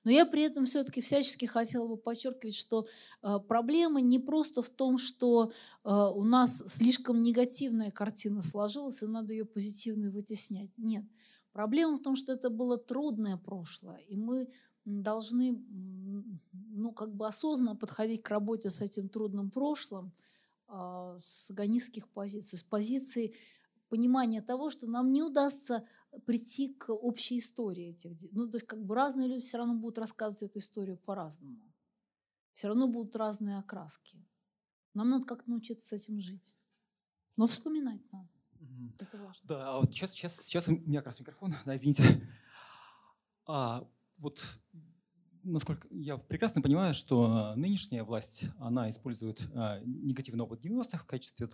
Но 0.04 0.12
я 0.12 0.26
при 0.26 0.44
этом 0.44 0.66
все-таки 0.66 1.02
всячески 1.02 1.46
хотела 1.46 1.88
бы 1.88 1.98
подчеркивать, 1.98 2.56
что 2.56 2.88
э, 3.24 3.40
проблема 3.48 4.02
не 4.02 4.20
просто 4.20 4.62
в 4.62 4.70
том, 4.70 4.98
что 4.98 5.52
э, 5.84 5.90
у 5.90 6.24
нас 6.24 6.64
слишком 6.68 7.22
негативная 7.22 7.92
картина 7.92 8.42
сложилась, 8.42 9.04
и 9.04 9.08
надо 9.08 9.34
ее 9.34 9.46
позитивно 9.46 10.10
вытеснять. 10.10 10.72
Нет. 10.78 11.04
Проблема 11.52 11.98
в 11.98 12.02
том, 12.02 12.16
что 12.16 12.34
это 12.34 12.50
было 12.50 12.78
трудное 12.78 13.38
прошлое, 13.38 13.98
и 14.08 14.16
мы 14.16 14.48
должны 14.86 15.62
ну, 16.54 16.92
как 16.92 17.14
бы 17.14 17.28
осознанно 17.28 17.76
подходить 17.76 18.24
к 18.24 18.30
работе 18.30 18.70
с 18.70 18.80
этим 18.80 19.10
трудным 19.10 19.50
прошлым 19.50 20.14
э, 20.70 21.16
с 21.18 21.52
агонистских 21.52 22.08
позиций, 22.08 22.58
с 22.58 22.64
позиции 22.64 23.36
понимания 23.90 24.42
того, 24.42 24.70
что 24.70 24.88
нам 24.88 25.12
не 25.12 25.24
удастся 25.24 25.86
прийти 26.26 26.74
к 26.74 26.92
общей 26.92 27.38
истории 27.38 27.90
этих. 27.90 28.32
Ну, 28.32 28.50
то 28.50 28.58
есть 28.58 28.68
как 28.68 28.84
бы 28.84 28.96
разные 28.96 29.28
люди 29.28 29.46
все 29.46 29.58
равно 29.58 29.76
будут 29.76 29.98
рассказывать 29.98 30.52
эту 30.52 30.60
историю 30.60 30.98
по-разному. 30.98 31.62
Все 32.54 32.68
равно 32.68 32.88
будут 32.88 33.16
разные 33.16 33.60
окраски. 33.60 34.26
Нам 34.94 35.10
надо 35.10 35.26
как-то 35.26 35.50
научиться 35.50 35.88
с 35.88 35.94
этим 35.94 36.20
жить. 36.20 36.56
Но 37.36 37.46
вспоминать 37.46 38.02
надо. 38.12 38.30
Угу. 38.60 38.94
Это 39.00 39.18
важно. 39.18 39.48
Да, 39.48 39.70
а 39.70 39.80
вот 39.80 39.92
сейчас, 39.92 40.12
сейчас, 40.12 40.36
сейчас 40.38 40.68
у 40.68 40.72
меня 40.72 41.00
как 41.00 41.08
раз 41.08 41.20
микрофон, 41.20 41.54
да, 41.66 41.76
извините. 41.76 42.04
А, 43.46 43.88
вот 44.18 44.60
насколько 45.44 45.88
я 45.92 46.18
прекрасно 46.18 46.62
понимаю, 46.62 46.94
что 46.94 47.54
нынешняя 47.56 48.04
власть, 48.04 48.46
она 48.60 48.90
использует 48.90 49.48
а, 49.54 49.80
негативный 49.86 50.44
опыт 50.44 50.64
90-х 50.64 50.98
в 50.98 51.06
качестве 51.06 51.46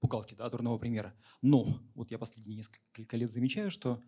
пугалки, 0.00 0.34
да, 0.34 0.48
дурного 0.48 0.78
примера. 0.78 1.14
Но 1.42 1.66
вот 1.94 2.10
я 2.10 2.18
последние 2.18 2.56
несколько 2.56 3.16
лет 3.16 3.30
замечаю, 3.30 3.70
что 3.70 4.02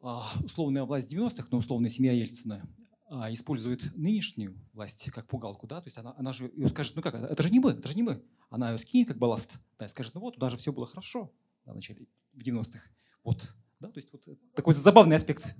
а, 0.00 0.28
условная 0.44 0.84
власть 0.84 1.12
90-х, 1.12 1.48
но 1.50 1.58
условная 1.58 1.90
семья 1.90 2.12
Ельцина, 2.12 2.68
а, 3.08 3.32
использует 3.32 3.94
нынешнюю 3.96 4.58
власть 4.72 5.10
как 5.12 5.26
пугалку, 5.28 5.66
да, 5.66 5.80
то 5.80 5.86
есть 5.86 5.98
она, 5.98 6.14
она 6.18 6.32
же 6.32 6.50
ее 6.54 6.68
скажет, 6.68 6.96
ну 6.96 7.02
как, 7.02 7.14
это 7.14 7.42
же 7.42 7.50
не 7.50 7.60
мы, 7.60 7.70
это 7.70 7.88
же 7.88 7.94
не 7.94 8.02
мы. 8.02 8.22
Она 8.50 8.72
ее 8.72 8.78
скинет 8.78 9.08
как 9.08 9.18
балласт, 9.18 9.60
да, 9.78 9.86
и 9.86 9.88
скажет, 9.88 10.14
ну 10.14 10.20
вот, 10.20 10.38
даже 10.38 10.56
все 10.56 10.72
было 10.72 10.86
хорошо 10.86 11.32
да, 11.64 11.72
в 11.72 11.76
начале, 11.76 12.06
в 12.32 12.38
90-х. 12.38 12.80
Вот, 13.22 13.52
да, 13.80 13.90
то 13.90 13.98
есть 13.98 14.12
вот 14.12 14.26
такой 14.54 14.74
забавный 14.74 15.16
аспект. 15.16 15.54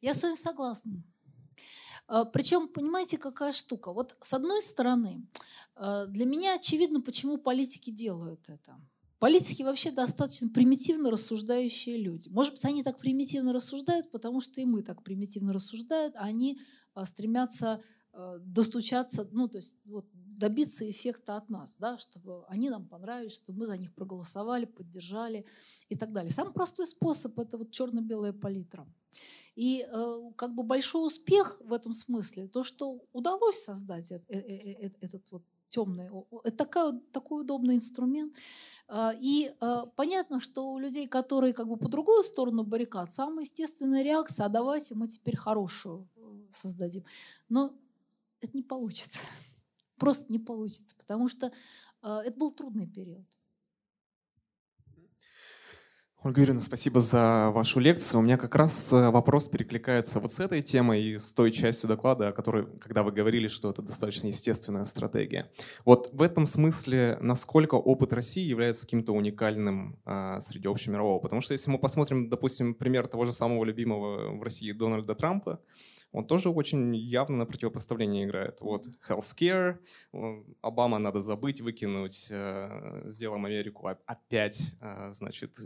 Я 0.00 0.14
с 0.14 0.22
вами 0.22 0.34
согласна. 0.34 1.02
А, 2.06 2.24
Причем, 2.24 2.68
понимаете, 2.68 3.18
какая 3.18 3.52
штука? 3.52 3.92
Вот 3.92 4.16
с 4.20 4.32
одной 4.32 4.62
стороны, 4.62 5.26
а, 5.74 6.06
для 6.06 6.24
меня 6.26 6.54
очевидно, 6.54 7.00
почему 7.00 7.38
политики 7.38 7.90
делают 7.90 8.48
это. 8.48 8.80
Политики 9.18 9.62
вообще 9.62 9.90
достаточно 9.90 10.50
примитивно 10.50 11.10
рассуждающие 11.10 11.96
люди. 11.96 12.28
Может 12.28 12.52
быть, 12.52 12.64
они 12.66 12.82
так 12.82 12.98
примитивно 12.98 13.52
рассуждают, 13.52 14.10
потому 14.10 14.40
что 14.40 14.60
и 14.60 14.66
мы 14.66 14.82
так 14.82 15.02
примитивно 15.02 15.52
рассуждают, 15.52 16.14
а 16.16 16.20
они 16.20 16.60
а, 16.94 17.04
стремятся 17.04 17.82
достучаться, 18.40 19.28
ну, 19.30 19.46
то 19.46 19.58
есть 19.58 19.74
вот, 19.84 20.06
добиться 20.36 20.88
эффекта 20.88 21.36
от 21.36 21.50
нас, 21.50 21.76
да, 21.78 21.98
чтобы 21.98 22.44
они 22.46 22.70
нам 22.70 22.86
понравились, 22.86 23.36
чтобы 23.36 23.60
мы 23.60 23.66
за 23.66 23.76
них 23.76 23.94
проголосовали, 23.94 24.66
поддержали 24.66 25.44
и 25.88 25.96
так 25.96 26.12
далее. 26.12 26.32
Самый 26.32 26.52
простой 26.52 26.86
способ– 26.86 27.38
это 27.40 27.58
вот 27.58 27.70
черно-белая 27.70 28.32
палитра. 28.32 28.86
И 29.54 29.86
э, 29.90 30.30
как 30.36 30.54
бы 30.54 30.62
большой 30.62 31.06
успех 31.06 31.58
в 31.64 31.72
этом 31.72 31.92
смысле, 31.92 32.46
то, 32.46 32.62
что 32.62 33.00
удалось 33.12 33.62
создать 33.62 34.12
э, 34.12 34.22
э, 34.28 34.38
э, 34.38 34.90
этот 35.00 35.32
вот 35.32 35.42
темный, 35.68 36.10
это 36.44 36.56
такой, 36.56 37.00
такой 37.10 37.40
удобный 37.40 37.76
инструмент. 37.76 38.32
А, 38.88 39.12
и 39.18 39.52
понятно, 39.96 40.40
что 40.40 40.70
у 40.70 40.78
людей, 40.78 41.08
которые 41.08 41.52
как 41.52 41.66
бы 41.66 41.76
по 41.76 41.88
другую 41.88 42.22
сторону 42.22 42.62
баррикад, 42.62 43.12
самая 43.12 43.44
естественная 43.44 44.04
реакция, 44.04 44.46
а 44.46 44.48
давайте 44.48 44.94
мы 44.94 45.08
теперь 45.08 45.36
хорошую 45.36 46.08
создадим. 46.52 47.04
Но 47.48 47.74
это 48.40 48.56
не 48.56 48.62
получится. 48.62 49.20
Просто 49.98 50.32
не 50.32 50.38
получится, 50.38 50.94
потому 50.96 51.28
что 51.28 51.52
это 52.02 52.34
был 52.36 52.52
трудный 52.52 52.86
период. 52.86 53.26
Ольга 56.26 56.40
Юрьевна, 56.40 56.60
спасибо 56.60 57.00
за 57.00 57.50
вашу 57.50 57.78
лекцию. 57.78 58.18
У 58.18 58.22
меня 58.24 58.36
как 58.36 58.56
раз 58.56 58.92
э, 58.92 59.10
вопрос 59.10 59.48
перекликается 59.48 60.18
вот 60.18 60.32
с 60.32 60.40
этой 60.40 60.60
темой 60.60 61.00
и 61.00 61.18
с 61.18 61.32
той 61.32 61.52
частью 61.52 61.88
доклада, 61.88 62.28
о 62.28 62.32
которой, 62.32 62.66
когда 62.80 63.04
вы 63.04 63.12
говорили, 63.12 63.46
что 63.46 63.70
это 63.70 63.80
достаточно 63.80 64.26
естественная 64.26 64.84
стратегия. 64.86 65.48
Вот 65.84 66.10
в 66.12 66.20
этом 66.22 66.44
смысле, 66.46 67.16
насколько 67.20 67.76
опыт 67.76 68.12
России 68.12 68.42
является 68.42 68.86
каким-то 68.86 69.12
уникальным 69.12 70.00
а, 70.04 70.40
среди 70.40 70.66
общемирового? 70.66 71.20
Потому 71.20 71.42
что 71.42 71.52
если 71.52 71.70
мы 71.70 71.78
посмотрим, 71.78 72.28
допустим, 72.28 72.74
пример 72.74 73.06
того 73.06 73.24
же 73.24 73.32
самого 73.32 73.64
любимого 73.64 74.36
в 74.36 74.42
России 74.42 74.72
Дональда 74.72 75.14
Трампа, 75.14 75.60
он 76.16 76.26
тоже 76.26 76.48
очень 76.48 76.96
явно 76.96 77.36
на 77.36 77.44
противопоставление 77.46 78.24
играет. 78.24 78.62
Вот 78.62 78.88
healthcare, 79.06 79.76
Обама 80.62 80.98
надо 80.98 81.20
забыть, 81.20 81.60
выкинуть, 81.60 82.28
э, 82.30 83.02
сделаем 83.04 83.44
Америку 83.44 83.86
опять, 84.06 84.76
э, 84.80 85.12
значит, 85.12 85.58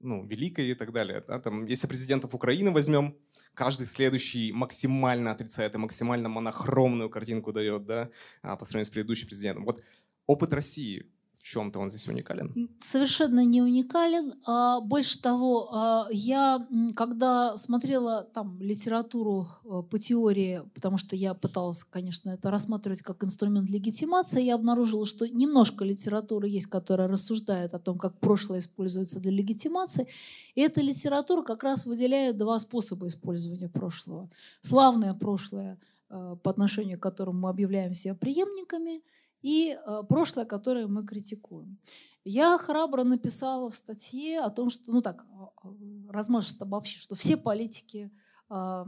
ну, 0.00 0.26
великой 0.26 0.68
и 0.68 0.74
так 0.74 0.92
далее. 0.92 1.24
Да? 1.26 1.40
Там, 1.40 1.64
если 1.64 1.86
президентов 1.86 2.34
Украины 2.34 2.70
возьмем, 2.70 3.16
каждый 3.54 3.86
следующий 3.86 4.52
максимально 4.52 5.30
отрицает 5.30 5.74
и 5.74 5.78
максимально 5.78 6.28
монохромную 6.28 7.08
картинку 7.08 7.52
дает 7.52 7.86
да, 7.86 8.10
а, 8.42 8.56
по 8.56 8.66
сравнению 8.66 8.90
с 8.90 8.90
предыдущим 8.90 9.28
президентом. 9.28 9.64
Вот 9.64 9.82
опыт 10.26 10.52
России 10.52 11.10
чем-то 11.44 11.78
он 11.78 11.90
здесь 11.90 12.08
уникален? 12.08 12.70
Совершенно 12.80 13.44
не 13.44 13.60
уникален. 13.60 14.32
А, 14.46 14.80
больше 14.80 15.20
того, 15.20 15.68
а, 15.70 16.06
я, 16.10 16.66
когда 16.96 17.54
смотрела 17.58 18.24
там 18.32 18.58
литературу 18.62 19.48
э, 19.62 19.82
по 19.82 19.98
теории, 19.98 20.62
потому 20.74 20.96
что 20.96 21.16
я 21.16 21.34
пыталась, 21.34 21.84
конечно, 21.84 22.30
это 22.30 22.50
рассматривать 22.50 23.02
как 23.02 23.22
инструмент 23.22 23.68
легитимации, 23.68 24.42
я 24.42 24.54
обнаружила, 24.54 25.04
что 25.04 25.28
немножко 25.28 25.84
литературы 25.84 26.48
есть, 26.48 26.66
которая 26.66 27.08
рассуждает 27.08 27.74
о 27.74 27.78
том, 27.78 27.98
как 27.98 28.18
прошлое 28.20 28.60
используется 28.60 29.20
для 29.20 29.30
легитимации. 29.30 30.08
И 30.54 30.62
эта 30.62 30.80
литература 30.80 31.42
как 31.42 31.62
раз 31.62 31.84
выделяет 31.84 32.38
два 32.38 32.58
способа 32.58 33.06
использования 33.06 33.68
прошлого. 33.68 34.30
Славное 34.62 35.12
прошлое, 35.12 35.78
э, 36.08 36.36
по 36.42 36.50
отношению 36.50 36.98
к 36.98 37.02
которому 37.02 37.40
мы 37.40 37.50
объявляем 37.50 37.92
себя 37.92 38.14
преемниками– 38.14 39.02
и 39.44 39.76
э, 39.76 40.02
прошлое, 40.08 40.46
которое 40.46 40.86
мы 40.86 41.04
критикуем. 41.04 41.76
Я 42.24 42.56
храбро 42.56 43.04
написала 43.04 43.68
в 43.68 43.74
статье 43.74 44.40
о 44.40 44.48
том, 44.48 44.70
что, 44.70 44.90
ну 44.90 45.02
так, 45.02 45.26
а, 45.38 45.50
а, 45.62 45.74
размашисто 46.08 46.64
обобщив, 46.64 47.02
что 47.02 47.14
все 47.14 47.36
политики 47.36 48.10
э, 48.48 48.84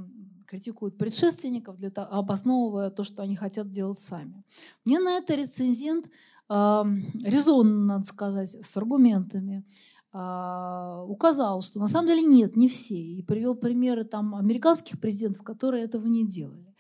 критикуют 0.47 0.97
предшественников, 0.97 1.77
для 1.77 1.91
того, 1.91 2.09
обосновывая 2.11 2.89
то, 2.89 3.05
что 3.05 3.23
они 3.23 3.37
хотят 3.37 3.69
делать 3.69 3.99
сами. 3.99 4.45
Мне 4.87 4.99
на 4.99 5.19
это 5.19 5.35
рецензент 5.35 6.07
э, 6.07 6.85
резонно, 7.23 7.85
надо 7.85 8.07
сказать, 8.07 8.49
с 8.49 8.77
аргументами, 8.79 9.65
указал, 10.13 11.61
что 11.61 11.79
на 11.79 11.89
самом 11.89 12.09
деле 12.09 12.23
нет, 12.23 12.57
не 12.57 12.69
все, 12.69 12.97
и 12.97 13.21
привел 13.21 13.55
примеры 13.55 14.03
там 14.05 14.35
американских 14.35 14.99
президентов, 14.99 15.43
которые 15.43 15.85
этого 15.85 16.07
не 16.07 16.27
делали. 16.27 16.75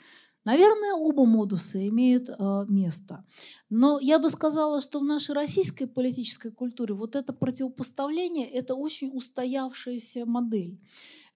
Наверное, 0.46 0.94
оба 0.94 1.26
модуса 1.26 1.88
имеют 1.88 2.30
э, 2.30 2.64
место. 2.68 3.24
Но 3.68 3.98
я 4.00 4.20
бы 4.20 4.28
сказала, 4.28 4.80
что 4.80 5.00
в 5.00 5.04
нашей 5.04 5.34
российской 5.34 5.86
политической 5.86 6.52
культуре 6.52 6.94
вот 6.94 7.16
это 7.16 7.32
противопоставление– 7.32 8.48
это 8.60 8.76
очень 8.76 9.10
устоявшаяся 9.12 10.24
модель. 10.24 10.78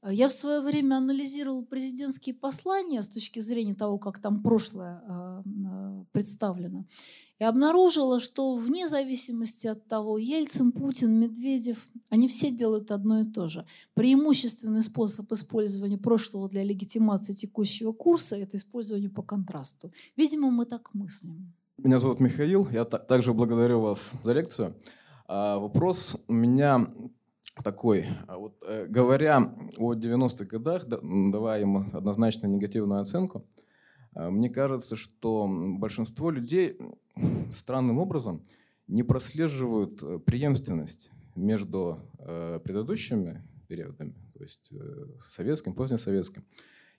Я 0.02 0.28
в 0.28 0.32
свое 0.32 0.62
время 0.62 0.96
анализировала 0.96 1.62
президентские 1.62 2.34
послания 2.34 3.02
с 3.02 3.08
точки 3.08 3.38
зрения 3.38 3.74
того, 3.74 3.98
как 3.98 4.18
там 4.18 4.42
прошлое 4.42 5.02
э, 5.06 5.42
э, 5.44 6.04
представлено. 6.12 6.86
И 7.38 7.44
обнаружила, 7.44 8.18
что 8.18 8.54
вне 8.54 8.88
зависимости 8.88 9.66
от 9.66 9.86
того, 9.88 10.16
Ельцин, 10.16 10.72
Путин, 10.72 11.20
Медведев, 11.20 11.86
они 12.08 12.28
все 12.28 12.50
делают 12.50 12.90
одно 12.90 13.20
и 13.20 13.24
то 13.26 13.48
же. 13.48 13.66
Преимущественный 13.92 14.80
способ 14.80 15.30
использования 15.32 15.98
прошлого 15.98 16.48
для 16.48 16.64
легитимации 16.64 17.34
текущего 17.34 17.92
курса– 17.92 18.36
это 18.38 18.56
использование 18.56 19.10
по 19.10 19.22
контрасту. 19.22 19.90
Видимо, 20.16 20.50
мы 20.50 20.64
так 20.64 20.94
мыслим. 20.94 21.52
Меня 21.76 21.98
зовут 21.98 22.20
Михаил, 22.20 22.68
я 22.70 22.86
также 22.86 23.34
благодарю 23.34 23.80
вас 23.80 24.12
за 24.22 24.32
лекцию. 24.32 24.74
А, 25.28 25.58
вопрос 25.58 26.22
у 26.26 26.32
меня 26.32 26.90
такой. 27.62 28.06
А 28.26 28.38
вот, 28.38 28.62
э, 28.66 28.86
говоря 28.86 29.54
о 29.76 29.94
90-х 29.94 30.44
годах, 30.46 30.86
давая 30.86 31.62
им 31.62 31.90
однозначно 31.92 32.46
негативную 32.46 33.00
оценку, 33.00 33.44
а, 34.14 34.30
мне 34.30 34.48
кажется, 34.48 34.96
что 34.96 35.48
большинство 35.48 36.30
людей 36.30 36.78
странным 37.52 37.98
образом 37.98 38.42
не 38.88 39.02
прослеживают 39.02 40.02
э, 40.02 40.18
преемственность 40.18 41.10
между 41.36 42.00
э, 42.18 42.58
предыдущими 42.62 43.42
периодами, 43.68 44.14
то 44.34 44.42
есть 44.42 44.72
э, 44.72 45.06
советским, 45.28 45.74
позднесоветским, 45.74 46.44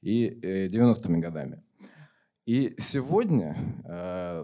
и 0.02 0.70
90-ми 0.72 1.20
годами. 1.20 1.62
И 2.48 2.74
сегодня, 2.80 3.56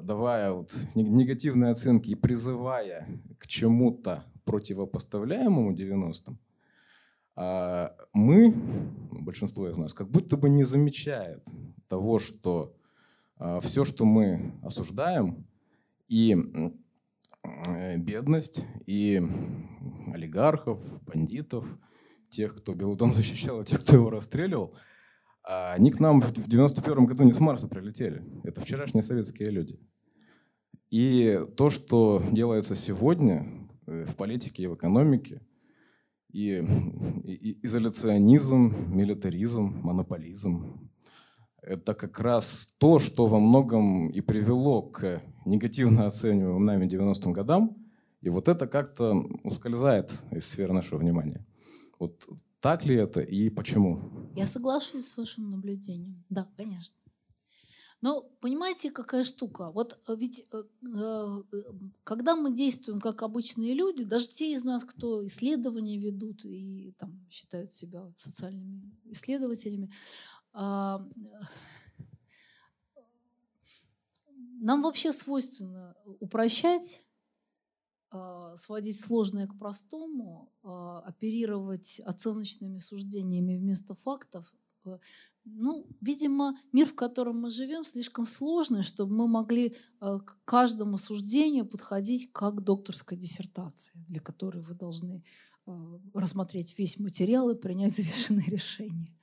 давая 0.04 0.52
вот 0.52 0.72
негативные 0.94 1.72
оценки 1.72 2.12
и 2.12 2.16
призывая 2.16 3.08
к 3.40 3.48
чему-то 3.48 4.24
противопоставляемому 4.48 5.76
90-м, 5.76 6.40
а, 7.36 7.96
мы, 8.14 8.52
большинство 9.12 9.70
из 9.70 9.78
нас, 9.78 9.94
как 9.94 10.10
будто 10.10 10.38
бы 10.38 10.50
не 10.50 10.64
замечает 10.64 11.44
того, 11.88 12.18
что 12.18 12.76
а, 13.38 13.60
все, 13.60 13.86
что 13.86 14.06
мы 14.06 14.54
осуждаем, 14.64 15.46
и 16.08 16.36
э, 17.68 17.98
бедность, 17.98 18.66
и 18.86 19.22
олигархов, 20.14 20.80
бандитов, 21.04 21.68
тех, 22.30 22.56
кто 22.56 22.74
Белый 22.74 22.98
дом 22.98 23.14
защищал, 23.14 23.62
и 23.62 23.66
тех, 23.66 23.84
кто 23.84 23.98
его 23.98 24.10
расстреливал, 24.10 24.74
а, 25.44 25.74
они 25.74 25.92
к 25.92 26.00
нам 26.00 26.22
в 26.22 26.48
91 26.48 27.06
году 27.06 27.24
не 27.24 27.34
с 27.34 27.40
Марса 27.40 27.68
прилетели. 27.68 28.24
Это 28.44 28.62
вчерашние 28.62 29.04
советские 29.04 29.52
люди. 29.52 29.80
И 30.90 31.42
то, 31.58 31.70
что 31.70 32.24
делается 32.32 32.74
сегодня 32.74 33.67
в 33.88 34.16
политике 34.16 34.64
и 34.64 34.68
в 34.68 34.76
экономике, 34.76 35.42
и, 36.32 36.64
и 37.24 37.66
изоляционизм, 37.66 38.94
милитаризм, 38.94 39.80
монополизм, 39.82 40.90
это 41.62 41.94
как 41.94 42.20
раз 42.20 42.76
то, 42.78 43.00
что 43.00 43.28
во 43.28 43.40
многом 43.40 44.10
и 44.10 44.22
привело 44.22 44.82
к 44.82 45.22
негативно 45.46 46.08
оцениваемым 46.08 46.66
нами 46.66 46.86
90-м 46.86 47.34
годам, 47.34 47.78
и 48.22 48.30
вот 48.30 48.48
это 48.48 48.68
как-то 48.68 49.14
ускользает 49.44 50.14
из 50.32 50.46
сферы 50.46 50.74
нашего 50.74 51.00
внимания. 51.00 51.46
Вот 52.00 52.28
так 52.60 52.86
ли 52.86 52.96
это 52.96 53.22
и 53.22 53.50
почему? 53.50 54.30
Я 54.36 54.46
соглашусь 54.46 55.08
с 55.08 55.18
вашим 55.18 55.50
наблюдением. 55.50 56.24
Да, 56.30 56.48
конечно. 56.58 56.96
Но 58.02 58.22
понимаете, 58.42 58.92
какая 58.92 59.24
штука? 59.24 59.72
Вот 59.72 60.00
э, 60.08 60.16
ведь 60.16 60.46
э, 60.54 60.64
э, 60.86 61.44
когда 62.04 62.36
мы 62.36 62.54
действуем 62.54 63.02
как 63.02 63.24
обычные 63.24 63.74
люди, 63.74 64.04
даже 64.04 64.28
те 64.28 64.54
из 64.54 64.64
нас, 64.64 64.84
кто 64.84 65.26
исследования 65.26 65.98
ведут 65.98 66.46
и 66.46 66.94
там, 67.00 67.26
считают 67.30 67.74
себя 67.74 68.12
социальными 68.16 68.96
исследователями, 69.06 69.92
а, 70.54 71.08
нам 74.60 74.82
вообще 74.82 75.12
свойственно 75.12 75.96
упрощать, 76.20 77.04
а, 78.10 78.56
сводить 78.56 79.00
сложное 79.00 79.48
к 79.48 79.58
простому, 79.58 80.52
а, 80.64 81.02
оперировать 81.02 82.00
оценочными 82.00 82.78
суждениями 82.78 83.58
вместо 83.58 83.96
фактов. 83.96 84.54
Ну, 85.56 85.88
видимо, 86.02 86.58
мир, 86.74 86.88
в 86.88 86.96
котором 86.96 87.42
мы 87.42 87.50
живем, 87.50 87.84
слишком 87.84 88.26
сложный, 88.26 88.84
чтобы 88.84 89.16
мы 89.16 89.28
могли 89.28 89.76
к 90.00 90.38
каждому 90.46 90.98
суждению 90.98 91.66
подходить 91.66 92.32
как 92.34 92.64
докторской 92.64 93.18
диссертации, 93.18 93.94
для 94.08 94.20
которой 94.20 94.62
вы 94.62 94.76
должны 94.76 95.24
рассмотреть 96.14 96.78
весь 96.78 97.00
материал 97.00 97.50
и 97.50 97.60
принять 97.60 97.94
взвешенное 97.98 98.46
решение. 98.46 99.16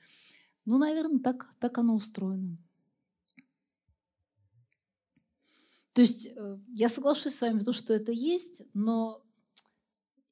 Ну, 0.64 0.78
наверное, 0.78 1.20
так, 1.20 1.48
так 1.58 1.76
оно 1.78 1.94
устроено. 1.94 2.58
То 5.92 6.00
есть 6.00 6.26
э, 6.26 6.58
я 6.74 6.88
соглашусь 6.88 7.34
с 7.34 7.40
вами, 7.40 7.60
то, 7.60 7.72
что 7.72 7.94
это 7.94 8.12
есть, 8.12 8.62
но 8.74 9.22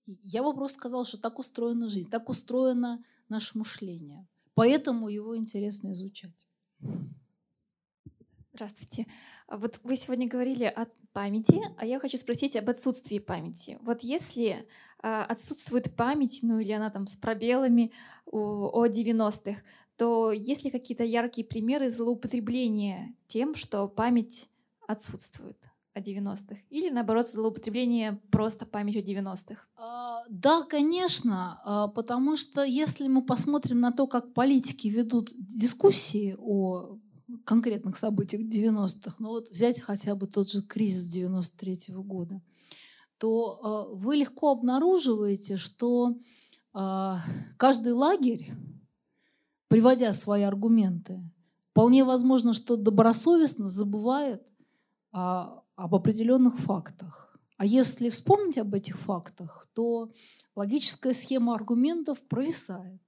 я 0.06 0.42
бы 0.42 0.54
просто 0.54 0.78
сказала, 0.78 1.04
что 1.04 1.18
так 1.18 1.38
устроена 1.38 1.88
жизнь, 1.88 2.10
так 2.10 2.28
устроено 2.28 3.02
наше 3.28 3.56
мышление. 3.56 4.26
Поэтому 4.54 5.08
его 5.08 5.36
интересно 5.36 5.92
изучать. 5.92 6.46
Здравствуйте. 8.52 9.06
А 9.46 9.56
вот 9.56 9.80
вы 9.82 9.96
сегодня 9.96 10.28
говорили 10.28 10.64
о 10.64 10.86
памяти, 11.12 11.60
а 11.78 11.86
я 11.86 11.98
хочу 11.98 12.18
спросить 12.18 12.56
об 12.56 12.68
отсутствии 12.68 13.18
памяти. 13.18 13.78
Вот 13.82 14.02
если 14.02 14.66
а, 14.98 15.24
отсутствует 15.24 15.94
память, 15.96 16.40
ну 16.42 16.58
или 16.58 16.72
она 16.72 16.90
там 16.90 17.06
с 17.06 17.16
пробелами 17.16 17.92
о 18.26 18.86
90-х, 18.86 19.62
то 19.96 20.32
есть 20.32 20.64
ли 20.64 20.70
какие-то 20.70 21.04
яркие 21.04 21.46
примеры 21.46 21.90
злоупотребления 21.90 23.14
тем, 23.26 23.54
что 23.54 23.88
память 23.88 24.48
отсутствует 24.86 25.56
о 25.94 26.00
90-х? 26.00 26.56
Или 26.70 26.90
наоборот, 26.90 27.28
злоупотребление 27.28 28.20
просто 28.30 28.66
памятью 28.66 29.02
о 29.02 29.04
90-х? 29.04 29.66
А, 30.22 30.26
Да, 30.28 30.62
конечно, 30.62 31.60
а, 31.64 31.88
потому 31.88 32.36
что 32.36 32.62
если 32.62 33.08
мы 33.08 33.22
посмотрим 33.22 33.80
на 33.80 33.92
то, 33.92 34.06
как 34.06 34.34
политики 34.34 34.88
ведут 34.88 35.30
дискуссии 35.34 36.36
о 36.38 36.98
конкретных 37.44 37.96
событиях 37.96 38.42
90-х, 38.42 39.16
ну 39.18 39.30
вот 39.30 39.48
взять 39.50 39.80
хотя 39.80 40.14
бы 40.14 40.26
тот 40.26 40.50
же 40.50 40.62
кризис 40.62 41.06
93 41.08 41.92
-го 41.92 42.02
года, 42.02 42.42
то 43.18 43.58
а, 43.62 43.94
вы 43.94 44.16
легко 44.16 44.50
обнаруживаете, 44.50 45.56
что 45.56 46.16
каждый 47.58 47.92
лагерь, 47.92 48.50
приводя 49.68 50.14
свои 50.14 50.42
аргументы, 50.42 51.20
вполне 51.70 52.02
возможно, 52.02 52.54
что 52.54 52.76
добросовестно 52.76 53.68
забывает 53.68 54.42
об 55.10 55.94
определенных 55.94 56.56
фактах. 56.56 57.31
А 57.62 57.64
если 57.64 58.08
вспомнить 58.08 58.58
об 58.58 58.74
этих 58.74 58.98
фактах, 58.98 59.68
то 59.72 60.10
логическая 60.56 61.12
схема 61.12 61.54
аргументов 61.54 62.20
провисает. 62.22 63.00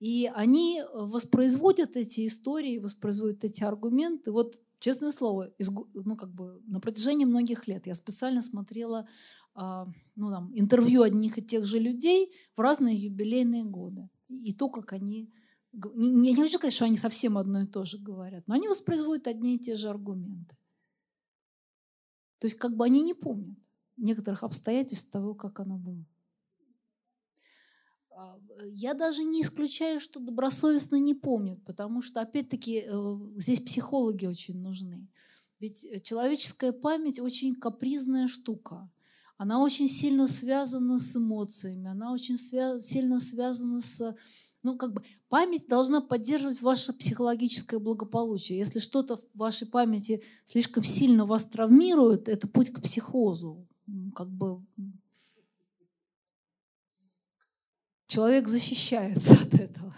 И 0.00 0.28
они 0.34 0.80
э, 0.80 0.84
воспроизводят 0.92 1.96
эти 1.96 2.26
истории, 2.26 2.78
воспроизводят 2.78 3.44
эти 3.44 3.62
аргументы. 3.62 4.32
Вот, 4.32 4.60
честное 4.80 5.12
слово, 5.12 5.52
из, 5.58 5.70
ну, 5.70 6.16
как 6.16 6.34
бы 6.34 6.60
на 6.66 6.80
протяжении 6.80 7.24
многих 7.24 7.68
лет 7.68 7.86
я 7.86 7.94
специально 7.94 8.42
смотрела 8.42 9.06
а, 9.54 9.86
ну, 10.16 10.28
там, 10.28 10.50
интервью 10.56 11.02
одних 11.02 11.38
и 11.38 11.42
тех 11.42 11.64
же 11.64 11.78
людей 11.78 12.32
в 12.56 12.60
разные 12.60 12.96
юбилейные 12.96 13.62
годы. 13.62 14.10
И 14.28 14.52
то, 14.52 14.70
как 14.70 14.92
они... 14.92 15.30
Не, 15.72 16.32
не 16.32 16.34
хочу 16.34 16.58
сказать, 16.58 16.74
что 16.74 16.86
они 16.86 16.96
совсем 16.96 17.38
одно 17.38 17.62
и 17.62 17.66
то 17.68 17.84
же 17.84 17.98
говорят, 17.98 18.42
но 18.48 18.54
они 18.56 18.66
воспроизводят 18.66 19.28
одни 19.28 19.54
и 19.54 19.60
те 19.60 19.76
же 19.76 19.88
аргументы. 19.88 20.56
То 22.40 22.46
есть 22.46 22.58
как 22.58 22.74
бы 22.74 22.84
они 22.84 23.00
не 23.00 23.14
помнят 23.14 23.56
некоторых 23.96 24.42
обстоятельств 24.42 25.10
того, 25.10 25.34
как 25.34 25.60
оно 25.60 25.78
было. 25.78 26.04
А, 28.10 28.38
я 28.70 28.94
даже 28.94 29.24
не 29.24 29.42
исключаю, 29.42 30.00
что 30.00 30.20
добросовестно 30.20 30.96
не 30.96 31.14
помнят, 31.14 31.64
потому 31.64 32.02
что, 32.02 32.20
опять-таки, 32.20 32.84
э, 32.86 33.16
здесь 33.36 33.60
психологи 33.60 34.26
очень 34.26 34.60
нужны. 34.60 35.08
Ведь 35.58 35.84
э, 35.84 36.00
человеческая 36.00 36.72
память 36.72 37.18
очень 37.18 37.54
капризная 37.54 38.28
штука. 38.28 38.90
Она 39.36 39.60
очень 39.60 39.88
сильно 39.88 40.28
связана 40.28 40.96
с 40.96 41.16
эмоциями, 41.16 41.88
она 41.88 42.12
очень 42.12 42.36
свя- 42.36 42.78
сильно 42.78 43.18
связана 43.18 43.80
с 43.80 44.16
ну, 44.64 44.78
как 44.78 44.94
бы 44.94 45.02
память 45.28 45.68
должна 45.68 46.00
поддерживать 46.00 46.62
ваше 46.62 46.94
психологическое 46.94 47.78
благополучие. 47.78 48.58
Если 48.58 48.78
что-то 48.78 49.18
в 49.18 49.24
вашей 49.34 49.68
памяти 49.68 50.22
слишком 50.46 50.82
сильно 50.82 51.26
вас 51.26 51.44
травмирует, 51.44 52.28
это 52.28 52.48
путь 52.48 52.70
к 52.70 52.80
психозу. 52.80 53.68
Как 54.14 54.28
бы 54.28 54.62
человек 58.06 58.48
защищается 58.48 59.34
от 59.42 59.54
этого. 59.54 59.94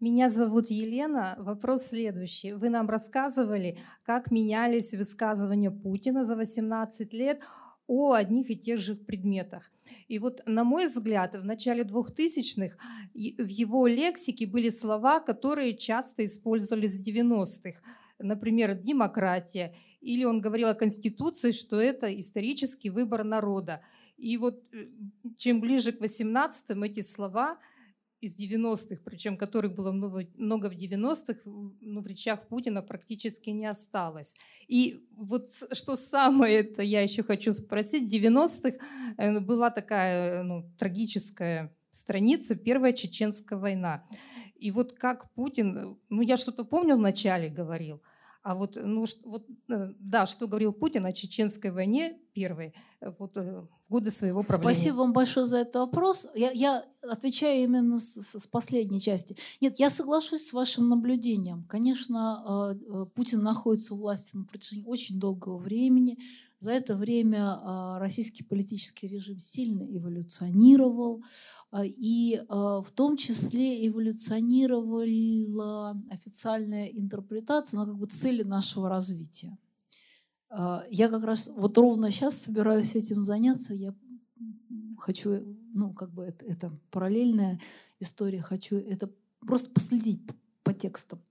Меня 0.00 0.30
зовут 0.30 0.70
Елена. 0.70 1.36
Вопрос 1.38 1.88
следующий. 1.88 2.52
Вы 2.52 2.70
нам 2.70 2.88
рассказывали, 2.88 3.78
как 4.02 4.30
менялись 4.30 4.94
высказывания 4.94 5.70
Путина 5.70 6.24
за 6.24 6.36
18 6.36 7.12
лет 7.12 7.42
о 7.86 8.14
одних 8.14 8.50
и 8.50 8.56
тех 8.56 8.80
же 8.80 8.94
предметах. 8.94 9.70
И 10.08 10.18
вот, 10.18 10.40
на 10.46 10.64
мой 10.64 10.86
взгляд, 10.86 11.34
в 11.34 11.44
начале 11.44 11.82
2000-х 11.82 12.76
в 13.12 13.46
его 13.48 13.86
лексике 13.86 14.46
были 14.46 14.70
слова, 14.70 15.20
которые 15.20 15.76
часто 15.76 16.24
использовались 16.24 16.98
в 16.98 17.06
90-х. 17.06 17.80
Например, 18.22 18.74
демократия. 18.74 19.74
Или 20.00 20.24
он 20.24 20.40
говорил 20.40 20.68
о 20.68 20.74
Конституции, 20.74 21.52
что 21.52 21.80
это 21.80 22.18
исторический 22.18 22.90
выбор 22.90 23.24
народа. 23.24 23.82
И 24.16 24.36
вот 24.36 24.62
э, 24.72 24.86
чем 25.36 25.60
ближе 25.60 25.92
к 25.92 26.00
18-м 26.00 26.82
эти 26.82 27.02
слова– 27.02 27.58
из 28.20 28.38
90-х, 28.38 29.00
причем 29.04 29.36
которых 29.36 29.74
было 29.74 29.92
много, 29.92 30.26
много 30.36 30.68
в 30.68 30.74
90-х, 30.74 31.40
ну, 31.44 32.02
в 32.02 32.06
речах 32.06 32.46
Путина 32.48 32.82
практически 32.82 33.50
не 33.50 33.66
осталось. 33.66 34.36
И 34.68 35.06
вот 35.16 35.48
что 35.72 35.96
самое 35.96 36.58
это, 36.58 36.82
я 36.82 37.00
еще 37.00 37.22
хочу 37.22 37.52
спросить, 37.52 38.10
в 38.10 38.14
90-х 38.14 38.78
э, 39.16 39.40
была 39.40 39.70
такая 39.70 40.42
ну, 40.42 40.70
трагическая 40.78 41.74
страница, 41.90 42.54
Первая 42.54 42.92
Чеченская 42.92 43.58
война. 43.58 44.04
И 44.54 44.70
вот 44.70 44.92
как 44.92 45.32
Путин, 45.32 45.98
ну 46.10 46.22
я 46.22 46.36
что-то 46.36 46.64
помню 46.64 46.96
вначале 46.96 47.48
говорил, 47.48 48.02
а 48.42 48.54
вот, 48.54 48.78
ну, 48.82 49.04
вот, 49.24 49.46
э, 49.68 49.92
да, 49.98 50.26
что 50.26 50.46
говорил 50.46 50.72
Путин 50.72 51.04
о 51.04 51.12
чеченской 51.12 51.70
войне 51.70 52.18
первой, 52.32 52.74
э, 53.00 53.12
вот 53.18 53.36
годы 53.90 54.10
своего 54.10 54.42
правления. 54.42 54.74
Спасибо 54.74 54.96
вам 54.96 55.12
большое 55.12 55.44
за 55.44 55.58
этот 55.58 55.74
вопрос. 55.74 56.28
Я, 56.34 56.50
я 56.52 56.84
отвечаю 57.02 57.64
именно 57.64 57.98
с, 57.98 58.22
с 58.22 58.46
последней 58.46 59.00
части. 59.00 59.36
Нет, 59.60 59.78
я 59.78 59.90
соглашусь 59.90 60.46
с 60.46 60.52
вашим 60.52 60.88
наблюдением. 60.88 61.64
Конечно, 61.68 62.74
э, 62.78 63.06
Путин 63.14 63.42
находится 63.42 63.94
у 63.94 63.98
власти 63.98 64.36
на 64.36 64.44
протяжении 64.44 64.86
очень 64.86 65.18
долгого 65.18 65.58
времени. 65.58 66.18
За 66.60 66.70
это 66.72 66.94
время 66.94 67.98
российский 67.98 68.44
политический 68.44 69.08
режим 69.08 69.40
сильно 69.40 69.82
эволюционировал. 69.82 71.24
А, 71.70 71.86
и 71.86 72.38
а, 72.48 72.82
в 72.82 72.90
том 72.90 73.16
числе 73.16 73.86
эволюционировала 73.86 75.96
официальная 76.10 76.84
интерпретация, 76.86 77.80
ну, 77.80 77.86
как 77.86 77.96
бы 77.96 78.06
цели 78.06 78.42
нашего 78.42 78.90
развития. 78.90 79.56
А, 80.50 80.84
я 80.90 81.08
как 81.08 81.24
раз 81.24 81.50
вот 81.56 81.78
ровно 81.78 82.10
сейчас 82.10 82.36
собираюсь 82.36 82.96
этим 82.96 83.22
заняться. 83.22 83.72
Я 83.72 83.94
хочу, 84.98 85.56
ну, 85.72 85.94
как 85.94 86.12
бы 86.12 86.24
это, 86.24 86.44
это 86.44 86.78
параллельная 86.90 87.58
история, 88.00 88.42
хочу 88.42 88.76
это 88.76 89.10
просто 89.40 89.70
последить 89.70 90.20
по 90.62 90.74
текстам. 90.74 91.22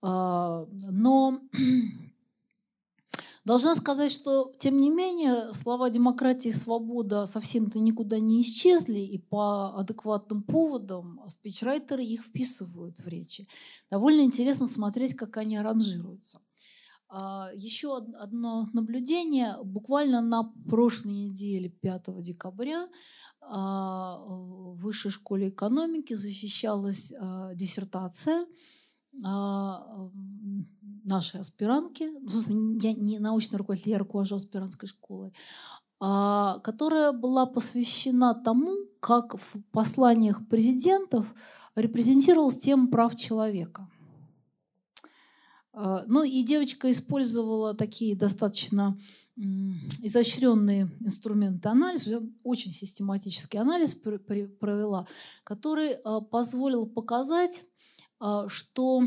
Но 0.00 1.40
Должна 3.44 3.74
сказать, 3.74 4.10
что, 4.10 4.52
тем 4.58 4.78
не 4.78 4.88
менее, 4.88 5.52
слова 5.52 5.90
демократия 5.90 6.48
и 6.48 6.52
свобода 6.52 7.26
совсем-то 7.26 7.78
никуда 7.78 8.18
не 8.18 8.40
исчезли, 8.40 9.00
и 9.00 9.18
по 9.18 9.78
адекватным 9.78 10.42
поводам 10.42 11.20
спичрайтеры 11.28 12.02
их 12.02 12.22
вписывают 12.24 13.00
в 13.00 13.06
речи. 13.06 13.46
Довольно 13.90 14.22
интересно 14.22 14.66
смотреть, 14.66 15.14
как 15.14 15.36
они 15.36 15.58
аранжируются. 15.58 16.40
А, 17.08 17.50
еще 17.54 17.98
одно 17.98 18.66
наблюдение. 18.72 19.58
Буквально 19.62 20.22
на 20.22 20.50
прошлой 20.66 21.12
неделе, 21.12 21.68
5 21.68 22.22
декабря, 22.22 22.88
а, 23.42 24.24
в 24.26 24.78
Высшей 24.78 25.10
школе 25.10 25.50
экономики 25.50 26.14
защищалась 26.14 27.12
а, 27.12 27.54
диссертация 27.54 28.46
нашей 31.04 31.40
аспирантки, 31.40 32.10
я 32.82 32.94
не 32.94 33.18
научный 33.18 33.56
руководитель, 33.56 33.92
я 33.92 33.98
руковожу 33.98 34.36
аспирантской 34.36 34.88
школой, 34.88 35.32
а, 36.00 36.58
которая 36.60 37.12
была 37.12 37.46
посвящена 37.46 38.34
тому, 38.34 38.76
как 39.00 39.36
в 39.36 39.62
посланиях 39.70 40.46
президентов 40.48 41.34
репрезентировалась 41.76 42.58
тема 42.58 42.88
прав 42.88 43.14
человека. 43.16 43.88
А, 45.72 46.04
ну 46.06 46.22
и 46.24 46.42
девочка 46.42 46.90
использовала 46.90 47.74
такие 47.74 48.16
достаточно 48.16 48.98
изощренные 49.36 50.88
инструменты 51.00 51.68
анализа, 51.68 52.22
очень 52.44 52.72
систематический 52.72 53.58
анализ 53.58 53.94
провела, 53.94 55.06
который 55.42 55.92
а, 55.92 56.20
позволил 56.20 56.86
показать, 56.86 57.64
что 58.48 59.02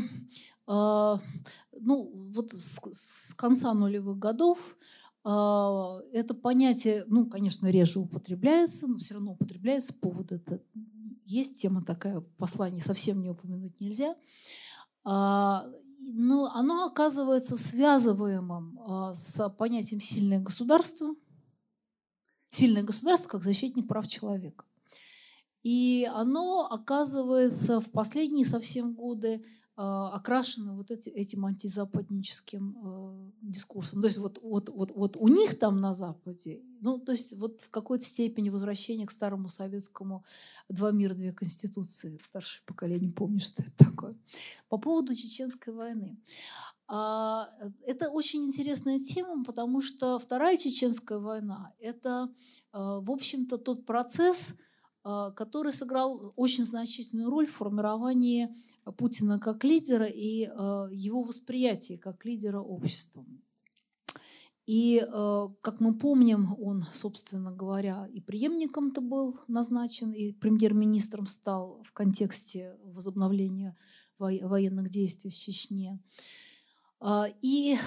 ну, 0.66 2.10
вот 2.34 2.52
с, 2.52 3.34
конца 3.34 3.72
нулевых 3.72 4.18
годов 4.18 4.76
э, 5.24 5.28
это 6.12 6.34
понятие, 6.34 7.04
ну, 7.06 7.26
конечно, 7.26 7.68
реже 7.68 8.00
употребляется, 8.00 8.86
но 8.86 8.98
все 8.98 9.14
равно 9.14 9.32
употребляется. 9.32 9.94
Повод 9.94 10.32
это 10.32 10.62
есть 11.24 11.56
тема 11.56 11.82
такая, 11.82 12.20
послание 12.36 12.82
совсем 12.82 13.22
не 13.22 13.30
упомянуть 13.30 13.80
нельзя. 13.80 14.14
Но 15.04 16.50
оно 16.54 16.86
оказывается 16.86 17.56
связываемым 17.56 19.14
с 19.14 19.48
понятием 19.50 20.00
сильное 20.00 20.40
государство, 20.40 21.14
сильное 22.50 22.82
государство 22.82 23.28
как 23.30 23.42
защитник 23.42 23.88
прав 23.88 24.06
человека. 24.06 24.64
И 25.62 26.08
оно 26.12 26.66
оказывается 26.70 27.80
в 27.80 27.90
последние 27.90 28.44
совсем 28.44 28.94
годы 28.94 29.44
окрашены 29.80 30.72
вот 30.72 30.90
эти, 30.90 31.08
этим 31.08 31.46
антизападническим 31.46 32.78
э, 32.82 33.30
дискурсом. 33.42 34.00
То 34.00 34.08
есть 34.08 34.18
вот, 34.18 34.40
вот, 34.42 34.70
вот, 34.70 34.90
вот 34.90 35.16
у 35.16 35.28
них 35.28 35.56
там 35.56 35.80
на 35.80 35.92
Западе, 35.92 36.60
ну, 36.80 36.98
то 36.98 37.12
есть 37.12 37.36
вот 37.36 37.60
в 37.60 37.70
какой-то 37.70 38.04
степени 38.04 38.50
возвращение 38.50 39.06
к 39.06 39.12
старому 39.12 39.48
советскому 39.48 40.24
«два 40.68 40.90
мира, 40.90 41.14
две 41.14 41.32
конституции». 41.32 42.18
Старшее 42.24 42.64
поколение 42.66 43.12
помнит, 43.12 43.42
что 43.42 43.62
это 43.62 43.70
такое. 43.76 44.16
По 44.68 44.78
поводу 44.78 45.14
Чеченской 45.14 45.72
войны. 45.72 46.18
А, 46.88 47.48
это 47.86 48.10
очень 48.10 48.46
интересная 48.46 48.98
тема, 48.98 49.44
потому 49.44 49.80
что 49.80 50.18
Вторая 50.18 50.56
Чеченская 50.56 51.20
война– 51.20 51.72
это, 51.78 52.32
а, 52.72 52.98
в 52.98 53.12
общем-то, 53.12 53.58
тот 53.58 53.86
процесс, 53.86 54.54
а, 54.54 54.67
который 55.36 55.72
сыграл 55.72 56.32
очень 56.36 56.64
значительную 56.64 57.30
роль 57.30 57.46
в 57.46 57.54
формировании 57.54 58.54
Путина 58.96 59.38
как 59.38 59.64
лидера 59.64 60.06
и 60.06 60.40
его 60.92 61.22
восприятии 61.22 61.96
как 61.96 62.24
лидера 62.24 62.60
общества. 62.60 63.24
И, 64.66 65.00
как 65.62 65.80
мы 65.80 65.94
помним, 65.94 66.54
он, 66.60 66.82
собственно 66.92 67.50
говоря, 67.50 68.06
и 68.12 68.20
преемником-то 68.20 69.00
был 69.00 69.38
назначен, 69.48 70.12
и 70.12 70.32
премьер-министром 70.32 71.26
стал 71.26 71.82
в 71.84 71.92
контексте 71.92 72.76
возобновления 72.84 73.76
военных 74.18 74.90
действий 74.90 75.30
в 75.30 75.34
Чечне. 75.34 75.98
А, 77.00 77.28
и, 77.40 77.78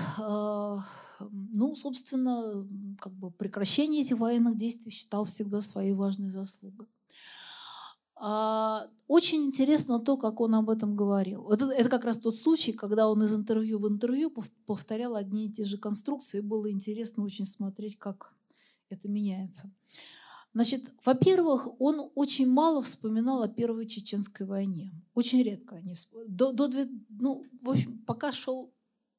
ну, 1.20 1.76
собственно, 1.76 2.68
как 3.00 3.14
бы 3.14 3.30
прекращение 3.30 4.02
этих 4.02 4.18
военных 4.18 4.56
действий 4.56 4.92
считал 4.92 5.26
всегда 5.26 5.62
своей 5.62 5.94
важной 5.94 6.30
заслугой. 6.30 6.88
А, 8.24 8.88
очень 9.08 9.46
интересно 9.46 10.00
то, 10.00 10.16
как 10.16 10.42
он 10.42 10.54
об 10.54 10.70
этом 10.70 10.96
говорил. 10.96 11.50
Это, 11.50 11.72
это 11.72 11.90
как 11.90 12.06
раз 12.06 12.20
тот 12.20 12.36
случай, 12.36 12.72
когда 12.72 13.10
он 13.10 13.24
из 13.24 13.36
интервью 13.36 13.80
в 13.80 13.88
интервью 13.88 14.32
повторял 14.68 15.16
одни 15.16 15.48
и 15.48 15.52
те 15.52 15.66
же 15.66 15.80
конструкции. 15.80 16.40
Было 16.40 16.72
интересно 16.72 17.24
очень 17.24 17.46
смотреть, 17.46 17.98
как 17.98 18.36
это 18.90 19.10
меняется. 19.10 19.74
Значит, 20.54 20.94
во-первых, 21.04 21.68
он 21.82 22.12
очень 22.14 22.48
мало 22.48 22.84
вспоминал 22.84 23.42
о 23.42 23.48
Первой 23.48 23.88
Чеченской 23.88 24.46
войне. 24.46 24.94
Очень 25.16 25.42
редко. 25.42 25.78
Они 25.78 25.96
до, 26.28 26.52
до, 26.52 26.70
ну, 27.10 27.44
в 27.64 27.72
общем, 27.72 27.98
пока 28.06 28.32
шел 28.32 28.72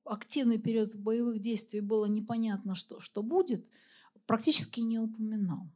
активный 0.04 0.58
период 0.58 0.94
боевых 0.94 1.40
действий 1.40 1.80
было 1.80 2.04
непонятно, 2.04 2.76
что, 2.76 3.00
что 3.00 3.24
будет, 3.24 3.66
практически 4.26 4.78
не 4.78 5.00
упоминал. 5.00 5.66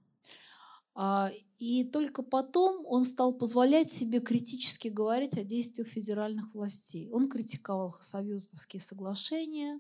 А, 0.99 1.31
и 1.59 1.85
только 1.85 2.23
потом 2.23 2.87
он 2.87 3.05
стал 3.05 3.35
позволять 3.35 3.93
себе 3.93 4.19
критически 4.19 4.89
говорить 4.89 5.37
о 5.37 5.45
действиях 5.45 5.89
федеральных 5.89 6.55
властей. 6.55 7.11
Он 7.11 7.29
критиковал 7.29 7.91
Хасавюртовские 7.91 8.81
соглашения, 8.81 9.79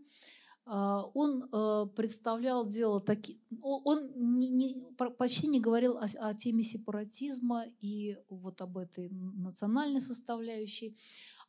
а, 0.67 1.05
он 1.15 1.49
э, 1.51 1.87
представлял 1.97 2.67
дело 2.67 3.01
такие, 3.01 3.39
он 3.63 4.11
не, 4.39 4.51
не, 4.51 4.87
почти 5.17 5.47
не 5.47 5.59
говорил 5.59 5.97
о, 5.97 6.05
о 6.19 6.35
теме 6.35 6.63
сепаратизма 6.63 7.65
и 7.81 8.19
вот 8.29 8.61
об 8.61 8.77
этой 8.77 9.09
национальной 9.09 10.03
составляющей. 10.03 10.99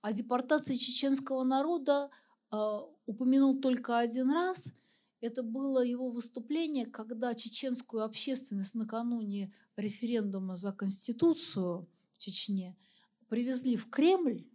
О 0.02 0.14
депортации 0.14 0.76
чеченского 0.76 1.44
народа 1.44 2.10
а, 2.52 2.84
упомянул 3.06 3.60
только 3.60 3.98
один 3.98 4.32
раз. 4.32 4.72
Это 5.20 5.42
было 5.42 5.84
его 5.84 6.10
выступление, 6.10 6.86
когда 6.86 7.34
чеченскую 7.34 8.04
общественность 8.04 8.76
накануне 8.76 9.52
референдума 9.76 10.56
за 10.56 10.72
Конституцию 10.72 11.88
в 12.14 12.18
Чечне 12.18 12.76
привезли 13.28 13.76
в 13.76 13.90
Кремль, 13.90 14.46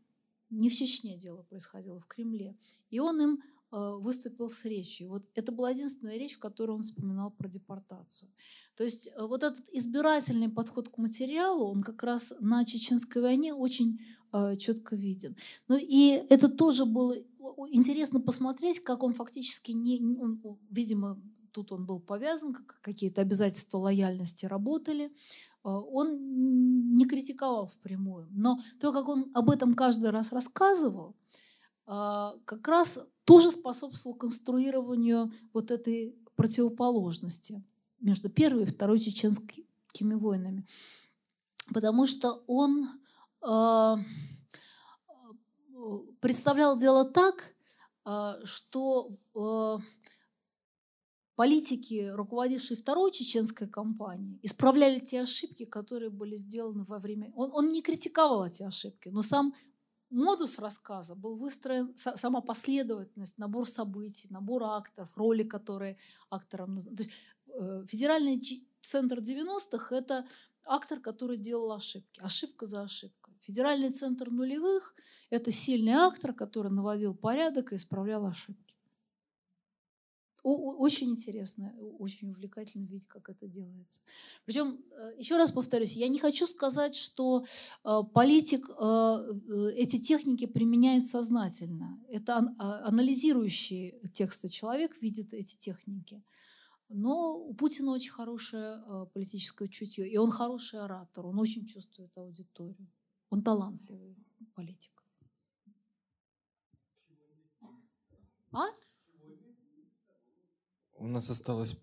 не 0.51 0.69
в 0.69 0.75
Чечне 0.75 1.17
дело 1.17 1.43
происходило, 1.43 1.99
в 1.99 2.07
Кремле, 2.07 2.57
и 2.91 3.01
он 3.01 3.21
им 3.21 3.43
а, 3.73 3.97
выступил 3.97 4.51
с 4.51 4.65
речью. 4.67 5.09
Вот 5.09 5.25
это 5.35 5.51
была 5.51 5.71
единственная 5.71 6.19
речь, 6.19 6.35
в 6.35 6.39
которой 6.39 6.73
он 6.73 6.83
вспоминал 6.83 7.31
про 7.31 7.49
депортацию. 7.49 8.31
То 8.77 8.85
есть 8.85 9.09
э, 9.09 9.27
вот 9.27 9.43
этот 9.43 9.67
избирательный 9.73 10.51
подход 10.51 10.91
к 10.91 10.99
материалу, 10.99 11.67
он 11.67 11.83
как 11.83 12.03
раз 12.03 12.35
на 12.39 12.67
Чеченской 12.67 13.23
войне 13.23 13.55
очень 13.55 13.99
э, 13.99 14.22
четко 14.59 14.97
виден. 14.97 15.37
Ну 15.69 15.77
и 15.79 16.25
это 16.29 16.49
тоже 16.49 16.85
было 16.85 17.17
интересно 17.71 18.21
посмотреть, 18.21 18.81
как 18.81 19.03
он 19.03 19.15
фактически 19.15 19.73
не, 19.73 20.01
он, 20.19 20.41
видимо, 20.71 21.21
тут 21.53 21.73
он 21.73 21.85
был 21.85 22.01
повязан, 22.01 22.57
какие-то 22.83 23.21
обязательства 23.21 23.79
лояльности 23.79 24.47
работали. 24.47 25.13
А, 25.63 25.79
он 25.79 26.95
не 26.95 27.05
критиковал 27.07 27.67
впрямую. 27.67 28.29
Но 28.31 28.61
то, 28.81 28.93
как 28.93 29.09
он 29.09 29.31
об 29.35 29.51
этом 29.51 29.75
каждый 29.75 30.11
раз 30.11 30.33
рассказывал, 30.33 31.15
а, 31.87 32.35
как 32.45 32.67
раз 32.69 33.07
тоже 33.25 33.51
способствовал 33.51 34.17
конструированию 34.17 35.33
вот 35.53 35.71
этой 35.71 36.17
противоположности 36.37 37.63
между 38.01 38.29
первой 38.29 38.65
и 38.65 38.67
второй 38.67 38.99
чеченскими 38.99 40.15
войнами. 40.15 40.67
Потому 41.73 42.07
что 42.07 42.43
он 42.47 42.89
представлял 46.21 46.79
дело 46.79 47.05
так, 47.05 47.55
а, 48.05 48.39
что 48.45 49.17
а, 49.35 49.79
политики, 51.35 52.11
руководившие 52.15 52.77
второй 52.77 53.13
чеченской 53.13 53.69
кампанией, 53.69 54.39
исправляли 54.43 55.01
те 55.01 55.23
ошибки, 55.23 55.65
которые 55.65 56.11
были 56.11 56.37
сделаны 56.37 56.85
во 56.85 56.99
время... 56.99 57.33
Он, 57.35 57.51
он 57.53 57.71
не 57.71 57.83
критиковал 57.83 58.47
эти 58.47 58.63
ошибки, 58.63 59.09
но 59.09 59.23
сам 59.23 59.55
модус 60.11 60.59
рассказа 60.59 61.15
был 61.15 61.37
выстроен, 61.37 61.95
сама 61.97 62.41
последовательность, 62.41 63.39
набор 63.39 63.67
событий, 63.67 64.29
набор 64.31 64.65
акторов, 64.65 65.17
роли, 65.17 65.43
которые 65.43 65.97
акторам... 66.31 66.77
То 66.77 67.03
есть, 67.03 67.11
э, 67.49 67.85
федеральный 67.87 68.41
центр 68.81 69.19
90-х– 69.21 69.95
это 69.97 70.27
актор, 70.65 71.01
который 71.01 71.37
делал 71.37 71.73
ошибки, 71.73 72.21
ошибка 72.21 72.67
за 72.67 72.83
ошибкой. 72.83 73.22
Федеральный 73.43 73.91
центр 73.91 74.31
нулевых– 74.31 74.95
это 75.31 75.51
сильный 75.51 75.93
актор, 75.93 76.33
который 76.33 76.71
наводил 76.71 77.13
порядок 77.15 77.73
и 77.73 77.77
исправлял 77.77 78.25
ошибки. 78.25 78.77
Очень 80.45 81.11
интересно, 81.11 81.73
очень 82.01 82.31
увлекательно 82.31 82.85
видеть, 82.85 83.07
как 83.07 83.29
это 83.29 83.47
делается. 83.47 84.01
Причем, 84.45 84.85
э, 84.91 85.15
еще 85.17 85.37
раз 85.37 85.53
повторюсь, 85.53 85.95
я 85.95 86.09
не 86.09 86.19
хочу 86.19 86.49
сказать, 86.49 86.97
что 86.97 87.45
э, 87.85 88.01
политик 88.13 88.69
э, 88.69 89.73
эти 89.77 90.01
техники 90.01 90.47
применяет 90.47 91.07
сознательно. 91.07 92.01
Это 92.09 92.39
а, 92.59 92.89
анализирующий 92.89 94.01
тексты 94.13 94.49
человек 94.49 95.01
видит 95.01 95.33
эти 95.33 95.57
техники. 95.57 96.25
Но 96.89 97.39
у 97.39 97.55
Путина 97.55 97.93
очень 97.93 98.11
хорошее 98.11 98.83
политическое 99.15 99.69
чутье, 99.69 100.09
и 100.09 100.17
он 100.17 100.31
хороший 100.31 100.81
оратор, 100.81 101.25
он 101.27 101.39
очень 101.39 101.67
чувствует 101.67 102.19
аудиторию. 102.19 102.89
Он 103.33 103.43
талантливый 103.43 104.15
политик. 104.55 104.93
А? 108.53 108.67
У 110.97 111.09
нас 111.09 111.31
осталось 111.31 111.83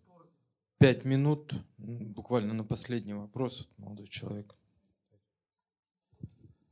пять 0.78 1.06
минут, 1.06 1.56
буквально 1.80 2.54
на 2.54 2.64
последний 2.64 3.16
вопрос, 3.16 3.68
молодой 3.78 4.06
человек. 4.06 4.56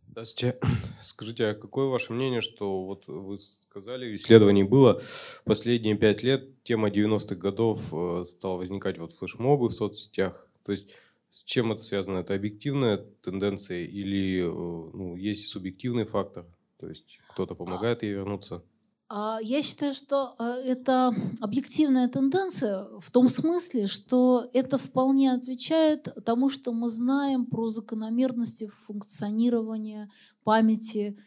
Здравствуйте. 0.09 0.59
Скажите, 1.01 1.47
а 1.47 1.55
какое 1.55 1.87
ваше 1.87 2.13
мнение, 2.13 2.41
что 2.41 2.85
вот 2.85 3.07
вы 3.07 3.39
сказали, 3.39 4.13
исследований 4.13 4.63
было, 4.63 5.01
последние 5.43 5.97
пять 5.97 6.21
лет 6.21 6.61
тема 6.61 6.89
90-х 6.89 7.33
годов 7.33 7.91
э, 7.91 8.25
стала 8.27 8.57
возникать 8.57 8.99
вот 8.99 9.11
флешмобы 9.11 9.69
в 9.69 9.73
соцсетях. 9.73 10.47
То 10.63 10.71
есть 10.71 10.91
с 11.29 11.43
чем 11.43 11.71
это 11.71 11.83
связано? 11.83 12.19
Это 12.19 12.35
объективная 12.35 12.97
тенденция 13.21 13.85
или 13.85 14.41
э, 14.41 14.47
ну, 14.47 15.15
есть 15.15 15.49
субъективный 15.49 16.03
фактор? 16.03 16.45
То 16.79 16.87
есть 16.87 17.19
кто-то 17.29 17.55
помогает 17.55 18.03
ей 18.03 18.13
вернуться? 18.13 18.63
А, 19.09 19.39
я 19.41 19.61
считаю, 19.61 19.93
что 19.93 20.35
э, 20.37 20.43
это 20.43 21.13
объективная 21.39 22.09
тенденция 22.09 22.85
в 22.99 23.09
том 23.11 23.29
смысле, 23.29 23.87
что 23.87 24.49
это 24.53 24.77
вполне 24.77 25.31
отвечает 25.31 26.09
тому, 26.25 26.49
что 26.49 26.73
мы 26.73 26.89
знаем 26.89 27.45
про 27.45 27.69
закономерности 27.69 28.67
функционирования 28.85 30.11
памяти 30.43 31.17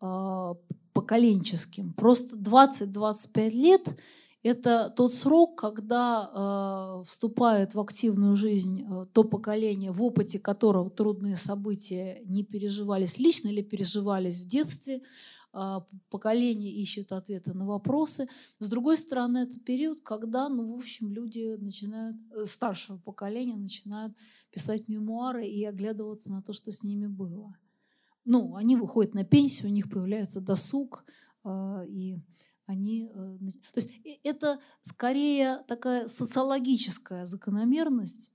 а, 0.00 0.54
поколенческим. 0.92 1.92
Просто 1.94 2.36
20-25 2.36 3.50
лет 3.50 3.88
это 4.42 4.90
тот 4.96 5.12
срок, 5.12 5.58
когда 5.58 6.30
э, 7.02 7.04
вступает 7.06 7.74
в 7.74 7.80
активную 7.80 8.36
жизнь 8.36 8.82
э, 8.82 9.06
то 9.12 9.24
поколение, 9.24 9.92
в 9.92 10.02
опыте 10.02 10.38
которого 10.38 10.88
трудные 10.88 11.36
события 11.36 12.22
не 12.24 12.42
переживались 12.42 13.18
лично 13.18 13.48
или 13.48 13.62
переживались 13.62 14.40
в 14.40 14.46
детстве. 14.46 15.02
Э, 15.52 15.80
поколение 16.08 16.72
ищет 16.72 17.12
ответы 17.12 17.52
на 17.52 17.66
вопросы. 17.66 18.28
С 18.58 18.68
другой 18.70 18.96
стороны, 18.96 19.38
это 19.38 19.60
период, 19.60 20.00
когда, 20.00 20.48
ну, 20.48 20.72
в 20.72 20.78
общем, 20.78 21.12
люди 21.12 21.56
начинают, 21.58 22.16
э, 22.34 22.46
старшего 22.46 22.96
поколения 22.96 23.56
начинают 23.56 24.16
писать 24.50 24.88
мемуары 24.88 25.46
и 25.46 25.62
оглядываться 25.66 26.32
на 26.32 26.42
то, 26.42 26.54
что 26.54 26.72
с 26.72 26.82
ними 26.82 27.06
было. 27.06 27.54
ну, 28.24 28.54
они 28.54 28.76
выходят 28.76 29.14
на 29.14 29.24
пенсию, 29.24 29.68
у 29.68 29.72
них 29.72 29.90
появляется 29.90 30.40
досуг, 30.40 31.04
э, 31.44 31.86
и 31.88 32.18
они... 32.70 33.10
Э, 33.12 33.38
то 33.72 33.80
есть 33.80 33.92
это 34.22 34.60
скорее 34.82 35.64
такая 35.66 36.08
социологическая 36.08 37.26
закономерность, 37.26 38.32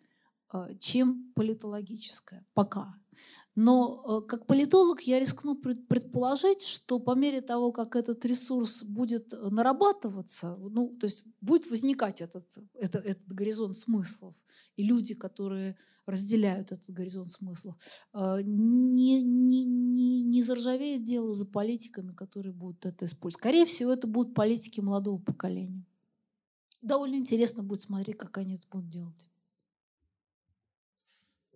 э, 0.53 0.75
чем 0.79 1.31
политологическая 1.35 2.45
пока. 2.53 2.95
Но 3.55 4.03
э, 4.05 4.27
как 4.27 4.47
политолог 4.47 5.01
я 5.01 5.17
рискну 5.17 5.55
предположить, 5.55 6.61
что 6.61 6.99
по 6.99 7.15
мере 7.15 7.41
того, 7.41 7.71
как 7.71 7.95
этот 7.95 8.25
ресурс 8.25 8.83
будет 8.83 9.33
э, 9.33 9.49
нарабатываться, 9.49 10.57
ну, 10.57 10.89
то 10.99 11.05
есть 11.05 11.23
будет 11.39 11.69
возникать 11.69 12.19
этот, 12.21 12.45
этот, 12.73 13.05
этот 13.05 13.27
горизонт 13.27 13.77
смыслов, 13.77 14.35
и 14.75 14.83
люди, 14.83 15.15
которые 15.15 15.77
разделяют 16.05 16.73
этот 16.73 16.89
горизонт 16.89 17.29
смыслов, 17.31 17.75
э, 18.13 18.41
не, 18.43 19.23
не, 19.23 19.63
не, 19.63 20.23
не 20.23 20.41
заржавеет 20.41 21.03
дело 21.03 21.33
за 21.33 21.45
политиками, 21.45 22.11
которые 22.11 22.51
будут 22.51 22.85
это 22.85 23.05
использовать. 23.05 23.39
Скорее 23.39 23.65
всего, 23.65 23.93
это 23.93 24.05
будут 24.05 24.35
политики 24.35 24.81
молодого 24.81 25.17
поколения. 25.17 25.85
Довольно 26.81 27.15
интересно 27.15 27.63
будет 27.63 27.83
смотреть, 27.83 28.17
как 28.17 28.37
они 28.37 28.55
это 28.55 28.67
будут 28.69 28.89
делать. 28.89 29.25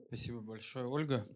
Спасибо 0.07 0.39
большое, 0.39 0.87
Ольга. 0.87 1.27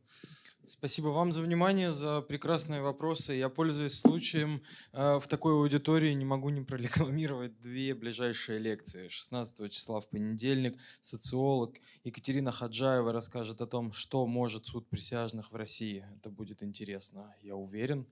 Спасибо 0.67 1.07
вам 1.07 1.31
за 1.31 1.41
внимание, 1.41 1.91
за 1.91 2.21
прекрасные 2.21 2.81
вопросы. 2.81 3.33
Я 3.33 3.49
пользуюсь 3.49 3.99
случаем 3.99 4.63
э, 4.93 5.19
в 5.19 5.27
такой 5.27 5.53
аудитории, 5.53 6.13
не 6.13 6.23
могу 6.23 6.49
не 6.49 6.61
прорекламировать 6.61 7.59
две 7.59 7.93
ближайшие 7.93 8.59
лекции. 8.59 9.09
16 9.09 9.71
числа 9.71 9.99
в 9.99 10.09
понедельник 10.09 10.77
социолог 11.01 11.75
Екатерина 12.03 12.51
Хаджаева 12.51 13.11
расскажет 13.11 13.59
о 13.59 13.67
том, 13.67 13.91
что 13.91 14.25
может 14.25 14.65
суд 14.65 14.87
присяжных 14.89 15.51
в 15.51 15.55
России. 15.55 16.05
Это 16.17 16.29
будет 16.29 16.63
интересно, 16.63 17.35
я 17.41 17.55
уверен. 17.55 18.07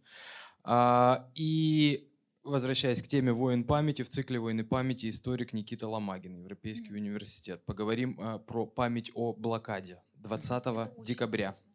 А, 0.64 1.30
и 1.36 2.08
Возвращаясь 2.44 3.04
к 3.04 3.08
теме 3.08 3.34
«Воин 3.34 3.64
памяти», 3.64 4.02
в 4.02 4.10
цикле 4.10 4.40
«Войны 4.40 4.64
памяти» 4.64 5.12
историк 5.12 5.54
Никита 5.54 5.88
Ломагин, 5.88 6.38
Европейский 6.38 6.92
университет. 6.92 7.64
Поговорим 7.66 8.20
э, 8.20 8.40
про 8.40 8.66
память 8.66 9.12
о 9.14 9.32
блокаде 9.34 10.02
20 10.16 11.04
декабря. 11.06 11.50
Интересно. 11.50 11.71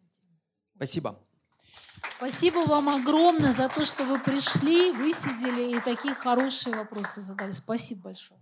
Спасибо. 0.76 1.18
Спасибо 2.16 2.58
вам 2.66 2.88
огромное 2.88 3.52
за 3.52 3.68
то, 3.68 3.84
что 3.84 4.04
вы 4.04 4.18
пришли, 4.18 4.92
высидели 4.92 5.76
и 5.76 5.80
такие 5.80 6.14
хорошие 6.14 6.76
вопросы 6.76 7.20
задали. 7.20 7.52
Спасибо 7.52 8.02
большое. 8.02 8.40